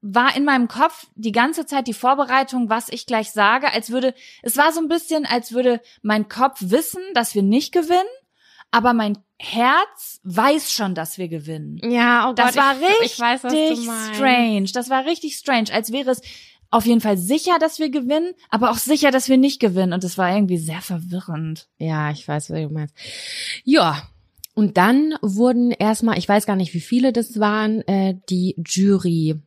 war 0.01 0.35
in 0.35 0.45
meinem 0.45 0.67
Kopf 0.67 1.07
die 1.15 1.31
ganze 1.33 1.65
Zeit 1.65 1.88
die 1.88 1.93
Vorbereitung, 1.93 2.69
was 2.69 2.88
ich 2.89 3.05
gleich 3.05 3.31
sage, 3.31 3.71
als 3.73 3.89
würde, 3.89 4.13
es 4.43 4.55
war 4.55 4.71
so 4.71 4.79
ein 4.79 4.88
bisschen, 4.88 5.25
als 5.25 5.51
würde 5.51 5.81
mein 6.01 6.29
Kopf 6.29 6.57
wissen, 6.62 7.01
dass 7.15 7.35
wir 7.35 7.43
nicht 7.43 7.73
gewinnen, 7.73 8.07
aber 8.71 8.93
mein 8.93 9.17
Herz 9.38 10.19
weiß 10.23 10.71
schon, 10.71 10.95
dass 10.95 11.17
wir 11.17 11.27
gewinnen. 11.27 11.79
ja, 11.83 12.29
oh 12.29 12.33
Das 12.33 12.53
Gott, 12.53 12.63
war 12.63 12.75
ich, 12.79 12.88
richtig 12.88 13.05
ich 13.13 13.19
weiß, 13.19 13.43
was 13.43 13.51
du 13.53 13.75
meinst. 13.85 14.15
strange. 14.15 14.65
Das 14.73 14.89
war 14.89 15.05
richtig 15.05 15.35
strange, 15.35 15.73
als 15.73 15.91
wäre 15.91 16.12
es 16.12 16.21
auf 16.71 16.86
jeden 16.86 17.01
Fall 17.01 17.17
sicher, 17.17 17.58
dass 17.60 17.79
wir 17.79 17.89
gewinnen, 17.89 18.34
aber 18.49 18.71
auch 18.71 18.77
sicher, 18.77 19.12
dass 19.12 19.29
wir 19.29 19.38
nicht 19.38 19.60
gewinnen. 19.60 19.93
Und 19.93 20.03
das 20.03 20.17
war 20.17 20.34
irgendwie 20.34 20.58
sehr 20.58 20.82
verwirrend. 20.82 21.67
Ja, 21.77 22.12
ich 22.12 22.27
weiß, 22.27 22.49
was 22.49 22.60
du 22.60 22.69
meinst. 22.69 22.95
Ja. 23.63 24.03
Und 24.53 24.77
dann 24.77 25.15
wurden 25.21 25.71
erstmal, 25.71 26.17
ich 26.17 26.27
weiß 26.27 26.45
gar 26.45 26.55
nicht, 26.55 26.73
wie 26.73 26.82
viele 26.82 27.13
das 27.13 27.39
waren, 27.39 27.82
äh, 27.88 28.15
die 28.29 28.55
Jury 28.58 29.39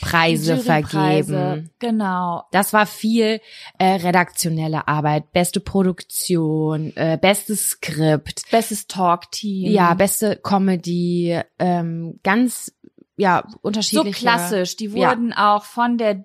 Preise 0.00 0.54
Jurypreise, 0.54 1.32
vergeben. 1.32 1.70
Genau. 1.78 2.42
Das 2.50 2.72
war 2.72 2.86
viel 2.86 3.40
äh, 3.78 3.84
redaktionelle 3.84 4.88
Arbeit, 4.88 5.32
beste 5.32 5.60
Produktion, 5.60 6.92
äh, 6.96 7.16
bestes 7.20 7.70
Skript, 7.70 8.50
Bestes 8.50 8.88
Talk-Team. 8.88 9.70
ja, 9.70 9.94
beste 9.94 10.36
Comedy, 10.42 11.40
ähm, 11.60 12.18
ganz 12.24 12.72
ja 13.16 13.44
so 13.50 13.58
unterschiedliche. 13.62 14.18
klassisch. 14.20 14.76
Die 14.76 14.86
Ja. 14.86 15.10
wurden 15.10 15.32
auch 15.32 15.64
von 15.64 15.98
der 15.98 16.24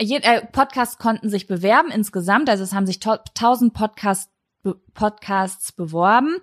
je, 0.00 0.16
äh, 0.18 0.44
Podcasts 0.46 0.98
konnten 0.98 1.28
sich 1.28 1.46
bewerben 1.46 1.90
insgesamt. 1.90 2.48
Also 2.48 2.64
es 2.64 2.72
haben 2.72 2.86
sich 2.86 3.00
to- 3.00 3.18
1000 3.34 3.74
Podcast 3.74 4.30
Be- 4.62 4.80
Podcasts 4.94 5.72
beworben 5.72 6.36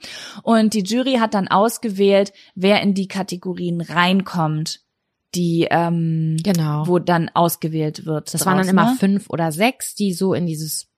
und 0.43 0.73
die 0.73 0.83
Jury 0.83 1.19
hat 1.19 1.33
dann 1.33 1.47
ausgewählt, 1.47 2.33
wer 2.53 2.81
in 2.81 2.93
die 2.93 3.07
Kategorien 3.07 3.79
reinkommt, 3.79 4.81
die 5.35 5.67
ähm, 5.71 6.35
Genau. 6.43 6.85
wo 6.85 6.99
dann 6.99 7.29
ausgewählt 7.33 8.05
wird. 8.05 8.33
das 8.33 8.45
waren 8.45 8.57
dann 8.57 8.67
immer 8.67 8.91
ne? 8.91 8.97
fünf 8.99 9.29
oder 9.29 9.53
sechs, 9.53 9.95
die 9.95 10.11
so 10.11 10.33
in 10.33 10.47
dieses 10.47 10.88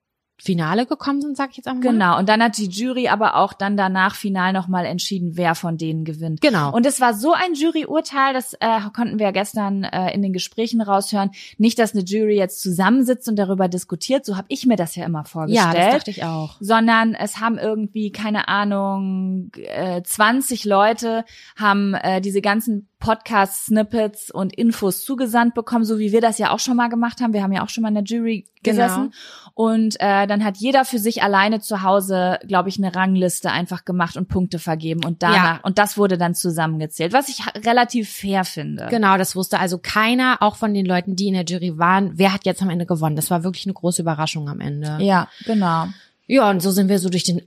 Finale 0.44 0.88
gekommen 0.88 1.22
sind, 1.22 1.38
sag 1.38 1.52
ich 1.52 1.58
jetzt 1.58 1.68
einfach 1.68 1.84
mal. 1.84 1.92
Genau, 1.92 2.18
und 2.18 2.28
dann 2.28 2.42
hat 2.42 2.58
die 2.58 2.68
Jury 2.68 3.10
aber 3.10 3.36
auch 3.36 3.54
dann 3.54 3.78
danach 3.78 4.16
final 4.16 4.54
nochmal 4.54 4.86
entschieden, 4.86 5.38
wer 5.38 5.54
von 5.54 5.78
denen 5.78 6.04
gewinnt. 6.04 6.42
Genau. 6.42 6.74
Und 6.74 6.86
es 6.88 7.00
war 7.00 7.14
so 7.14 7.34
ein 7.34 7.54
Juryurteil, 7.54 8.34
das 8.34 8.54
äh, 8.54 8.80
konnten 8.96 9.20
wir 9.20 9.28
ja 9.28 9.32
gestern 9.32 9.84
äh, 9.84 10.12
in 10.14 10.24
den 10.24 10.34
Gesprächen 10.34 10.82
raushören. 10.82 11.30
Nicht, 11.60 11.78
dass 11.78 11.94
eine 11.94 12.04
Jury 12.04 12.38
jetzt 12.38 12.60
zusammensitzt 12.62 13.30
und 13.30 13.36
darüber 13.36 13.68
diskutiert, 13.68 14.26
so 14.26 14.36
habe 14.36 14.48
ich 14.50 14.66
mir 14.66 14.78
das 14.78 14.96
ja 14.96 15.06
immer 15.06 15.20
ja, 15.20 15.26
vorgestellt. 15.26 15.76
das 15.76 15.94
dachte 15.94 16.12
ich 16.12 16.24
auch. 16.24 16.58
sondern 16.60 17.14
es 17.14 17.40
haben 17.40 17.60
irgendwie, 17.60 18.12
keine 18.12 18.48
Ahnung, 18.48 19.52
äh, 19.56 20.02
20 20.02 20.66
Leute 20.66 21.24
haben 21.56 21.94
äh, 21.94 22.20
diese 22.20 22.42
ganzen 22.42 22.88
Podcast-Snippets 23.02 24.32
und 24.32 24.56
Infos 24.56 25.04
zugesandt 25.04 25.54
bekommen, 25.54 25.84
so 25.84 26.00
wie 26.00 26.14
wir 26.14 26.22
das 26.22 26.38
ja 26.38 26.52
auch 26.52 26.60
schon 26.60 26.78
mal 26.78 26.88
gemacht 26.88 27.20
haben. 27.20 27.34
Wir 27.34 27.44
haben 27.44 27.52
ja 27.52 27.64
auch 27.64 27.70
schon 27.70 27.82
mal 27.82 27.90
in 27.90 27.96
der 27.96 28.04
Jury 28.06 28.48
gesessen. 28.64 29.12
Genau. 29.12 29.52
Und 29.54 30.00
äh, 30.00 30.28
dann 30.28 30.46
hat 30.46 30.58
jeder 30.58 30.86
für 30.86 31.00
sich 31.00 31.24
alleine 31.24 31.60
zu 31.60 31.82
Hause, 31.82 32.40
glaube 32.48 32.70
ich, 32.70 32.78
eine 32.78 32.96
Rangliste 32.96 33.52
einfach 33.52 33.84
gemacht 33.84 34.16
und 34.16 34.30
Punkte 34.30 34.60
vergeben 34.60 35.04
und 35.04 35.24
danach. 35.24 35.58
Ja. 35.58 35.60
Und 35.64 35.78
das 35.80 35.98
wurde 35.98 36.18
dann 36.18 36.36
zusammengezählt, 36.36 37.12
was 37.12 37.28
ich 37.28 37.44
relativ 37.66 38.10
fair 38.10 38.46
finde. 38.46 38.88
Genau, 38.90 39.18
das 39.18 39.36
wusste 39.36 39.60
also 39.60 39.80
keiner, 39.80 40.38
auch 40.40 40.56
von 40.56 40.74
den 40.74 40.86
Leuten, 40.86 41.16
die 41.16 41.28
in 41.28 41.34
der 41.34 41.44
Jury 41.44 41.78
waren, 41.78 42.12
wer 42.16 42.34
hat 42.34 42.46
jetzt 42.46 42.62
am 42.62 42.70
Ende 42.70 42.86
gewonnen. 42.86 43.16
Das 43.16 43.32
war 43.32 43.44
wirklich 43.44 43.66
eine 43.66 43.74
große 43.74 44.02
Überraschung 44.02 44.48
am 44.48 44.62
Ende. 44.62 44.98
Ja, 45.02 45.28
genau. 45.46 45.88
Ja, 46.28 46.50
und 46.50 46.62
so 46.62 46.72
sind 46.72 46.88
wir 46.88 47.00
so 47.00 47.10
durch 47.10 47.24
den 47.24 47.42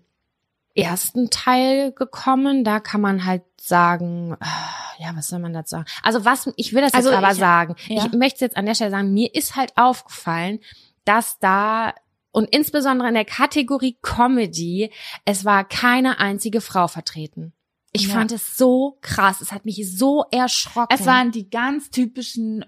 ersten 0.75 1.31
Teil 1.31 1.93
gekommen. 1.93 2.65
Da 2.65 2.81
kann 2.81 3.01
man 3.01 3.25
halt 3.25 3.43
sagen, 3.61 4.37
ah, 4.41 4.75
ja, 4.99 5.15
was 5.15 5.29
soll 5.29 5.39
man 5.39 5.53
dazu 5.53 5.77
sagen? 5.77 5.87
Also 6.03 6.25
was, 6.25 6.51
ich 6.57 6.73
will 6.73 6.83
das 6.83 6.95
also 6.95 7.11
jetzt 7.11 7.19
aber 7.19 7.33
ich, 7.33 7.39
sagen. 7.39 7.77
Ja. 7.89 8.05
Ich 8.05 8.13
möchte 8.13 8.45
jetzt 8.45 8.57
an 8.57 8.67
der 8.67 8.75
Stelle 8.75 8.91
sagen, 8.91 9.13
mir 9.13 9.35
ist 9.35 9.57
halt 9.57 9.73
aufgefallen, 9.77 10.61
dass 11.05 11.39
da 11.39 11.95
und 12.33 12.49
insbesondere 12.51 13.09
in 13.09 13.15
der 13.15 13.25
Kategorie 13.25 13.97
Comedy, 14.03 14.91
es 15.25 15.45
war 15.45 15.65
keine 15.65 16.19
einzige 16.19 16.61
Frau 16.61 16.89
vertreten. 16.89 17.53
Ich 17.93 18.09
ja. 18.09 18.15
fand 18.15 18.33
es 18.33 18.57
so 18.57 18.99
krass. 19.03 19.41
Es 19.41 19.53
hat 19.53 19.65
mich 19.65 19.97
so 19.97 20.25
erschrocken. 20.33 20.93
Es 20.93 21.07
waren 21.07 21.31
die 21.31 21.49
ganz 21.49 21.91
typischen 21.91 22.65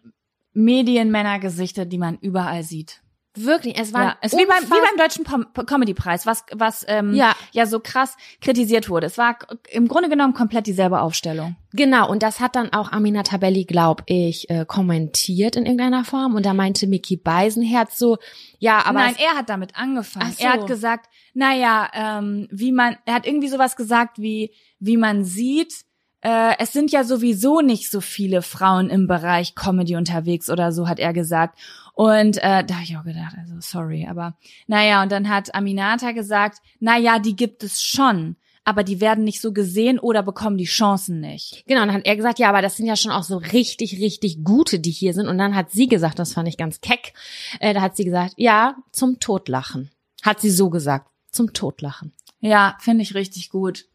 Medienmännergesichter, 0.53 1.85
die 1.85 1.99
man 1.99 2.17
überall 2.19 2.63
sieht. 2.63 3.03
Wirklich, 3.37 3.79
es 3.79 3.93
war 3.93 4.03
ja, 4.03 4.17
es 4.21 4.33
wie 4.33 4.47
beim 4.47 4.65
wie 4.65 4.69
beim 4.69 4.97
deutschen 4.99 5.25
Comedy 5.67 5.95
Preis, 5.95 6.27
was 6.27 6.45
was 6.53 6.85
ähm, 6.89 7.15
ja. 7.15 7.35
ja 7.53 7.67
so 7.67 7.81
krass 7.81 8.17
kritisiert 8.41 8.89
wurde. 8.89 9.07
Es 9.07 9.19
war 9.19 9.37
im 9.71 9.89
Grunde 9.89 10.09
genommen 10.09 10.35
komplett 10.35 10.67
dieselbe 10.67 11.01
Aufstellung. 11.01 11.57
Genau, 11.73 12.11
und 12.11 12.23
das 12.23 12.41
hat 12.41 12.57
dann 12.57 12.73
auch 12.73 12.93
Amina 12.93 13.23
Tabelli, 13.23 13.65
glaub 13.65 14.03
ich, 14.07 14.49
äh, 14.49 14.65
kommentiert 14.67 15.57
in 15.57 15.67
irgendeiner 15.67 16.05
Form 16.05 16.35
und 16.35 16.47
da 16.47 16.55
meinte 16.55 16.87
Mickey 16.87 17.17
Beisenherz 17.17 17.99
so, 17.99 18.19
ja, 18.59 18.85
aber 18.85 19.01
Nein, 19.01 19.17
er 19.19 19.37
hat 19.37 19.49
damit 19.51 19.77
angefangen. 19.77 20.33
So. 20.33 20.45
Er 20.45 20.53
hat 20.55 20.67
gesagt, 20.67 21.11
naja, 21.35 21.91
ähm, 21.93 22.49
wie 22.51 22.73
man 22.73 22.97
er 23.05 23.15
hat 23.15 23.27
irgendwie 23.27 23.49
sowas 23.49 23.77
gesagt 23.77 24.19
wie 24.19 24.53
wie 24.79 24.97
man 24.97 25.25
sieht, 25.25 25.86
äh, 26.27 26.57
es 26.59 26.73
sind 26.73 26.91
ja 26.91 27.05
sowieso 27.05 27.61
nicht 27.61 27.89
so 27.89 28.01
viele 28.01 28.43
Frauen 28.43 28.91
im 28.91 29.07
Bereich 29.07 29.55
Comedy 29.55 29.95
unterwegs 29.95 30.51
oder 30.51 30.73
so, 30.73 30.89
hat 30.89 30.99
er 30.99 31.13
gesagt. 31.13 31.57
Und 31.95 32.39
äh, 32.39 32.65
da 32.65 32.75
habe 32.75 32.83
ich 32.83 32.97
auch 32.97 33.05
gedacht, 33.05 33.37
also 33.39 33.55
sorry, 33.61 34.09
aber 34.11 34.37
naja, 34.67 35.05
und 35.05 35.13
dann 35.13 35.29
hat 35.29 35.55
Aminata 35.55 36.11
gesagt, 36.11 36.59
naja, 36.81 37.21
die 37.21 37.37
gibt 37.37 37.63
es 37.63 37.81
schon 37.81 38.37
aber 38.69 38.83
die 38.83 39.01
werden 39.01 39.23
nicht 39.23 39.41
so 39.41 39.53
gesehen 39.53 40.01
oder 40.01 40.25
bekommen 40.25 40.59
die 40.59 40.65
Chancen 40.65 41.21
nicht. 41.21 41.63
Genau, 41.69 41.83
und 41.83 41.87
dann 41.87 41.99
hat 41.99 42.05
er 42.05 42.17
gesagt, 42.17 42.41
ja, 42.41 42.49
aber 42.49 42.63
das 42.63 42.77
sind 42.77 42.87
ja 42.87 42.97
schon 42.97 43.13
auch 43.13 43.23
so 43.23 43.37
richtig, 43.37 44.01
richtig 44.01 44.43
gute, 44.43 44.81
die 44.81 44.91
hier 44.91 45.15
sind. 45.15 45.29
Und 45.29 45.39
dann 45.39 45.55
hat 45.55 45.71
sie 45.71 45.87
gesagt, 45.87 46.19
das 46.19 46.33
fand 46.33 46.49
ich 46.49 46.57
ganz 46.57 46.81
keck, 46.81 47.13
äh, 47.61 47.75
da 47.75 47.81
hat 47.81 47.95
sie 47.97 48.05
gesagt, 48.05 48.35
ja, 48.39 48.75
zum 48.91 49.21
Totlachen. 49.21 49.93
Hat 50.21 50.41
sie 50.41 50.51
so 50.51 50.69
gesagt, 50.69 51.09
zum 51.31 51.53
Totlachen. 51.53 52.13
Ja, 52.41 52.77
finde 52.81 53.05
ich 53.05 53.15
richtig 53.15 53.51
gut. 53.51 53.87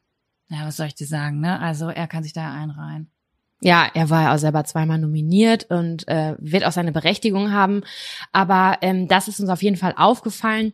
Ja, 0.52 0.68
was 0.68 0.76
soll 0.76 0.88
ich 0.88 0.96
dir 0.96 1.08
sagen, 1.08 1.40
ne? 1.40 1.60
Also 1.60 1.90
er 1.90 2.08
kann 2.08 2.24
sich 2.24 2.34
da 2.34 2.54
einreihen. 2.54 3.10
Ja, 3.62 3.90
er 3.94 4.10
war 4.10 4.24
ja 4.24 4.34
auch 4.34 4.40
selber 4.40 4.66
zweimal 4.66 4.98
nominiert 4.98 5.70
und 5.70 6.08
äh, 6.08 6.36
wird 6.40 6.66
auch 6.66 6.74
seine 6.74 6.92
Berechtigung 6.92 7.54
haben. 7.54 7.84
Aber 8.34 8.78
ähm, 8.82 9.08
das 9.08 9.30
ist 9.30 9.40
uns 9.40 9.50
auf 9.50 9.64
jeden 9.64 9.78
Fall 9.78 9.94
aufgefallen, 9.96 10.74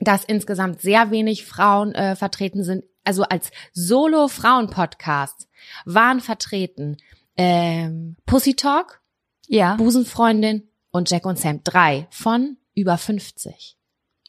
dass 0.00 0.24
insgesamt 0.24 0.82
sehr 0.82 1.10
wenig 1.10 1.46
Frauen 1.46 1.94
äh, 1.94 2.16
vertreten 2.16 2.64
sind. 2.64 2.84
Also 3.02 3.22
als 3.22 3.50
Solo-Frauen-Podcast 3.72 5.48
waren 5.86 6.20
vertreten 6.20 6.98
ähm, 7.36 8.16
Pussy 8.26 8.54
Talk, 8.54 9.00
ja. 9.46 9.76
Busenfreundin 9.76 10.68
und 10.90 11.08
Jack 11.08 11.24
und 11.24 11.38
Sam. 11.38 11.62
Drei 11.64 12.08
von 12.10 12.58
über 12.74 12.98
50. 12.98 13.78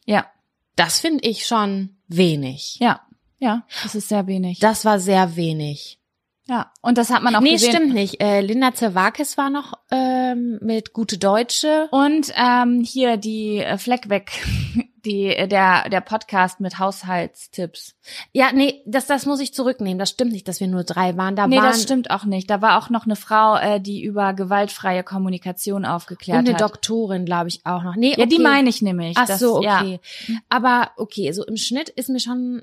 Ja. 0.06 0.26
Das 0.76 1.00
finde 1.00 1.28
ich 1.28 1.46
schon 1.46 1.98
wenig. 2.06 2.76
Ja, 2.80 3.02
ja, 3.40 3.64
das 3.82 3.94
ist 3.94 4.08
sehr 4.08 4.26
wenig. 4.26 4.60
Das 4.60 4.84
war 4.84 5.00
sehr 5.00 5.34
wenig. 5.34 6.00
Ja, 6.46 6.72
und 6.82 6.98
das 6.98 7.10
hat 7.10 7.22
man 7.22 7.36
auch 7.36 7.40
nee, 7.40 7.52
gesehen. 7.52 7.70
Nee, 7.70 7.76
stimmt 7.76 7.94
nicht. 7.94 8.20
Äh, 8.20 8.40
Linda 8.40 8.74
Zerwakis 8.74 9.38
war 9.38 9.50
noch 9.50 9.74
ähm, 9.92 10.58
mit 10.60 10.92
Gute 10.92 11.16
Deutsche. 11.16 11.88
Und 11.92 12.32
ähm, 12.34 12.82
hier 12.82 13.16
die 13.16 13.58
äh, 13.58 13.78
Fleck 13.78 14.08
weg, 14.08 14.32
die, 15.04 15.26
äh, 15.26 15.46
der, 15.46 15.88
der 15.88 16.00
Podcast 16.00 16.58
mit 16.58 16.80
Haushaltstipps. 16.80 17.94
Ja, 18.32 18.50
nee, 18.52 18.82
das, 18.84 19.06
das 19.06 19.26
muss 19.26 19.38
ich 19.38 19.54
zurücknehmen. 19.54 20.00
Das 20.00 20.10
stimmt 20.10 20.32
nicht, 20.32 20.48
dass 20.48 20.58
wir 20.58 20.66
nur 20.66 20.82
drei 20.82 21.16
waren. 21.16 21.36
Da 21.36 21.46
nee, 21.46 21.56
waren, 21.56 21.66
das 21.66 21.82
stimmt 21.82 22.10
auch 22.10 22.24
nicht. 22.24 22.50
Da 22.50 22.60
war 22.60 22.78
auch 22.78 22.90
noch 22.90 23.04
eine 23.04 23.16
Frau, 23.16 23.56
äh, 23.56 23.80
die 23.80 24.02
über 24.02 24.34
gewaltfreie 24.34 25.04
Kommunikation 25.04 25.84
aufgeklärt 25.84 26.38
hat. 26.38 26.42
Und 26.42 26.48
eine 26.48 26.58
hat. 26.58 26.68
Doktorin, 26.68 27.26
glaube 27.26 27.48
ich, 27.48 27.64
auch 27.64 27.84
noch. 27.84 27.94
Nee, 27.94 28.12
okay. 28.12 28.22
Ja, 28.22 28.26
die 28.26 28.40
meine 28.40 28.68
ich 28.68 28.82
nämlich. 28.82 29.16
Ach 29.16 29.28
das, 29.28 29.38
so, 29.38 29.58
okay. 29.58 30.00
Ja. 30.26 30.34
Aber 30.48 30.90
okay, 30.96 31.30
so 31.30 31.44
im 31.44 31.56
Schnitt 31.56 31.90
ist 31.90 32.08
mir 32.08 32.18
schon 32.18 32.62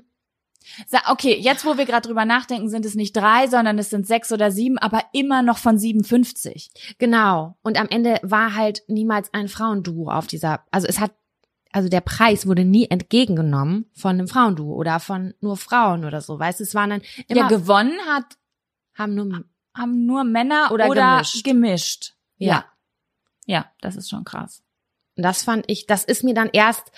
Okay, 1.08 1.36
jetzt 1.38 1.64
wo 1.64 1.76
wir 1.76 1.86
gerade 1.86 2.06
drüber 2.06 2.24
nachdenken, 2.24 2.68
sind 2.68 2.84
es 2.84 2.94
nicht 2.94 3.16
drei, 3.16 3.46
sondern 3.46 3.78
es 3.78 3.90
sind 3.90 4.06
sechs 4.06 4.32
oder 4.32 4.50
sieben, 4.50 4.78
aber 4.78 5.02
immer 5.12 5.42
noch 5.42 5.58
von 5.58 5.78
57. 5.78 6.70
Genau. 6.98 7.56
Und 7.62 7.78
am 7.78 7.88
Ende 7.88 8.18
war 8.22 8.54
halt 8.54 8.82
niemals 8.88 9.32
ein 9.32 9.48
Frauenduo 9.48 10.10
auf 10.10 10.26
dieser, 10.26 10.64
also 10.70 10.86
es 10.86 11.00
hat, 11.00 11.12
also 11.72 11.88
der 11.88 12.00
Preis 12.00 12.46
wurde 12.46 12.64
nie 12.64 12.88
entgegengenommen 12.88 13.90
von 13.94 14.12
einem 14.12 14.28
Frauenduo 14.28 14.74
oder 14.74 15.00
von 15.00 15.34
nur 15.40 15.56
Frauen 15.56 16.04
oder 16.04 16.20
so, 16.20 16.38
weißt 16.38 16.60
du, 16.60 16.64
es 16.64 16.74
waren 16.74 16.90
dann 16.90 17.02
immer. 17.28 17.40
Ja, 17.42 17.48
gewonnen 17.48 17.98
hat, 18.08 18.38
haben 18.94 19.14
nur, 19.14 19.44
haben 19.74 20.06
nur 20.06 20.24
Männer 20.24 20.70
oder, 20.72 20.88
oder 20.88 21.16
gemischt. 21.16 21.44
gemischt. 21.44 22.14
Ja. 22.36 22.48
ja. 22.48 22.64
Ja, 23.48 23.72
das 23.80 23.96
ist 23.96 24.10
schon 24.10 24.24
krass. 24.24 24.62
Und 25.16 25.22
das 25.24 25.42
fand 25.42 25.64
ich, 25.68 25.86
das 25.86 26.04
ist 26.04 26.22
mir 26.22 26.34
dann 26.34 26.50
erst, 26.52 26.92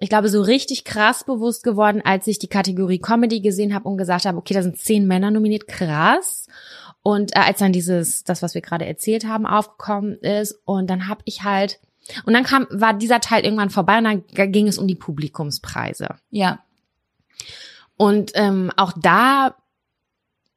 ich 0.00 0.08
glaube, 0.08 0.28
so 0.28 0.42
richtig 0.42 0.84
krass 0.84 1.24
bewusst 1.24 1.62
geworden, 1.62 2.02
als 2.04 2.26
ich 2.26 2.38
die 2.38 2.48
Kategorie 2.48 2.98
Comedy 2.98 3.40
gesehen 3.40 3.74
habe 3.74 3.88
und 3.88 3.96
gesagt 3.96 4.24
habe, 4.24 4.38
okay, 4.38 4.54
da 4.54 4.62
sind 4.62 4.78
zehn 4.78 5.06
Männer 5.06 5.30
nominiert, 5.30 5.68
krass. 5.68 6.48
Und 7.02 7.36
äh, 7.36 7.40
als 7.40 7.58
dann 7.58 7.72
dieses, 7.72 8.24
das, 8.24 8.42
was 8.42 8.54
wir 8.54 8.60
gerade 8.60 8.86
erzählt 8.86 9.26
haben, 9.26 9.46
aufgekommen 9.46 10.14
ist, 10.16 10.60
und 10.64 10.88
dann 10.88 11.06
habe 11.08 11.20
ich 11.26 11.42
halt, 11.42 11.80
und 12.26 12.32
dann 12.32 12.44
kam, 12.44 12.66
war 12.70 12.94
dieser 12.94 13.20
Teil 13.20 13.44
irgendwann 13.44 13.70
vorbei 13.70 13.98
und 13.98 14.04
dann 14.04 14.24
ging 14.52 14.68
es 14.68 14.78
um 14.78 14.88
die 14.88 14.94
Publikumspreise. 14.94 16.08
Ja. 16.30 16.60
Und 17.96 18.32
ähm, 18.34 18.72
auch 18.76 18.92
da, 18.96 19.54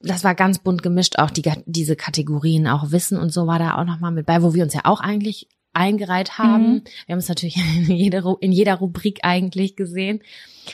das 0.02 0.24
war 0.24 0.36
ganz 0.36 0.60
bunt 0.60 0.82
gemischt, 0.82 1.20
auch 1.20 1.30
die, 1.30 1.44
diese 1.66 1.96
Kategorien, 1.96 2.68
auch 2.68 2.92
Wissen 2.92 3.20
und 3.20 3.32
so 3.32 3.46
war 3.46 3.60
da 3.60 3.76
auch 3.76 3.86
nochmal 3.86 4.12
mit 4.12 4.26
bei, 4.26 4.42
wo 4.42 4.54
wir 4.54 4.64
uns 4.64 4.74
ja 4.74 4.82
auch 4.86 5.00
eigentlich 5.00 5.48
eingereiht 5.78 6.38
haben. 6.38 6.73
Mhm. 6.73 6.82
Wir 7.05 7.13
haben 7.13 7.19
es 7.19 7.30
natürlich 7.30 7.57
in 7.88 7.95
jeder, 7.95 8.36
in 8.41 8.51
jeder 8.51 8.75
Rubrik 8.75 9.19
eigentlich 9.23 9.75
gesehen. 9.75 10.21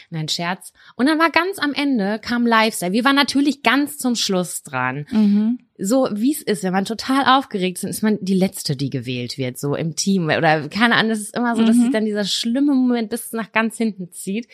Nein, 0.10 0.28
Scherz. 0.28 0.74
Und 0.96 1.08
dann 1.08 1.20
war 1.20 1.30
ganz 1.30 1.60
am 1.60 1.74
Ende 1.74 2.18
kam 2.20 2.48
Lifestyle. 2.48 2.94
Wir 2.94 3.06
waren 3.06 3.16
natürlich 3.16 3.62
ganz 3.62 3.98
zum 3.98 4.16
Schluss 4.16 4.64
dran. 4.64 5.06
Mhm. 5.12 5.60
So 5.78 6.10
wie 6.14 6.32
es 6.32 6.42
ist, 6.42 6.64
wenn 6.64 6.74
man 6.74 6.86
total 6.86 7.26
aufgeregt 7.26 7.78
ist, 7.78 7.84
ist 7.84 8.02
man 8.02 8.18
die 8.22 8.34
Letzte, 8.34 8.76
die 8.76 8.90
gewählt 8.90 9.38
wird, 9.38 9.60
so 9.60 9.76
im 9.76 9.96
Team. 9.96 10.26
Oder 10.26 10.68
keine 10.70 10.96
Ahnung, 10.96 11.12
es 11.12 11.22
ist 11.22 11.36
immer 11.36 11.56
so, 11.56 11.64
dass 11.64 11.76
sich 11.76 11.88
mhm. 11.88 11.92
dann 11.92 12.06
dieser 12.06 12.26
schlimme 12.26 12.74
Moment 12.74 13.10
bis 13.10 13.32
nach 13.34 13.52
ganz 13.52 13.78
hinten 13.78 14.12
zieht. 14.12 14.48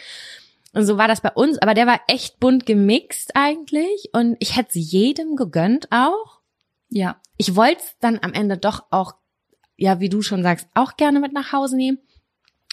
Und 0.74 0.86
so 0.86 0.98
war 0.98 1.08
das 1.08 1.22
bei 1.22 1.32
uns, 1.32 1.58
aber 1.60 1.74
der 1.74 1.88
war 1.88 2.02
echt 2.08 2.40
bunt 2.40 2.66
gemixt 2.66 3.32
eigentlich. 3.36 4.10
Und 4.14 4.36
ich 4.40 4.56
hätte 4.56 4.70
es 4.70 4.92
jedem 4.92 5.36
gegönnt 5.36 5.88
auch. 5.92 6.40
Ja. 6.90 7.22
Ich 7.38 7.56
wollte 7.56 7.82
es 7.82 7.96
dann 8.00 8.20
am 8.22 8.34
Ende 8.34 8.58
doch 8.58 8.86
auch 8.92 9.14
ja, 9.80 10.00
wie 10.00 10.10
du 10.10 10.22
schon 10.22 10.44
sagst, 10.44 10.68
auch 10.74 10.98
gerne 10.98 11.20
mit 11.20 11.34
nach 11.34 11.52
Hause 11.52 11.78
nehmen. 11.78 12.00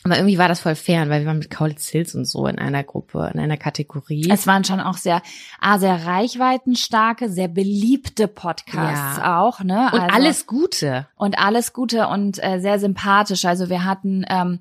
Aber 0.05 0.19
irgendwie 0.19 0.39
war 0.39 0.47
das 0.47 0.61
voll 0.61 0.77
fern, 0.77 1.09
weil 1.09 1.23
wir 1.23 1.27
waren 1.27 1.39
mit 1.39 1.51
Kaulitz 1.51 1.89
Hills 1.89 2.15
und 2.15 2.27
so 2.27 2.47
in 2.47 2.61
einer 2.61 2.85
Gruppe, 2.85 3.29
in 3.35 3.41
einer 3.41 3.57
Kategorie. 3.57 4.29
Es 4.31 4.47
waren 4.47 4.63
schon 4.63 4.79
auch 4.79 4.97
sehr, 4.97 5.21
ah, 5.61 5.79
sehr 5.79 6.07
reichweitenstarke, 6.07 7.29
sehr 7.29 7.49
beliebte 7.49 8.29
Podcasts 8.29 9.19
ja. 9.19 9.41
auch, 9.41 9.65
ne? 9.65 9.91
Und 9.93 10.01
also, 10.01 10.15
alles 10.15 10.47
Gute. 10.47 11.09
Und 11.17 11.39
alles 11.41 11.73
Gute 11.73 12.07
und 12.07 12.41
äh, 12.41 12.61
sehr 12.61 12.79
sympathisch. 12.79 13.45
Also 13.47 13.69
wir 13.69 13.85
hatten 13.85 14.25
ähm, 14.29 14.61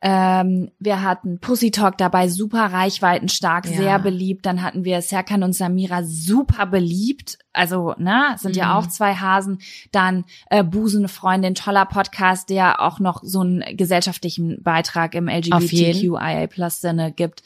ähm, 0.00 0.70
wir 0.78 1.02
hatten 1.02 1.40
Pussy 1.40 1.72
Talk 1.72 1.98
dabei, 1.98 2.28
super 2.28 2.72
reichweitenstark, 2.72 3.66
ja. 3.66 3.76
sehr 3.76 3.98
beliebt. 3.98 4.46
Dann 4.46 4.62
hatten 4.62 4.84
wir 4.84 5.02
Serkan 5.02 5.42
und 5.42 5.54
Samira, 5.54 6.04
super 6.04 6.66
beliebt. 6.66 7.38
Also, 7.52 7.94
ne, 7.98 8.36
sind 8.38 8.54
mhm. 8.54 8.58
ja 8.58 8.78
auch 8.78 8.86
zwei 8.86 9.14
Hasen. 9.14 9.58
Dann 9.90 10.24
äh, 10.50 10.62
Busenfreundin, 10.62 11.56
toller 11.56 11.84
Podcast, 11.84 12.48
der 12.48 12.80
auch 12.80 13.00
noch 13.00 13.22
so 13.24 13.40
einen 13.40 13.76
gesellschaftlichen 13.76 14.62
Beitrag 14.62 15.16
im 15.16 15.28
LGBTQIA 15.28 16.46
Plus 16.46 16.80
Sinne 16.80 17.12
gibt. 17.12 17.42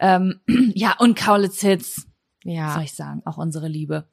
Ähm, 0.00 0.40
ja, 0.74 0.96
und 0.98 1.16
Kaulitz 1.16 1.60
Hits. 1.60 2.08
Ja. 2.44 2.74
soll 2.74 2.82
ich 2.82 2.94
sagen, 2.94 3.22
auch 3.24 3.36
unsere 3.36 3.68
Liebe. 3.68 4.08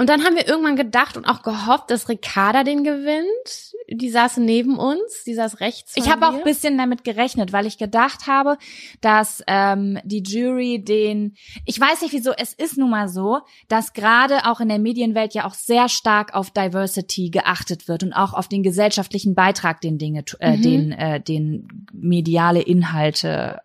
Und 0.00 0.08
dann 0.08 0.24
haben 0.24 0.36
wir 0.36 0.46
irgendwann 0.46 0.76
gedacht 0.76 1.16
und 1.16 1.24
auch 1.24 1.42
gehofft, 1.42 1.90
dass 1.90 2.08
Ricarda 2.08 2.62
den 2.62 2.84
gewinnt. 2.84 3.72
Die 3.90 4.10
saß 4.10 4.36
neben 4.36 4.78
uns, 4.78 5.24
die 5.26 5.34
saß 5.34 5.58
rechts. 5.58 5.94
Von 5.94 6.02
Ich 6.04 6.08
habe 6.08 6.28
auch 6.28 6.34
ein 6.34 6.44
bisschen 6.44 6.78
damit 6.78 7.02
gerechnet, 7.02 7.52
weil 7.52 7.66
ich 7.66 7.78
gedacht 7.78 8.28
habe, 8.28 8.58
dass 9.00 9.42
ähm, 9.48 9.98
die 10.04 10.22
Jury 10.22 10.84
den, 10.84 11.34
ich 11.64 11.80
weiß 11.80 12.02
nicht 12.02 12.12
wieso, 12.12 12.30
es 12.30 12.52
ist 12.52 12.78
nun 12.78 12.90
mal 12.90 13.08
so, 13.08 13.40
dass 13.66 13.92
gerade 13.92 14.46
auch 14.46 14.60
in 14.60 14.68
der 14.68 14.78
Medienwelt 14.78 15.34
ja 15.34 15.44
auch 15.46 15.54
sehr 15.54 15.88
stark 15.88 16.32
auf 16.32 16.52
Diversity 16.52 17.30
geachtet 17.30 17.88
wird 17.88 18.04
und 18.04 18.12
auch 18.12 18.34
auf 18.34 18.46
den 18.46 18.62
gesellschaftlichen 18.62 19.34
Beitrag, 19.34 19.80
den 19.80 19.98
Dinge, 19.98 20.22
äh, 20.38 20.56
Mhm. 20.56 20.62
den, 20.62 20.92
äh, 20.92 21.20
den 21.20 21.86
mediale 21.92 22.62
Inhalte 22.62 23.62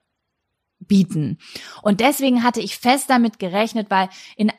bieten. 0.79 1.37
Und 1.81 1.99
deswegen 1.99 2.43
hatte 2.43 2.59
ich 2.59 2.77
fest 2.77 3.09
damit 3.09 3.39
gerechnet, 3.39 3.89
weil 3.89 4.09
in, 4.35 4.51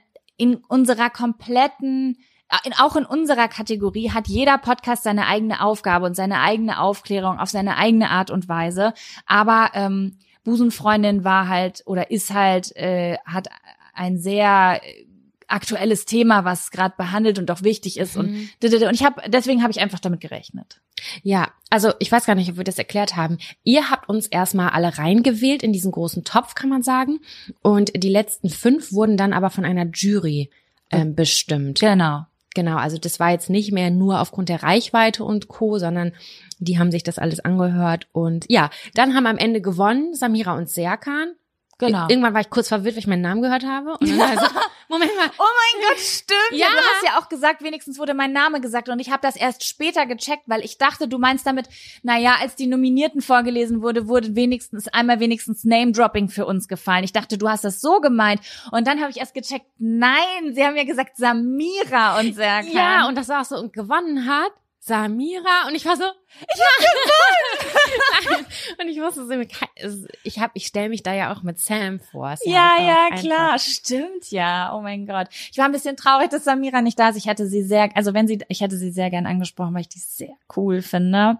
in 0.44 0.56
unserer 0.68 1.08
kompletten 1.08 2.18
in, 2.64 2.74
auch 2.74 2.94
in 2.94 3.06
unserer 3.06 3.48
Kategorie 3.48 4.10
hat 4.10 4.28
jeder 4.28 4.58
Podcast 4.58 5.02
seine 5.02 5.26
eigene 5.26 5.60
Aufgabe 5.62 6.06
und 6.06 6.14
seine 6.14 6.40
eigene 6.40 6.78
Aufklärung 6.78 7.38
auf 7.38 7.48
seine 7.48 7.78
eigene 7.78 8.10
Art 8.10 8.30
und 8.30 8.48
Weise. 8.48 8.92
Aber 9.26 9.70
ähm, 9.72 10.18
Busenfreundin 10.44 11.24
war 11.24 11.48
halt 11.48 11.82
oder 11.86 12.10
ist 12.10 12.32
halt, 12.32 12.76
äh, 12.76 13.16
hat 13.24 13.48
ein 13.94 14.18
sehr 14.18 14.80
äh, 14.84 15.06
aktuelles 15.54 16.04
Thema, 16.04 16.44
was 16.44 16.70
gerade 16.70 16.94
behandelt 16.96 17.38
und 17.38 17.50
auch 17.50 17.62
wichtig 17.62 17.98
ist. 17.98 18.16
Und, 18.16 18.32
Mhm. 18.32 18.48
und 18.62 18.94
ich 18.94 19.04
habe, 19.04 19.22
deswegen 19.28 19.62
habe 19.62 19.70
ich 19.70 19.80
einfach 19.80 20.00
damit 20.00 20.20
gerechnet. 20.20 20.80
Ja, 21.22 21.48
also 21.70 21.92
ich 21.98 22.10
weiß 22.10 22.26
gar 22.26 22.34
nicht, 22.34 22.50
ob 22.50 22.56
wir 22.56 22.64
das 22.64 22.78
erklärt 22.78 23.16
haben. 23.16 23.38
Ihr 23.62 23.90
habt 23.90 24.08
uns 24.08 24.26
erstmal 24.26 24.70
alle 24.70 24.98
reingewählt 24.98 25.62
in 25.62 25.72
diesen 25.72 25.92
großen 25.92 26.24
Topf, 26.24 26.54
kann 26.54 26.70
man 26.70 26.82
sagen. 26.82 27.20
Und 27.62 27.92
die 28.02 28.08
letzten 28.08 28.50
fünf 28.50 28.92
wurden 28.92 29.16
dann 29.16 29.32
aber 29.32 29.50
von 29.50 29.64
einer 29.64 29.86
Jury 29.86 30.50
ähm, 30.90 31.14
bestimmt. 31.14 31.80
Genau. 31.80 32.26
Genau, 32.54 32.76
also 32.76 32.98
das 32.98 33.18
war 33.18 33.32
jetzt 33.32 33.50
nicht 33.50 33.72
mehr 33.72 33.90
nur 33.90 34.20
aufgrund 34.20 34.48
der 34.48 34.62
Reichweite 34.62 35.24
und 35.24 35.48
Co., 35.48 35.78
sondern 35.78 36.12
die 36.60 36.78
haben 36.78 36.92
sich 36.92 37.02
das 37.02 37.18
alles 37.18 37.40
angehört. 37.40 38.06
Und 38.12 38.46
ja, 38.48 38.70
dann 38.94 39.14
haben 39.14 39.26
am 39.26 39.38
Ende 39.38 39.60
gewonnen 39.60 40.14
Samira 40.14 40.56
und 40.56 40.70
Serkan. 40.70 41.34
Genau. 41.78 42.08
Irgendwann 42.08 42.34
war 42.34 42.40
ich 42.40 42.50
kurz 42.50 42.68
verwirrt, 42.68 42.94
weil 42.94 43.00
ich 43.00 43.06
meinen 43.06 43.22
Namen 43.22 43.42
gehört 43.42 43.64
habe. 43.64 43.96
Und 43.98 44.08
dann 44.10 44.20
also, 44.20 44.46
Moment 44.88 45.10
mal, 45.16 45.30
Oh 45.38 45.42
mein 45.42 45.82
Gott, 45.88 45.98
stimmt. 45.98 46.38
Ja. 46.52 46.66
Ja. 46.66 46.72
du 46.72 46.76
hast 46.76 47.04
ja 47.04 47.18
auch 47.18 47.28
gesagt, 47.28 47.62
wenigstens 47.62 47.98
wurde 47.98 48.14
mein 48.14 48.32
Name 48.32 48.60
gesagt 48.60 48.88
und 48.88 49.00
ich 49.00 49.10
habe 49.10 49.20
das 49.22 49.36
erst 49.36 49.64
später 49.66 50.06
gecheckt, 50.06 50.44
weil 50.46 50.64
ich 50.64 50.78
dachte, 50.78 51.08
du 51.08 51.18
meinst 51.18 51.46
damit, 51.46 51.68
naja, 52.02 52.36
als 52.40 52.54
die 52.56 52.66
Nominierten 52.66 53.22
vorgelesen 53.22 53.82
wurde, 53.82 54.08
wurde 54.08 54.34
wenigstens 54.36 54.88
einmal 54.88 55.20
wenigstens 55.20 55.64
Name-Dropping 55.64 56.28
für 56.28 56.46
uns 56.46 56.68
gefallen. 56.68 57.04
Ich 57.04 57.12
dachte, 57.12 57.38
du 57.38 57.48
hast 57.48 57.64
das 57.64 57.80
so 57.80 58.00
gemeint 58.00 58.40
und 58.70 58.86
dann 58.86 59.00
habe 59.00 59.10
ich 59.10 59.18
erst 59.18 59.34
gecheckt, 59.34 59.66
nein, 59.78 60.52
sie 60.52 60.64
haben 60.64 60.76
ja 60.76 60.84
gesagt 60.84 61.16
Samira 61.16 62.20
und 62.20 62.34
Serkan. 62.34 62.72
Ja, 62.72 63.08
und 63.08 63.16
das 63.16 63.28
war 63.28 63.40
auch 63.40 63.44
so, 63.44 63.56
und 63.56 63.72
gewonnen 63.72 64.28
hat 64.28 64.52
Samira 64.86 65.66
und 65.66 65.74
ich 65.74 65.86
war 65.86 65.96
so, 65.96 66.04
ich 66.04 66.60
hab 66.60 66.78
gewonnen! 68.36 68.46
und 68.82 68.88
ich 68.88 69.00
wusste 69.00 70.06
ich 70.24 70.38
hab, 70.38 70.50
ich 70.52 70.66
stelle 70.66 70.90
mich 70.90 71.02
da 71.02 71.14
ja 71.14 71.32
auch 71.32 71.42
mit 71.42 71.58
Sam 71.58 72.00
vor. 72.00 72.34
Ist 72.34 72.44
Ja, 72.44 72.72
ja, 72.78 73.16
klar, 73.16 73.58
stimmt, 73.58 74.30
ja. 74.30 74.76
Oh 74.76 74.82
mein 74.82 75.06
Gott. 75.06 75.28
Ich 75.50 75.56
war 75.56 75.64
ein 75.64 75.72
bisschen 75.72 75.96
traurig, 75.96 76.28
dass 76.28 76.44
Samira 76.44 76.82
nicht 76.82 76.98
da 76.98 77.08
ist. 77.08 77.16
Ich 77.16 77.26
hätte 77.26 77.46
sie 77.46 77.62
sehr, 77.62 77.88
also 77.96 78.12
wenn 78.12 78.28
sie, 78.28 78.40
ich 78.48 78.60
hätte 78.60 78.76
sie 78.76 78.90
sehr 78.90 79.08
gern 79.08 79.24
angesprochen, 79.24 79.72
weil 79.72 79.80
ich 79.80 79.88
die 79.88 80.00
sehr 80.00 80.36
cool 80.54 80.82
finde. 80.82 81.38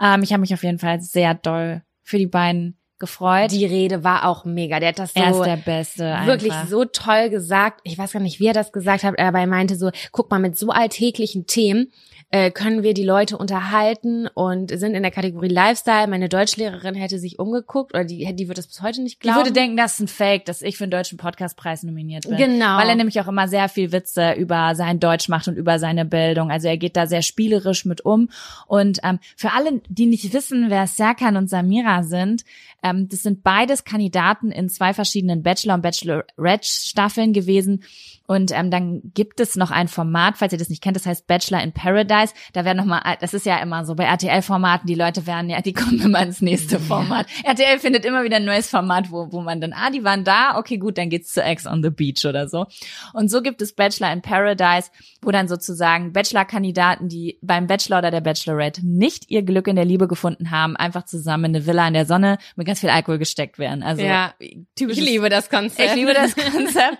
Ähm, 0.00 0.22
ich 0.22 0.32
habe 0.32 0.42
mich 0.42 0.54
auf 0.54 0.62
jeden 0.62 0.78
Fall 0.78 1.00
sehr 1.00 1.34
doll 1.34 1.82
für 2.04 2.18
die 2.18 2.28
beiden 2.28 2.78
gefreut. 2.98 3.50
Die 3.50 3.66
Rede 3.66 4.04
war 4.04 4.26
auch 4.26 4.44
mega. 4.44 4.78
Der 4.78 4.90
hat 4.90 4.98
das 5.00 5.12
so 5.12 5.20
er 5.20 5.30
ist 5.32 5.42
der 5.42 5.56
Beste. 5.56 6.06
Einfach. 6.06 6.26
wirklich 6.26 6.52
so 6.68 6.84
toll 6.84 7.30
gesagt. 7.30 7.80
Ich 7.82 7.98
weiß 7.98 8.12
gar 8.12 8.20
nicht, 8.20 8.38
wie 8.38 8.46
er 8.46 8.54
das 8.54 8.72
gesagt 8.72 9.02
hat, 9.02 9.18
aber 9.18 9.40
er 9.40 9.46
meinte 9.46 9.76
so, 9.76 9.90
guck 10.12 10.30
mal, 10.30 10.38
mit 10.38 10.56
so 10.56 10.70
alltäglichen 10.70 11.46
Themen 11.46 11.92
äh, 12.30 12.50
können 12.50 12.82
wir 12.82 12.92
die 12.92 13.04
Leute 13.04 13.38
unterhalten 13.38 14.26
und 14.26 14.76
sind 14.76 14.94
in 14.94 15.02
der 15.02 15.12
Kategorie 15.12 15.48
Lifestyle. 15.48 16.08
Meine 16.08 16.28
Deutschlehrerin 16.28 16.94
hätte 16.94 17.18
sich 17.20 17.38
umgeguckt 17.38 17.94
oder 17.94 18.04
die, 18.04 18.34
die 18.34 18.48
wird 18.48 18.58
das 18.58 18.66
bis 18.66 18.82
heute 18.82 19.00
nicht 19.02 19.14
Ich 19.14 19.20
glauben. 19.20 19.38
würde 19.38 19.52
denken, 19.52 19.76
das 19.76 19.94
ist 19.94 20.00
ein 20.00 20.08
Fake, 20.08 20.44
dass 20.44 20.60
ich 20.60 20.76
für 20.76 20.86
den 20.86 20.90
Deutschen 20.90 21.18
Podcastpreis 21.18 21.84
nominiert 21.84 22.28
bin. 22.28 22.36
Genau. 22.36 22.78
Weil 22.78 22.88
er 22.88 22.96
nämlich 22.96 23.20
auch 23.20 23.28
immer 23.28 23.46
sehr 23.46 23.68
viel 23.68 23.92
Witze 23.92 24.32
über 24.32 24.74
sein 24.74 24.98
Deutsch 24.98 25.28
macht 25.28 25.46
und 25.46 25.56
über 25.56 25.78
seine 25.78 26.04
Bildung. 26.04 26.50
Also 26.50 26.66
er 26.66 26.76
geht 26.76 26.96
da 26.96 27.06
sehr 27.06 27.22
spielerisch 27.22 27.84
mit 27.84 28.00
um. 28.04 28.28
Und 28.66 28.98
ähm, 29.04 29.20
für 29.36 29.52
alle, 29.52 29.80
die 29.88 30.06
nicht 30.06 30.32
wissen, 30.32 30.66
wer 30.68 30.88
Serkan 30.88 31.36
und 31.36 31.48
Samira 31.48 32.02
sind, 32.02 32.44
ähm, 32.82 33.08
das 33.08 33.22
sind 33.22 33.44
beides 33.44 33.84
Kandidaten 33.84 34.50
in 34.50 34.68
zwei 34.68 34.94
verschiedenen 34.94 35.42
Bachelor- 35.42 35.74
und 35.74 35.82
Bachelorette-Staffeln 35.82 37.32
gewesen. 37.32 37.84
Und 38.26 38.52
ähm, 38.52 38.70
dann 38.70 39.02
gibt 39.14 39.40
es 39.40 39.56
noch 39.56 39.70
ein 39.70 39.88
Format, 39.88 40.36
falls 40.38 40.52
ihr 40.52 40.58
das 40.58 40.68
nicht 40.68 40.82
kennt, 40.82 40.96
das 40.96 41.06
heißt 41.06 41.26
Bachelor 41.26 41.62
in 41.62 41.72
Paradise. 41.72 42.34
Da 42.52 42.64
werden 42.64 42.78
nochmal, 42.78 43.02
das 43.20 43.34
ist 43.34 43.46
ja 43.46 43.58
immer 43.58 43.84
so 43.84 43.94
bei 43.94 44.04
RTL-Formaten, 44.04 44.86
die 44.86 44.94
Leute 44.94 45.26
werden 45.26 45.50
ja, 45.50 45.60
die 45.62 45.72
kommen 45.74 46.00
immer 46.00 46.22
ins 46.22 46.40
nächste 46.40 46.78
Format. 46.80 47.26
RTL 47.44 47.78
findet 47.78 48.04
immer 48.04 48.24
wieder 48.24 48.36
ein 48.36 48.44
neues 48.44 48.68
Format, 48.68 49.10
wo, 49.10 49.32
wo 49.32 49.40
man 49.40 49.60
dann, 49.60 49.72
ah, 49.72 49.90
die 49.90 50.04
waren 50.04 50.24
da, 50.24 50.58
okay, 50.58 50.78
gut, 50.78 50.98
dann 50.98 51.10
geht's 51.10 51.32
zu 51.32 51.42
Ex 51.42 51.66
on 51.66 51.82
the 51.82 51.90
Beach 51.90 52.24
oder 52.24 52.48
so. 52.48 52.66
Und 53.12 53.30
so 53.30 53.42
gibt 53.42 53.62
es 53.62 53.74
Bachelor 53.74 54.12
in 54.12 54.22
Paradise, 54.22 54.90
wo 55.22 55.30
dann 55.30 55.48
sozusagen 55.48 56.12
Bachelor-Kandidaten, 56.12 57.08
die 57.08 57.38
beim 57.42 57.66
Bachelor 57.66 57.98
oder 57.98 58.10
der 58.10 58.20
Bachelorette 58.20 58.86
nicht 58.86 59.30
ihr 59.30 59.42
Glück 59.42 59.68
in 59.68 59.76
der 59.76 59.84
Liebe 59.84 60.08
gefunden 60.08 60.50
haben, 60.50 60.76
einfach 60.76 61.04
zusammen 61.04 61.46
in 61.46 61.56
eine 61.56 61.66
Villa 61.66 61.86
in 61.88 61.94
der 61.94 62.06
Sonne 62.06 62.38
mit 62.56 62.66
ganz 62.66 62.80
viel 62.80 62.90
Alkohol 62.90 63.18
gesteckt 63.18 63.58
werden. 63.58 63.82
Also 63.82 64.02
Ja. 64.02 64.34
typisch. 64.74 64.98
ich 64.98 65.04
liebe 65.04 65.28
das 65.28 65.48
Konzept. 65.50 65.90
Ich 65.90 65.94
liebe 65.94 66.14
das 66.14 66.34
Konzept. 66.52 66.98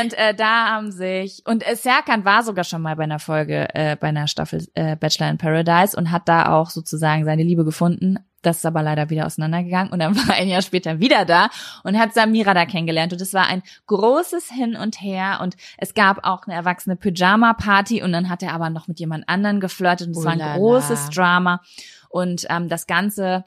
Und 0.00 0.14
äh, 0.14 0.34
da 0.34 0.68
haben 0.68 0.90
sich 0.90 1.42
und 1.46 1.66
äh, 1.66 1.76
Serkan 1.76 2.24
war 2.24 2.42
sogar 2.42 2.64
schon 2.64 2.82
mal 2.82 2.96
bei 2.96 3.04
einer 3.04 3.18
Folge 3.18 3.68
äh, 3.74 3.96
bei 3.96 4.08
einer 4.08 4.26
Staffel 4.26 4.66
äh, 4.74 4.96
Bachelor 4.96 5.30
in 5.30 5.38
Paradise 5.38 5.96
und 5.96 6.10
hat 6.10 6.28
da 6.28 6.52
auch 6.52 6.70
sozusagen 6.70 7.24
seine 7.24 7.42
Liebe 7.42 7.64
gefunden. 7.64 8.18
Das 8.42 8.58
ist 8.58 8.66
aber 8.66 8.82
leider 8.82 9.10
wieder 9.10 9.26
auseinandergegangen 9.26 9.92
und 9.92 9.98
dann 9.98 10.16
war 10.28 10.34
er 10.34 10.42
ein 10.42 10.48
Jahr 10.48 10.62
später 10.62 10.98
wieder 10.98 11.24
da 11.24 11.50
und 11.84 11.98
hat 11.98 12.14
Samira 12.14 12.54
da 12.54 12.66
kennengelernt 12.66 13.12
und 13.12 13.20
es 13.20 13.34
war 13.34 13.46
ein 13.46 13.62
großes 13.86 14.50
Hin 14.50 14.76
und 14.76 15.00
Her 15.00 15.40
und 15.42 15.56
es 15.76 15.94
gab 15.94 16.26
auch 16.26 16.46
eine 16.46 16.56
erwachsene 16.56 16.96
Pyjama 16.96 17.52
Party 17.54 18.02
und 18.02 18.12
dann 18.12 18.28
hat 18.28 18.42
er 18.42 18.54
aber 18.54 18.70
noch 18.70 18.88
mit 18.88 18.98
jemand 18.98 19.28
anderen 19.28 19.60
geflirtet 19.60 20.08
und 20.08 20.16
es 20.16 20.24
war 20.24 20.34
Ulala. 20.34 20.52
ein 20.52 20.58
großes 20.58 21.10
Drama 21.10 21.60
und 22.08 22.46
ähm, 22.48 22.68
das 22.68 22.86
Ganze 22.86 23.44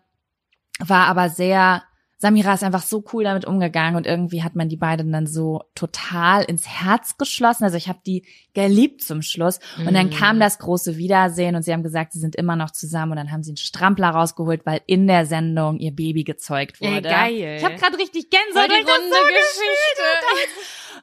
war 0.79 1.07
aber 1.07 1.29
sehr 1.29 1.83
Samira 2.23 2.53
ist 2.53 2.63
einfach 2.63 2.83
so 2.83 3.03
cool 3.11 3.25
damit 3.25 3.43
umgegangen 3.43 3.97
und 3.97 4.07
irgendwie 4.07 4.43
hat 4.43 4.55
man 4.55 4.69
die 4.69 4.77
beiden 4.77 5.11
dann 5.11 5.27
so 5.27 5.63
total 5.75 6.45
ins 6.45 6.65
Herz 6.65 7.17
geschlossen. 7.17 7.65
Also 7.65 7.75
ich 7.75 7.89
habe 7.89 7.99
die 8.07 8.25
geliebt 8.53 9.01
zum 9.03 9.21
Schluss. 9.21 9.59
Und 9.77 9.93
dann 9.93 10.07
Mm. 10.07 10.11
kam 10.11 10.39
das 10.39 10.57
große 10.57 10.95
Wiedersehen 10.95 11.57
und 11.57 11.63
sie 11.63 11.73
haben 11.73 11.83
gesagt, 11.83 12.13
sie 12.13 12.19
sind 12.19 12.37
immer 12.37 12.55
noch 12.55 12.71
zusammen 12.71 13.11
und 13.11 13.17
dann 13.17 13.31
haben 13.33 13.43
sie 13.43 13.49
einen 13.51 13.57
Strampler 13.57 14.11
rausgeholt, 14.11 14.65
weil 14.65 14.79
in 14.87 15.05
der 15.07 15.25
Sendung 15.25 15.79
ihr 15.79 15.91
Baby 15.91 16.23
gezeugt 16.23 16.77
Ey, 16.79 16.91
wurde. 16.91 17.09
geil. 17.09 17.55
Ich 17.57 17.65
habe 17.65 17.75
gerade 17.75 17.97
richtig 17.97 18.29
Gänsehaut, 18.29 18.69
Voll 18.71 18.79
die 18.79 18.89
runde 18.89 19.09
so 19.09 19.27
Geschichte. 19.27 20.07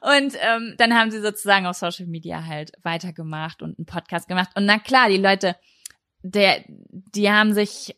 und 0.01 0.33
ähm, 0.41 0.73
dann 0.79 0.95
haben 0.97 1.11
sie 1.11 1.21
sozusagen 1.21 1.67
auf 1.67 1.75
Social 1.77 2.07
Media 2.07 2.45
halt 2.45 2.71
weitergemacht 2.81 3.61
und 3.61 3.77
einen 3.77 3.85
Podcast 3.85 4.27
gemacht. 4.27 4.49
Und 4.55 4.65
na 4.65 4.79
klar, 4.79 5.07
die 5.09 5.17
Leute, 5.17 5.55
der, 6.23 6.63
die 6.67 7.29
haben 7.31 7.53
sich 7.53 7.95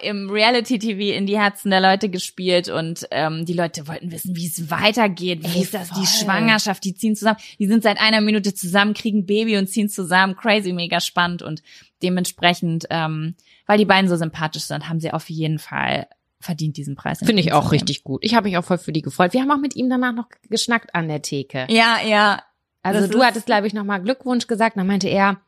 im 0.00 0.30
Reality-TV 0.30 1.16
in 1.16 1.26
die 1.26 1.38
Herzen 1.38 1.70
der 1.70 1.80
Leute 1.80 2.08
gespielt 2.08 2.68
und 2.68 3.06
ähm, 3.10 3.44
die 3.46 3.52
Leute 3.52 3.86
wollten 3.88 4.10
wissen, 4.12 4.36
wie 4.36 4.46
es 4.46 4.70
weitergeht. 4.70 5.42
Wie 5.44 5.58
Ey, 5.58 5.62
ist 5.62 5.74
das? 5.74 5.88
voll. 5.90 6.00
Die 6.00 6.06
Schwangerschaft, 6.06 6.84
die 6.84 6.94
ziehen 6.94 7.16
zusammen. 7.16 7.38
Die 7.58 7.66
sind 7.66 7.82
seit 7.82 8.00
einer 8.00 8.20
Minute 8.20 8.54
zusammen, 8.54 8.94
kriegen 8.94 9.26
Baby 9.26 9.56
und 9.58 9.68
ziehen 9.68 9.88
zusammen. 9.88 10.36
Crazy, 10.36 10.72
mega 10.72 11.00
spannend 11.00 11.42
und 11.42 11.62
dementsprechend, 12.02 12.86
ähm, 12.90 13.34
weil 13.66 13.78
die 13.78 13.84
beiden 13.84 14.08
so 14.08 14.16
sympathisch 14.16 14.64
sind, 14.64 14.88
haben 14.88 15.00
sie 15.00 15.12
auf 15.12 15.28
jeden 15.30 15.58
Fall 15.58 16.06
verdient 16.40 16.76
diesen 16.76 16.96
Preis. 16.96 17.18
Finde 17.18 17.42
ich 17.42 17.52
auch 17.52 17.70
richtig 17.70 18.02
gut. 18.02 18.24
Ich 18.24 18.34
habe 18.34 18.48
mich 18.48 18.56
auch 18.56 18.64
voll 18.64 18.78
für 18.78 18.92
die 18.92 19.02
gefreut. 19.02 19.34
Wir 19.34 19.42
haben 19.42 19.50
auch 19.50 19.58
mit 19.60 19.76
ihm 19.76 19.90
danach 19.90 20.14
noch 20.14 20.28
geschnackt 20.48 20.94
an 20.94 21.06
der 21.08 21.20
Theke. 21.22 21.66
Ja, 21.68 21.98
ja. 22.04 22.42
Also 22.82 23.00
Das 23.00 23.10
du 23.10 23.22
hattest, 23.22 23.44
glaube 23.46 23.66
ich, 23.66 23.74
nochmal 23.74 24.00
Glückwunsch 24.02 24.46
gesagt. 24.46 24.78
Dann 24.78 24.86
meinte 24.86 25.08
er, 25.08 25.38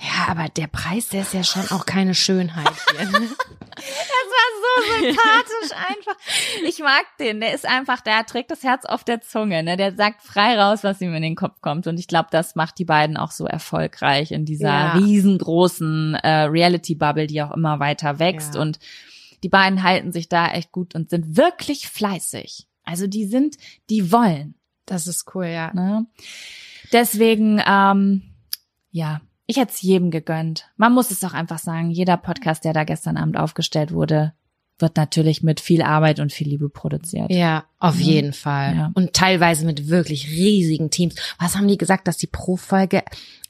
ja, 0.00 0.28
aber 0.28 0.48
der 0.48 0.66
Preis, 0.66 1.08
der 1.08 1.22
ist 1.22 1.34
ja 1.34 1.44
schon 1.44 1.68
auch 1.70 1.86
keine 1.86 2.14
Schönheit 2.14 2.72
hier. 2.90 3.28
Das 3.78 3.84
war 4.32 4.48
so 4.62 5.04
sympathisch 5.06 5.76
einfach. 5.76 6.16
Ich 6.66 6.78
mag 6.78 7.04
den. 7.20 7.40
Der 7.40 7.54
ist 7.54 7.66
einfach, 7.66 8.00
der 8.00 8.24
trägt 8.24 8.50
das 8.50 8.62
Herz 8.62 8.86
auf 8.86 9.04
der 9.04 9.20
Zunge. 9.20 9.62
Ne? 9.62 9.76
Der 9.76 9.94
sagt 9.94 10.22
frei 10.22 10.58
raus, 10.58 10.82
was 10.82 11.00
ihm 11.02 11.14
in 11.14 11.20
den 11.22 11.36
Kopf 11.36 11.60
kommt. 11.60 11.86
Und 11.86 11.98
ich 11.98 12.08
glaube, 12.08 12.28
das 12.30 12.54
macht 12.54 12.78
die 12.78 12.86
beiden 12.86 13.18
auch 13.18 13.30
so 13.32 13.44
erfolgreich 13.44 14.32
in 14.32 14.46
dieser 14.46 14.68
Ja. 14.70 14.92
riesengroßen 14.94 16.14
äh, 16.14 16.44
Reality-Bubble, 16.44 17.26
die 17.26 17.42
auch 17.42 17.52
immer 17.54 17.78
weiter 17.78 18.18
wächst. 18.18 18.54
Ja. 18.54 18.62
Und 18.62 18.78
die 19.42 19.50
beiden 19.50 19.82
halten 19.82 20.10
sich 20.10 20.28
da 20.30 20.48
echt 20.48 20.72
gut 20.72 20.94
und 20.94 21.10
sind 21.10 21.36
wirklich 21.36 21.86
fleißig. 21.88 22.66
Also 22.82 23.06
die 23.06 23.26
sind, 23.26 23.56
die 23.90 24.10
wollen. 24.10 24.54
Das 24.86 25.06
ist 25.06 25.34
cool, 25.34 25.46
ja. 25.46 25.72
Ne? 25.74 26.06
Deswegen, 26.92 27.62
ähm, 27.66 28.22
ja, 28.90 29.20
ich 29.46 29.56
hätte 29.56 29.72
es 29.72 29.82
jedem 29.82 30.10
gegönnt. 30.10 30.70
Man 30.76 30.92
muss 30.92 31.10
es 31.10 31.20
doch 31.20 31.32
einfach 31.32 31.58
sagen, 31.58 31.90
jeder 31.90 32.16
Podcast, 32.16 32.64
der 32.64 32.72
da 32.72 32.84
gestern 32.84 33.16
Abend 33.16 33.36
aufgestellt 33.36 33.92
wurde, 33.92 34.32
wird 34.78 34.96
natürlich 34.96 35.42
mit 35.42 35.60
viel 35.60 35.82
Arbeit 35.82 36.20
und 36.20 36.32
viel 36.32 36.48
Liebe 36.48 36.68
produziert. 36.68 37.30
Ja, 37.30 37.64
auf 37.78 37.98
ja. 37.98 38.06
jeden 38.06 38.32
Fall. 38.32 38.76
Ja. 38.76 38.90
Und 38.94 39.14
teilweise 39.14 39.64
mit 39.64 39.88
wirklich 39.88 40.28
riesigen 40.28 40.90
Teams. 40.90 41.14
Was 41.38 41.56
haben 41.56 41.68
die 41.68 41.78
gesagt, 41.78 42.08
dass 42.08 42.18
die 42.18 42.26
pro 42.26 42.56
Folge 42.56 43.02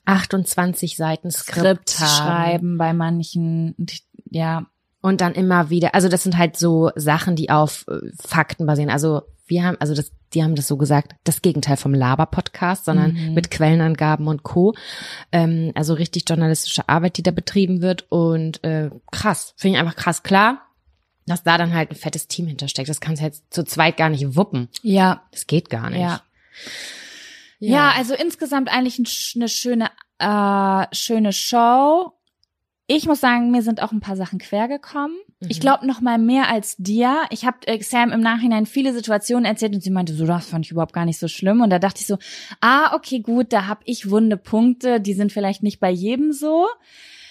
28 0.04 0.96
Seiten 0.96 1.30
Skript, 1.30 1.90
Skript 1.90 2.08
schreiben 2.10 2.78
bei 2.78 2.92
manchen, 2.92 3.74
ja. 4.30 4.66
Und 5.00 5.20
dann 5.20 5.34
immer 5.34 5.70
wieder, 5.70 5.94
also 5.94 6.08
das 6.08 6.22
sind 6.22 6.36
halt 6.36 6.56
so 6.56 6.90
Sachen, 6.96 7.36
die 7.36 7.50
auf 7.50 7.86
äh, 7.88 8.10
Fakten 8.18 8.66
basieren. 8.66 8.90
Also 8.90 9.22
wir 9.46 9.64
haben, 9.64 9.76
also 9.78 9.94
das, 9.94 10.10
die 10.34 10.42
haben 10.42 10.54
das 10.54 10.66
so 10.66 10.76
gesagt, 10.76 11.14
das 11.24 11.42
Gegenteil 11.42 11.76
vom 11.76 11.94
Laber-Podcast, 11.94 12.84
sondern 12.84 13.12
mhm. 13.12 13.34
mit 13.34 13.50
Quellenangaben 13.50 14.28
und 14.28 14.42
Co. 14.42 14.74
Ähm, 15.32 15.72
also 15.74 15.94
richtig 15.94 16.24
journalistische 16.28 16.88
Arbeit, 16.88 17.16
die 17.16 17.22
da 17.22 17.30
betrieben 17.30 17.82
wird. 17.82 18.06
Und 18.10 18.62
äh, 18.64 18.90
krass, 19.10 19.54
finde 19.56 19.76
ich 19.76 19.80
einfach 19.80 19.96
krass. 19.96 20.22
Klar, 20.22 20.66
dass 21.26 21.42
da 21.42 21.58
dann 21.58 21.74
halt 21.74 21.90
ein 21.90 21.96
fettes 21.96 22.28
Team 22.28 22.46
hintersteckt. 22.46 22.88
Das 22.88 23.00
kannst 23.00 23.22
du 23.22 23.26
jetzt 23.26 23.44
zu 23.52 23.64
zweit 23.64 23.96
gar 23.96 24.08
nicht 24.08 24.36
wuppen. 24.36 24.68
Ja. 24.82 25.22
Das 25.30 25.46
geht 25.46 25.70
gar 25.70 25.90
nicht. 25.90 26.00
Ja. 26.00 26.22
Ja, 27.58 27.70
ja 27.70 27.92
also 27.96 28.14
insgesamt 28.14 28.68
eigentlich 28.68 28.98
eine 29.36 29.48
schöne, 29.48 29.90
äh, 30.18 30.94
schöne 30.94 31.32
Show. 31.32 32.12
Ich 32.88 33.06
muss 33.06 33.20
sagen, 33.20 33.50
mir 33.50 33.62
sind 33.62 33.82
auch 33.82 33.90
ein 33.90 34.00
paar 34.00 34.16
Sachen 34.16 34.38
quer 34.38 34.68
gekommen. 34.68 35.14
Mhm. 35.40 35.48
Ich 35.50 35.60
glaube 35.60 35.86
noch 35.86 36.00
mal 36.00 36.18
mehr 36.18 36.48
als 36.48 36.76
dir. 36.76 37.22
Ich 37.30 37.44
habe 37.44 37.66
äh, 37.66 37.82
Sam 37.82 38.12
im 38.12 38.20
Nachhinein 38.20 38.64
viele 38.64 38.92
Situationen 38.92 39.44
erzählt 39.44 39.74
und 39.74 39.82
sie 39.82 39.90
meinte, 39.90 40.14
so 40.14 40.24
das 40.24 40.46
fand 40.46 40.64
ich 40.66 40.70
überhaupt 40.70 40.92
gar 40.92 41.04
nicht 41.04 41.18
so 41.18 41.26
schlimm. 41.26 41.60
Und 41.60 41.70
da 41.70 41.80
dachte 41.80 42.00
ich 42.00 42.06
so, 42.06 42.18
ah, 42.60 42.94
okay, 42.94 43.20
gut, 43.20 43.52
da 43.52 43.66
habe 43.66 43.80
ich 43.84 44.10
wunde 44.10 44.36
Punkte, 44.36 45.00
die 45.00 45.14
sind 45.14 45.32
vielleicht 45.32 45.64
nicht 45.64 45.80
bei 45.80 45.90
jedem 45.90 46.32
so. 46.32 46.66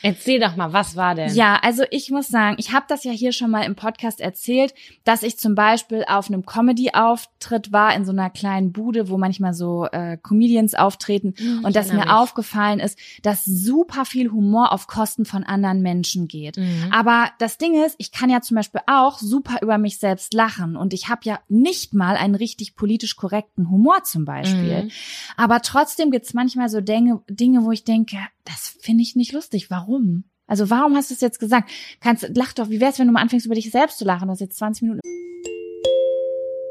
Erzähl 0.05 0.39
doch 0.39 0.55
mal, 0.55 0.71
was 0.71 0.95
war 0.95 1.15
denn? 1.15 1.33
Ja, 1.33 1.55
also 1.63 1.83
ich 1.89 2.11
muss 2.11 2.27
sagen, 2.27 2.57
ich 2.59 2.73
habe 2.73 2.85
das 2.87 3.03
ja 3.03 3.11
hier 3.11 3.31
schon 3.31 3.49
mal 3.49 3.63
im 3.63 3.75
Podcast 3.75 4.21
erzählt, 4.21 4.75
dass 5.03 5.23
ich 5.23 5.39
zum 5.39 5.55
Beispiel 5.55 6.05
auf 6.07 6.27
einem 6.27 6.45
Comedy-Auftritt 6.45 7.71
war 7.71 7.95
in 7.95 8.05
so 8.05 8.11
einer 8.11 8.29
kleinen 8.29 8.71
Bude, 8.71 9.09
wo 9.09 9.17
manchmal 9.17 9.55
so 9.55 9.87
äh, 9.91 10.17
Comedians 10.21 10.75
auftreten 10.75 11.33
mhm, 11.39 11.65
und 11.65 11.75
dass 11.75 11.91
mir 11.91 12.01
mich. 12.01 12.09
aufgefallen 12.09 12.79
ist, 12.79 12.99
dass 13.23 13.45
super 13.45 14.05
viel 14.05 14.31
Humor 14.31 14.73
auf 14.73 14.85
Kosten 14.85 15.25
von 15.25 15.43
anderen 15.43 15.81
Menschen 15.81 16.27
geht. 16.27 16.57
Mhm. 16.57 16.89
Aber 16.91 17.31
das 17.39 17.57
Ding 17.57 17.83
ist, 17.83 17.95
ich 17.97 18.11
kann 18.11 18.29
ja 18.29 18.41
zum 18.41 18.57
Beispiel 18.57 18.81
auch 18.85 19.17
super 19.17 19.57
über 19.63 19.79
mich 19.79 19.97
selbst 19.97 20.35
lachen 20.35 20.77
und 20.77 20.93
ich 20.93 21.09
habe 21.09 21.21
ja 21.23 21.39
nicht 21.49 21.95
mal 21.95 22.15
einen 22.15 22.35
richtig 22.35 22.75
politisch 22.75 23.15
korrekten 23.15 23.71
Humor 23.71 24.03
zum 24.03 24.23
Beispiel. 24.23 24.83
Mhm. 24.83 24.91
Aber 25.35 25.61
trotzdem 25.61 26.11
gibt's 26.11 26.35
manchmal 26.35 26.69
so 26.69 26.79
Dinge, 26.79 27.21
Dinge, 27.27 27.65
wo 27.65 27.71
ich 27.71 27.83
denke, 27.83 28.17
das 28.43 28.77
finde 28.79 29.01
ich 29.01 29.15
nicht 29.15 29.31
lustig. 29.31 29.71
Warum? 29.71 29.94
Also 30.47 30.69
warum 30.69 30.95
hast 30.95 31.09
du 31.09 31.15
es 31.15 31.21
jetzt 31.21 31.39
gesagt? 31.39 31.71
Kannst, 31.99 32.29
lach 32.35 32.53
doch, 32.53 32.69
wie 32.69 32.79
wär's, 32.79 32.99
wenn 32.99 33.07
du 33.07 33.13
mal 33.13 33.21
anfängst, 33.21 33.45
über 33.45 33.55
dich 33.55 33.71
selbst 33.71 33.97
zu 33.97 34.05
lachen? 34.05 34.27
Du 34.27 34.31
hast 34.31 34.41
jetzt 34.41 34.57
20 34.57 34.83
Minuten. 34.83 35.01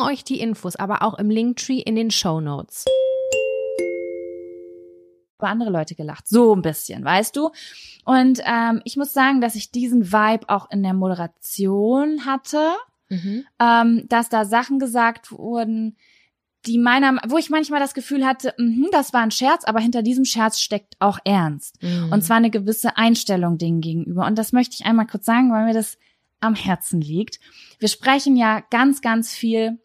euch 0.00 0.24
die 0.24 0.40
Infos 0.40 0.76
aber 0.76 1.02
auch 1.02 1.18
im 1.18 1.30
Linktree 1.30 1.80
in 1.80 1.96
den 1.96 2.10
Show 2.10 2.40
Notes 2.40 2.84
über 5.42 5.50
andere 5.50 5.70
Leute 5.70 5.94
gelacht. 5.96 6.28
So 6.28 6.54
ein 6.54 6.62
bisschen, 6.62 7.04
weißt 7.04 7.36
du? 7.36 7.50
Und 8.04 8.40
ähm, 8.46 8.80
ich 8.84 8.96
muss 8.96 9.12
sagen, 9.12 9.40
dass 9.40 9.56
ich 9.56 9.72
diesen 9.72 10.12
Vibe 10.12 10.48
auch 10.48 10.70
in 10.70 10.82
der 10.82 10.94
Moderation 10.94 12.24
hatte, 12.24 12.70
mhm. 13.08 13.44
ähm, 13.58 14.04
dass 14.08 14.28
da 14.28 14.44
Sachen 14.44 14.78
gesagt 14.78 15.32
wurden, 15.32 15.96
die 16.66 16.78
meiner, 16.78 17.16
wo 17.26 17.38
ich 17.38 17.50
manchmal 17.50 17.80
das 17.80 17.92
Gefühl 17.92 18.24
hatte, 18.24 18.54
mh, 18.56 18.88
das 18.92 19.12
war 19.12 19.22
ein 19.22 19.32
Scherz, 19.32 19.64
aber 19.64 19.80
hinter 19.80 20.02
diesem 20.02 20.24
Scherz 20.24 20.60
steckt 20.60 20.94
auch 21.00 21.18
Ernst. 21.24 21.82
Mhm. 21.82 22.12
Und 22.12 22.22
zwar 22.22 22.36
eine 22.36 22.50
gewisse 22.50 22.96
Einstellung 22.96 23.58
denen 23.58 23.80
gegenüber. 23.80 24.26
Und 24.26 24.38
das 24.38 24.52
möchte 24.52 24.76
ich 24.78 24.86
einmal 24.86 25.08
kurz 25.08 25.26
sagen, 25.26 25.50
weil 25.50 25.64
mir 25.64 25.74
das 25.74 25.98
am 26.42 26.54
Herzen 26.54 27.00
liegt. 27.00 27.40
Wir 27.78 27.88
sprechen 27.88 28.36
ja 28.36 28.62
ganz, 28.70 29.00
ganz 29.00 29.34
viel 29.34 29.78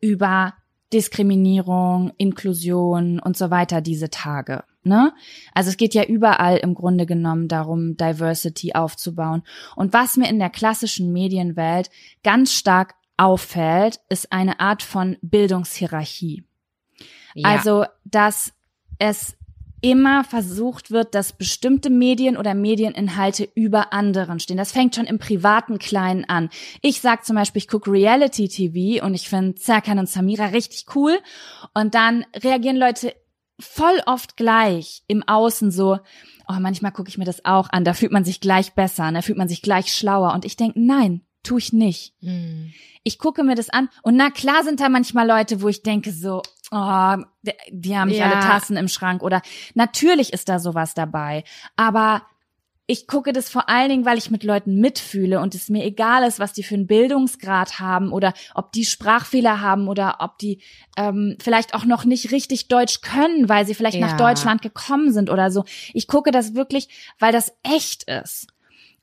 über 0.00 0.54
Diskriminierung, 0.92 2.12
Inklusion 2.16 3.20
und 3.20 3.36
so 3.36 3.50
weiter 3.50 3.80
diese 3.80 4.10
Tage. 4.10 4.64
Ne? 4.82 5.12
Also 5.54 5.70
es 5.70 5.76
geht 5.76 5.94
ja 5.94 6.04
überall 6.04 6.56
im 6.56 6.74
Grunde 6.74 7.04
genommen 7.04 7.48
darum, 7.48 7.96
Diversity 7.96 8.72
aufzubauen. 8.72 9.42
Und 9.76 9.92
was 9.92 10.16
mir 10.16 10.28
in 10.28 10.38
der 10.38 10.50
klassischen 10.50 11.12
Medienwelt 11.12 11.90
ganz 12.22 12.54
stark 12.54 12.94
auffällt, 13.16 14.00
ist 14.08 14.32
eine 14.32 14.60
Art 14.60 14.82
von 14.82 15.16
Bildungshierarchie. 15.20 16.44
Ja. 17.34 17.48
Also, 17.50 17.84
dass 18.04 18.52
es 18.98 19.37
immer 19.80 20.24
versucht 20.24 20.90
wird, 20.90 21.14
dass 21.14 21.32
bestimmte 21.32 21.90
Medien 21.90 22.36
oder 22.36 22.54
Medieninhalte 22.54 23.48
über 23.54 23.92
anderen 23.92 24.40
stehen. 24.40 24.56
Das 24.56 24.72
fängt 24.72 24.94
schon 24.94 25.06
im 25.06 25.18
privaten 25.18 25.78
Kleinen 25.78 26.24
an. 26.24 26.50
Ich 26.82 27.00
sag 27.00 27.24
zum 27.24 27.36
Beispiel, 27.36 27.60
ich 27.60 27.68
gucke 27.68 27.90
Reality 27.90 28.48
TV 28.48 29.04
und 29.04 29.14
ich 29.14 29.28
finde 29.28 29.58
Serkan 29.58 29.98
und 29.98 30.08
Samira 30.08 30.46
richtig 30.46 30.86
cool. 30.94 31.18
Und 31.74 31.94
dann 31.94 32.24
reagieren 32.42 32.76
Leute 32.76 33.14
voll 33.60 34.00
oft 34.06 34.36
gleich 34.36 35.02
im 35.06 35.22
Außen 35.26 35.70
so, 35.70 35.98
oh, 36.48 36.56
manchmal 36.60 36.92
gucke 36.92 37.08
ich 37.08 37.18
mir 37.18 37.24
das 37.24 37.44
auch 37.44 37.68
an, 37.70 37.84
da 37.84 37.92
fühlt 37.92 38.12
man 38.12 38.24
sich 38.24 38.40
gleich 38.40 38.72
besser, 38.74 39.10
da 39.12 39.22
fühlt 39.22 39.38
man 39.38 39.48
sich 39.48 39.62
gleich 39.62 39.92
schlauer. 39.92 40.32
Und 40.32 40.44
ich 40.44 40.56
denke, 40.56 40.80
nein, 40.80 41.22
tu 41.42 41.58
ich 41.58 41.72
nicht. 41.72 42.14
Hm. 42.20 42.72
Ich 43.04 43.18
gucke 43.18 43.42
mir 43.42 43.54
das 43.54 43.70
an 43.70 43.88
und 44.02 44.16
na 44.16 44.30
klar 44.30 44.64
sind 44.64 44.80
da 44.80 44.88
manchmal 44.88 45.26
Leute, 45.26 45.62
wo 45.62 45.68
ich 45.68 45.82
denke 45.82 46.12
so, 46.12 46.42
oh, 46.70 47.16
die 47.70 47.96
haben 47.96 48.08
nicht 48.08 48.18
ja. 48.18 48.30
alle 48.30 48.40
Tassen 48.40 48.76
im 48.76 48.88
Schrank 48.88 49.22
oder 49.22 49.42
natürlich 49.74 50.32
ist 50.32 50.48
da 50.48 50.58
sowas 50.58 50.94
dabei, 50.94 51.44
aber 51.76 52.22
ich 52.90 53.06
gucke 53.06 53.34
das 53.34 53.50
vor 53.50 53.68
allen 53.68 53.90
Dingen, 53.90 54.06
weil 54.06 54.16
ich 54.16 54.30
mit 54.30 54.42
Leuten 54.44 54.80
mitfühle 54.80 55.40
und 55.40 55.54
es 55.54 55.68
mir 55.68 55.84
egal 55.84 56.26
ist, 56.26 56.38
was 56.40 56.54
die 56.54 56.62
für 56.62 56.74
einen 56.74 56.86
Bildungsgrad 56.86 57.80
haben 57.80 58.12
oder 58.12 58.32
ob 58.54 58.72
die 58.72 58.86
Sprachfehler 58.86 59.60
haben 59.60 59.88
oder 59.88 60.16
ob 60.20 60.38
die 60.38 60.62
ähm, 60.96 61.36
vielleicht 61.38 61.74
auch 61.74 61.84
noch 61.84 62.06
nicht 62.06 62.32
richtig 62.32 62.68
Deutsch 62.68 63.02
können, 63.02 63.50
weil 63.50 63.66
sie 63.66 63.74
vielleicht 63.74 63.98
ja. 63.98 64.06
nach 64.06 64.16
Deutschland 64.16 64.62
gekommen 64.62 65.12
sind 65.12 65.28
oder 65.28 65.50
so. 65.50 65.66
Ich 65.92 66.08
gucke 66.08 66.30
das 66.30 66.54
wirklich, 66.54 66.88
weil 67.18 67.30
das 67.30 67.52
echt 67.62 68.04
ist. 68.04 68.46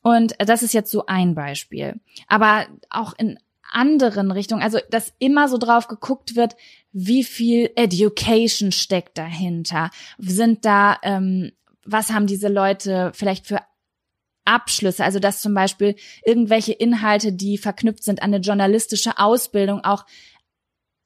Und 0.01 0.33
das 0.39 0.63
ist 0.63 0.73
jetzt 0.73 0.91
so 0.91 1.05
ein 1.05 1.35
Beispiel. 1.35 1.99
Aber 2.27 2.65
auch 2.89 3.13
in 3.19 3.37
anderen 3.75 4.31
Richtungen, 4.31 4.63
also 4.63 4.79
dass 4.89 5.13
immer 5.19 5.49
so 5.49 5.57
drauf 5.57 5.87
geguckt 5.87 6.35
wird, 6.35 6.55
wie 6.91 7.23
viel 7.23 7.71
Education 7.75 8.71
steckt 8.71 9.17
dahinter? 9.17 9.91
Sind 10.17 10.63
da, 10.65 10.97
ähm, 11.03 11.51
was 11.83 12.11
haben 12.11 12.25
diese 12.25 12.47
Leute 12.47 13.11
vielleicht 13.13 13.45
für 13.45 13.59
Abschlüsse, 14.45 15.03
also 15.03 15.19
dass 15.19 15.41
zum 15.41 15.53
Beispiel 15.53 15.95
irgendwelche 16.23 16.71
Inhalte, 16.71 17.33
die 17.33 17.57
verknüpft 17.57 18.03
sind 18.03 18.21
an 18.21 18.33
eine 18.33 18.41
journalistische 18.41 19.17
Ausbildung, 19.17 19.83
auch 19.83 20.05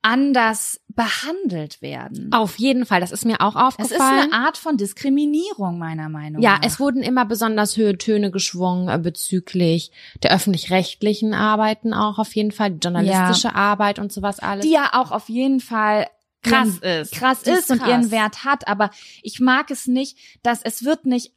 anders 0.01 0.79
behandelt 0.87 1.81
werden. 1.81 2.31
Auf 2.31 2.57
jeden 2.57 2.85
Fall, 2.85 3.01
das 3.01 3.11
ist 3.11 3.25
mir 3.25 3.41
auch 3.41 3.55
Es 3.55 3.61
aufgefallen. 3.61 4.27
ist 4.27 4.33
eine 4.33 4.33
Art 4.45 4.57
von 4.57 4.77
Diskriminierung 4.77 5.77
meiner 5.77 6.07
Meinung 6.09 6.41
Ja, 6.41 6.53
nach. 6.57 6.61
es 6.65 6.79
wurden 6.79 7.01
immer 7.03 7.25
besonders 7.25 7.75
hohe 7.77 7.97
Töne 7.97 8.31
geschwungen 8.31 8.87
äh, 8.89 8.97
bezüglich 8.97 9.91
der 10.23 10.31
öffentlich-rechtlichen 10.33 11.33
Arbeiten 11.33 11.93
auch 11.93 12.17
auf 12.19 12.33
jeden 12.35 12.51
Fall, 12.51 12.77
journalistische 12.81 13.55
Arbeit 13.55 13.99
und 13.99 14.11
sowas 14.13 14.39
alles. 14.39 14.65
die 14.65 14.71
ja 14.71 14.89
auch 14.93 15.11
auf 15.11 15.27
jeden 15.29 15.59
Fall 15.59 16.07
Krass 16.43 16.77
ist. 16.79 17.11
krass 17.11 17.43
ist 17.43 17.59
ist 17.59 17.71
und 17.71 17.79
krass. 17.79 17.89
ihren 17.89 18.11
Wert 18.11 18.45
hat, 18.45 18.67
aber 18.69 18.91
ich 19.21 19.41
mag 19.41 19.69
es 19.71 19.87
nicht, 19.87 20.17
dass 20.43 20.61
es 20.63 20.85
wird 20.85 21.05
nicht 21.05 21.33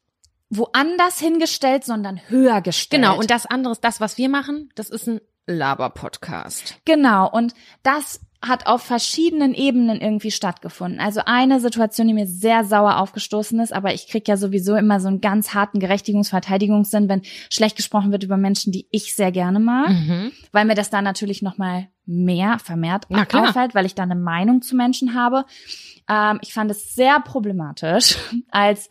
woanders 0.50 1.18
hingestellt, 1.18 1.82
sondern 1.84 2.20
höher 2.28 2.60
gestellt. 2.60 3.02
genau, 3.02 3.18
und 3.18 3.28
das 3.30 3.46
andere 3.46 3.72
ist 3.72 3.82
das, 3.82 4.00
was 4.00 4.18
wir 4.18 4.28
machen, 4.28 4.68
das 4.76 4.90
ist 4.90 5.08
ein 5.08 5.20
Laber-Podcast. 5.46 6.76
Genau, 6.84 7.28
und 7.30 7.54
das 7.82 8.20
hat 8.42 8.66
auf 8.66 8.82
verschiedenen 8.82 9.54
Ebenen 9.54 10.00
irgendwie 10.00 10.30
stattgefunden. 10.32 11.00
Also 11.00 11.22
eine 11.26 11.60
Situation, 11.60 12.08
die 12.08 12.14
mir 12.14 12.26
sehr 12.26 12.64
sauer 12.64 12.98
aufgestoßen 12.98 13.60
ist, 13.60 13.72
aber 13.72 13.94
ich 13.94 14.08
krieg 14.08 14.26
ja 14.26 14.36
sowieso 14.36 14.74
immer 14.74 14.98
so 15.00 15.08
einen 15.08 15.20
ganz 15.20 15.54
harten 15.54 15.78
Gerechtigungsverteidigungssinn, 15.78 17.08
wenn 17.08 17.22
schlecht 17.50 17.76
gesprochen 17.76 18.10
wird 18.12 18.24
über 18.24 18.36
Menschen, 18.36 18.72
die 18.72 18.86
ich 18.90 19.14
sehr 19.14 19.32
gerne 19.32 19.60
mag, 19.60 19.90
Mhm. 19.90 20.32
weil 20.50 20.64
mir 20.64 20.74
das 20.74 20.90
da 20.90 21.02
natürlich 21.02 21.42
noch 21.42 21.56
mal 21.58 21.88
mehr 22.04 22.58
vermehrt 22.58 23.06
auffällt, 23.32 23.74
weil 23.74 23.86
ich 23.86 23.94
da 23.94 24.02
eine 24.02 24.16
Meinung 24.16 24.60
zu 24.62 24.74
Menschen 24.74 25.14
habe. 25.14 25.44
Ähm, 26.08 26.38
ich 26.42 26.52
fand 26.52 26.70
es 26.70 26.94
sehr 26.94 27.20
problematisch, 27.20 28.16
als 28.50 28.88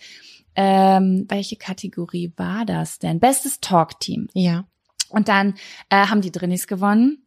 ähm, 0.55 1.25
welche 1.29 1.55
Kategorie 1.57 2.33
war 2.37 2.65
das 2.65 2.99
denn? 2.99 3.19
Bestes 3.19 3.59
Talk-Team. 3.59 4.27
Ja. 4.33 4.65
Und 5.09 5.27
dann 5.27 5.55
äh, 5.89 6.07
haben 6.07 6.21
die 6.21 6.31
Drinnies 6.31 6.67
gewonnen. 6.67 7.25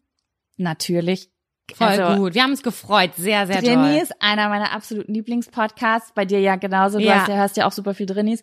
Natürlich. 0.57 1.31
Voll 1.73 1.87
Also, 1.89 2.17
gut. 2.21 2.35
Wir 2.35 2.43
haben 2.43 2.51
uns 2.51 2.63
gefreut. 2.63 3.13
Sehr, 3.17 3.47
sehr 3.47 3.63
Drinnies, 3.63 4.09
toll. 4.09 4.17
einer 4.21 4.49
meiner 4.51 4.73
absoluten 4.73 5.15
Lieblingspodcasts. 5.15 6.13
Bei 6.15 6.25
dir 6.27 6.39
ja 6.39 6.57
genauso. 6.57 6.99
Du 6.99 7.05
Ja. 7.05 7.21
hast 7.21 7.29
ja, 7.29 7.35
hörst 7.37 7.57
ja 7.57 7.67
auch 7.67 7.73
super 7.73 7.95
viel 7.95 8.05
Drinnies. 8.07 8.43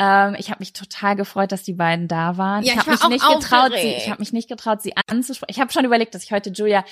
Ähm, 0.00 0.34
ich 0.38 0.48
habe 0.50 0.60
mich 0.60 0.72
total 0.72 1.14
gefreut, 1.14 1.52
dass 1.52 1.62
die 1.64 1.74
beiden 1.74 2.08
da 2.08 2.38
waren. 2.38 2.64
Ja, 2.64 2.72
ich 2.72 2.78
habe 2.78 2.90
mich 2.92 3.02
auch 3.02 3.08
nicht 3.10 3.22
getraut, 3.26 3.42
sie, 3.42 3.74
aufgeregt. 3.76 3.96
ich 3.98 4.10
habe 4.10 4.20
mich 4.20 4.32
nicht 4.32 4.48
getraut, 4.48 4.80
sie 4.82 4.94
anzusprechen. 5.08 5.50
Ich 5.50 5.60
habe 5.60 5.70
schon 5.70 5.84
überlegt, 5.84 6.14
dass 6.14 6.24
ich 6.24 6.32
heute 6.32 6.50
Julia 6.50 6.82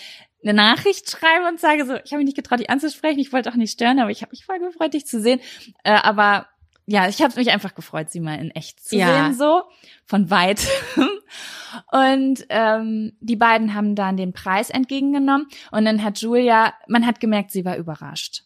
eine 0.43 0.53
Nachricht 0.55 1.11
schreibe 1.11 1.49
und 1.49 1.59
sage 1.59 1.87
so, 1.87 1.95
ich 2.05 2.13
habe 2.13 2.19
mich 2.19 2.27
nicht 2.27 2.37
getraut, 2.37 2.61
die 2.61 2.69
anzusprechen. 2.69 3.19
Ich 3.19 3.33
wollte 3.33 3.51
auch 3.51 3.57
nicht 3.57 3.73
stören, 3.73 3.99
aber 4.01 4.11
ich 4.11 4.21
habe 4.23 4.31
mich 4.33 4.45
voll 4.45 4.59
gefreut, 4.59 4.93
dich 4.93 5.07
zu 5.07 5.21
sehen. 5.21 5.41
Äh, 5.85 5.93
aber 5.93 6.47
ja, 6.91 7.09
ich 7.09 7.23
habe 7.23 7.35
mich 7.37 7.51
einfach 7.51 7.75
gefreut, 7.75 8.11
sie 8.11 8.19
mal 8.21 8.35
in 8.41 8.51
echt 8.51 8.81
zu 8.85 8.97
Ja. 8.97 9.25
sehen, 9.27 9.39
so 9.39 9.63
von 10.07 10.29
weit. 10.29 10.67
Und 11.93 12.45
ähm, 12.49 13.13
die 13.21 13.37
beiden 13.37 13.75
haben 13.75 13.95
dann 13.95 14.17
den 14.17 14.33
Preis 14.33 14.71
entgegengenommen 14.71 15.47
und 15.71 15.85
dann 15.85 16.03
hat 16.03 16.21
Julia, 16.21 16.75
man 16.89 17.07
hat 17.07 17.21
gemerkt, 17.21 17.53
sie 17.53 17.65
war 17.65 17.77
überrascht. 17.77 18.43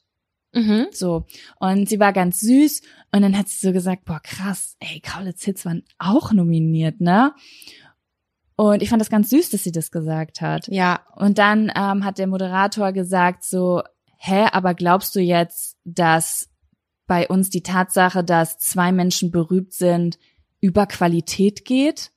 Mhm. 0.53 0.89
So. 0.93 1.25
Und 1.59 1.89
sie 1.89 1.99
war 1.99 2.13
ganz 2.13 2.41
süß 2.41 2.83
und 3.13 3.23
dann 3.23 3.37
hat 3.37 3.49
sie 3.49 3.67
so 3.67 3.73
gesagt, 3.73 4.05
boah, 4.05 4.21
krass, 4.23 4.77
ey, 4.79 5.01
Kaulitz 5.01 5.43
Hits 5.45 5.65
waren 5.65 5.83
auch 5.99 6.33
nominiert, 6.33 7.01
ne? 7.01 7.33
Und 8.57 8.83
ich 8.83 8.91
fand 8.91 9.01
das 9.01 9.11
ganz 9.11 9.31
süß, 9.31 9.51
dass 9.51 9.65
sie 9.65 9.73
das 9.73 9.91
gesagt 9.91 10.41
hat. 10.43 10.69
Ja. 10.69 11.01
Und 11.17 11.39
dann 11.39 11.73
ähm, 11.75 12.05
hat 12.05 12.19
der 12.19 12.27
Moderator 12.29 12.93
gesagt 12.93 13.43
so, 13.43 13.83
hä, 14.19 14.47
aber 14.53 14.75
glaubst 14.75 15.17
du 15.17 15.21
jetzt, 15.21 15.77
dass 15.85 16.51
bei 17.07 17.29
uns 17.29 17.51
die 17.51 17.63
Tatsache, 17.63 18.25
dass 18.25 18.59
zwei 18.59 18.93
Menschen 18.93 19.31
berühmt 19.31 19.73
sind, 19.73 20.19
über 20.61 20.87
Qualität 20.87 21.65
geht? 21.65 22.11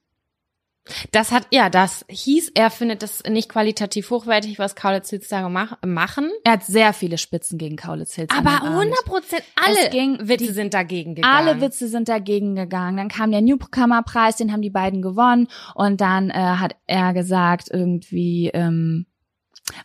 Das 1.12 1.34
hat, 1.34 1.46
ja, 1.52 1.70
das 1.70 2.06
hieß, 2.08 2.52
er 2.56 2.70
findet 2.72 3.04
das 3.04 3.22
nicht 3.28 3.50
qualitativ 3.50 4.10
hochwertig, 4.10 4.58
was 4.58 4.74
Kaulitz 4.74 5.10
Hills 5.10 5.28
da 5.28 5.42
gemach- 5.42 5.76
machen. 5.86 6.32
Er 6.46 6.54
hat 6.54 6.64
sehr 6.64 6.94
viele 6.94 7.18
Spitzen 7.18 7.58
gegen 7.58 7.76
Kaulitz 7.76 8.14
Hills. 8.16 8.30
an 8.30 8.38
Aber 8.48 8.52
dem 8.52 8.68
Abend. 8.68 8.94
100 8.94 9.04
Prozent 9.06 9.44
alle 9.56 9.90
ging- 9.90 10.18
Witze 10.30 10.46
die- 10.46 10.54
sind 10.54 10.74
dagegen 10.74 11.16
gegangen. 11.16 11.36
Alle 11.36 11.60
Witze 11.60 11.90
sind 11.90 12.08
dagegen 12.08 12.56
gegangen. 12.56 12.96
Dann 12.96 13.10
kam 13.10 13.32
der 13.32 13.42
Newcomer-Preis, 13.42 14.38
den 14.38 14.54
haben 14.54 14.62
die 14.62 14.70
beiden 14.70 15.02
gewonnen. 15.02 15.50
Und 15.76 16.00
dann 16.00 16.30
äh, 16.30 16.36
hat 16.36 16.78
er 16.86 17.14
gesagt, 17.14 17.68
irgendwie, 17.70 18.50
ähm, 18.54 19.07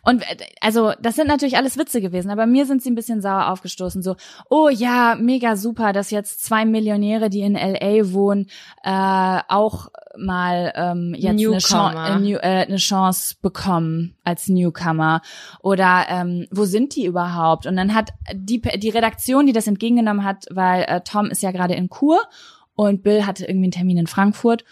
und 0.03 0.21
äh, 0.23 0.37
also 0.61 0.93
das 1.01 1.15
sind 1.15 1.27
natürlich 1.27 1.57
alles 1.57 1.77
Witze 1.77 2.01
gewesen, 2.01 2.29
aber 2.29 2.45
mir 2.45 2.65
sind 2.65 2.81
sie 2.81 2.91
ein 2.91 2.95
bisschen 2.95 3.21
sauer 3.21 3.49
aufgestoßen. 3.49 4.01
So, 4.01 4.15
oh 4.49 4.69
ja, 4.69 5.15
mega 5.19 5.55
super, 5.55 5.93
dass 5.93 6.11
jetzt 6.11 6.43
zwei 6.43 6.65
Millionäre, 6.65 7.29
die 7.29 7.41
in 7.41 7.53
LA 7.53 8.13
wohnen, 8.13 8.47
äh, 8.83 9.39
auch 9.47 9.87
mal 10.17 10.73
ähm, 10.75 11.15
jetzt 11.17 11.39
eine. 11.39 11.57
Chance, 11.57 11.97
äh, 11.97 12.33
äh, 12.33 12.65
eine 12.65 12.77
Chance 12.77 13.35
bekommen 13.41 14.15
als 14.23 14.47
Newcomer. 14.47 15.21
Oder 15.61 16.05
ähm, 16.09 16.47
wo 16.51 16.65
sind 16.65 16.95
die 16.95 17.05
überhaupt? 17.05 17.65
Und 17.65 17.75
dann 17.75 17.93
hat 17.93 18.11
die, 18.33 18.61
die 18.61 18.89
Redaktion, 18.89 19.45
die 19.45 19.53
das 19.53 19.67
entgegengenommen 19.67 20.23
hat, 20.23 20.45
weil 20.51 20.83
äh, 20.83 21.01
Tom 21.01 21.27
ist 21.27 21.41
ja 21.41 21.51
gerade 21.51 21.73
in 21.73 21.89
Kur 21.89 22.21
und 22.75 23.03
Bill 23.03 23.25
hatte 23.25 23.45
irgendwie 23.45 23.65
einen 23.65 23.71
Termin 23.71 23.97
in 23.97 24.07
Frankfurt. 24.07 24.63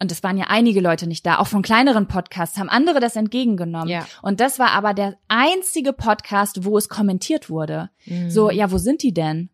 Und 0.00 0.12
es 0.12 0.22
waren 0.22 0.36
ja 0.36 0.46
einige 0.48 0.80
Leute 0.80 1.06
nicht 1.08 1.26
da, 1.26 1.38
auch 1.38 1.48
von 1.48 1.62
kleineren 1.62 2.06
Podcasts 2.06 2.56
haben 2.58 2.68
andere 2.68 3.00
das 3.00 3.16
entgegengenommen. 3.16 3.88
Ja. 3.88 4.06
Und 4.22 4.40
das 4.40 4.58
war 4.58 4.70
aber 4.70 4.94
der 4.94 5.16
einzige 5.26 5.92
Podcast, 5.92 6.64
wo 6.64 6.78
es 6.78 6.88
kommentiert 6.88 7.50
wurde. 7.50 7.90
Mhm. 8.06 8.30
So, 8.30 8.50
ja, 8.50 8.70
wo 8.70 8.78
sind 8.78 9.02
die 9.02 9.12
denn? 9.12 9.50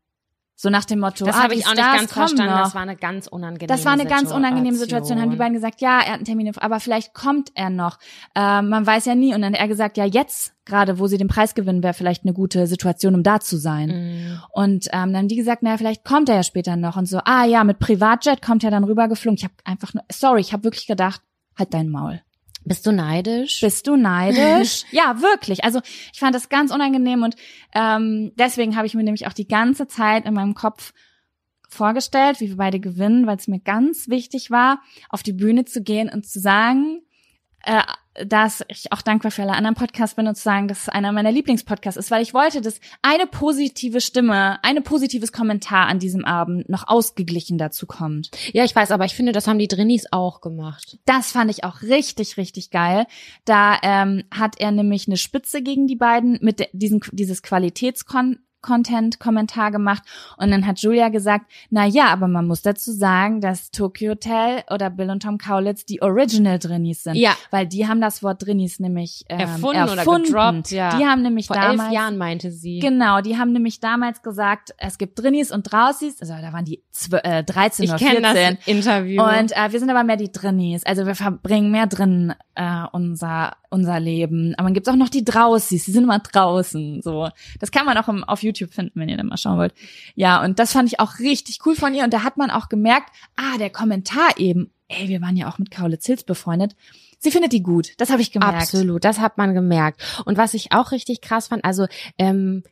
So 0.57 0.71
nach 0.71 0.85
dem 0.85 1.01
Motto, 1.01 1.25
das 1.25 1.35
ah, 1.35 1.43
habe 1.45 1.55
ich 1.55 1.67
auch 1.67 1.73
nicht 1.73 1.81
Stars 1.81 1.97
ganz 1.97 2.13
kommen 2.13 2.29
verstanden. 2.29 2.55
Noch. 2.55 2.63
Das 2.65 2.75
war 2.75 2.83
eine 2.83 2.97
ganz 2.97 3.27
unangenehme 3.27 3.67
Das 3.67 3.85
war 3.85 3.93
eine 3.93 4.07
ganz 4.07 4.31
unangenehme 4.31 4.77
Situation. 4.77 5.21
Haben 5.21 5.31
die 5.31 5.37
beiden 5.37 5.55
gesagt, 5.55 5.81
ja, 5.81 5.99
er 5.99 6.13
hat 6.13 6.15
einen 6.15 6.25
Termin, 6.25 6.53
aber 6.57 6.79
vielleicht 6.79 7.13
kommt 7.13 7.51
er 7.55 7.71
noch. 7.71 7.99
Ähm, 8.37 8.69
man 8.69 8.87
weiß 8.87 9.07
ja 9.07 9.17
nie. 9.17 9.35
Und 9.35 9.43
dann 9.43 9.53
hat 9.53 9.61
er 9.61 9.69
gesagt, 9.69 9.97
ja, 9.97 10.05
jetzt 10.05 10.55
gerade, 10.65 11.01
wo 11.01 11.09
sie 11.09 11.19
den 11.19 11.27
Preis 11.27 11.57
gewinnen, 11.57 11.83
wäre 11.83 11.93
vielleicht 11.93 12.23
eine 12.23 12.33
gute 12.33 12.69
Situation, 12.69 13.17
um 13.17 13.25
da 13.25 13.41
zu 13.41 13.57
sein. 13.57 13.89
Mhm. 13.89 14.41
Und 14.53 14.87
ähm, 14.93 15.13
dann 15.13 15.17
haben 15.17 15.29
die 15.29 15.37
gesagt, 15.37 15.65
naja, 15.65 15.77
vielleicht 15.77 16.05
kommt 16.05 16.29
er 16.29 16.37
ja 16.37 16.43
später 16.45 16.77
noch. 16.77 16.97
Und 16.97 17.07
so, 17.07 17.19
ah 17.25 17.45
ja, 17.45 17.65
mit 17.65 17.81
Privatjet 17.81 18.41
kommt 18.41 18.63
er 18.63 18.71
dann 18.71 18.85
rübergeflogen. 18.85 19.37
Ich 19.37 19.45
habe 19.45 19.55
einfach 19.65 19.93
nur, 19.93 20.05
sorry, 20.11 20.41
ich 20.41 20.53
habe 20.53 20.63
wirklich 20.63 20.87
gedacht, 20.87 21.21
halt 21.59 21.75
dein 21.75 21.89
Maul. 21.89 22.21
Bist 22.65 22.87
du 22.87 22.93
neidisch? 22.93 23.61
Bist 23.61 23.87
du 23.87 23.97
neidisch? 23.97 24.85
ja, 24.91 25.21
wirklich. 25.21 25.65
Also 25.65 25.81
ich 26.13 26.19
fand 26.19 26.35
das 26.35 26.49
ganz 26.49 26.73
unangenehm 26.73 27.23
und 27.23 27.37
ähm, 27.75 28.33
deswegen 28.37 28.77
habe 28.77 28.87
ich 28.87 28.95
mir 28.95 29.03
nämlich 29.03 29.27
auch 29.27 29.33
die 29.33 29.49
ganze 29.49 29.87
Zeit 29.87 30.25
in 30.25 30.35
meinem 30.35 30.55
Kopf 30.55 30.93
vorgestellt, 31.69 32.41
wie 32.41 32.49
wir 32.49 32.57
beide 32.57 32.81
gewinnen, 32.81 33.27
weil 33.27 33.37
es 33.37 33.49
mir 33.49 33.61
ganz 33.61 34.09
wichtig 34.09 34.51
war, 34.51 34.81
auf 35.11 35.23
die 35.23 35.33
Bühne 35.33 35.65
zu 35.65 35.83
gehen 35.83 36.09
und 36.09 36.27
zu 36.27 36.41
sagen, 36.41 37.03
äh, 37.65 37.83
dass 38.25 38.65
ich 38.69 38.93
auch 38.93 39.03
dankbar 39.03 39.31
für 39.31 39.43
alle 39.43 39.55
anderen 39.55 39.75
Podcasts 39.75 40.17
bin 40.17 40.27
und 40.27 40.37
zu 40.37 40.43
sagen, 40.43 40.69
dass 40.69 40.83
es 40.83 40.89
einer 40.89 41.13
meiner 41.13 41.33
Lieblingspodcasts 41.33 41.99
ist, 41.99 42.11
weil 42.11 42.23
ich 42.23 42.35
wollte, 42.35 42.61
dass 42.61 42.81
eine 43.03 43.27
positive 43.27 44.01
Stimme, 44.01 44.63
eine 44.63 44.81
positives 44.81 45.33
Kommentar 45.33 45.87
an 45.87 45.99
diesem 45.99 46.25
Abend 46.25 46.69
noch 46.69 46.87
ausgeglichen 46.87 47.59
dazu 47.59 47.87
kommt. 47.87 48.31
ja, 48.53 48.65
ich 48.65 48.75
weiß, 48.75 48.91
aber 48.91 49.05
ich 49.05 49.15
finde, 49.15 49.33
das 49.33 49.47
haben 49.47 49.59
die 49.59 49.69
Drinnies 49.69 50.07
auch 50.13 50.41
gemacht. 50.41 50.99
Das 51.05 51.33
fand 51.33 51.51
ich 51.51 51.65
auch 51.65 51.83
richtig, 51.83 52.37
richtig 52.37 52.71
geil. 52.71 53.07
Da 53.45 53.79
ähm, 53.83 54.25
hat 54.31 54.61
er 54.61 54.71
nämlich 54.71 55.09
eine 55.09 55.17
Spitze 55.17 55.63
gegen 55.63 55.87
die 55.87 55.97
beiden 55.97 56.39
mit 56.41 56.61
de 56.61 56.69
diesen, 56.73 57.01
dieses 57.13 57.43
Qualitätskon 57.43 58.39
Content-Kommentar 58.65 59.71
gemacht 59.71 60.03
und 60.39 60.51
dann 60.51 60.67
hat 60.67 60.81
Julia 60.81 61.11
gesagt, 61.11 61.51
na 61.71 61.85
ja, 61.85 62.07
aber 62.07 62.27
man 62.27 62.47
muss 62.47 62.63
dazu 62.63 62.93
sagen, 62.93 63.41
dass 63.41 63.71
Tokyo 63.71 64.13
Hotel 64.13 64.63
oder 64.71 64.91
Bill 64.91 65.11
und 65.11 65.23
Tom 65.23 65.39
Kaulitz 65.39 65.85
die 65.85 66.03
Original 66.03 66.59
Drinnies 66.59 67.03
sind. 67.03 67.17
Ja. 67.17 67.37
Weil 67.51 67.67
die 67.67 67.87
haben 67.87 68.01
das 68.01 68.23
Wort 68.23 68.45
Drinnies 68.45 68.81
nämlich 68.81 69.25
ähm, 69.29 69.41
Erfunden 69.41 69.83
oder 69.83 69.97
erfunden. 69.99 70.25
gedroppt, 70.25 70.71
ja. 70.71 70.97
Die 70.97 71.05
haben 71.05 71.23
nämlich 71.23 71.49
Vor 71.49 71.57
damals 71.57 71.83
elf 71.83 71.93
Jahren 71.93 72.17
meinte 72.17 72.51
sie. 72.51 72.79
Genau, 72.79 73.21
die 73.21 73.37
haben 73.37 73.53
nämlich 73.53 73.81
damals 73.81 74.23
gesagt, 74.23 74.75
es 74.79 74.99
gibt 74.99 75.21
Drinnies 75.21 75.53
und 75.53 75.71
Draußis, 75.71 76.21
also 76.21 76.35
da 76.35 76.53
waren 76.53 76.65
die 76.65 76.83
äh, 77.11 77.45
13 77.45 77.85
ich 77.85 77.91
oder 77.91 77.99
kenne 77.99 78.33
14. 78.33 78.57
das 78.57 78.67
Interview. 78.67 79.23
Und 79.23 79.53
äh, 79.53 79.73
wir 79.73 79.79
sind 79.79 79.91
aber 79.91 80.05
mehr 80.05 80.17
die 80.17 80.33
Drinnies. 80.33 80.85
Also 80.85 81.07
wir 81.07 81.15
verbringen 81.15 81.71
mehr 81.71 81.87
drin 81.87 82.35
äh, 82.55 82.85
unser 82.93 83.53
unser 83.75 84.01
Leben. 84.01 84.55
Aber 84.57 84.69
dann 84.69 84.75
gibt's 84.75 84.89
auch 84.89 84.97
noch 84.97 85.09
die 85.09 85.25
Draußis, 85.25 85.85
die 85.85 85.91
sind 85.91 86.05
immer 86.05 86.21
draußen. 86.21 87.03
So, 87.03 87.29
das 87.59 87.73
kann 87.73 87.85
man 87.85 87.99
auch 87.99 88.09
im, 88.09 88.25
auf 88.25 88.43
YouTube 88.43 88.54
finden, 88.55 89.01
wenn 89.01 89.09
ihr 89.09 89.17
da 89.17 89.23
mal 89.23 89.37
schauen 89.37 89.59
wollt. 89.59 89.75
Ja, 90.15 90.43
und 90.43 90.59
das 90.59 90.73
fand 90.73 90.89
ich 90.89 91.01
auch 91.01 91.19
richtig 91.19 91.59
cool 91.67 91.75
von 91.75 91.95
ihr. 91.95 92.05
Und 92.05 92.13
da 92.13 92.23
hat 92.23 92.37
man 92.37 92.51
auch 92.51 92.69
gemerkt, 92.69 93.11
ah, 93.37 93.59
der 93.59 93.71
Kommentar 93.71 94.39
eben. 94.39 94.71
Ey, 94.89 95.09
wir 95.09 95.21
waren 95.21 95.37
ja 95.37 95.49
auch 95.49 95.59
mit 95.59 95.71
Kaulitz 95.71 96.07
Hills 96.07 96.25
befreundet. 96.25 96.77
Sie 97.19 97.31
findet 97.31 97.53
die 97.53 97.63
gut. 97.63 97.93
Das 97.97 98.11
habe 98.11 98.21
ich 98.21 98.33
gemerkt. 98.33 98.55
Absolut, 98.55 99.03
das 99.03 99.19
hat 99.19 99.39
man 99.39 99.55
gemerkt. 99.55 100.03
Und 100.27 100.37
was 100.37 100.53
ich 100.53 100.73
auch 100.73 100.93
richtig 100.93 101.23
krass 101.23 101.49
fand, 101.49 101.65
also 101.65 101.87
ähm, 102.19 102.63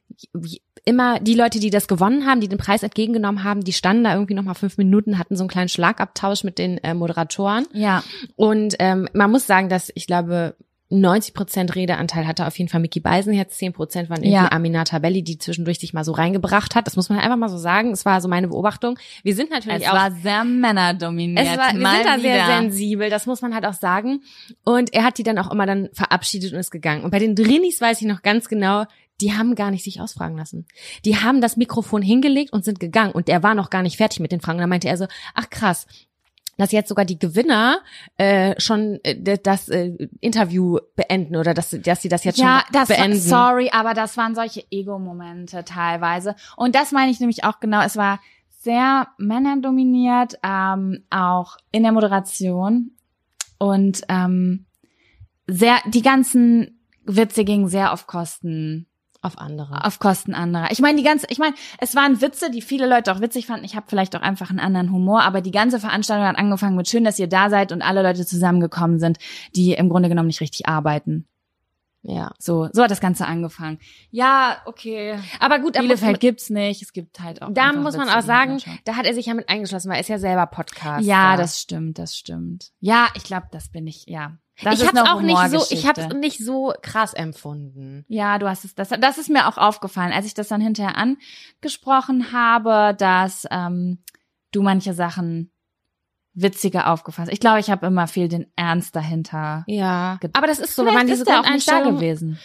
immer 0.84 1.20
die 1.20 1.34
Leute, 1.34 1.58
die 1.58 1.70
das 1.70 1.88
gewonnen 1.88 2.26
haben, 2.26 2.40
die 2.40 2.48
den 2.48 2.58
Preis 2.58 2.82
entgegengenommen 2.82 3.44
haben, 3.44 3.62
die 3.62 3.72
standen 3.72 4.04
da 4.04 4.12
irgendwie 4.12 4.34
noch 4.34 4.42
mal 4.42 4.54
fünf 4.54 4.76
Minuten, 4.76 5.18
hatten 5.18 5.36
so 5.36 5.44
einen 5.44 5.48
kleinen 5.48 5.70
Schlagabtausch 5.70 6.44
mit 6.44 6.58
den 6.58 6.78
äh, 6.78 6.92
Moderatoren. 6.92 7.66
Ja, 7.72 8.04
Und 8.36 8.76
ähm, 8.78 9.08
man 9.14 9.30
muss 9.30 9.46
sagen, 9.46 9.70
dass 9.70 9.90
ich 9.94 10.06
glaube, 10.06 10.54
90 11.00 11.34
Prozent 11.34 11.74
Redeanteil 11.74 12.26
hatte 12.26 12.46
auf 12.46 12.56
jeden 12.58 12.68
Fall 12.70 12.80
Mickey 12.80 13.00
Beisenherz, 13.00 13.56
10 13.58 13.72
Prozent 13.72 14.10
waren 14.10 14.18
irgendwie 14.22 14.34
Ja. 14.34 14.52
Aminata 14.52 14.98
Belli, 14.98 15.22
die 15.22 15.38
zwischendurch 15.38 15.78
sich 15.78 15.92
mal 15.94 16.04
so 16.04 16.12
reingebracht 16.12 16.74
hat. 16.74 16.86
Das 16.86 16.96
muss 16.96 17.08
man 17.08 17.18
einfach 17.18 17.36
mal 17.36 17.48
so 17.48 17.56
sagen. 17.58 17.90
Es 17.92 18.04
war 18.04 18.20
so 18.20 18.28
meine 18.28 18.48
Beobachtung. 18.48 18.98
Wir 19.22 19.34
sind 19.34 19.50
natürlich 19.50 19.82
Es 19.84 19.88
auch 19.88 19.94
war 19.94 20.10
sehr 20.12 20.44
männerdominiert. 20.44 21.46
es 21.46 21.56
war, 21.58 21.72
wir 21.74 21.88
sind 21.90 22.04
da 22.06 22.18
sehr 22.18 22.34
wieder. 22.34 22.46
sensibel, 22.46 23.10
das 23.10 23.26
muss 23.26 23.42
man 23.42 23.54
halt 23.54 23.64
auch 23.66 23.72
sagen. 23.74 24.20
Und 24.64 24.92
er 24.94 25.04
hat 25.04 25.18
die 25.18 25.22
dann 25.22 25.38
auch 25.38 25.50
immer 25.50 25.66
dann 25.66 25.88
verabschiedet 25.92 26.52
und 26.52 26.58
ist 26.58 26.70
gegangen. 26.70 27.02
Und 27.04 27.10
bei 27.10 27.18
den 27.18 27.34
Drinis 27.34 27.80
weiß 27.80 28.00
ich 28.00 28.06
noch 28.06 28.22
ganz 28.22 28.48
genau, 28.48 28.84
die 29.20 29.32
haben 29.34 29.54
gar 29.54 29.70
nicht 29.70 29.84
sich 29.84 30.00
ausfragen 30.00 30.36
lassen. 30.36 30.66
Die 31.04 31.16
haben 31.16 31.40
das 31.40 31.56
Mikrofon 31.56 32.02
hingelegt 32.02 32.52
und 32.52 32.64
sind 32.64 32.80
gegangen. 32.80 33.12
Und 33.12 33.28
er 33.28 33.42
war 33.42 33.54
noch 33.54 33.70
gar 33.70 33.82
nicht 33.82 33.96
fertig 33.96 34.20
mit 34.20 34.32
den 34.32 34.40
Fragen. 34.40 34.58
Da 34.58 34.66
meinte 34.66 34.88
er 34.88 34.96
so, 34.96 35.06
ach 35.34 35.48
krass, 35.48 35.86
dass 36.58 36.72
jetzt 36.72 36.88
sogar 36.88 37.04
die 37.04 37.18
Gewinner 37.18 37.78
äh, 38.18 38.58
schon 38.60 39.00
äh, 39.02 39.38
das 39.38 39.68
äh, 39.68 39.92
Interview 40.20 40.78
beenden 40.96 41.36
oder 41.36 41.54
dass, 41.54 41.70
dass 41.70 42.02
sie 42.02 42.08
das 42.08 42.24
jetzt 42.24 42.38
ja, 42.38 42.60
schon 42.60 42.72
das 42.72 42.88
beenden. 42.88 43.30
War, 43.30 43.50
sorry, 43.50 43.70
aber 43.72 43.94
das 43.94 44.16
waren 44.16 44.34
solche 44.34 44.64
Ego-Momente 44.70 45.64
teilweise. 45.64 46.36
Und 46.56 46.74
das 46.74 46.92
meine 46.92 47.10
ich 47.10 47.20
nämlich 47.20 47.44
auch 47.44 47.60
genau. 47.60 47.82
Es 47.82 47.96
war 47.96 48.20
sehr 48.58 49.08
männerdominiert, 49.18 50.38
ähm, 50.44 51.04
auch 51.10 51.56
in 51.72 51.82
der 51.82 51.92
Moderation 51.92 52.92
und 53.58 54.02
ähm, 54.08 54.66
sehr 55.46 55.78
die 55.86 56.02
ganzen 56.02 56.80
Witze 57.04 57.44
gingen 57.44 57.68
sehr 57.68 57.92
auf 57.92 58.06
Kosten 58.06 58.86
Auf 59.24 59.38
andere. 59.38 59.84
auf 59.84 60.00
Kosten 60.00 60.34
anderer. 60.34 60.72
Ich 60.72 60.80
meine, 60.80 60.98
die 60.98 61.04
ganze, 61.04 61.26
ich 61.30 61.38
meine, 61.38 61.54
es 61.78 61.94
waren 61.94 62.20
Witze, 62.20 62.50
die 62.50 62.60
viele 62.60 62.88
Leute 62.88 63.12
auch 63.12 63.20
witzig 63.20 63.46
fanden. 63.46 63.64
Ich 63.64 63.76
habe 63.76 63.86
vielleicht 63.88 64.16
auch 64.16 64.20
einfach 64.20 64.50
einen 64.50 64.58
anderen 64.58 64.90
Humor, 64.90 65.22
aber 65.22 65.40
die 65.40 65.52
ganze 65.52 65.78
Veranstaltung 65.78 66.26
hat 66.26 66.36
angefangen 66.38 66.76
mit 66.76 66.88
schön, 66.88 67.04
dass 67.04 67.20
ihr 67.20 67.28
da 67.28 67.48
seid 67.48 67.70
und 67.70 67.82
alle 67.82 68.02
Leute 68.02 68.26
zusammengekommen 68.26 68.98
sind, 68.98 69.18
die 69.54 69.74
im 69.74 69.88
Grunde 69.88 70.08
genommen 70.08 70.26
nicht 70.26 70.40
richtig 70.40 70.66
arbeiten. 70.66 71.26
Ja. 72.04 72.32
So, 72.38 72.68
so 72.72 72.82
hat 72.82 72.90
das 72.90 73.00
Ganze 73.00 73.26
angefangen. 73.26 73.78
Ja, 74.10 74.56
okay. 74.66 75.16
Aber 75.38 75.60
gut, 75.60 75.76
aber- 75.76 75.86
Bielefeld 75.86 76.18
gibt's 76.18 76.50
nicht. 76.50 76.82
Es 76.82 76.92
gibt 76.92 77.20
halt 77.20 77.42
auch. 77.42 77.50
da 77.52 77.72
muss 77.72 77.96
man 77.96 78.08
auch 78.08 78.22
sagen, 78.22 78.58
da 78.84 78.96
hat 78.96 79.06
er 79.06 79.14
sich 79.14 79.26
ja 79.26 79.34
mit 79.34 79.48
eingeschlossen, 79.48 79.88
weil 79.88 79.98
er 79.98 80.00
ist 80.00 80.08
ja 80.08 80.18
selber 80.18 80.46
Podcast. 80.46 81.06
Ja, 81.06 81.36
das 81.36 81.60
stimmt, 81.60 81.98
das 81.98 82.16
stimmt. 82.16 82.72
Ja, 82.80 83.06
ich 83.14 83.22
glaube, 83.22 83.46
das 83.52 83.68
bin 83.68 83.86
ich. 83.86 84.04
Ja, 84.08 84.36
das 84.62 84.80
ich 84.80 84.88
eine 84.88 85.12
auch 85.12 85.20
nicht 85.20 85.50
so, 85.50 85.64
ich 85.70 85.86
hab's 85.86 86.08
nicht 86.14 86.44
so 86.44 86.72
krass 86.82 87.14
empfunden. 87.14 88.04
Ja, 88.08 88.38
du 88.38 88.48
hast 88.48 88.64
es, 88.64 88.74
das, 88.74 88.90
das 88.90 89.18
ist 89.18 89.30
mir 89.30 89.48
auch 89.48 89.56
aufgefallen, 89.56 90.12
als 90.12 90.26
ich 90.26 90.34
das 90.34 90.48
dann 90.48 90.60
hinterher 90.60 90.96
angesprochen 90.96 92.32
habe, 92.32 92.94
dass 92.96 93.46
ähm, 93.50 94.02
du 94.52 94.62
manche 94.62 94.94
Sachen 94.94 95.50
witziger 96.34 96.90
aufgefasst. 96.90 97.32
Ich 97.32 97.40
glaube, 97.40 97.60
ich 97.60 97.70
habe 97.70 97.86
immer 97.86 98.06
viel 98.06 98.28
den 98.28 98.46
Ernst 98.56 98.96
dahinter. 98.96 99.64
Ja. 99.66 100.18
Aber 100.32 100.46
das 100.46 100.58
ist 100.58 100.74
so, 100.74 100.84
wenn 100.86 100.94
man 100.94 101.06
diese 101.06 101.22
ist 101.22 101.30
auch 101.30 101.48
nicht 101.50 101.70
da 101.70 101.80
gewesen. 101.80 102.38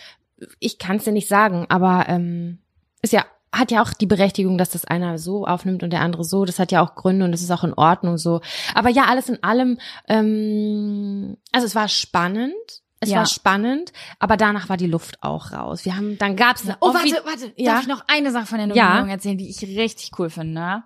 ich 0.59 0.77
kann 0.77 0.97
es 0.97 1.05
dir 1.05 1.13
nicht 1.13 1.27
sagen, 1.27 1.65
aber 1.69 2.05
ähm, 2.09 2.59
ist 3.01 3.13
ja 3.13 3.25
hat 3.53 3.71
ja 3.71 3.81
auch 3.81 3.93
die 3.93 4.05
Berechtigung, 4.05 4.57
dass 4.57 4.69
das 4.71 4.85
einer 4.85 5.17
so 5.17 5.45
aufnimmt 5.47 5.81
und 5.83 5.91
der 5.91 6.01
andere 6.01 6.23
so. 6.23 6.45
Das 6.45 6.59
hat 6.59 6.71
ja 6.71 6.81
auch 6.85 6.95
Gründe 6.95 7.25
und 7.25 7.31
das 7.31 7.41
ist 7.41 7.51
auch 7.51 7.63
in 7.63 7.73
Ordnung 7.73 8.17
so. 8.17 8.41
Aber 8.75 8.89
ja, 8.89 9.05
alles 9.05 9.29
in 9.29 9.41
allem, 9.43 9.79
ähm, 10.07 11.37
also 11.51 11.65
es 11.65 11.75
war 11.75 11.87
spannend. 11.87 12.53
Es 12.99 13.11
Ja. 13.11 13.17
war 13.17 13.25
spannend, 13.27 13.93
aber 14.17 14.37
danach 14.37 14.69
war 14.69 14.77
die 14.77 14.87
Luft 14.87 15.21
auch 15.21 15.51
raus. 15.51 15.85
Wir 15.85 15.95
haben, 15.95 16.17
dann 16.17 16.35
gab's 16.35 16.63
eine 16.65 16.77
Oh, 16.81 16.95
warte, 16.95 17.21
warte. 17.25 17.53
Ja. 17.55 17.73
Darf 17.73 17.81
ich 17.83 17.87
noch 17.87 18.03
eine 18.07 18.31
Sache 18.31 18.47
von 18.47 18.57
der 18.57 18.67
Ja. 18.75 18.85
Nominierung 18.85 19.09
erzählen, 19.11 19.37
die 19.37 19.49
ich 19.49 19.61
richtig 19.61 20.11
cool 20.17 20.31
finde? 20.31 20.81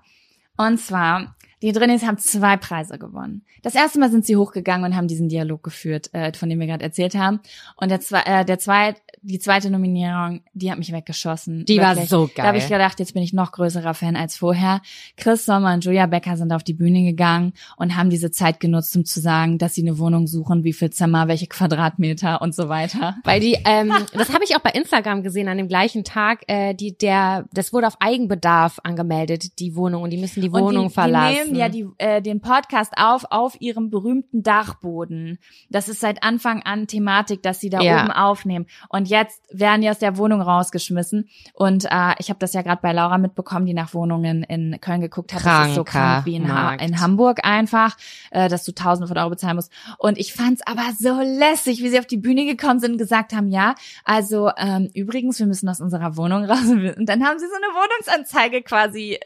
Und 0.57 0.77
zwar, 0.77 1.35
die 1.61 1.71
Drinis 1.71 2.03
haben 2.03 2.17
zwei 2.17 2.57
Preise 2.57 2.99
gewonnen. 2.99 3.45
Das 3.63 3.75
erste 3.75 3.97
Mal 3.97 4.11
sind 4.11 4.25
sie 4.25 4.35
hochgegangen 4.35 4.91
und 4.91 4.97
haben 4.97 5.07
diesen 5.07 5.29
Dialog 5.29 5.63
geführt, 5.63 6.13
äh, 6.13 6.33
von 6.33 6.49
dem 6.49 6.59
wir 6.59 6.67
gerade 6.67 6.83
erzählt 6.83 7.15
haben. 7.15 7.39
Und 7.77 7.89
der, 7.89 8.01
zwei, 8.01 8.23
äh, 8.23 8.43
der 8.43 8.59
zweit, 8.59 9.01
die 9.23 9.39
zweite 9.39 9.69
Nominierung, 9.69 10.41
die 10.53 10.71
hat 10.71 10.79
mich 10.79 10.91
weggeschossen. 10.91 11.65
Die 11.65 11.77
war 11.79 11.91
Wirklich. 11.91 12.09
so 12.09 12.21
geil. 12.25 12.31
Da 12.37 12.43
habe 12.45 12.57
ich 12.57 12.67
gedacht, 12.67 12.99
jetzt 12.99 13.13
bin 13.13 13.21
ich 13.21 13.33
noch 13.33 13.51
größerer 13.51 13.93
Fan 13.93 14.15
als 14.15 14.35
vorher. 14.35 14.81
Chris 15.15 15.45
Sommer 15.45 15.73
und 15.73 15.85
Julia 15.85 16.07
Becker 16.07 16.37
sind 16.37 16.51
auf 16.51 16.63
die 16.63 16.73
Bühne 16.73 17.03
gegangen 17.03 17.53
und 17.77 17.95
haben 17.95 18.09
diese 18.09 18.31
Zeit 18.31 18.59
genutzt, 18.59 18.95
um 18.95 19.05
zu 19.05 19.19
sagen, 19.19 19.59
dass 19.59 19.75
sie 19.75 19.81
eine 19.81 19.99
Wohnung 19.99 20.25
suchen, 20.25 20.63
wie 20.63 20.73
viel 20.73 20.89
Zimmer, 20.89 21.27
welche 21.27 21.45
Quadratmeter 21.45 22.41
und 22.41 22.55
so 22.55 22.67
weiter. 22.67 23.17
Weil 23.23 23.39
die, 23.39 23.57
ähm, 23.65 23.93
das 24.13 24.33
habe 24.33 24.43
ich 24.43 24.55
auch 24.55 24.61
bei 24.61 24.71
Instagram 24.71 25.21
gesehen 25.21 25.47
an 25.47 25.57
dem 25.57 25.67
gleichen 25.67 26.03
Tag. 26.03 26.41
Äh, 26.47 26.73
die, 26.73 26.97
der, 26.97 27.45
das 27.53 27.73
wurde 27.73 27.85
auf 27.87 27.97
Eigenbedarf 27.99 28.79
angemeldet, 28.83 29.59
die 29.59 29.75
Wohnung, 29.75 30.01
und 30.01 30.09
die 30.09 30.17
müssen 30.17 30.41
die 30.41 30.51
Wohnung 30.51 30.85
und 30.85 30.89
die, 30.89 30.93
verlassen. 30.95 31.35
Die 31.45 31.51
nehmen 31.51 31.55
ja 31.59 31.69
die, 31.69 31.85
äh, 31.99 32.21
den 32.23 32.41
Podcast 32.41 32.93
auf 32.97 33.25
auf 33.29 33.55
ihrem 33.61 33.91
berühmten 33.91 34.41
Dachboden. 34.41 35.37
Das 35.69 35.89
ist 35.89 35.99
seit 35.99 36.23
Anfang 36.23 36.63
an 36.63 36.87
Thematik, 36.87 37.43
dass 37.43 37.59
sie 37.59 37.69
da 37.69 37.81
Ja. 37.81 38.01
oben 38.01 38.11
aufnehmen. 38.11 38.65
Und 38.89 39.10
jetzt 39.11 39.43
werden 39.51 39.81
die 39.81 39.89
aus 39.89 39.99
der 39.99 40.17
Wohnung 40.17 40.41
rausgeschmissen. 40.41 41.29
Und 41.53 41.85
äh, 41.85 42.15
ich 42.17 42.29
habe 42.29 42.39
das 42.39 42.53
ja 42.53 42.61
gerade 42.61 42.81
bei 42.81 42.93
Laura 42.93 43.17
mitbekommen, 43.17 43.65
die 43.65 43.73
nach 43.73 43.93
Wohnungen 43.93 44.43
in 44.43 44.79
Köln 44.81 45.01
geguckt 45.01 45.33
hat. 45.33 45.45
das 45.45 45.69
ist 45.69 45.75
so 45.75 45.83
Kranker 45.83 46.13
krank 46.13 46.25
wie 46.25 46.35
in, 46.35 46.53
ha 46.53 46.73
in 46.73 46.99
Hamburg 46.99 47.41
einfach, 47.43 47.97
äh, 48.31 48.49
dass 48.49 48.63
du 48.63 48.73
tausende 48.73 49.07
von 49.07 49.17
Euro 49.17 49.29
bezahlen 49.29 49.57
musst. 49.57 49.71
Und 49.99 50.17
ich 50.17 50.33
fand's 50.33 50.61
aber 50.65 50.89
so 50.97 51.19
lässig, 51.21 51.83
wie 51.83 51.89
sie 51.89 51.99
auf 51.99 52.07
die 52.07 52.17
Bühne 52.17 52.45
gekommen 52.45 52.79
sind 52.79 52.93
und 52.93 52.97
gesagt 52.97 53.33
haben, 53.33 53.49
ja, 53.49 53.75
also 54.05 54.49
ähm, 54.57 54.89
übrigens, 54.93 55.39
wir 55.39 55.47
müssen 55.47 55.69
aus 55.69 55.81
unserer 55.81 56.15
Wohnung 56.17 56.45
raus. 56.45 56.61
Und 56.61 57.05
dann 57.07 57.23
haben 57.23 57.37
sie 57.37 57.47
so 57.47 57.55
eine 57.55 57.73
Wohnungsanzeige 57.75 58.63
quasi 58.63 59.19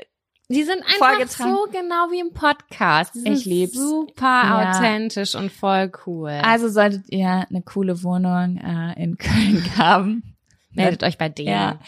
Die 0.50 0.64
sind 0.64 0.80
einfach 0.84 1.16
vorgetragen. 1.16 1.54
so 1.56 1.66
genau 1.72 2.12
wie 2.12 2.20
im 2.20 2.32
Podcast. 2.34 3.16
Die 3.16 3.20
sind 3.22 3.34
Ich 3.34 3.46
lieb's. 3.46 3.74
super 3.78 4.22
Ja. 4.44 4.70
authentisch 4.72 5.34
und 5.36 5.52
voll 5.52 5.92
cool. 6.06 6.30
Also 6.44 6.70
solltet 6.70 7.10
ihr 7.12 7.46
eine 7.50 7.62
coole 7.64 8.04
Wohnung 8.04 8.58
äh, 8.58 9.02
in 9.02 9.18
Köln 9.18 9.64
haben. 9.78 10.36
meldet 10.72 11.04
euch 11.04 11.18
bei 11.18 11.30
denen. 11.30 11.50
Ja. 11.50 11.80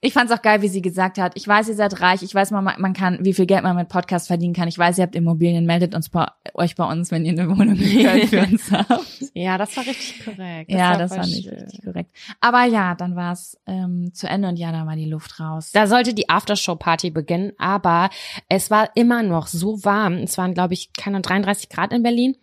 Ich 0.00 0.12
fand's 0.12 0.30
auch 0.30 0.42
geil, 0.42 0.62
wie 0.62 0.68
sie 0.68 0.80
gesagt 0.80 1.18
hat, 1.18 1.32
ich 1.34 1.48
weiß, 1.48 1.68
ihr 1.68 1.74
seid 1.74 2.00
reich, 2.00 2.22
ich 2.22 2.32
weiß, 2.32 2.52
man, 2.52 2.62
man 2.62 2.92
kann, 2.92 3.18
wie 3.24 3.34
viel 3.34 3.46
Geld 3.46 3.64
man 3.64 3.74
mit 3.74 3.88
Podcast 3.88 4.28
verdienen 4.28 4.54
kann. 4.54 4.68
Ich 4.68 4.78
weiß, 4.78 4.96
ihr 4.98 5.02
habt 5.02 5.16
Immobilien, 5.16 5.66
meldet 5.66 5.92
uns 5.92 6.08
bei, 6.08 6.28
euch 6.54 6.76
bei 6.76 6.84
uns, 6.84 7.10
wenn 7.10 7.24
ihr 7.24 7.32
eine 7.32 7.48
Wohnung 7.48 7.74
für 8.28 8.42
uns 8.42 8.70
habt. 8.70 9.32
Ja, 9.34 9.58
das 9.58 9.76
war 9.76 9.84
richtig 9.84 10.24
korrekt. 10.24 10.70
ja, 10.70 10.90
war 10.90 10.98
das 10.98 11.10
war 11.10 11.26
nicht 11.26 11.48
schön. 11.48 11.58
richtig 11.58 11.82
korrekt. 11.82 12.12
Aber 12.40 12.62
ja, 12.64 12.94
dann 12.94 13.16
war's 13.16 13.58
ähm, 13.66 14.14
zu 14.14 14.28
Ende 14.28 14.48
und 14.48 14.56
ja, 14.56 14.70
da 14.70 14.86
war 14.86 14.94
die 14.94 15.10
Luft 15.10 15.40
raus. 15.40 15.72
Da 15.72 15.88
sollte 15.88 16.14
die 16.14 16.28
Aftershow-Party 16.28 17.10
beginnen, 17.10 17.50
aber 17.58 18.10
es 18.48 18.70
war 18.70 18.90
immer 18.94 19.24
noch 19.24 19.48
so 19.48 19.84
warm. 19.84 20.14
Es 20.18 20.38
waren, 20.38 20.54
glaube 20.54 20.74
ich, 20.74 20.92
keine 20.92 21.22
33 21.22 21.70
Grad 21.70 21.92
in 21.92 22.04
Berlin. 22.04 22.36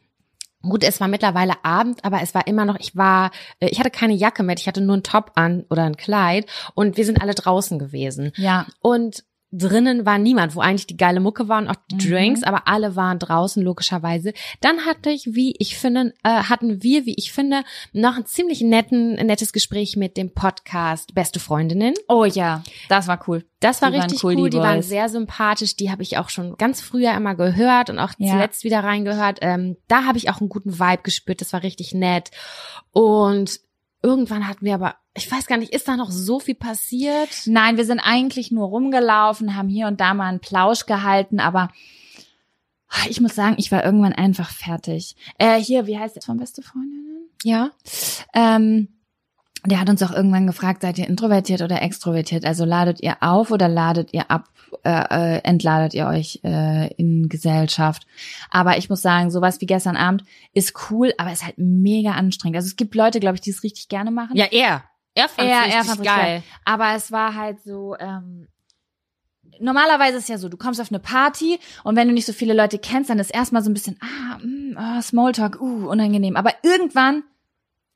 Gut, 0.70 0.84
es 0.84 1.00
war 1.00 1.08
mittlerweile 1.08 1.64
Abend, 1.64 2.04
aber 2.04 2.22
es 2.22 2.34
war 2.34 2.48
immer 2.48 2.66
noch, 2.66 2.78
ich 2.80 2.96
war, 2.96 3.32
äh, 3.60 3.70
ich 3.70 3.80
hatte 3.80 3.92
keine 3.92 4.14
Jacke 4.14 4.44
mit, 4.44 4.60
ich 4.60 4.68
hatte 4.68 4.82
nur 4.82 4.98
ein 4.98 5.04
Top 5.04 5.32
an 5.36 5.66
oder 5.70 5.84
ein 5.84 5.98
Kleid 5.98 6.46
und 6.74 6.98
wir 6.98 7.06
sind 7.06 7.22
alle 7.22 7.34
draußen 7.34 7.80
gewesen. 7.80 8.32
ja, 8.36 8.66
Und 8.82 9.24
drinnen 9.58 10.06
war 10.06 10.18
niemand, 10.18 10.56
wo 10.56 10.60
eigentlich 10.62 10.88
die 10.88 10.98
geile 10.98 11.20
Mucke 11.20 11.48
war 11.48 11.60
und 11.60 11.68
auch 11.70 11.76
die 11.92 11.96
Mhm. 11.96 12.10
Drinks, 12.12 12.44
aber 12.44 12.68
alle 12.68 12.96
waren 12.96 13.20
draußen 13.20 13.64
logischerweise. 13.64 14.34
Dann 14.62 14.86
hatte 14.86 15.10
ich, 15.10 15.28
wie 15.34 15.56
ich 15.60 15.78
finde, 15.78 16.14
äh, 16.24 16.30
hatten 16.30 16.84
wir, 16.84 17.06
wie 17.06 17.16
ich 17.18 17.32
finde, 17.32 17.64
noch 17.94 18.18
ein 18.18 18.26
ziemlich 18.26 18.62
netten, 18.62 19.18
ein 19.18 19.28
nettes 19.28 19.54
Gespräch 19.54 19.96
mit 19.96 20.18
dem 20.18 20.34
Podcast 20.34 21.16
Beste 21.16 21.40
Freundinnen. 21.40 21.94
oh 22.08 22.26
ja, 22.26 22.64
das 22.90 23.08
war 23.08 23.24
cool. 23.28 23.46
Das 23.62 23.82
war 23.82 23.90
Die 23.92 23.98
richtig 23.98 24.24
cool, 24.24 24.36
cool, 24.36 24.50
die 24.50 24.58
die, 24.58 24.64
waren 24.64 24.82
sehr 24.82 25.10
sympathisch, 25.10 25.76
die 25.76 25.90
habe 25.90 26.04
ich 26.04 26.18
auch 26.18 26.30
schon 26.30 26.56
ganz 26.58 26.82
früher 26.82 27.14
immer 27.16 27.34
gehört 27.36 27.90
und 27.90 27.98
auch 28.00 28.12
Ja. 28.18 28.32
zuletzt 28.34 28.64
wieder 28.64 28.84
reingehört. 28.84 29.40
Ähm, 29.42 29.78
da 29.88 30.04
habe 30.04 30.18
ich 30.18 30.30
auch 30.30 30.40
einen 30.40 30.50
guten 30.50 30.78
Vibe 30.78 31.02
gespürt, 31.04 31.42
das 31.42 31.54
war 31.54 31.64
richtig 31.64 31.94
nett. 31.94 32.30
Und 32.92 33.60
irgendwann 34.04 34.48
hatten 34.48 34.66
wir 34.66 34.76
aber, 34.76 34.96
ich 35.16 35.32
weiß 35.32 35.48
gar 35.48 35.58
nicht, 35.58 35.74
ist 35.74 35.88
da 35.88 35.96
noch 35.96 36.12
so 36.12 36.40
viel 36.40 36.56
passiert? 36.56 37.30
Nein, 37.46 37.78
wir 37.78 37.86
sind 37.86 38.00
eigentlich 38.00 38.52
nur 38.52 38.68
rumgelaufen, 38.68 39.56
haben 39.56 39.70
hier 39.70 39.88
und 39.88 40.02
da 40.02 40.14
mal 40.14 40.28
einen 40.28 40.42
Plausch 40.42 40.86
gehalten, 40.86 41.40
aber 41.40 41.70
ich 43.10 43.22
muss 43.22 43.34
sagen, 43.34 43.56
ich 43.58 43.72
war 43.72 43.84
irgendwann 43.84 44.14
einfach 44.14 44.50
fertig. 44.50 45.16
Äh, 45.38 45.60
hier, 45.60 45.88
wie 45.88 45.98
heißt 45.98 46.16
der 46.16 46.22
von 46.22 46.38
Beste 46.38 46.62
Freundinnen? 46.62 47.30
Ja. 47.44 47.72
Ähm, 48.34 48.90
der 49.66 49.80
hat 49.80 49.90
uns 49.90 50.04
auch 50.04 50.12
irgendwann 50.12 50.48
gefragt, 50.48 50.82
seid 50.82 50.98
ihr 50.98 51.08
introvertiert 51.08 51.62
oder 51.62 51.82
extrovertiert? 51.82 52.46
Also 52.46 52.66
ladet 52.66 53.02
ihr 53.02 53.18
auf 53.22 53.52
oder 53.52 53.68
ladet 53.68 54.14
ihr 54.14 54.30
ab, 54.30 54.50
äh, 54.84 54.90
äh, 55.38 55.42
entladet 55.44 55.94
ihr 55.94 56.08
euch 56.08 56.42
äh, 56.44 56.94
in 56.96 57.30
Gesellschaft? 57.30 58.06
Aber 58.52 58.78
ich 58.78 58.90
muss 58.90 59.02
sagen, 59.02 59.32
sowas 59.32 59.62
wie 59.62 59.66
gestern 59.66 59.98
Abend 59.98 60.24
ist 60.54 60.74
cool, 60.90 61.14
aber 61.18 61.32
ist 61.32 61.46
halt 61.46 61.58
mega 61.58 62.12
anstrengend. 62.12 62.58
Also 62.58 62.68
es 62.68 62.76
gibt 62.76 62.96
Leute, 62.96 63.20
glaube 63.20 63.36
ich, 63.36 63.42
die 63.42 63.50
es 63.50 63.64
richtig 63.64 63.88
gerne 63.88 64.12
machen. 64.12 64.36
Ja, 64.36 64.46
er. 64.52 64.84
Er 65.16 65.28
fand 65.30 65.50
Er- 65.50 65.60
es 65.62 65.66
richtig 65.76 65.88
fand's 65.88 66.04
geil. 66.04 66.44
Aber 66.66 66.94
es 66.96 67.12
war 67.12 67.34
halt 67.36 67.62
so, 67.64 67.96
ähm, 68.00 68.48
normalerweise 69.60 70.18
ist 70.18 70.24
es 70.24 70.30
ja 70.30 70.38
so, 70.38 70.50
du 70.50 70.58
kommst 70.58 70.82
auf 70.82 70.92
eine 70.92 71.00
Party 71.00 71.60
und 71.84 71.96
wenn 71.96 72.08
du 72.08 72.14
nicht 72.14 72.26
so 72.26 72.34
viele 72.34 72.54
Leute 72.54 72.78
kennst, 72.80 73.10
dann 73.10 73.20
ist 73.20 73.30
erstmal 73.34 73.62
so 73.64 73.70
ein 73.70 73.74
bisschen, 73.74 73.98
ah, 74.02 74.38
mm, 74.40 74.78
ah 74.78 75.02
Smalltalk, 75.02 75.60
uh, 75.62 75.88
unangenehm. 75.90 76.36
Aber 76.36 76.52
irgendwann 76.64 77.24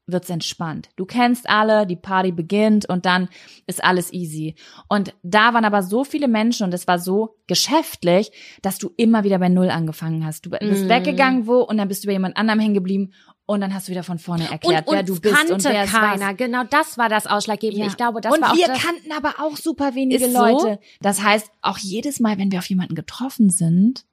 wird's 0.07 0.30
entspannt. 0.30 0.89
Du 0.95 1.05
kennst 1.05 1.47
alle, 1.47 1.86
die 1.86 1.95
Party 1.95 2.32
beginnt 2.32 2.88
und 2.89 3.05
dann 3.05 3.30
ist 3.67 3.84
alles 3.84 4.11
easy. 4.11 4.55
Und 4.88 5.13
da 5.22 5.53
waren 5.53 5.65
aber 5.65 5.84
so 5.84 6.03
viele 6.03 6.28
Menschen 6.28 6.63
und 6.63 6.74
es 6.74 6.88
war 6.88 6.97
so 6.97 7.36
geschäftlich, 7.45 8.32
dass 8.63 8.80
du 8.80 8.89
immer 8.97 9.24
wieder 9.24 9.38
bei 9.38 9.49
Null 9.49 9.70
angefangen 9.70 10.26
hast. 10.26 10.45
Du 10.47 10.49
bist 10.49 10.86
Mhm. 10.86 10.89
weggegangen 10.89 11.45
wo 11.45 11.59
und 11.61 11.78
dann 11.78 11.88
bist 11.89 12.03
du 12.03 12.07
bei 12.07 12.13
jemand 12.13 12.38
anderem 12.38 12.59
hängen 12.59 12.74
geblieben 12.74 13.11
Und 13.49 13.61
dann 13.61 13.73
hast 13.73 13.87
du 13.87 13.91
wieder 13.91 14.03
von 14.03 14.19
vorne 14.19 14.47
erklärt, 14.47 14.85
und 14.85 14.93
wer 14.93 15.01
du 15.01 15.19
bist 15.19 15.35
kannte 15.35 15.55
und 15.55 15.63
wer 15.63 15.81
es 15.81 15.89
keiner. 15.89 16.23
war. 16.27 16.33
Genau, 16.35 16.63
das 16.65 16.99
war 16.99 17.09
das 17.09 17.25
Ausschlaggebende. 17.25 17.87
Ich 17.87 17.97
glaube, 17.97 18.21
das 18.21 18.31
und 18.31 18.43
war 18.43 18.51
auch 18.51 18.55
wir 18.55 18.67
das, 18.67 18.79
kannten 18.79 19.11
aber 19.11 19.39
auch 19.39 19.57
super 19.57 19.95
wenige 19.95 20.23
Ist 20.23 20.33
so? 20.33 20.39
Leute. 20.39 20.79
Das 21.01 21.23
heißt, 21.23 21.49
auch 21.63 21.79
jedes 21.79 22.19
Mal, 22.19 22.37
wenn 22.37 22.51
wir 22.51 22.59
auf 22.59 22.69
jemanden 22.69 22.93
getroffen 22.93 23.49
sind, 23.49 24.05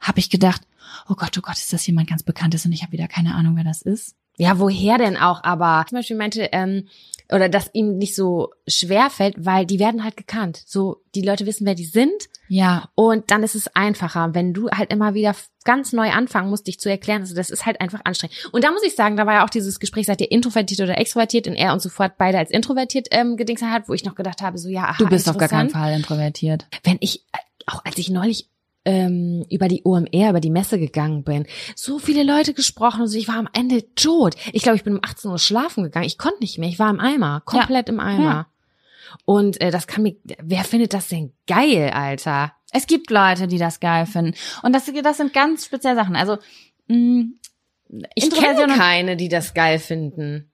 habe 0.00 0.18
ich 0.18 0.30
gedacht, 0.30 0.62
oh 1.10 1.14
Gott, 1.14 1.36
oh 1.36 1.42
Gott, 1.42 1.58
ist 1.58 1.74
das 1.74 1.86
jemand 1.86 2.08
ganz 2.08 2.22
Bekanntes 2.22 2.64
und 2.64 2.72
ich 2.72 2.80
habe 2.82 2.92
wieder 2.92 3.06
keine 3.06 3.34
Ahnung, 3.34 3.54
wer 3.54 3.64
das 3.64 3.82
ist. 3.82 4.16
Ja, 4.36 4.58
woher 4.58 4.98
denn 4.98 5.16
auch? 5.16 5.44
Aber 5.44 5.84
zum 5.88 5.98
Beispiel 5.98 6.16
meinte, 6.16 6.48
ähm, 6.52 6.88
oder 7.30 7.48
dass 7.48 7.70
ihm 7.72 7.96
nicht 7.96 8.14
so 8.14 8.50
schwer 8.66 9.08
fällt, 9.10 9.34
weil 9.44 9.64
die 9.66 9.78
werden 9.78 10.04
halt 10.04 10.16
gekannt. 10.16 10.62
So, 10.66 11.02
die 11.14 11.22
Leute 11.22 11.46
wissen, 11.46 11.66
wer 11.66 11.74
die 11.74 11.84
sind. 11.84 12.28
Ja, 12.48 12.90
Und 12.94 13.30
dann 13.30 13.42
ist 13.42 13.54
es 13.54 13.74
einfacher, 13.74 14.34
wenn 14.34 14.52
du 14.52 14.68
halt 14.70 14.92
immer 14.92 15.14
wieder 15.14 15.34
ganz 15.64 15.92
neu 15.92 16.10
anfangen 16.10 16.50
musst, 16.50 16.66
dich 16.66 16.78
zu 16.78 16.90
erklären. 16.90 17.22
Also 17.22 17.34
das 17.34 17.48
ist 17.48 17.64
halt 17.64 17.80
einfach 17.80 18.00
anstrengend. 18.04 18.36
Und 18.52 18.64
da 18.64 18.70
muss 18.70 18.82
ich 18.84 18.94
sagen, 18.94 19.16
da 19.16 19.26
war 19.26 19.34
ja 19.34 19.44
auch 19.44 19.50
dieses 19.50 19.80
Gespräch, 19.80 20.06
seid 20.06 20.20
ihr 20.20 20.30
introvertiert 20.30 20.80
oder 20.80 20.98
extrovertiert? 20.98 21.46
Und 21.46 21.54
er 21.54 21.72
uns 21.72 21.84
sofort 21.84 22.18
beide 22.18 22.36
als 22.36 22.50
introvertiert 22.50 23.08
ähm, 23.10 23.36
gedingst 23.36 23.64
hat, 23.64 23.88
wo 23.88 23.94
ich 23.94 24.04
noch 24.04 24.14
gedacht 24.14 24.42
habe, 24.42 24.58
so 24.58 24.68
ja, 24.68 24.84
aha, 24.84 24.96
du 24.98 25.08
bist 25.08 25.28
auf 25.28 25.38
gar 25.38 25.48
keinen. 25.48 25.70
Fall 25.70 25.94
introvertiert. 25.94 26.66
Wenn 26.84 26.98
ich, 27.00 27.24
auch 27.66 27.82
als 27.84 27.96
ich 27.96 28.10
neulich 28.10 28.50
ähm, 28.84 29.44
über 29.50 29.68
die 29.68 29.82
OMR, 29.84 30.30
über 30.30 30.40
die 30.40 30.50
Messe 30.50 30.78
gegangen 30.78 31.24
bin, 31.24 31.46
so 31.76 31.98
viele 31.98 32.22
Leute 32.22 32.54
gesprochen 32.54 33.02
und 33.02 33.08
so, 33.08 33.18
ich 33.18 33.28
war 33.28 33.36
am 33.36 33.48
Ende 33.52 33.94
tot. 33.94 34.34
Ich 34.52 34.62
glaube, 34.62 34.76
ich 34.76 34.84
bin 34.84 34.94
um 34.94 35.00
18 35.02 35.30
Uhr 35.30 35.38
schlafen 35.38 35.84
gegangen. 35.84 36.06
Ich 36.06 36.18
konnte 36.18 36.40
nicht 36.40 36.58
mehr. 36.58 36.68
Ich 36.68 36.78
war 36.78 36.90
im 36.90 37.00
Eimer, 37.00 37.42
komplett 37.44 37.88
im 37.88 38.00
Eimer. 38.00 38.22
Ja. 38.22 38.46
Und 39.24 39.60
äh, 39.60 39.70
das 39.70 39.86
kann 39.86 40.02
mir, 40.02 40.16
wer 40.42 40.64
findet 40.64 40.94
das 40.94 41.08
denn 41.08 41.32
geil, 41.46 41.90
Alter? 41.90 42.52
Es 42.72 42.86
gibt 42.86 43.10
Leute, 43.10 43.46
die 43.46 43.58
das 43.58 43.80
geil 43.80 44.06
finden. 44.06 44.34
Und 44.62 44.72
das, 44.74 44.90
das 45.02 45.16
sind 45.18 45.34
ganz 45.34 45.66
spezielle 45.66 45.96
Sachen. 45.96 46.16
Also, 46.16 46.38
mh, 46.88 47.26
Ich 48.14 48.24
Introversion 48.24 48.68
kenne 48.68 48.78
keine, 48.78 49.16
die 49.16 49.28
das 49.28 49.52
geil 49.54 49.78
finden. 49.78 50.51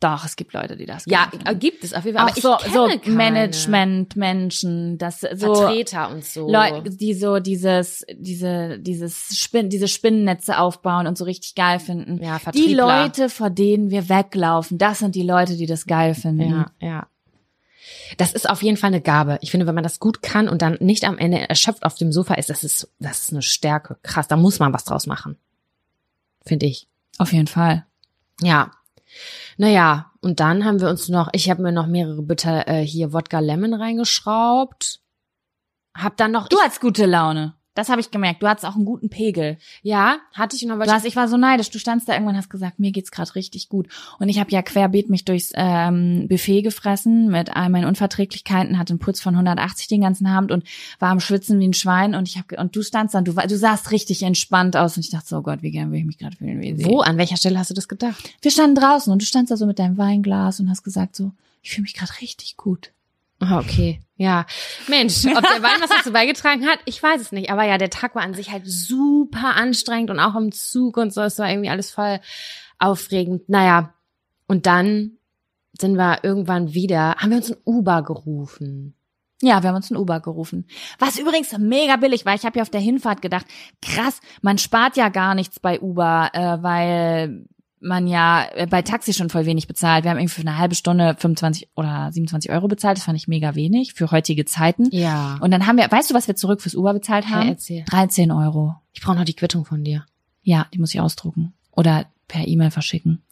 Doch, 0.00 0.24
es 0.24 0.36
gibt 0.36 0.52
Leute, 0.52 0.76
die 0.76 0.86
das 0.86 1.04
Ja, 1.06 1.28
äh, 1.44 1.54
gibt 1.56 1.82
es 1.82 1.92
auf 1.92 2.04
jeden 2.04 2.16
Fall. 2.18 2.32
so, 2.36 2.52
aber 2.54 2.66
ich 2.66 2.72
so 2.72 2.86
kenne 2.86 2.98
keine. 3.00 3.16
Management, 3.16 4.16
Menschen, 4.16 4.96
das 4.98 5.20
so 5.20 5.54
Vertreter 5.54 6.10
und 6.10 6.24
so. 6.24 6.48
Leute, 6.50 6.90
die 6.90 7.14
so 7.14 7.40
dieses, 7.40 8.04
diese, 8.14 8.78
dieses 8.78 9.36
Spin, 9.38 9.68
diese 9.70 9.88
Spinnennetze 9.88 10.58
aufbauen 10.58 11.06
und 11.06 11.18
so 11.18 11.24
richtig 11.24 11.54
geil 11.56 11.80
finden. 11.80 12.22
ja, 12.22 12.36
Die 12.38 12.44
Vertriebler. 12.44 13.02
Leute, 13.02 13.28
vor 13.28 13.50
denen 13.50 13.90
wir 13.90 14.08
weglaufen, 14.08 14.78
das 14.78 15.00
sind 15.00 15.14
die 15.14 15.22
Leute, 15.24 15.56
die 15.56 15.66
das 15.66 15.86
geil 15.86 16.14
finden. 16.14 16.50
Ja, 16.50 16.70
ja. 16.80 17.06
Das 18.18 18.32
ist 18.32 18.48
auf 18.48 18.62
jeden 18.62 18.76
Fall 18.76 18.88
eine 18.88 19.00
Gabe. 19.00 19.38
Ich 19.42 19.50
finde, 19.50 19.66
wenn 19.66 19.74
man 19.74 19.84
das 19.84 19.98
gut 19.98 20.22
kann 20.22 20.48
und 20.48 20.62
dann 20.62 20.76
nicht 20.80 21.04
am 21.04 21.18
Ende 21.18 21.48
erschöpft 21.48 21.84
auf 21.84 21.94
dem 21.96 22.12
Sofa 22.12 22.34
ist, 22.34 22.50
das 22.50 22.62
ist, 22.62 22.88
das 22.98 23.22
ist 23.22 23.32
eine 23.32 23.42
Stärke. 23.42 23.96
Krass, 24.02 24.28
da 24.28 24.36
muss 24.36 24.58
man 24.58 24.72
was 24.72 24.84
draus 24.84 25.06
machen. 25.06 25.36
Finde 26.44 26.66
ich. 26.66 26.86
Auf 27.18 27.32
jeden 27.32 27.46
Fall. 27.48 27.84
Ja. 28.40 28.70
Naja, 29.56 30.12
und 30.20 30.40
dann 30.40 30.64
haben 30.64 30.80
wir 30.80 30.88
uns 30.88 31.08
noch, 31.08 31.28
ich 31.32 31.50
habe 31.50 31.62
mir 31.62 31.72
noch 31.72 31.86
mehrere 31.86 32.22
Bitter 32.22 32.68
äh, 32.68 32.84
hier 32.84 33.12
Wodka 33.12 33.40
Lemon 33.40 33.74
reingeschraubt. 33.74 35.00
Hab 35.96 36.16
dann 36.16 36.32
noch, 36.32 36.48
Du 36.48 36.56
ich, 36.56 36.62
hattest 36.62 36.80
gute 36.80 37.06
Laune. 37.06 37.57
Das 37.78 37.90
habe 37.90 38.00
ich 38.00 38.10
gemerkt. 38.10 38.42
Du 38.42 38.48
hattest 38.48 38.66
auch 38.66 38.74
einen 38.74 38.84
guten 38.84 39.08
Pegel. 39.08 39.56
ja, 39.82 40.18
hatte 40.34 40.56
ich 40.56 40.64
noch 40.64 40.74
Du 40.74 40.80
was. 40.80 40.90
hast, 40.92 41.04
ich 41.04 41.14
war 41.14 41.28
so 41.28 41.36
neidisch. 41.36 41.70
Du 41.70 41.78
standst 41.78 42.08
da 42.08 42.12
irgendwann 42.14 42.34
und 42.34 42.38
hast 42.38 42.50
gesagt, 42.50 42.80
mir 42.80 42.90
geht's 42.90 43.12
gerade 43.12 43.32
richtig 43.36 43.68
gut. 43.68 43.86
Und 44.18 44.28
ich 44.28 44.40
habe 44.40 44.50
ja 44.50 44.62
querbeet 44.62 45.10
mich 45.10 45.24
durchs 45.24 45.52
ähm, 45.54 46.26
Buffet 46.28 46.62
gefressen 46.62 47.28
mit 47.28 47.54
all 47.54 47.68
meinen 47.70 47.84
Unverträglichkeiten, 47.84 48.80
hatte 48.80 48.94
einen 48.94 48.98
Puls 48.98 49.20
von 49.20 49.34
180 49.34 49.86
den 49.86 50.00
ganzen 50.00 50.26
Abend 50.26 50.50
und 50.50 50.64
war 50.98 51.10
am 51.10 51.20
Schwitzen 51.20 51.60
wie 51.60 51.68
ein 51.68 51.72
Schwein. 51.72 52.16
Und 52.16 52.26
ich 52.26 52.36
habe 52.36 52.56
und 52.56 52.74
du 52.74 52.82
standst 52.82 53.14
dann, 53.14 53.24
du, 53.24 53.32
du 53.32 53.56
sahst 53.56 53.92
richtig 53.92 54.24
entspannt 54.24 54.76
aus 54.76 54.96
und 54.96 55.04
ich 55.04 55.10
dachte 55.10 55.28
so, 55.28 55.36
oh 55.36 55.42
Gott, 55.42 55.62
wie 55.62 55.70
gern 55.70 55.92
will 55.92 56.00
ich 56.00 56.04
mich 56.04 56.18
gerade 56.18 56.36
fühlen 56.36 56.60
wie. 56.60 56.84
Wo, 56.84 56.98
an 56.98 57.16
welcher 57.16 57.36
Stelle 57.36 57.60
hast 57.60 57.70
du 57.70 57.74
das 57.74 57.86
gedacht? 57.86 58.28
Wir 58.42 58.50
standen 58.50 58.74
draußen 58.74 59.12
und 59.12 59.22
du 59.22 59.26
standst 59.26 59.52
da 59.52 59.56
so 59.56 59.66
mit 59.66 59.78
deinem 59.78 59.98
Weinglas 59.98 60.58
und 60.58 60.68
hast 60.68 60.82
gesagt 60.82 61.14
so, 61.14 61.30
ich 61.62 61.70
fühle 61.70 61.82
mich 61.82 61.94
gerade 61.94 62.20
richtig 62.20 62.56
gut. 62.56 62.90
Ah, 63.40 63.58
okay. 63.58 64.00
Ja. 64.16 64.46
Mensch, 64.88 65.24
ob 65.26 65.42
der 65.42 65.62
Wein 65.62 65.80
was 65.80 65.90
dazu 65.90 66.12
beigetragen 66.12 66.66
hat, 66.66 66.80
ich 66.86 67.02
weiß 67.02 67.20
es 67.20 67.32
nicht. 67.32 67.50
Aber 67.50 67.64
ja, 67.64 67.78
der 67.78 67.90
Tag 67.90 68.14
war 68.14 68.22
an 68.22 68.34
sich 68.34 68.50
halt 68.50 68.66
super 68.66 69.54
anstrengend 69.54 70.10
und 70.10 70.18
auch 70.18 70.34
im 70.34 70.50
Zug 70.50 70.96
und 70.96 71.12
so. 71.12 71.22
Es 71.22 71.38
war 71.38 71.48
irgendwie 71.48 71.70
alles 71.70 71.90
voll 71.90 72.20
aufregend. 72.78 73.48
Naja. 73.48 73.94
Und 74.48 74.66
dann 74.66 75.18
sind 75.78 75.96
wir 75.96 76.24
irgendwann 76.24 76.74
wieder, 76.74 77.16
haben 77.16 77.30
wir 77.30 77.36
uns 77.36 77.50
ein 77.50 77.58
Uber 77.64 78.02
gerufen. 78.02 78.94
Ja, 79.40 79.62
wir 79.62 79.68
haben 79.68 79.76
uns 79.76 79.90
ein 79.90 79.96
Uber 79.96 80.18
gerufen. 80.18 80.66
Was 80.98 81.18
übrigens 81.18 81.56
mega 81.56 81.96
billig 81.96 82.26
war. 82.26 82.34
Ich 82.34 82.44
habe 82.44 82.56
ja 82.56 82.62
auf 82.62 82.70
der 82.70 82.80
Hinfahrt 82.80 83.22
gedacht, 83.22 83.46
krass, 83.80 84.20
man 84.42 84.58
spart 84.58 84.96
ja 84.96 85.10
gar 85.10 85.36
nichts 85.36 85.60
bei 85.60 85.80
Uber, 85.80 86.30
äh, 86.32 86.60
weil 86.60 87.46
man 87.80 88.06
ja 88.06 88.46
äh, 88.54 88.66
bei 88.66 88.82
Taxi 88.82 89.12
schon 89.12 89.30
voll 89.30 89.46
wenig 89.46 89.66
bezahlt. 89.66 90.04
Wir 90.04 90.10
haben 90.10 90.18
irgendwie 90.18 90.34
für 90.34 90.40
eine 90.42 90.58
halbe 90.58 90.74
Stunde 90.74 91.14
25 91.18 91.68
oder 91.76 92.10
27 92.12 92.50
Euro 92.50 92.68
bezahlt. 92.68 92.98
Das 92.98 93.04
fand 93.04 93.18
ich 93.18 93.28
mega 93.28 93.54
wenig 93.54 93.94
für 93.94 94.10
heutige 94.10 94.44
Zeiten. 94.44 94.88
Ja. 94.90 95.38
Und 95.40 95.50
dann 95.50 95.66
haben 95.66 95.76
wir, 95.76 95.90
weißt 95.90 96.10
du, 96.10 96.14
was 96.14 96.28
wir 96.28 96.36
zurück 96.36 96.60
fürs 96.60 96.74
Uber 96.74 96.92
bezahlt 96.92 97.28
haben? 97.28 97.48
erzähl. 97.48 97.84
13 97.84 98.30
Euro. 98.30 98.76
Ich 98.92 99.00
brauche 99.00 99.16
noch 99.16 99.24
die 99.24 99.34
Quittung 99.34 99.64
von 99.64 99.84
dir. 99.84 100.04
Ja, 100.42 100.66
die 100.72 100.78
muss 100.78 100.94
ich 100.94 101.00
ausdrucken. 101.00 101.54
Oder 101.72 102.06
per 102.26 102.46
E-Mail 102.46 102.70
verschicken. 102.70 103.22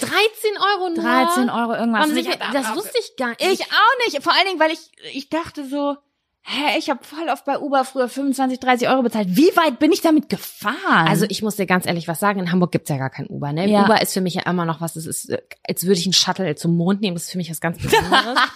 13 0.00 0.10
Euro 0.58 0.88
nur? 0.90 1.02
13 1.02 1.50
Euro 1.50 1.74
irgendwas. 1.74 2.08
Warum 2.08 2.16
ich 2.16 2.28
das 2.52 2.76
wusste 2.76 2.98
ich 3.00 3.16
gar 3.16 3.30
nicht. 3.30 3.40
Ich 3.42 3.62
auch 3.62 4.06
nicht. 4.06 4.22
Vor 4.22 4.32
allen 4.32 4.46
Dingen, 4.46 4.60
weil 4.60 4.70
ich, 4.70 4.90
ich 5.12 5.28
dachte 5.28 5.66
so, 5.68 5.96
hä, 6.42 6.78
ich 6.78 6.90
habe 6.90 7.02
voll 7.04 7.28
oft 7.28 7.44
bei 7.44 7.58
Uber 7.58 7.84
früher 7.84 8.08
25, 8.08 8.60
30 8.60 8.88
Euro 8.88 9.02
bezahlt. 9.02 9.28
Wie 9.30 9.56
weit 9.56 9.78
bin 9.78 9.92
ich 9.92 10.00
damit 10.00 10.28
gefahren? 10.28 11.08
Also 11.08 11.26
ich 11.28 11.42
muss 11.42 11.56
dir 11.56 11.66
ganz 11.66 11.86
ehrlich 11.86 12.08
was 12.08 12.20
sagen, 12.20 12.40
in 12.40 12.52
Hamburg 12.52 12.72
gibt's 12.72 12.90
ja 12.90 12.96
gar 12.98 13.10
kein 13.10 13.26
Uber. 13.26 13.52
Ne? 13.52 13.68
Ja. 13.68 13.84
Uber 13.84 14.02
ist 14.02 14.12
für 14.12 14.20
mich 14.20 14.34
ja 14.34 14.42
immer 14.42 14.64
noch 14.64 14.80
was, 14.80 14.94
das 14.94 15.06
ist, 15.06 15.32
als 15.66 15.84
würde 15.84 15.98
ich 15.98 16.06
einen 16.06 16.12
Shuttle 16.12 16.54
zum 16.56 16.76
Mond 16.76 17.00
nehmen, 17.00 17.14
das 17.14 17.24
ist 17.24 17.32
für 17.32 17.38
mich 17.38 17.50
was 17.50 17.60
ganz 17.60 17.78
Besonderes. 17.78 18.38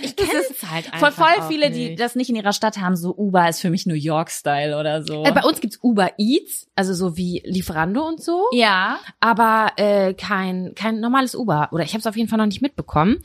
Ich 0.00 0.16
kenne 0.16 0.40
es 0.40 0.70
halt 0.70 0.86
voll, 0.86 0.94
einfach 0.94 1.12
voll 1.12 1.42
auch 1.42 1.48
viele, 1.48 1.68
nicht. 1.68 1.76
die 1.78 1.94
das 1.96 2.14
nicht 2.14 2.30
in 2.30 2.36
ihrer 2.36 2.52
Stadt 2.52 2.78
haben, 2.78 2.96
so 2.96 3.14
Uber 3.14 3.48
ist 3.48 3.60
für 3.60 3.68
mich 3.68 3.84
New 3.84 3.94
York-Style 3.94 4.78
oder 4.78 5.02
so. 5.02 5.24
Äh, 5.24 5.32
bei 5.32 5.42
uns 5.42 5.60
gibt's 5.60 5.78
Uber 5.82 6.12
Eats, 6.16 6.66
also 6.74 6.94
so 6.94 7.16
wie 7.16 7.42
Lieferando 7.44 8.06
und 8.06 8.22
so, 8.22 8.46
ja. 8.52 8.98
aber 9.20 9.72
äh, 9.76 10.14
kein 10.14 10.72
kein 10.74 11.00
normales 11.00 11.34
Uber. 11.34 11.68
Oder 11.72 11.84
ich 11.84 11.92
habe 11.92 12.00
es 12.00 12.06
auf 12.06 12.16
jeden 12.16 12.28
Fall 12.28 12.38
noch 12.38 12.46
nicht 12.46 12.62
mitbekommen. 12.62 13.22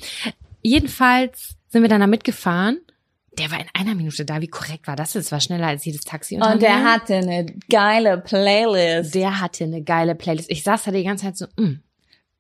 Jedenfalls 0.61 1.55
sind 1.69 1.83
wir 1.83 1.89
dann 1.89 2.01
da 2.01 2.07
mitgefahren. 2.07 2.79
Der 3.37 3.51
war 3.51 3.59
in 3.59 3.67
einer 3.73 3.95
Minute 3.95 4.25
da. 4.25 4.41
Wie 4.41 4.47
korrekt 4.47 4.87
war 4.87 4.95
das? 4.95 5.13
Das 5.13 5.31
war 5.31 5.39
schneller 5.39 5.67
als 5.67 5.85
jedes 5.85 6.01
Taxi. 6.01 6.35
Und 6.35 6.61
der 6.61 6.83
hatte 6.83 7.15
eine 7.15 7.45
geile 7.69 8.17
Playlist. 8.17 9.13
der 9.13 9.39
hatte 9.39 9.65
eine 9.65 9.83
geile 9.83 10.15
Playlist. 10.15 10.49
Ich 10.49 10.63
saß 10.63 10.83
da 10.83 10.91
die 10.91 11.03
ganze 11.03 11.25
Zeit 11.25 11.37
so, 11.37 11.45
mm, 11.55 11.81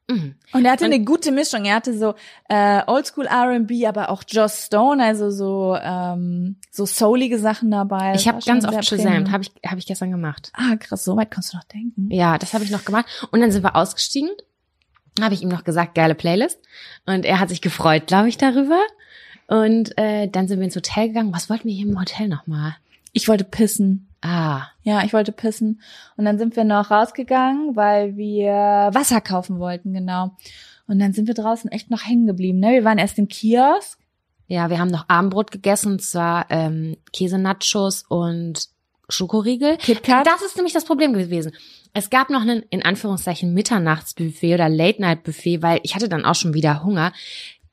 mm. 0.07 0.35
Und 0.53 0.65
er 0.65 0.71
hatte 0.71 0.85
eine 0.85 1.03
gute 1.03 1.31
Mischung. 1.31 1.65
Er 1.65 1.75
hatte 1.75 1.95
so 1.97 2.15
äh, 2.49 2.81
Oldschool 2.87 3.27
R&B, 3.27 3.85
aber 3.85 4.09
auch 4.09 4.23
Joss 4.27 4.65
Stone, 4.65 5.03
also 5.03 5.29
so 5.29 5.77
ähm, 5.79 6.57
so 6.71 6.85
soulige 6.85 7.37
Sachen 7.37 7.69
dabei. 7.69 8.13
Ich 8.15 8.27
habe 8.27 8.39
ganz 8.43 8.65
oft 8.65 8.89
Premium. 8.89 9.25
Shazam, 9.25 9.31
habe 9.31 9.43
ich 9.43 9.51
hab 9.69 9.77
ich 9.77 9.85
gestern 9.85 10.11
gemacht. 10.11 10.51
Ah, 10.53 10.77
krass, 10.77 11.03
so 11.03 11.15
weit 11.15 11.29
kannst 11.29 11.53
du 11.53 11.57
noch 11.57 11.65
denken. 11.65 12.09
Ja, 12.09 12.37
das 12.39 12.53
habe 12.53 12.63
ich 12.63 12.71
noch 12.71 12.85
gemacht. 12.85 13.05
Und 13.31 13.41
dann 13.41 13.51
sind 13.51 13.63
wir 13.63 13.75
ausgestiegen. 13.75 14.31
Habe 15.21 15.33
ich 15.33 15.41
ihm 15.41 15.49
noch 15.49 15.63
gesagt, 15.63 15.95
geile 15.95 16.15
Playlist. 16.15 16.59
Und 17.05 17.25
er 17.25 17.39
hat 17.39 17.49
sich 17.49 17.61
gefreut, 17.61 18.05
glaube 18.07 18.29
ich, 18.29 18.37
darüber. 18.37 18.79
Und 19.47 19.97
äh, 19.97 20.27
dann 20.27 20.47
sind 20.47 20.59
wir 20.59 20.65
ins 20.65 20.75
Hotel 20.75 21.07
gegangen. 21.07 21.33
Was 21.33 21.49
wollten 21.49 21.67
wir 21.67 21.75
hier 21.75 21.87
im 21.87 21.99
Hotel 21.99 22.27
nochmal? 22.27 22.75
Ich 23.13 23.27
wollte 23.27 23.43
pissen. 23.45 24.07
Ah, 24.21 24.63
Ja, 24.83 25.03
ich 25.03 25.13
wollte 25.13 25.31
pissen. 25.31 25.81
Und 26.17 26.25
dann 26.25 26.37
sind 26.37 26.55
wir 26.55 26.63
noch 26.63 26.91
rausgegangen, 26.91 27.75
weil 27.75 28.17
wir 28.17 28.89
Wasser 28.93 29.21
kaufen 29.21 29.59
wollten, 29.59 29.93
genau. 29.93 30.31
Und 30.87 30.99
dann 30.99 31.13
sind 31.13 31.27
wir 31.27 31.33
draußen 31.33 31.71
echt 31.71 31.89
noch 31.89 32.05
hängen 32.05 32.27
geblieben. 32.27 32.59
Ne? 32.59 32.71
Wir 32.71 32.83
waren 32.83 32.97
erst 32.97 33.17
im 33.19 33.27
Kiosk. 33.27 33.99
ja, 34.47 34.69
wir 34.69 34.79
haben 34.79 34.89
noch 34.89 35.05
Abendbrot 35.09 35.51
gegessen, 35.51 35.93
und 35.93 36.01
zwar 36.01 36.45
ähm, 36.49 36.97
Käse-Nachos 37.13 38.05
und 38.07 38.69
Schokoriegel. 39.09 39.77
KitKat. 39.77 40.25
Das 40.27 40.41
ist 40.41 40.55
nämlich 40.57 40.73
das 40.73 40.85
Problem 40.85 41.13
gewesen. 41.13 41.53
Es 41.93 42.09
gab 42.09 42.29
noch 42.29 42.41
einen, 42.41 42.63
in 42.69 42.83
Anführungszeichen, 42.83 43.53
Mitternachtsbuffet 43.53 44.53
oder 44.53 44.69
Late-Night-Buffet, 44.69 45.61
weil 45.61 45.79
ich 45.83 45.95
hatte 45.95 46.09
dann 46.09 46.25
auch 46.25 46.35
schon 46.35 46.53
wieder 46.53 46.83
Hunger. 46.83 47.13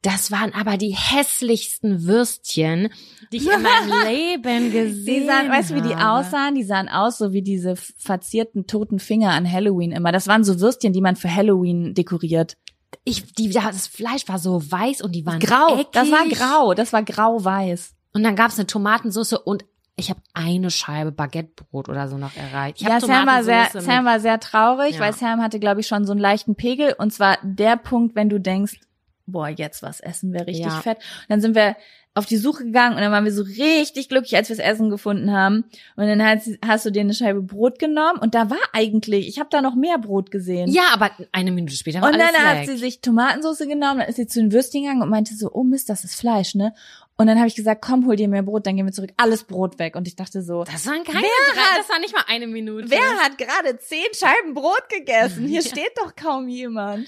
Das 0.05 0.31
waren 0.31 0.53
aber 0.53 0.77
die 0.77 0.95
hässlichsten 0.95 2.05
Würstchen, 2.07 2.91
die 3.33 3.39
ich 3.39 3.47
in 3.51 3.63
meinem 3.63 4.07
Leben 4.07 4.71
gesehen 4.71 5.23
Die 5.23 5.27
sahen, 5.27 5.51
weißt 5.51 5.71
du, 5.71 5.75
wie 5.77 5.81
die 5.81 5.97
habe. 5.97 6.27
aussahen? 6.27 6.55
Die 6.55 6.63
sahen 6.63 6.91
aus 6.91 7.17
so 7.17 7.33
wie 7.33 7.41
diese 7.41 7.75
verzierten 7.77 8.67
toten 8.67 8.99
Finger 8.99 9.31
an 9.31 9.51
Halloween 9.51 9.93
immer. 9.93 10.13
Das 10.13 10.29
waren 10.29 10.45
so 10.45 10.61
Würstchen, 10.61 10.93
die 10.93 11.01
man 11.01 11.17
für 11.17 11.35
Halloween 11.35 11.95
dekoriert. 11.95 12.59
Ich, 13.05 13.33
die, 13.35 13.49
ja, 13.49 13.63
das 13.67 13.87
Fleisch 13.87 14.29
war 14.29 14.39
so 14.39 14.61
weiß 14.71 15.01
und 15.01 15.13
die 15.13 15.25
waren 15.25 15.41
Grau. 15.41 15.75
Eckig. 15.75 15.93
Das 15.93 16.11
war 16.11 16.27
grau. 16.29 16.75
Das 16.75 16.93
war 16.93 17.03
grau-weiß. 17.03 17.95
Und 18.13 18.23
dann 18.25 18.37
gab's 18.37 18.59
eine 18.59 18.67
Tomatensauce 18.67 19.33
und 19.33 19.65
ich 19.97 20.11
habe 20.11 20.21
eine 20.35 20.71
Scheibe 20.71 21.13
Baguettebrot 21.13 21.89
oder 21.89 22.09
so 22.09 22.19
noch 22.19 22.37
erreicht. 22.37 22.81
Ich 22.83 22.87
Ja, 22.87 23.01
Sam 23.01 23.27
war 23.27 23.43
sehr, 23.43 23.69
Sam 23.73 24.05
war 24.05 24.21
sehr 24.21 24.39
traurig, 24.39 24.97
Ja. 24.97 25.01
weil 25.01 25.15
Sam 25.15 25.41
hatte, 25.43 25.59
glaube 25.61 25.81
ich, 25.81 25.87
schon 25.87 26.05
so 26.05 26.13
einen 26.13 26.21
leichten 26.21 26.57
Pegel. 26.57 26.95
Und 26.99 27.13
zwar 27.13 27.39
der 27.43 27.77
Punkt, 27.77 28.15
wenn 28.17 28.29
du 28.29 28.39
denkst, 28.39 28.81
boah, 29.27 29.49
jetzt 29.49 29.83
was 29.83 30.01
essen 30.01 30.33
wäre 30.33 30.47
richtig 30.47 30.67
Ja. 30.67 30.81
fett. 30.81 30.99
Und 30.99 31.31
dann 31.31 31.41
sind 31.41 31.55
wir 31.55 31.77
auf 32.17 32.27
die 32.27 32.37
Suche 32.37 32.63
gegangen 32.65 32.95
und 32.95 33.01
dann 33.03 33.11
waren 33.11 33.25
wir 33.25 33.33
so 33.33 33.43
richtig 33.43 34.09
glücklich, 34.09 34.37
als 34.37 34.49
wir 34.49 34.55
das 34.57 34.65
Essen 34.65 34.89
gefunden 34.89 35.33
haben. 35.33 35.65
Und 35.97 36.07
dann 36.07 36.23
hast, 36.25 36.49
hast 36.65 36.87
du 36.87 36.91
dir 36.91 37.01
eine 37.01 37.13
Scheibe 37.13 37.43
Brot 37.43 37.81
genommen 37.81 38.21
und 38.21 38.37
da 38.37 38.51
war 38.51 38.59
eigentlich, 38.73 39.27
ich 39.27 39.41
habe 39.41 39.49
da 39.51 39.61
noch 39.61 39.75
mehr 39.75 39.99
Brot 39.99 40.31
gesehen. 40.31 40.71
Ja, 40.71 40.91
aber 40.93 41.11
eine 41.33 41.51
Minute 41.51 41.75
später 41.75 42.01
war 42.01 42.09
Und 42.13 42.19
dann 42.19 42.29
alles 42.29 42.39
hat 42.39 42.57
weg. 42.59 42.69
sie 42.71 42.77
sich 42.77 43.01
Tomatensauce 43.01 43.59
genommen, 43.67 43.99
dann 43.99 44.09
ist 44.09 44.15
sie 44.15 44.29
zu 44.29 44.39
den 44.41 44.53
Würstchen 44.53 44.83
gegangen 44.83 45.03
und 45.03 45.09
meinte 45.09 45.35
so, 45.35 45.51
oh 45.53 45.65
Mist, 45.65 45.89
das 45.89 46.05
ist 46.05 46.15
Fleisch, 46.15 46.55
ne? 46.55 46.73
Und 47.17 47.27
dann 47.29 47.39
habe 47.39 47.49
ich 47.49 47.55
gesagt, 47.57 47.83
komm, 47.83 48.07
hol 48.07 48.15
dir 48.17 48.29
mehr 48.29 48.43
Brot, 48.43 48.67
dann 48.67 48.77
gehen 48.77 48.87
wir 48.87 48.93
zurück. 48.93 49.11
Alles 49.17 49.43
Brot 49.45 49.79
weg. 49.81 49.95
Und 49.97 50.07
ich 50.09 50.15
dachte 50.17 50.43
so, 50.43 50.63
das 50.65 50.87
waren 50.87 51.03
keine 51.05 51.21
Wer 51.21 51.53
drei, 51.55 51.61
hat- 51.63 51.79
das 51.81 51.89
war 51.89 51.99
nicht 52.01 52.13
mal 52.15 52.25
eine 52.29 52.47
Minute. 52.49 52.91
wer 52.91 53.19
hat 53.23 53.39
gerade 53.39 53.77
zehn 53.79 54.07
Scheiben 54.15 54.55
Brot 54.55 54.89
gegessen? 54.89 55.47
Hier 55.49 55.63
steht 55.67 55.93
doch 55.97 56.15
kaum 56.17 56.49
jemand. 56.49 57.07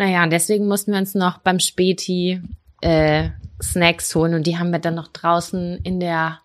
Naja, 0.00 0.24
und 0.24 0.30
deswegen 0.30 0.66
mussten 0.66 0.92
wir 0.92 0.98
uns 0.98 1.14
noch 1.14 1.38
beim 1.40 1.58
Späti 1.60 2.40
äh, 2.80 3.28
Snacks 3.62 4.14
holen 4.14 4.32
und 4.32 4.46
die 4.46 4.56
haben 4.56 4.70
wir 4.70 4.78
dann 4.78 4.94
noch 4.94 5.08
draußen 5.08 5.78
in 5.82 6.00
der 6.00 6.38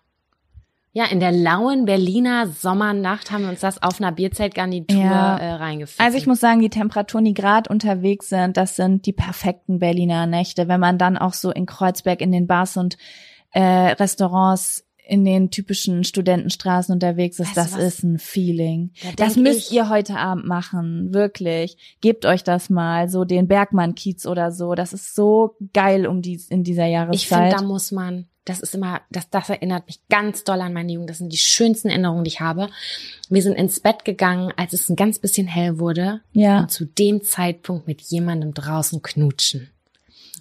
ja, 0.92 1.06
in 1.06 1.20
der 1.20 1.32
lauen 1.32 1.86
Berliner 1.86 2.48
Sommernacht 2.48 3.30
haben 3.30 3.44
wir 3.44 3.48
uns 3.50 3.60
das 3.60 3.82
auf 3.82 3.98
einer 3.98 4.12
Bierzeltgarnitur 4.12 4.98
Ja. 4.98 5.38
äh, 5.38 5.52
reingeführt. 5.52 6.00
Also 6.04 6.18
ich 6.18 6.26
muss 6.26 6.40
sagen, 6.40 6.60
die 6.60 6.68
Temperaturen, 6.68 7.24
die 7.24 7.32
gerade 7.32 7.70
unterwegs 7.70 8.28
sind, 8.28 8.58
das 8.58 8.76
sind 8.76 9.06
die 9.06 9.12
perfekten 9.14 9.78
Berliner 9.78 10.26
Nächte. 10.26 10.68
Wenn 10.68 10.80
man 10.80 10.98
dann 10.98 11.16
auch 11.16 11.32
so 11.32 11.50
in 11.50 11.64
Kreuzberg 11.64 12.20
in 12.20 12.32
den 12.32 12.46
Bars 12.46 12.76
und 12.76 12.98
äh, 13.52 13.60
Restaurants 13.62 14.85
in 15.08 15.24
den 15.24 15.50
typischen 15.50 16.02
Studentenstraßen 16.04 16.92
unterwegs 16.92 17.38
ist, 17.38 17.48
Weißt 17.48 17.56
das 17.56 17.72
was? 17.74 17.82
ist 17.84 18.02
ein 18.02 18.18
Feeling. 18.18 18.90
Da 19.16 19.26
Das 19.26 19.36
müsst 19.36 19.70
ich- 19.70 19.76
ihr 19.76 19.88
heute 19.88 20.16
Abend 20.16 20.46
machen, 20.46 21.14
wirklich. 21.14 21.76
Gebt 22.00 22.26
euch 22.26 22.42
das 22.42 22.70
mal, 22.70 23.08
so 23.08 23.24
den 23.24 23.46
Bergmann-Kiez 23.48 24.26
oder 24.26 24.50
so. 24.52 24.74
Das 24.74 24.92
ist 24.92 25.14
so 25.14 25.56
geil 25.72 26.06
um 26.06 26.22
die, 26.22 26.40
in 26.50 26.64
dieser 26.64 26.86
Ich 26.86 26.92
Jahreszeit. 26.92 27.28
finde, 27.52 27.56
da 27.56 27.62
muss 27.62 27.92
man, 27.92 28.26
das 28.44 28.60
ist 28.60 28.74
immer, 28.74 29.00
das, 29.10 29.30
das 29.30 29.48
erinnert 29.48 29.86
mich 29.86 30.00
ganz 30.08 30.44
doll 30.44 30.60
an 30.60 30.72
meine 30.72 30.92
Jugend. 30.92 31.10
Das 31.10 31.18
sind 31.18 31.32
die 31.32 31.36
schönsten 31.38 31.88
Erinnerungen, 31.88 32.24
die 32.24 32.28
ich 32.30 32.40
habe. 32.40 32.68
Wir 33.28 33.42
sind 33.42 33.54
ins 33.54 33.80
Bett 33.80 34.04
gegangen, 34.04 34.52
als 34.56 34.72
es 34.72 34.88
ein 34.88 34.96
ganz 34.96 35.18
bisschen 35.18 35.46
hell 35.46 35.78
wurde. 35.78 36.20
ja. 36.32 36.60
Und 36.60 36.70
zu 36.70 36.84
dem 36.84 37.22
Zeitpunkt 37.22 37.86
mit 37.86 38.00
jemandem 38.02 38.54
draußen 38.54 39.02
knutschen. 39.02 39.70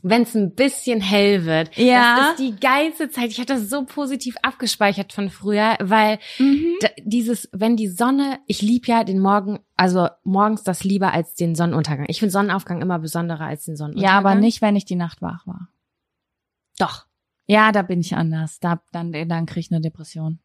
Wenn 0.08 0.22
es 0.22 0.36
ein 0.36 0.54
bisschen 0.54 1.02
hell 1.02 1.46
wird. 1.46 1.76
Ja. 1.78 2.16
Das 2.18 2.30
ist 2.32 2.40
die 2.40 2.56
geilste 2.60 3.10
Zeit. 3.10 3.32
Ich 3.32 3.40
hatte 3.40 3.54
das 3.56 3.70
so 3.70 3.86
positiv 3.86 4.36
abgespeichert 4.44 5.14
von 5.14 5.32
früher, 5.32 5.78
weil 5.82 6.20
Mhm. 6.38 6.76
dieses, 7.04 7.50
wenn 7.54 7.76
die 7.76 7.88
Sonne, 7.88 8.38
ich 8.46 8.62
lieb 8.62 8.88
ja 8.88 9.04
den 9.04 9.20
Morgen, 9.20 9.60
also 9.76 10.08
morgens 10.24 10.62
das 10.64 10.84
lieber 10.84 11.12
als 11.12 11.34
den 11.34 11.56
Sonnenuntergang. 11.56 12.06
Ich 12.08 12.20
finde 12.20 12.32
Sonnenaufgang 12.34 12.84
immer 12.84 13.00
besonderer 13.00 13.46
als 13.46 13.66
den 13.66 13.76
Sonnenuntergang. 13.76 14.14
ja, 14.14 14.18
aber 14.20 14.36
nicht, 14.36 14.62
wenn 14.62 14.76
ich 14.76 14.86
die 14.86 14.96
Nacht 14.96 15.24
wach 15.24 15.48
war. 15.48 15.70
Doch. 16.78 17.08
Ja, 17.48 17.72
da 17.72 17.82
bin 17.82 18.00
ich 18.02 18.16
anders. 18.16 18.60
Da, 18.60 18.82
dann, 18.92 19.12
dann 19.12 19.46
krieg 19.46 19.66
ich 19.66 19.72
eine 19.72 19.82
Depression. 19.82 20.40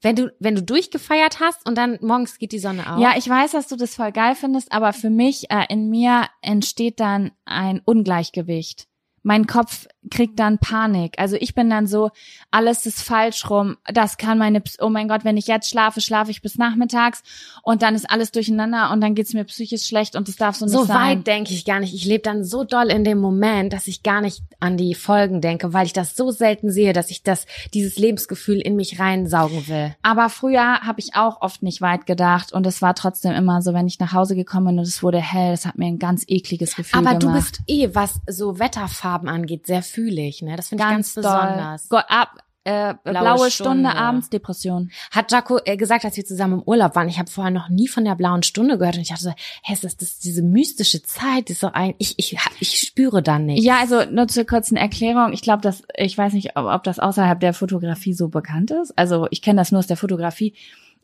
Wenn 0.00 0.16
du, 0.16 0.32
wenn 0.40 0.54
du 0.54 0.62
durchgefeiert 0.62 1.38
hast 1.38 1.68
und 1.68 1.76
dann 1.76 1.98
morgens 2.00 2.38
geht 2.38 2.52
die 2.52 2.58
Sonne 2.58 2.90
auf. 2.92 3.00
Ja, 3.00 3.12
ich 3.16 3.28
weiß, 3.28 3.52
dass 3.52 3.68
du 3.68 3.76
das 3.76 3.94
voll 3.94 4.10
geil 4.12 4.34
findest, 4.34 4.72
aber 4.72 4.92
für 4.92 5.10
mich, 5.10 5.50
äh, 5.50 5.66
in 5.68 5.90
mir 5.90 6.24
entsteht 6.40 6.98
dann 6.98 7.30
ein 7.44 7.80
Ungleichgewicht. 7.84 8.88
Mein 9.22 9.46
Kopf 9.46 9.86
kriegt 10.10 10.38
dann 10.40 10.58
Panik. 10.58 11.14
Also 11.18 11.36
ich 11.38 11.54
bin 11.54 11.70
dann 11.70 11.86
so, 11.86 12.10
alles 12.50 12.86
ist 12.86 13.02
falsch 13.02 13.48
rum. 13.48 13.76
Das 13.86 14.16
kann 14.16 14.36
meine, 14.36 14.62
oh 14.80 14.88
mein 14.88 15.06
Gott, 15.06 15.24
wenn 15.24 15.36
ich 15.36 15.46
jetzt 15.46 15.70
schlafe, 15.70 16.00
schlafe 16.00 16.30
ich 16.30 16.42
bis 16.42 16.58
nachmittags 16.58 17.22
und 17.62 17.82
dann 17.82 17.94
ist 17.94 18.10
alles 18.10 18.32
durcheinander 18.32 18.90
und 18.90 19.00
dann 19.00 19.14
geht's 19.14 19.32
mir 19.32 19.44
psychisch 19.44 19.86
schlecht 19.86 20.16
und 20.16 20.26
das 20.26 20.36
darf 20.36 20.56
so 20.56 20.64
nicht 20.64 20.74
so 20.74 20.84
sein. 20.84 21.18
weit 21.18 21.26
denke 21.26 21.54
ich 21.54 21.64
gar 21.64 21.78
nicht. 21.78 21.94
Ich 21.94 22.04
lebe 22.04 22.22
dann 22.22 22.42
so 22.42 22.64
doll 22.64 22.90
in 22.90 23.04
dem 23.04 23.18
Moment, 23.18 23.72
dass 23.72 23.86
ich 23.86 24.02
gar 24.02 24.20
nicht 24.20 24.42
an 24.58 24.76
die 24.76 24.94
Folgen 24.94 25.40
denke, 25.40 25.72
weil 25.72 25.86
ich 25.86 25.92
das 25.92 26.16
so 26.16 26.30
selten 26.32 26.70
sehe, 26.72 26.92
dass 26.92 27.10
ich 27.10 27.22
das, 27.22 27.46
dieses 27.72 27.96
Lebensgefühl 27.96 28.60
in 28.60 28.74
mich 28.74 28.98
reinsaugen 28.98 29.68
will. 29.68 29.94
Aber 30.02 30.28
früher 30.30 30.80
habe 30.80 30.98
ich 30.98 31.14
auch 31.14 31.40
oft 31.42 31.62
nicht 31.62 31.80
weit 31.80 32.06
gedacht 32.06 32.52
und 32.52 32.66
es 32.66 32.82
war 32.82 32.94
trotzdem 32.94 33.32
immer 33.32 33.62
so, 33.62 33.72
wenn 33.72 33.86
ich 33.86 34.00
nach 34.00 34.12
Hause 34.12 34.34
gekommen 34.34 34.66
bin 34.66 34.78
und 34.80 34.86
es 34.86 35.02
wurde 35.02 35.18
hell, 35.20 35.52
das 35.52 35.64
hat 35.64 35.78
mir 35.78 35.86
ein 35.86 35.98
ganz 36.00 36.24
ekliges 36.26 36.74
Gefühl 36.74 36.98
Aber 36.98 37.18
gemacht. 37.18 37.22
du 37.22 37.32
bist 37.32 37.60
eh, 37.68 37.94
was 37.94 38.20
so 38.28 38.58
Wetterfarben 38.58 39.11
angeht, 39.12 39.66
sehr 39.66 39.82
fühlig, 39.82 40.42
ne? 40.42 40.56
Das 40.56 40.68
finde 40.68 40.84
ich 40.84 40.90
ganz 40.90 41.14
doll. 41.14 41.22
besonders. 41.22 41.88
Go 41.88 41.96
ab, 41.96 42.38
äh, 42.64 42.94
blaue, 43.02 43.50
Stunde. 43.50 43.50
Stunde. 43.50 43.94
abends 43.96 44.30
Depression. 44.30 44.90
Hat 45.10 45.32
Jaco 45.32 45.58
äh, 45.64 45.76
gesagt, 45.76 46.04
als 46.04 46.16
wir 46.16 46.24
zusammen 46.24 46.60
im 46.60 46.62
Urlaub 46.62 46.94
waren, 46.94 47.08
ich 47.08 47.18
habe 47.18 47.30
vorher 47.30 47.50
noch 47.50 47.68
nie 47.68 47.88
von 47.88 48.04
der 48.04 48.14
blauen 48.14 48.44
Stunde 48.44 48.78
gehört 48.78 48.94
und 48.94 49.02
ich 49.02 49.08
dachte 49.08 49.24
so, 49.24 49.32
hä, 49.64 49.72
ist 49.72 49.82
das, 49.82 49.96
das 49.96 50.18
diese 50.20 50.42
mystische 50.42 51.02
Zeit, 51.02 51.50
ist 51.50 51.60
so 51.60 51.72
ein, 51.72 51.94
ich, 51.98 52.14
ich, 52.18 52.38
ich 52.60 52.78
spüre 52.78 53.20
dann 53.20 53.46
nicht. 53.46 53.64
Ja, 53.64 53.78
also 53.80 54.04
nur 54.04 54.28
zur 54.28 54.44
kurzen 54.44 54.76
Erklärung. 54.76 55.32
Ich 55.32 55.42
glaube, 55.42 55.62
dass 55.62 55.82
ich 55.96 56.16
weiß 56.16 56.34
nicht, 56.34 56.56
ob, 56.56 56.66
ob 56.66 56.84
das 56.84 57.00
außerhalb 57.00 57.40
der 57.40 57.52
Fotografie 57.52 58.14
so 58.14 58.28
bekannt 58.28 58.70
ist. 58.70 58.96
Also 58.96 59.26
ich 59.30 59.42
kenne 59.42 59.60
das 59.60 59.72
nur 59.72 59.80
aus 59.80 59.88
der 59.88 59.96
Fotografie. 59.96 60.54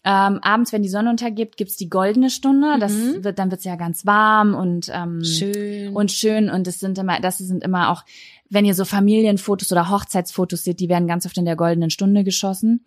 Ähm, 0.04 0.38
abends, 0.42 0.72
wenn 0.72 0.82
die 0.82 0.88
Sonne 0.88 1.10
untergeht, 1.10 1.56
gibt's 1.56 1.76
die 1.76 1.90
goldene 1.90 2.30
Stunde. 2.30 2.78
Das 2.78 2.92
Mhm. 2.92 3.24
wird, 3.24 3.38
dann 3.38 3.50
wird's 3.50 3.64
ja 3.64 3.76
ganz 3.76 4.06
warm 4.06 4.54
und 4.54 4.90
ähm, 4.94 5.22
Schön. 5.24 5.94
und 5.94 6.12
schön 6.12 6.48
und 6.50 6.66
es 6.66 6.78
sind 6.80 6.98
immer, 6.98 7.20
das 7.20 7.38
sind 7.38 7.62
immer 7.64 7.90
auch, 7.90 8.04
wenn 8.48 8.64
ihr 8.64 8.74
so 8.74 8.84
Familienfotos 8.86 9.70
oder 9.72 9.90
Hochzeitsfotos 9.90 10.64
seht, 10.64 10.80
die 10.80 10.88
werden 10.88 11.06
ganz 11.08 11.26
oft 11.26 11.36
in 11.36 11.44
der 11.44 11.56
goldenen 11.56 11.90
Stunde 11.90 12.24
geschossen. 12.24 12.84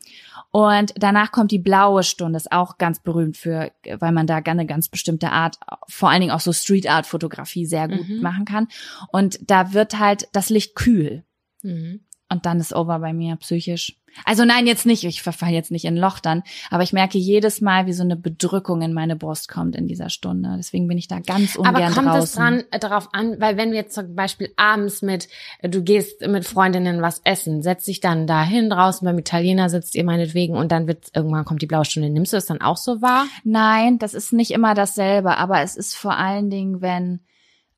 Und 0.49 0.93
danach 0.97 1.31
kommt 1.31 1.51
die 1.51 1.59
blaue 1.59 2.01
Stunde, 2.03 2.37
ist 2.37 2.51
auch 2.51 2.77
ganz 2.79 2.99
berühmt 3.01 3.37
für, 3.37 3.71
weil 3.99 4.11
man 4.11 4.25
da 4.25 4.37
eine 4.37 4.65
ganz 4.65 4.89
bestimmte 4.89 5.31
Art, 5.31 5.57
vor 5.87 6.09
allen 6.09 6.21
Dingen 6.21 6.31
auch 6.33 6.39
so 6.39 6.51
Street 6.51 6.89
Art 6.89 7.05
Fotografie 7.05 7.65
sehr 7.67 7.87
gut 7.87 8.07
Mhm. 8.09 8.21
machen 8.21 8.45
kann. 8.45 8.67
Und 9.11 9.39
da 9.49 9.73
wird 9.73 9.99
halt 9.99 10.27
das 10.31 10.49
Licht 10.49 10.75
kühl. 10.75 11.23
mhm. 11.61 11.99
Und 12.29 12.45
dann 12.45 12.61
ist 12.61 12.73
over 12.73 12.97
bei 12.99 13.11
mir 13.11 13.35
psychisch. 13.35 13.97
Also 14.25 14.45
nein, 14.45 14.67
jetzt 14.67 14.85
nicht. 14.85 15.03
Ich 15.03 15.21
verfalle 15.21 15.53
jetzt 15.53 15.71
nicht 15.71 15.85
in 15.85 15.97
Loch 15.97 16.19
dann. 16.19 16.43
Aber 16.69 16.83
ich 16.83 16.93
merke 16.93 17.17
jedes 17.17 17.61
Mal, 17.61 17.85
wie 17.85 17.93
so 17.93 18.03
eine 18.03 18.15
Bedrückung 18.15 18.81
in 18.81 18.93
meine 18.93 19.15
Brust 19.15 19.49
kommt 19.49 19.75
in 19.75 19.87
dieser 19.87 20.09
Stunde. 20.09 20.55
Deswegen 20.57 20.87
bin 20.87 20.97
ich 20.97 21.07
da 21.07 21.19
ganz 21.19 21.55
ungern 21.55 21.75
Aber 21.75 21.91
kommt 21.91 22.07
draußen. 22.07 22.23
es 22.23 22.33
dran, 22.33 22.63
äh, 22.71 22.79
darauf 22.79 23.13
an, 23.13 23.39
weil 23.39 23.57
wenn 23.57 23.71
wir 23.71 23.79
jetzt 23.79 23.95
zum 23.95 24.15
Beispiel 24.15 24.51
abends 24.57 25.01
mit, 25.01 25.27
äh, 25.59 25.69
du 25.69 25.83
gehst 25.83 26.25
mit 26.27 26.45
Freundinnen 26.45 27.01
was 27.01 27.21
essen, 27.23 27.61
setzt 27.61 27.87
dich 27.87 27.99
dann 27.99 28.27
dahin 28.27 28.69
draußen 28.69 29.05
beim 29.05 29.17
Italiener, 29.17 29.69
sitzt 29.69 29.95
ihr 29.95 30.03
meinetwegen 30.03 30.55
und 30.55 30.71
dann 30.71 30.87
wird 30.87 31.07
irgendwann 31.15 31.45
kommt 31.45 31.61
die 31.61 31.67
blaue 31.67 31.85
Stunde. 31.85 32.09
Nimmst 32.09 32.33
du 32.33 32.37
das 32.37 32.45
dann 32.45 32.61
auch 32.61 32.77
so 32.77 33.01
wahr? 33.01 33.25
Nein, 33.43 33.99
das 33.99 34.13
ist 34.13 34.33
nicht 34.33 34.51
immer 34.51 34.73
dasselbe, 34.73 35.37
aber 35.37 35.61
es 35.61 35.75
ist 35.75 35.95
vor 35.95 36.17
allen 36.17 36.49
Dingen, 36.49 36.81
wenn 36.81 37.21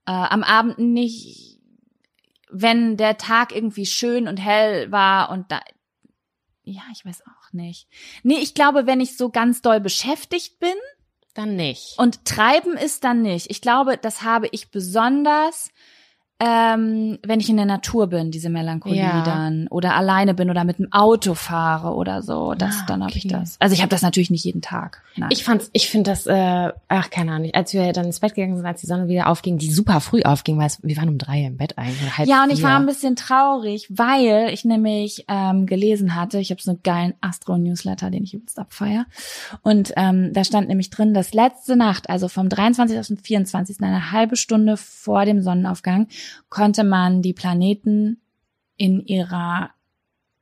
äh, 0.05 0.11
am 0.11 0.43
Abend 0.43 0.79
nicht, 0.79 1.59
wenn 2.51 2.97
der 2.97 3.17
Tag 3.17 3.55
irgendwie 3.55 3.86
schön 3.86 4.27
und 4.27 4.38
hell 4.38 4.91
war 4.91 5.31
und 5.31 5.51
da, 5.51 5.59
ja, 6.64 6.82
ich 6.93 7.05
weiß 7.05 7.24
auch 7.28 7.53
nicht. 7.53 7.88
Nee, 8.24 8.39
ich 8.39 8.53
glaube, 8.53 8.86
wenn 8.88 9.01
ich 9.01 9.18
so 9.18 9.30
ganz 9.30 9.61
doll 9.61 9.80
beschäftigt 9.80 10.59
bin 10.59 10.74
Dann 11.34 11.55
nicht. 11.55 11.97
und 11.97 12.26
treiben 12.26 12.78
ist 12.78 13.03
dann 13.03 13.22
nicht. 13.22 13.49
Ich 13.51 13.61
glaube, 13.61 13.97
das 13.97 14.22
habe 14.24 14.47
ich 14.51 14.72
besonders, 14.72 15.72
ähm, 16.39 17.19
wenn 17.25 17.39
ich 17.39 17.49
in 17.49 17.55
der 17.57 17.65
Natur 17.65 18.07
bin, 18.07 18.31
diese 18.31 18.49
Melancholie 18.49 18.97
Ja. 19.01 19.23
dann 19.23 19.67
oder 19.69 19.95
alleine 19.95 20.34
bin 20.34 20.49
oder 20.49 20.63
mit 20.65 20.77
dem 20.79 20.91
Auto 20.91 21.36
fahre 21.36 21.93
oder 21.93 22.21
so. 22.21 22.53
Das, 22.53 22.79
Ah, 22.81 22.86
dann 22.88 23.01
habe 23.03 23.13
ich 23.15 23.27
das. 23.27 23.55
Also 23.59 23.73
ich 23.75 23.81
habe 23.81 23.89
das 23.89 24.01
natürlich 24.01 24.29
nicht 24.31 24.43
jeden 24.43 24.61
Tag. 24.61 25.01
Nein. 25.15 25.29
Ich 25.31 25.43
fand's, 25.43 25.69
ich 25.73 25.89
finde 25.89 26.09
das, 26.11 26.25
äh, 26.25 26.71
ach 26.89 27.09
keine 27.11 27.31
Ahnung, 27.34 27.51
als 27.53 27.73
wir 27.73 27.93
dann 27.93 28.05
ins 28.05 28.19
Bett 28.19 28.34
gegangen 28.36 28.57
sind, 28.57 28.65
als 28.65 28.81
die 28.81 28.88
Sonne 28.88 29.07
wieder 29.07 29.27
aufging, 29.27 29.57
die 29.57 29.71
super 29.71 30.01
früh 30.01 30.21
aufging, 30.23 30.57
weil 30.57 30.65
es, 30.67 30.79
wir 30.84 30.97
waren 30.97 31.07
um 31.09 31.17
drei 31.17 31.43
im 31.43 31.57
Bett 31.57 31.77
eigentlich. 31.77 32.01
Oder 32.01 32.17
halb 32.17 32.27
Ja, 32.27 32.43
und 32.43 32.49
ich 32.49 32.59
vier. 32.59 32.65
war 32.67 32.75
ein 32.79 32.86
bisschen 32.88 33.15
traurig, 33.15 33.88
weil 33.89 34.49
ich 34.51 34.65
nämlich 34.65 35.25
ähm, 35.29 35.65
gelesen 35.65 36.15
hatte, 36.15 36.39
ich 36.39 36.49
habe 36.51 36.61
so 36.61 36.71
einen 36.71 36.84
geilen 36.84 37.13
Astro-Newsletter, 37.21 38.09
den 38.09 38.23
ich 38.23 38.34
übelst 38.34 38.59
abfeier. 38.59 39.05
Und 39.61 39.93
ähm, 39.95 40.34
da 40.34 40.43
stand 40.43 40.67
nämlich 40.67 40.89
drin, 40.89 41.13
dass 41.13 41.34
letzte 41.34 41.75
Nacht, 41.75 42.09
also 42.09 42.27
vom 42.27 42.49
23. 42.49 42.99
auf 42.99 43.07
den 43.07 43.17
24., 43.17 43.81
eine 43.81 44.11
halbe 44.11 44.36
Stunde 44.36 44.75
vor 44.77 45.25
dem 45.25 45.41
Sonnenaufgang, 45.41 46.07
konnte 46.49 46.84
man 46.84 47.21
die 47.21 47.34
Planeten 47.34 48.21
in 48.78 48.99
ihrer 49.05 49.71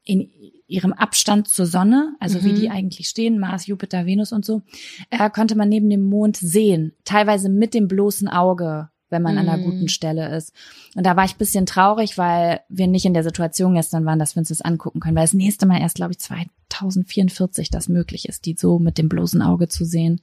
in 0.04 0.32
ihrem 0.68 0.94
Abstand 0.94 1.48
zur 1.48 1.68
Sonne, 1.68 2.16
also 2.20 2.44
wie 2.44 2.54
Mhm. 2.54 2.56
die 2.56 2.70
eigentlich 2.72 3.08
stehen, 3.08 3.40
Mars, 3.40 3.68
Jupiter, 3.68 4.06
Venus 4.08 4.32
und 4.32 4.44
so, 4.44 4.64
äh, 5.12 5.30
konnte 5.30 5.56
man 5.56 5.70
neben 5.70 5.90
dem 5.92 6.02
Mond 6.02 6.38
sehen, 6.38 6.94
teilweise 7.06 7.50
mit 7.50 7.76
dem 7.76 7.88
bloßen 7.88 8.28
Auge, 8.28 8.90
wenn 9.12 9.22
man 9.22 9.38
an 9.38 9.48
einer 9.48 9.58
Mhm. 9.58 9.64
guten 9.64 9.88
Stelle 9.90 10.36
ist. 10.36 10.54
Und 10.96 11.06
da 11.06 11.16
war 11.16 11.26
ich 11.26 11.36
bisschen 11.36 11.68
traurig, 11.68 12.18
weil 12.18 12.62
wir 12.68 12.88
nicht 12.88 13.06
in 13.06 13.14
der 13.14 13.24
Situation 13.24 13.76
gestern 13.76 14.06
waren, 14.06 14.18
dass 14.18 14.36
wir 14.36 14.40
uns 14.40 14.50
das 14.50 14.62
angucken 14.62 15.02
können, 15.02 15.16
weil 15.16 15.26
das 15.26 15.34
nächste 15.34 15.68
Mal 15.68 15.82
erst, 15.82 15.96
glaube 15.96 16.14
ich, 16.14 16.20
2044 16.20 17.70
das 17.70 17.88
möglich 17.90 18.28
ist, 18.28 18.46
die 18.46 18.56
so 18.58 18.80
mit 18.80 18.98
dem 18.98 19.10
bloßen 19.10 19.42
Auge 19.42 19.68
zu 19.68 19.86
sehen. 19.86 20.22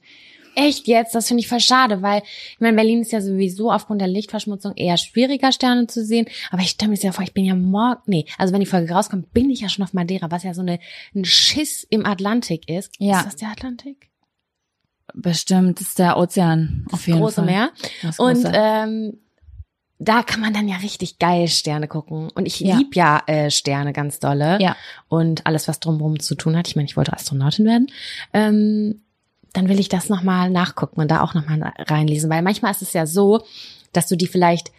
Echt 0.67 0.87
jetzt? 0.87 1.15
Das 1.15 1.27
finde 1.27 1.41
ich 1.41 1.47
voll 1.47 1.59
schade, 1.59 2.01
weil 2.01 2.21
ich 2.23 2.59
meine, 2.59 2.75
Berlin 2.75 3.01
ist 3.01 3.11
ja 3.11 3.21
sowieso 3.21 3.71
aufgrund 3.71 4.01
der 4.01 4.07
Lichtverschmutzung 4.07 4.73
eher 4.75 4.97
schwieriger, 4.97 5.51
Sterne 5.51 5.87
zu 5.87 6.03
sehen. 6.05 6.27
Aber 6.51 6.61
ich 6.61 6.69
stelle 6.71 6.91
mir 6.91 6.97
ja 6.97 7.11
vor, 7.11 7.23
ich 7.23 7.33
bin 7.33 7.45
ja 7.45 7.55
morgen, 7.55 8.01
nee, 8.07 8.25
also 8.37 8.53
wenn 8.53 8.59
die 8.59 8.65
Folge 8.65 8.93
rauskommt, 8.93 9.33
bin 9.33 9.49
ich 9.49 9.61
ja 9.61 9.69
schon 9.69 9.83
auf 9.83 9.93
Madeira, 9.93 10.29
was 10.31 10.43
ja 10.43 10.53
so 10.53 10.61
eine, 10.61 10.79
ein 11.15 11.25
Schiss 11.25 11.83
im 11.89 12.05
Atlantik 12.05 12.69
ist. 12.69 12.93
Ja. 12.99 13.19
Ist 13.19 13.25
das 13.25 13.35
der 13.37 13.49
Atlantik? 13.49 14.09
Bestimmt 15.13 15.81
ist 15.81 15.97
der 15.97 16.17
Ozean 16.17 16.85
auf 16.87 16.99
Das 16.99 17.05
jeden 17.07 17.19
große 17.19 17.35
Fall. 17.37 17.45
Meer. 17.45 17.71
Das 18.03 18.19
Und 18.19 18.43
große. 18.43 18.51
ähm, 18.53 19.17
da 19.97 20.23
kann 20.23 20.39
man 20.39 20.53
dann 20.53 20.67
ja 20.67 20.77
richtig 20.77 21.17
geil 21.19 21.47
Sterne 21.47 21.87
gucken. 21.87 22.29
Und 22.35 22.45
ich 22.45 22.59
Ja. 22.59 22.77
lieb 22.77 22.95
ja 22.95 23.21
äh, 23.27 23.49
Sterne 23.49 23.91
ganz 23.91 24.19
dolle. 24.19 24.59
Ja. 24.61 24.75
Und 25.07 25.45
alles, 25.47 25.67
was 25.67 25.79
drumherum 25.79 26.19
zu 26.19 26.35
tun 26.35 26.55
hat. 26.55 26.67
Ich 26.67 26.75
meine, 26.75 26.85
ich 26.87 26.95
wollte 26.95 27.11
Astronautin 27.11 27.65
werden. 27.65 27.87
Ähm, 28.33 29.01
dann 29.53 29.69
will 29.69 29.79
ich 29.79 29.89
das 29.89 30.09
nochmal 30.09 30.49
nachgucken 30.49 31.01
und 31.01 31.09
da 31.09 31.21
auch 31.21 31.33
nochmal 31.33 31.73
reinlesen. 31.77 32.29
Weil 32.29 32.41
manchmal 32.41 32.71
ist 32.71 32.81
es 32.81 32.93
ja 32.93 33.05
so, 33.05 33.43
dass 33.93 34.07
du 34.07 34.15
die 34.15 34.27
vielleicht 34.27 34.71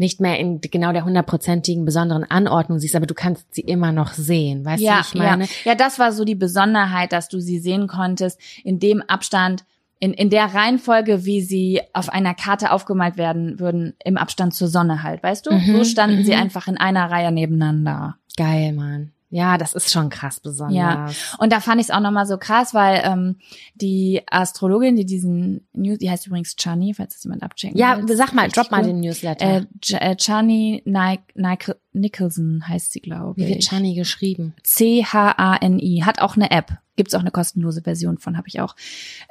nicht 0.00 0.18
mehr 0.18 0.38
in 0.38 0.62
genau 0.62 0.92
der 0.92 1.04
hundertprozentigen 1.04 1.84
besonderen 1.84 2.24
Anordnung 2.24 2.78
siehst, 2.78 2.96
aber 2.96 3.06
du 3.06 3.12
kannst 3.12 3.54
sie 3.54 3.60
immer 3.60 3.92
noch 3.92 4.14
sehen. 4.14 4.64
Weißt 4.64 4.80
du, 4.80 4.86
ja, 4.86 4.96
wie 4.96 5.00
ich 5.00 5.14
meine? 5.14 5.44
ja. 5.44 5.50
ja, 5.64 5.74
das 5.74 5.98
war 5.98 6.12
so 6.12 6.24
die 6.24 6.34
Besonderheit, 6.34 7.12
dass 7.12 7.28
du 7.28 7.38
sie 7.38 7.58
sehen 7.58 7.86
konntest 7.86 8.40
in 8.64 8.78
dem 8.78 9.02
Abstand, 9.02 9.64
in, 9.98 10.14
in 10.14 10.30
der 10.30 10.54
Reihenfolge, 10.54 11.26
wie 11.26 11.42
sie 11.42 11.82
auf 11.92 12.08
einer 12.08 12.34
Karte 12.34 12.72
aufgemalt 12.72 13.18
werden 13.18 13.60
würden, 13.60 13.92
im 14.02 14.16
Abstand 14.16 14.54
zur 14.54 14.68
Sonne 14.68 15.02
halt, 15.02 15.22
weißt 15.22 15.46
du? 15.46 15.52
Mhm, 15.52 15.76
so 15.76 15.84
standen 15.84 16.24
sie 16.24 16.32
mhm. 16.32 16.40
einfach 16.40 16.66
in 16.66 16.78
einer 16.78 17.10
Reihe 17.10 17.30
nebeneinander. 17.30 18.16
Geil, 18.38 18.72
Mann. 18.72 19.12
Ja, 19.32 19.58
das 19.58 19.74
ist 19.74 19.90
schon 19.92 20.10
krass 20.10 20.40
besonders. 20.40 20.76
Ja. 20.76 21.08
Und 21.38 21.52
da 21.52 21.60
fand 21.60 21.80
ich 21.80 21.86
es 21.86 21.90
auch 21.92 22.00
nochmal 22.00 22.26
so 22.26 22.36
krass, 22.36 22.74
weil 22.74 23.00
ähm, 23.04 23.36
die 23.76 24.22
Astrologin, 24.28 24.96
die 24.96 25.04
diesen 25.06 25.66
News, 25.72 25.98
die 25.98 26.10
heißt 26.10 26.26
übrigens 26.26 26.56
Chani, 26.56 26.94
falls 26.94 27.14
das 27.14 27.22
jemand 27.22 27.44
abchecken 27.44 27.78
Ja, 27.78 27.96
will. 28.06 28.16
sag 28.16 28.32
mal, 28.34 28.48
drop 28.48 28.70
mal 28.72 28.82
den 28.82 29.00
Newsletter. 29.00 29.44
Äh, 29.46 29.66
äh, 29.94 30.16
Chani 30.16 30.82
Nike, 30.84 31.74
Nicholson 31.92 32.66
heißt 32.66 32.90
sie, 32.92 33.00
glaube 33.00 33.40
Wie 33.40 33.46
wird 33.48 33.58
ich. 33.60 33.68
Chani 33.68 33.94
geschrieben? 33.94 34.54
C-H-A-N-I. 34.64 36.02
Hat 36.04 36.20
auch 36.20 36.36
eine 36.36 36.50
App. 36.50 36.78
Gibt's 36.96 37.14
auch 37.14 37.20
eine 37.20 37.30
kostenlose 37.30 37.82
Version 37.82 38.18
von, 38.18 38.36
habe 38.36 38.48
ich 38.48 38.60
auch. 38.60 38.74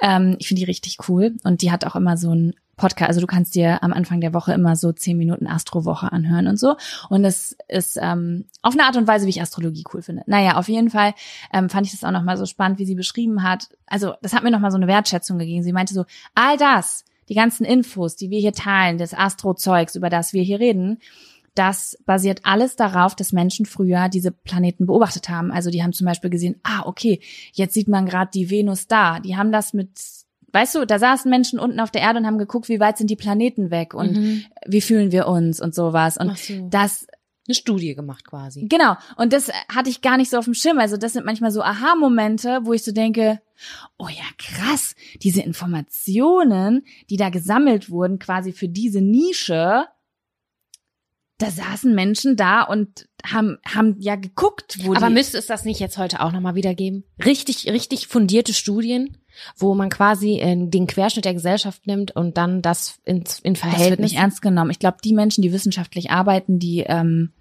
Ähm, 0.02 0.36
ich 0.40 0.48
finde 0.48 0.62
die 0.62 0.66
richtig 0.66 0.98
cool. 1.08 1.36
Und 1.44 1.62
die 1.62 1.72
hat 1.72 1.86
auch 1.86 1.96
immer 1.96 2.18
so 2.18 2.34
ein 2.34 2.54
Podcast. 2.80 3.10
Also 3.10 3.22
du 3.22 3.28
kannst 3.28 3.54
dir 3.56 3.84
am 3.84 3.94
Anfang 3.94 4.22
der 4.22 4.34
Woche 4.34 4.54
immer 4.54 4.76
so 4.76 4.92
zehn 4.92 5.18
Minuten 5.18 5.46
Astrowoche 5.48 6.12
anhören 6.12 6.48
und 6.48 6.58
so. 6.58 6.76
Und 7.10 7.24
das 7.24 7.56
ist 7.68 8.00
ähm, 8.02 8.46
auf 8.62 8.74
eine 8.74 8.86
Art 8.86 8.98
und 8.98 9.08
Weise, 9.08 9.26
wie 9.26 9.30
ich 9.30 9.42
Astrologie 9.42 9.84
cool 9.94 10.02
finde. 10.02 10.24
Naja, 10.26 10.58
auf 10.58 10.68
jeden 10.68 10.90
Fall 10.90 11.14
ähm, 11.54 11.70
fand 11.70 11.86
ich 11.86 11.92
das 11.92 12.04
auch 12.04 12.12
nochmal 12.12 12.38
so 12.38 12.46
spannend, 12.46 12.80
wie 12.80 12.86
sie 12.86 12.96
beschrieben 12.96 13.44
hat. 13.44 13.70
Also 13.86 14.14
das 14.22 14.34
hat 14.34 14.44
mir 14.44 14.52
nochmal 14.52 14.72
so 14.72 14.78
eine 14.78 14.88
Wertschätzung 14.88 15.38
gegeben. 15.38 15.64
Sie 15.64 15.74
meinte 15.74 15.94
so, 15.94 16.06
all 16.34 16.58
das, 16.58 17.06
die 17.28 17.36
ganzen 17.36 17.66
Infos, 17.66 18.16
die 18.16 18.30
wir 18.30 18.40
hier 18.40 18.54
teilen, 18.54 18.98
das 18.98 19.14
Astro-Zeugs, 19.14 19.96
über 19.96 20.10
das 20.10 20.34
wir 20.34 20.42
hier 20.42 20.60
reden, 20.60 21.00
das 21.56 21.98
basiert 22.06 22.42
alles 22.44 22.78
darauf, 22.78 23.16
dass 23.16 23.34
Menschen 23.34 23.66
früher 23.66 24.08
diese 24.08 24.32
Planeten 24.32 24.86
beobachtet 24.86 25.28
haben. 25.28 25.52
Also 25.52 25.70
die 25.70 25.84
haben 25.84 25.92
zum 25.92 26.06
Beispiel 26.06 26.30
gesehen, 26.30 26.56
ah, 26.64 26.84
okay, 26.86 27.20
jetzt 27.52 27.74
sieht 27.74 27.90
man 27.90 28.06
gerade 28.06 28.32
die 28.34 28.50
Venus 28.50 28.88
da. 28.88 29.20
Die 29.20 29.36
haben 29.36 29.52
das 29.52 29.74
mit, 29.74 29.90
weißt 30.52 30.76
du, 30.76 30.86
da 30.86 31.00
saßen 31.00 31.30
Menschen 31.30 31.60
unten 31.60 31.80
auf 31.80 31.92
der 31.92 32.02
Erde 32.02 32.20
und 32.20 32.26
haben 32.26 32.38
geguckt, 32.38 32.70
wie 32.70 32.80
weit 32.80 32.98
sind 32.98 33.10
die 33.10 33.16
Planeten 33.16 33.72
weg 33.72 33.94
und 33.94 34.12
Mhm. 34.16 34.44
wie 34.66 34.82
fühlen 34.82 35.12
wir 35.12 35.28
uns 35.28 35.60
und 35.62 35.74
sowas. 35.76 36.18
Und 36.18 36.38
so. 36.38 36.68
das, 36.70 37.08
Eine 37.48 37.56
Studie 37.56 37.96
gemacht 37.96 38.26
quasi. 38.28 38.66
genau, 38.70 38.96
und 39.18 39.34
das 39.34 39.52
hatte 39.74 39.90
ich 39.90 40.02
gar 40.02 40.18
nicht 40.18 40.30
so 40.30 40.38
auf 40.38 40.46
dem 40.46 40.54
Schirm. 40.54 40.78
Also 40.80 40.98
das 40.98 41.14
sind 41.14 41.26
manchmal 41.26 41.52
so 41.52 41.62
Aha-Momente, 41.64 42.60
wo 42.64 42.74
ich 42.74 42.84
so 42.84 42.92
denke, 42.92 43.42
oh 43.98 44.08
ja, 44.08 44.24
krass, 44.38 44.96
diese 45.22 45.42
Informationen, 45.42 46.84
die 47.10 47.18
da 47.18 47.30
gesammelt 47.30 47.90
wurden, 47.90 48.20
quasi 48.20 48.52
für 48.54 48.68
diese 48.70 49.02
Nische, 49.02 49.86
da 51.40 51.50
saßen 51.50 51.96
Menschen 51.96 52.36
da 52.36 52.64
und 52.64 53.08
haben, 53.26 53.60
haben 53.66 53.96
ja 54.00 54.16
geguckt, 54.18 54.80
wo 54.86 54.94
Aber 54.94 55.10
müsste 55.10 55.38
es 55.38 55.48
das 55.48 55.64
nicht 55.64 55.80
jetzt 55.80 55.98
heute 55.98 56.20
auch 56.22 56.34
nochmal 56.34 56.56
wieder 56.56 56.76
geben? 56.76 57.06
Richtig, 57.26 57.68
richtig 57.72 58.08
fundierte 58.08 58.54
Studien, 58.54 59.18
wo 59.58 59.74
man 59.76 59.90
quasi 59.90 60.40
äh, 60.40 60.56
den 60.58 60.88
Querschnitt 60.88 61.26
der 61.26 61.34
Gesellschaft 61.34 61.88
nimmt 61.88 62.16
und 62.16 62.38
dann 62.38 62.62
das 62.62 63.00
in, 63.06 63.18
in 63.18 63.24
das 63.24 63.44
wird 63.44 63.58
Verhältnis. 63.58 64.12
nicht 64.12 64.20
ernst 64.20 64.42
genommen. 64.42 64.72
Ich 64.72 64.80
glaube, 64.80 64.98
die 65.04 65.14
Menschen, 65.14 65.42
die 65.42 65.52
wissenschaftlich 65.54 66.12
arbeiten, 66.12 66.60
die, 66.60 66.80
ähm, 66.82 67.32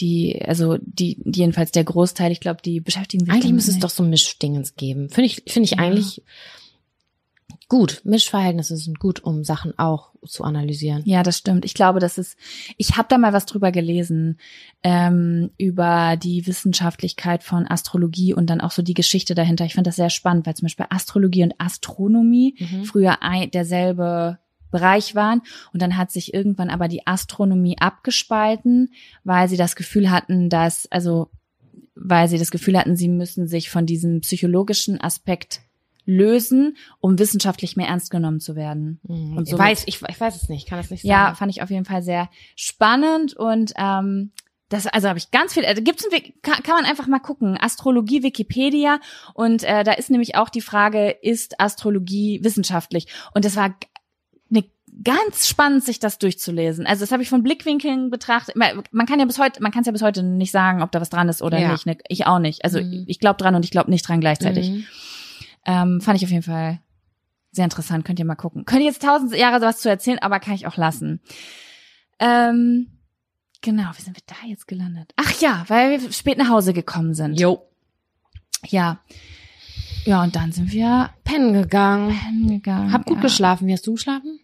die, 0.00 0.40
also 0.46 0.76
die, 0.80 1.18
jedenfalls 1.24 1.72
der 1.72 1.84
Großteil, 1.84 2.30
ich 2.32 2.40
glaube, 2.40 2.62
die 2.64 2.80
beschäftigen 2.80 3.24
sich 3.24 3.34
eigentlich 3.34 3.52
müsste 3.52 3.72
es 3.72 3.78
doch 3.80 3.90
so 3.90 4.02
Mischdingens 4.04 4.76
geben. 4.76 5.08
Finde 5.10 5.26
ich, 5.26 5.42
finde 5.46 5.64
ich 5.64 5.72
Ja. 5.72 5.78
eigentlich 5.78 6.22
gut. 7.68 8.00
Mischverhältnisse 8.04 8.76
sind 8.76 8.98
gut, 8.98 9.22
um 9.22 9.44
Sachen 9.44 9.78
auch 9.78 10.10
zu 10.26 10.42
analysieren. 10.44 11.02
Ja, 11.04 11.22
das 11.22 11.38
stimmt. 11.38 11.64
Ich 11.64 11.74
glaube, 11.74 12.00
das 12.00 12.18
ist. 12.18 12.36
Ich 12.76 12.96
habe 12.96 13.08
da 13.08 13.18
mal 13.18 13.32
was 13.32 13.46
drüber 13.46 13.70
gelesen 13.72 14.38
ähm, 14.82 15.50
über 15.58 16.16
die 16.16 16.46
Wissenschaftlichkeit 16.46 17.42
von 17.42 17.66
Astrologie 17.68 18.34
und 18.34 18.48
dann 18.48 18.60
auch 18.60 18.70
so 18.70 18.82
die 18.82 18.94
Geschichte 18.94 19.34
dahinter. 19.34 19.64
Ich 19.64 19.74
fand 19.74 19.86
das 19.86 19.96
sehr 19.96 20.10
spannend, 20.10 20.46
weil 20.46 20.54
zum 20.54 20.66
Beispiel 20.66 20.86
Astrologie 20.90 21.44
und 21.44 21.54
Astronomie 21.58 22.56
Mhm. 22.58 22.84
früher 22.84 23.22
ein, 23.22 23.50
derselbe 23.50 24.38
Bereich 24.70 25.14
waren 25.14 25.40
und 25.72 25.80
dann 25.80 25.96
hat 25.96 26.10
sich 26.10 26.34
irgendwann 26.34 26.68
aber 26.68 26.88
die 26.88 27.06
Astronomie 27.06 27.78
abgespalten, 27.78 28.92
weil 29.24 29.48
sie 29.48 29.56
das 29.56 29.76
Gefühl 29.76 30.10
hatten, 30.10 30.50
dass 30.50 30.86
also 30.90 31.30
weil 31.94 32.28
sie 32.28 32.38
das 32.38 32.50
Gefühl 32.50 32.78
hatten, 32.78 32.94
sie 32.94 33.08
müssen 33.08 33.48
sich 33.48 33.70
von 33.70 33.86
diesem 33.86 34.20
psychologischen 34.20 35.00
Aspekt 35.00 35.60
lösen, 36.10 36.74
um 37.00 37.18
wissenschaftlich 37.18 37.76
mehr 37.76 37.86
ernst 37.88 38.10
genommen 38.10 38.40
zu 38.40 38.56
werden. 38.56 38.98
Mhm. 39.06 39.36
Und 39.36 39.42
ich 39.44 39.50
somit- 39.50 39.66
weiß, 39.66 39.82
ich, 39.86 40.00
ich 40.08 40.18
weiß 40.20 40.36
es 40.42 40.48
nicht, 40.48 40.66
kann 40.66 40.78
es 40.78 40.90
nicht 40.90 41.02
sagen. 41.02 41.10
Ja, 41.10 41.34
fand 41.34 41.50
ich 41.52 41.60
auf 41.62 41.68
jeden 41.70 41.84
Fall 41.84 42.02
sehr 42.02 42.30
spannend 42.56 43.34
und 43.34 43.74
ähm, 43.76 44.32
das, 44.70 44.86
also 44.86 45.08
habe 45.08 45.18
ich 45.18 45.30
ganz 45.30 45.52
viel. 45.52 45.66
Also 45.66 45.82
gibt's 45.82 46.04
einen 46.04 46.12
Weg, 46.12 46.42
kann, 46.42 46.62
kann 46.62 46.76
man 46.76 46.86
einfach 46.86 47.06
mal 47.08 47.18
gucken. 47.18 47.58
Astrologie 47.60 48.22
Wikipedia 48.22 49.00
und 49.34 49.64
äh, 49.64 49.84
da 49.84 49.92
ist 49.92 50.08
nämlich 50.10 50.34
auch 50.36 50.48
die 50.48 50.62
Frage, 50.62 51.10
ist 51.10 51.60
Astrologie 51.60 52.40
wissenschaftlich? 52.42 53.06
Und 53.34 53.44
das 53.44 53.56
war 53.56 53.74
ne, 54.48 54.64
ganz 55.04 55.46
spannend, 55.46 55.84
sich 55.84 56.00
das 56.00 56.18
durchzulesen. 56.18 56.86
Also 56.86 57.00
das 57.02 57.12
habe 57.12 57.22
ich 57.22 57.28
von 57.28 57.42
Blickwinkeln 57.42 58.08
betrachtet. 58.08 58.56
Man 58.56 58.82
man 58.92 59.04
kann 59.06 59.18
ja 59.20 59.26
bis 59.26 59.38
heute, 59.38 59.62
man 59.62 59.72
kann 59.72 59.82
es 59.82 59.86
ja 59.86 59.92
bis 59.92 60.02
heute 60.02 60.22
nicht 60.22 60.52
sagen, 60.52 60.82
ob 60.82 60.90
da 60.90 61.02
was 61.02 61.10
dran 61.10 61.28
ist 61.28 61.42
oder 61.42 61.58
Ja. 61.58 61.70
nicht. 61.72 61.84
Ne? 61.84 61.98
Ich 62.08 62.26
auch 62.26 62.38
nicht. 62.38 62.64
Also 62.64 62.80
Mhm. 62.80 63.04
ich 63.06 63.20
glaube 63.20 63.36
dran 63.36 63.54
und 63.54 63.64
ich 63.66 63.70
glaube 63.70 63.90
nicht 63.90 64.08
dran 64.08 64.20
gleichzeitig. 64.20 64.70
Mhm. 64.70 64.84
Ähm, 65.68 66.00
fand 66.00 66.16
ich 66.16 66.24
auf 66.24 66.30
jeden 66.30 66.42
Fall 66.42 66.80
sehr 67.52 67.64
interessant. 67.64 68.04
Könnt 68.06 68.18
ihr 68.18 68.24
mal 68.24 68.36
gucken. 68.36 68.64
Könnte 68.64 68.84
jetzt 68.84 69.02
tausend 69.02 69.34
Jahre 69.36 69.60
sowas 69.60 69.80
zu 69.80 69.90
erzählen, 69.90 70.18
aber 70.18 70.40
kann 70.40 70.54
ich 70.54 70.66
auch 70.66 70.78
lassen. 70.78 71.20
Ähm, 72.18 72.88
genau, 73.60 73.90
wie 73.94 74.02
sind 74.02 74.16
wir 74.16 74.22
da 74.26 74.48
jetzt 74.48 74.66
gelandet? 74.66 75.12
Ach 75.16 75.30
ja, 75.40 75.64
weil 75.68 76.00
wir 76.00 76.12
spät 76.12 76.38
nach 76.38 76.48
Hause 76.48 76.72
gekommen 76.72 77.12
sind. 77.12 77.38
Jo. 77.38 77.62
Ja. 78.66 79.00
Ja, 80.06 80.22
und 80.22 80.34
dann 80.36 80.52
sind 80.52 80.72
wir 80.72 81.10
Pennen 81.22 81.52
gegangen. 81.52 82.10
hingegangen. 82.10 82.90
Hab 82.90 83.04
gut 83.04 83.18
ja. 83.18 83.22
geschlafen. 83.22 83.66
Wie 83.68 83.74
hast 83.74 83.86
du 83.86 83.92
geschlafen? 83.92 84.40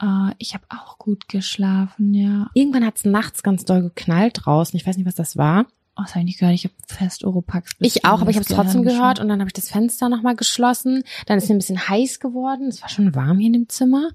Äh, 0.00 0.32
ich 0.38 0.54
habe 0.54 0.64
auch 0.70 0.96
gut 0.96 1.28
geschlafen, 1.28 2.14
ja. 2.14 2.48
Irgendwann 2.54 2.86
hat's 2.86 3.04
nachts 3.04 3.42
ganz 3.42 3.66
doll 3.66 3.82
geknallt 3.82 4.40
draußen. 4.44 4.74
Ich 4.74 4.86
weiß 4.86 4.96
nicht, 4.96 5.06
was 5.06 5.16
das 5.16 5.36
war. 5.36 5.66
Oh, 6.02 6.04
das 6.04 6.14
habe 6.14 6.20
ich 6.20 6.26
nicht 6.26 6.38
gehört. 6.40 6.54
Ich 6.54 6.64
habe 6.64 6.74
fest 6.86 7.24
Oropax. 7.24 7.76
Ich 7.78 8.04
auch, 8.04 8.20
aber 8.20 8.30
ich 8.30 8.36
habe 8.36 8.46
es 8.48 8.54
trotzdem 8.54 8.82
gehört 8.82 9.20
und 9.20 9.28
dann 9.28 9.38
habe 9.40 9.48
ich 9.48 9.52
das 9.54 9.68
Fenster 9.68 10.08
nochmal 10.08 10.34
geschlossen. 10.34 11.04
Dann 11.26 11.38
ist 11.38 11.48
mir 11.48 11.54
ein 11.54 11.58
bisschen 11.58 11.88
heiß 11.88 12.18
geworden. 12.18 12.68
Es 12.68 12.82
war 12.82 12.88
schon 12.88 13.14
warm 13.14 13.38
hier 13.38 13.48
in 13.48 13.52
dem 13.52 13.68
Zimmer. 13.68 14.10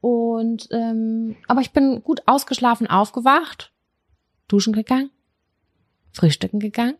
Und 0.00 0.68
ähm, 0.70 1.36
aber 1.46 1.60
ich 1.60 1.72
bin 1.72 2.02
gut 2.02 2.22
ausgeschlafen, 2.26 2.86
aufgewacht, 2.86 3.72
duschen 4.48 4.72
gegangen, 4.72 5.10
frühstücken 6.12 6.60
gegangen. 6.60 6.94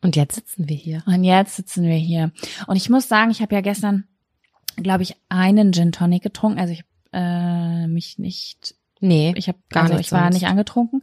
Und 0.00 0.16
jetzt 0.16 0.34
sitzen 0.34 0.68
wir 0.68 0.76
hier. 0.76 1.02
Und 1.06 1.24
jetzt 1.24 1.56
sitzen 1.56 1.84
wir 1.84 1.96
hier. 1.96 2.30
Und 2.66 2.76
ich 2.76 2.90
muss 2.90 3.08
sagen, 3.08 3.30
ich 3.30 3.40
habe 3.40 3.54
ja 3.54 3.60
gestern, 3.60 4.04
glaube 4.76 5.02
ich, 5.02 5.16
einen 5.28 5.72
Gin 5.72 5.92
Tonic 5.92 6.22
getrunken. 6.22 6.58
Also 6.58 6.72
ich 6.74 6.80
habe 6.80 6.88
äh, 7.12 7.86
mich 7.88 8.18
nicht, 8.18 8.76
Nee, 9.00 9.34
ich 9.36 9.48
habe 9.48 9.58
Gar 9.70 9.84
also 9.84 9.96
nicht 9.96 10.06
ich 10.06 10.12
war 10.12 10.22
sonst. 10.22 10.34
nicht 10.34 10.46
angetrunken. 10.46 11.02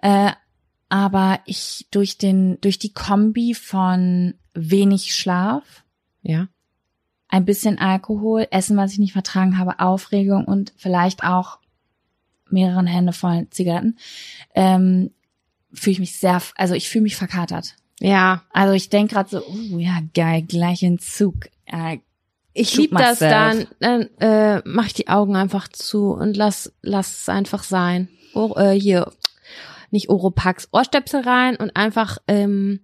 Äh, 0.00 0.32
aber 0.92 1.40
ich 1.46 1.86
durch 1.90 2.18
den, 2.18 2.60
durch 2.60 2.78
die 2.78 2.92
Kombi 2.92 3.54
von 3.54 4.34
wenig 4.52 5.14
Schlaf, 5.14 5.84
ja. 6.20 6.48
ein 7.28 7.46
bisschen 7.46 7.78
Alkohol, 7.78 8.46
Essen, 8.50 8.76
was 8.76 8.92
ich 8.92 8.98
nicht 8.98 9.14
vertragen 9.14 9.56
habe, 9.56 9.80
Aufregung 9.80 10.44
und 10.44 10.74
vielleicht 10.76 11.24
auch 11.24 11.60
mehreren 12.50 12.86
Hände 12.86 13.14
voll 13.14 13.46
Zigaretten, 13.48 13.96
ähm, 14.54 15.12
fühle 15.72 15.92
ich 15.92 16.00
mich 16.00 16.18
sehr, 16.18 16.42
also 16.56 16.74
ich 16.74 16.90
fühle 16.90 17.04
mich 17.04 17.16
verkatert. 17.16 17.74
Ja, 17.98 18.42
Also 18.52 18.74
ich 18.74 18.90
denk 18.90 19.12
gerade 19.12 19.30
so, 19.30 19.42
oh 19.46 19.78
ja, 19.78 20.00
geil, 20.12 20.42
gleich 20.42 20.82
in 20.82 20.98
Zug. 20.98 21.46
Äh, 21.64 22.00
ich 22.52 22.68
Shoot 22.68 22.90
lieb 22.90 22.98
das 22.98 23.18
dann. 23.18 23.66
Dann 23.80 24.10
äh, 24.18 24.60
mach 24.66 24.88
ich 24.88 24.92
die 24.92 25.08
Augen 25.08 25.36
einfach 25.36 25.68
zu 25.68 26.10
und 26.10 26.36
lass 26.36 26.70
lass 26.82 27.22
es 27.22 27.28
einfach 27.30 27.62
sein. 27.62 28.08
Ohr, 28.34 28.58
äh, 28.58 28.78
hier 28.78 29.10
nicht 29.92 30.08
Oropax, 30.08 30.68
Ohrstöpsel 30.72 31.20
rein 31.20 31.56
und 31.56 31.76
einfach. 31.76 32.18
Ähm, 32.26 32.80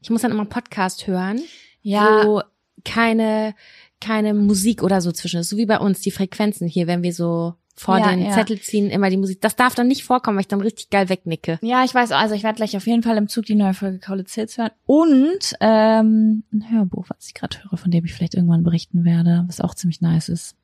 ich 0.00 0.10
muss 0.10 0.22
dann 0.22 0.30
immer 0.30 0.42
einen 0.42 0.48
Podcast 0.48 1.06
hören, 1.06 1.40
ja, 1.82 2.24
wo 2.24 2.42
keine 2.84 3.54
keine 4.00 4.34
Musik 4.34 4.82
oder 4.82 5.00
so 5.00 5.12
zwischen 5.12 5.40
ist, 5.40 5.48
so 5.48 5.56
wie 5.56 5.66
bei 5.66 5.78
uns 5.78 6.00
die 6.00 6.10
Frequenzen 6.10 6.66
hier, 6.66 6.86
wenn 6.88 7.02
wir 7.02 7.12
so 7.12 7.54
vor 7.76 7.98
Ja, 7.98 8.10
den 8.10 8.22
ja. 8.26 8.32
Zettel 8.32 8.60
ziehen, 8.60 8.90
immer 8.90 9.08
die 9.10 9.16
Musik. 9.16 9.40
Das 9.40 9.56
darf 9.56 9.74
dann 9.74 9.88
nicht 9.88 10.04
vorkommen, 10.04 10.36
weil 10.36 10.42
ich 10.42 10.48
dann 10.48 10.60
richtig 10.60 10.90
geil 10.90 11.08
wegnicke. 11.08 11.58
ja, 11.62 11.84
ich 11.84 11.94
weiß, 11.94 12.12
also 12.12 12.34
ich 12.34 12.42
werde 12.42 12.56
gleich 12.56 12.76
auf 12.76 12.86
jeden 12.86 13.02
Fall 13.02 13.16
im 13.16 13.28
Zug 13.28 13.46
die 13.46 13.54
neue 13.54 13.74
Folge 13.74 13.98
Kaulitz 13.98 14.34
Hills 14.34 14.58
hören 14.58 14.70
und 14.86 15.54
ähm, 15.60 16.42
ein 16.52 16.70
Hörbuch, 16.70 17.06
was 17.08 17.28
ich 17.28 17.34
gerade 17.34 17.62
höre, 17.62 17.78
von 17.78 17.90
dem 17.90 18.04
ich 18.04 18.12
vielleicht 18.12 18.34
irgendwann 18.34 18.64
berichten 18.64 19.04
werde, 19.04 19.44
was 19.46 19.60
auch 19.60 19.74
ziemlich 19.74 20.00
nice 20.00 20.28
ist. 20.28 20.56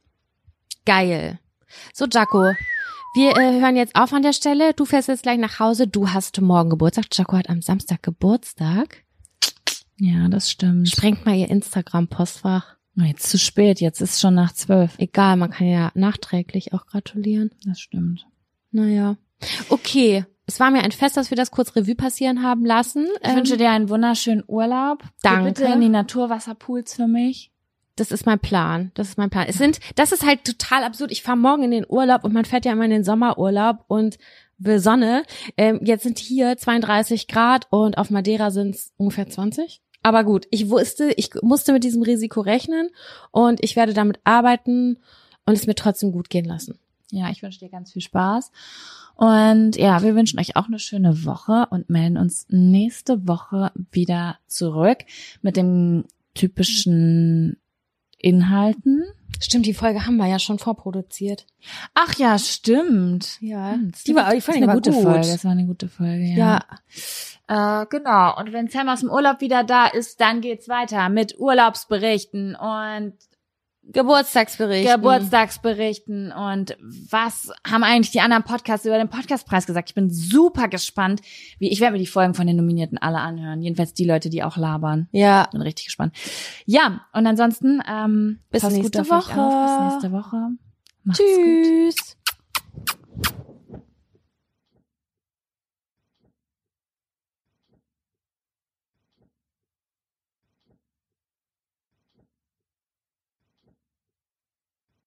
Geil. 0.84 1.38
So, 1.94 2.06
Jaco. 2.06 2.52
Wir 3.14 3.36
äh, 3.36 3.60
hören 3.60 3.76
jetzt 3.76 3.96
auf 3.96 4.12
an 4.12 4.22
der 4.22 4.32
Stelle. 4.32 4.74
Du 4.74 4.84
fährst 4.84 5.08
jetzt 5.08 5.22
gleich 5.22 5.38
nach 5.38 5.58
Hause. 5.58 5.86
Du 5.86 6.10
hast 6.10 6.40
morgen 6.40 6.70
Geburtstag. 6.70 7.06
Jaco 7.12 7.36
hat 7.36 7.48
am 7.48 7.62
Samstag 7.62 8.02
Geburtstag. 8.02 9.04
Ja, 9.98 10.28
das 10.28 10.50
stimmt. 10.50 10.88
Sprengt 10.88 11.26
mal 11.26 11.34
ihr 11.34 11.50
Instagram-Postfach. 11.50 12.76
Jetzt 12.94 13.30
zu 13.30 13.38
spät, 13.38 13.80
jetzt 13.80 14.00
ist 14.00 14.20
schon 14.20 14.34
nach 14.34 14.52
zwölf. 14.52 14.98
Egal, 14.98 15.36
man 15.36 15.50
kann 15.50 15.68
ja 15.68 15.92
nachträglich 15.94 16.72
auch 16.72 16.86
gratulieren. 16.86 17.52
Das 17.64 17.78
stimmt. 17.78 18.26
Naja. 18.72 19.16
Okay. 19.68 20.24
Es 20.46 20.58
war 20.58 20.70
mir 20.70 20.82
ein 20.82 20.92
Fest, 20.92 21.16
dass 21.16 21.30
wir 21.30 21.36
das 21.36 21.50
kurz 21.50 21.76
Revue 21.76 21.94
passieren 21.94 22.42
haben 22.42 22.64
lassen. 22.64 23.06
Ich 23.22 23.34
wünsche 23.34 23.56
dir 23.56 23.70
einen 23.70 23.88
wunderschönen 23.88 24.42
Urlaub. 24.46 25.02
Geh 25.02 25.08
Danke. 25.22 25.52
bitte 25.52 25.64
in 25.66 25.80
die 25.80 25.88
Naturwasserpools 25.90 26.94
für 26.94 27.06
mich. 27.06 27.52
Das 28.00 28.12
ist 28.12 28.26
mein 28.26 28.38
Plan. 28.38 28.90
Das 28.94 29.08
ist 29.08 29.18
mein 29.18 29.30
Plan. 29.30 29.46
Es 29.48 29.58
sind, 29.58 29.80
das 29.96 30.12
ist 30.12 30.24
halt 30.24 30.44
total 30.44 30.84
absurd. 30.84 31.10
Ich 31.10 31.22
fahre 31.22 31.36
morgen 31.36 31.64
in 31.64 31.70
den 31.70 31.86
Urlaub 31.88 32.24
und 32.24 32.32
man 32.32 32.44
fährt 32.44 32.64
ja 32.64 32.72
immer 32.72 32.84
in 32.84 32.90
den 32.90 33.04
Sommerurlaub 33.04 33.84
und 33.88 34.18
will 34.58 34.78
Sonne. 34.78 35.24
Ähm, 35.56 35.80
jetzt 35.82 36.02
sind 36.02 36.18
hier 36.18 36.56
32 36.56 37.28
Grad 37.28 37.66
und 37.70 37.98
auf 37.98 38.10
Madeira 38.10 38.50
sind 38.50 38.74
es 38.74 38.92
ungefähr 38.96 39.28
20. 39.28 39.80
Aber 40.02 40.24
gut, 40.24 40.46
ich 40.50 40.70
wusste, 40.70 41.12
ich 41.16 41.30
musste 41.42 41.72
mit 41.72 41.84
diesem 41.84 42.02
Risiko 42.02 42.40
rechnen 42.40 42.90
und 43.30 43.62
ich 43.62 43.76
werde 43.76 43.94
damit 43.94 44.20
arbeiten 44.24 44.98
und 45.44 45.54
es 45.54 45.66
mir 45.66 45.74
trotzdem 45.74 46.12
gut 46.12 46.30
gehen 46.30 46.44
lassen. 46.44 46.78
Ja, 47.10 47.30
ich 47.30 47.42
wünsche 47.42 47.58
dir 47.58 47.70
ganz 47.70 47.92
viel 47.92 48.02
Spaß. 48.02 48.52
Und 49.16 49.76
ja, 49.76 50.02
wir 50.02 50.14
wünschen 50.14 50.38
euch 50.38 50.56
auch 50.56 50.66
eine 50.66 50.78
schöne 50.78 51.24
Woche 51.24 51.66
und 51.70 51.90
melden 51.90 52.16
uns 52.16 52.46
nächste 52.48 53.26
Woche 53.26 53.72
wieder 53.90 54.38
zurück 54.46 54.98
mit 55.42 55.56
dem 55.56 56.04
typischen 56.34 57.56
Inhalten. 58.18 59.04
Stimmt, 59.40 59.66
die 59.66 59.74
Folge 59.74 60.04
haben 60.04 60.16
wir 60.16 60.26
ja 60.26 60.38
schon 60.40 60.58
vorproduziert. 60.58 61.46
Ach 61.94 62.14
ja, 62.18 62.38
stimmt. 62.38 63.40
Ja, 63.40 63.76
Das 63.92 64.02
die 64.02 64.14
war, 64.14 64.34
die 64.34 64.42
eine 64.48 64.64
aber 64.64 64.74
gute 64.74 64.90
gut. 64.90 65.02
Folge. 65.02 65.28
Das 65.28 65.44
war 65.44 65.52
eine 65.52 65.66
gute 65.66 65.88
Folge, 65.88 66.24
ja. 66.24 66.60
Ja, 67.46 67.82
Äh, 67.82 67.86
genau. 67.86 68.36
Und 68.38 68.52
wenn 68.52 68.68
Sam 68.68 68.88
aus 68.88 69.00
dem 69.00 69.10
Urlaub 69.10 69.40
wieder 69.40 69.62
da 69.64 69.86
ist, 69.86 70.20
dann 70.20 70.40
geht's 70.40 70.68
weiter 70.68 71.08
mit 71.08 71.38
Urlaubsberichten 71.38 72.56
und 72.56 73.14
Geburtstagsbericht. 73.92 74.90
Geburtstagsberichten 74.92 76.32
und 76.32 76.76
was 77.10 77.50
haben 77.66 77.82
eigentlich 77.82 78.10
die 78.10 78.20
anderen 78.20 78.42
Podcasts 78.42 78.84
über 78.84 78.98
den 78.98 79.08
Podcastpreis 79.08 79.66
gesagt? 79.66 79.88
Ich 79.90 79.94
bin 79.94 80.10
super 80.10 80.68
gespannt, 80.68 81.22
wie 81.58 81.70
ich 81.70 81.80
werde 81.80 81.92
mir 81.92 81.98
die 81.98 82.06
Folgen 82.06 82.34
von 82.34 82.46
den 82.46 82.56
Nominierten 82.56 82.98
alle 82.98 83.18
anhören. 83.18 83.62
Jedenfalls 83.62 83.94
die 83.94 84.04
Leute, 84.04 84.28
die 84.28 84.42
auch 84.42 84.56
labern. 84.56 85.08
Ja, 85.12 85.48
Bin 85.50 85.62
richtig 85.62 85.86
gespannt. 85.86 86.14
Ja, 86.66 87.06
und 87.12 87.26
ansonsten 87.26 87.82
ähm, 87.88 88.40
Bis 88.50 88.62
nächste 88.64 89.00
gut 89.00 89.10
Woche. 89.10 89.40
Auf. 89.40 89.84
Bis 89.86 89.92
nächste 89.92 90.12
Woche. 90.12 90.50
Macht's 91.04 91.20
gut. 91.20 91.64
tschüss. 91.64 92.17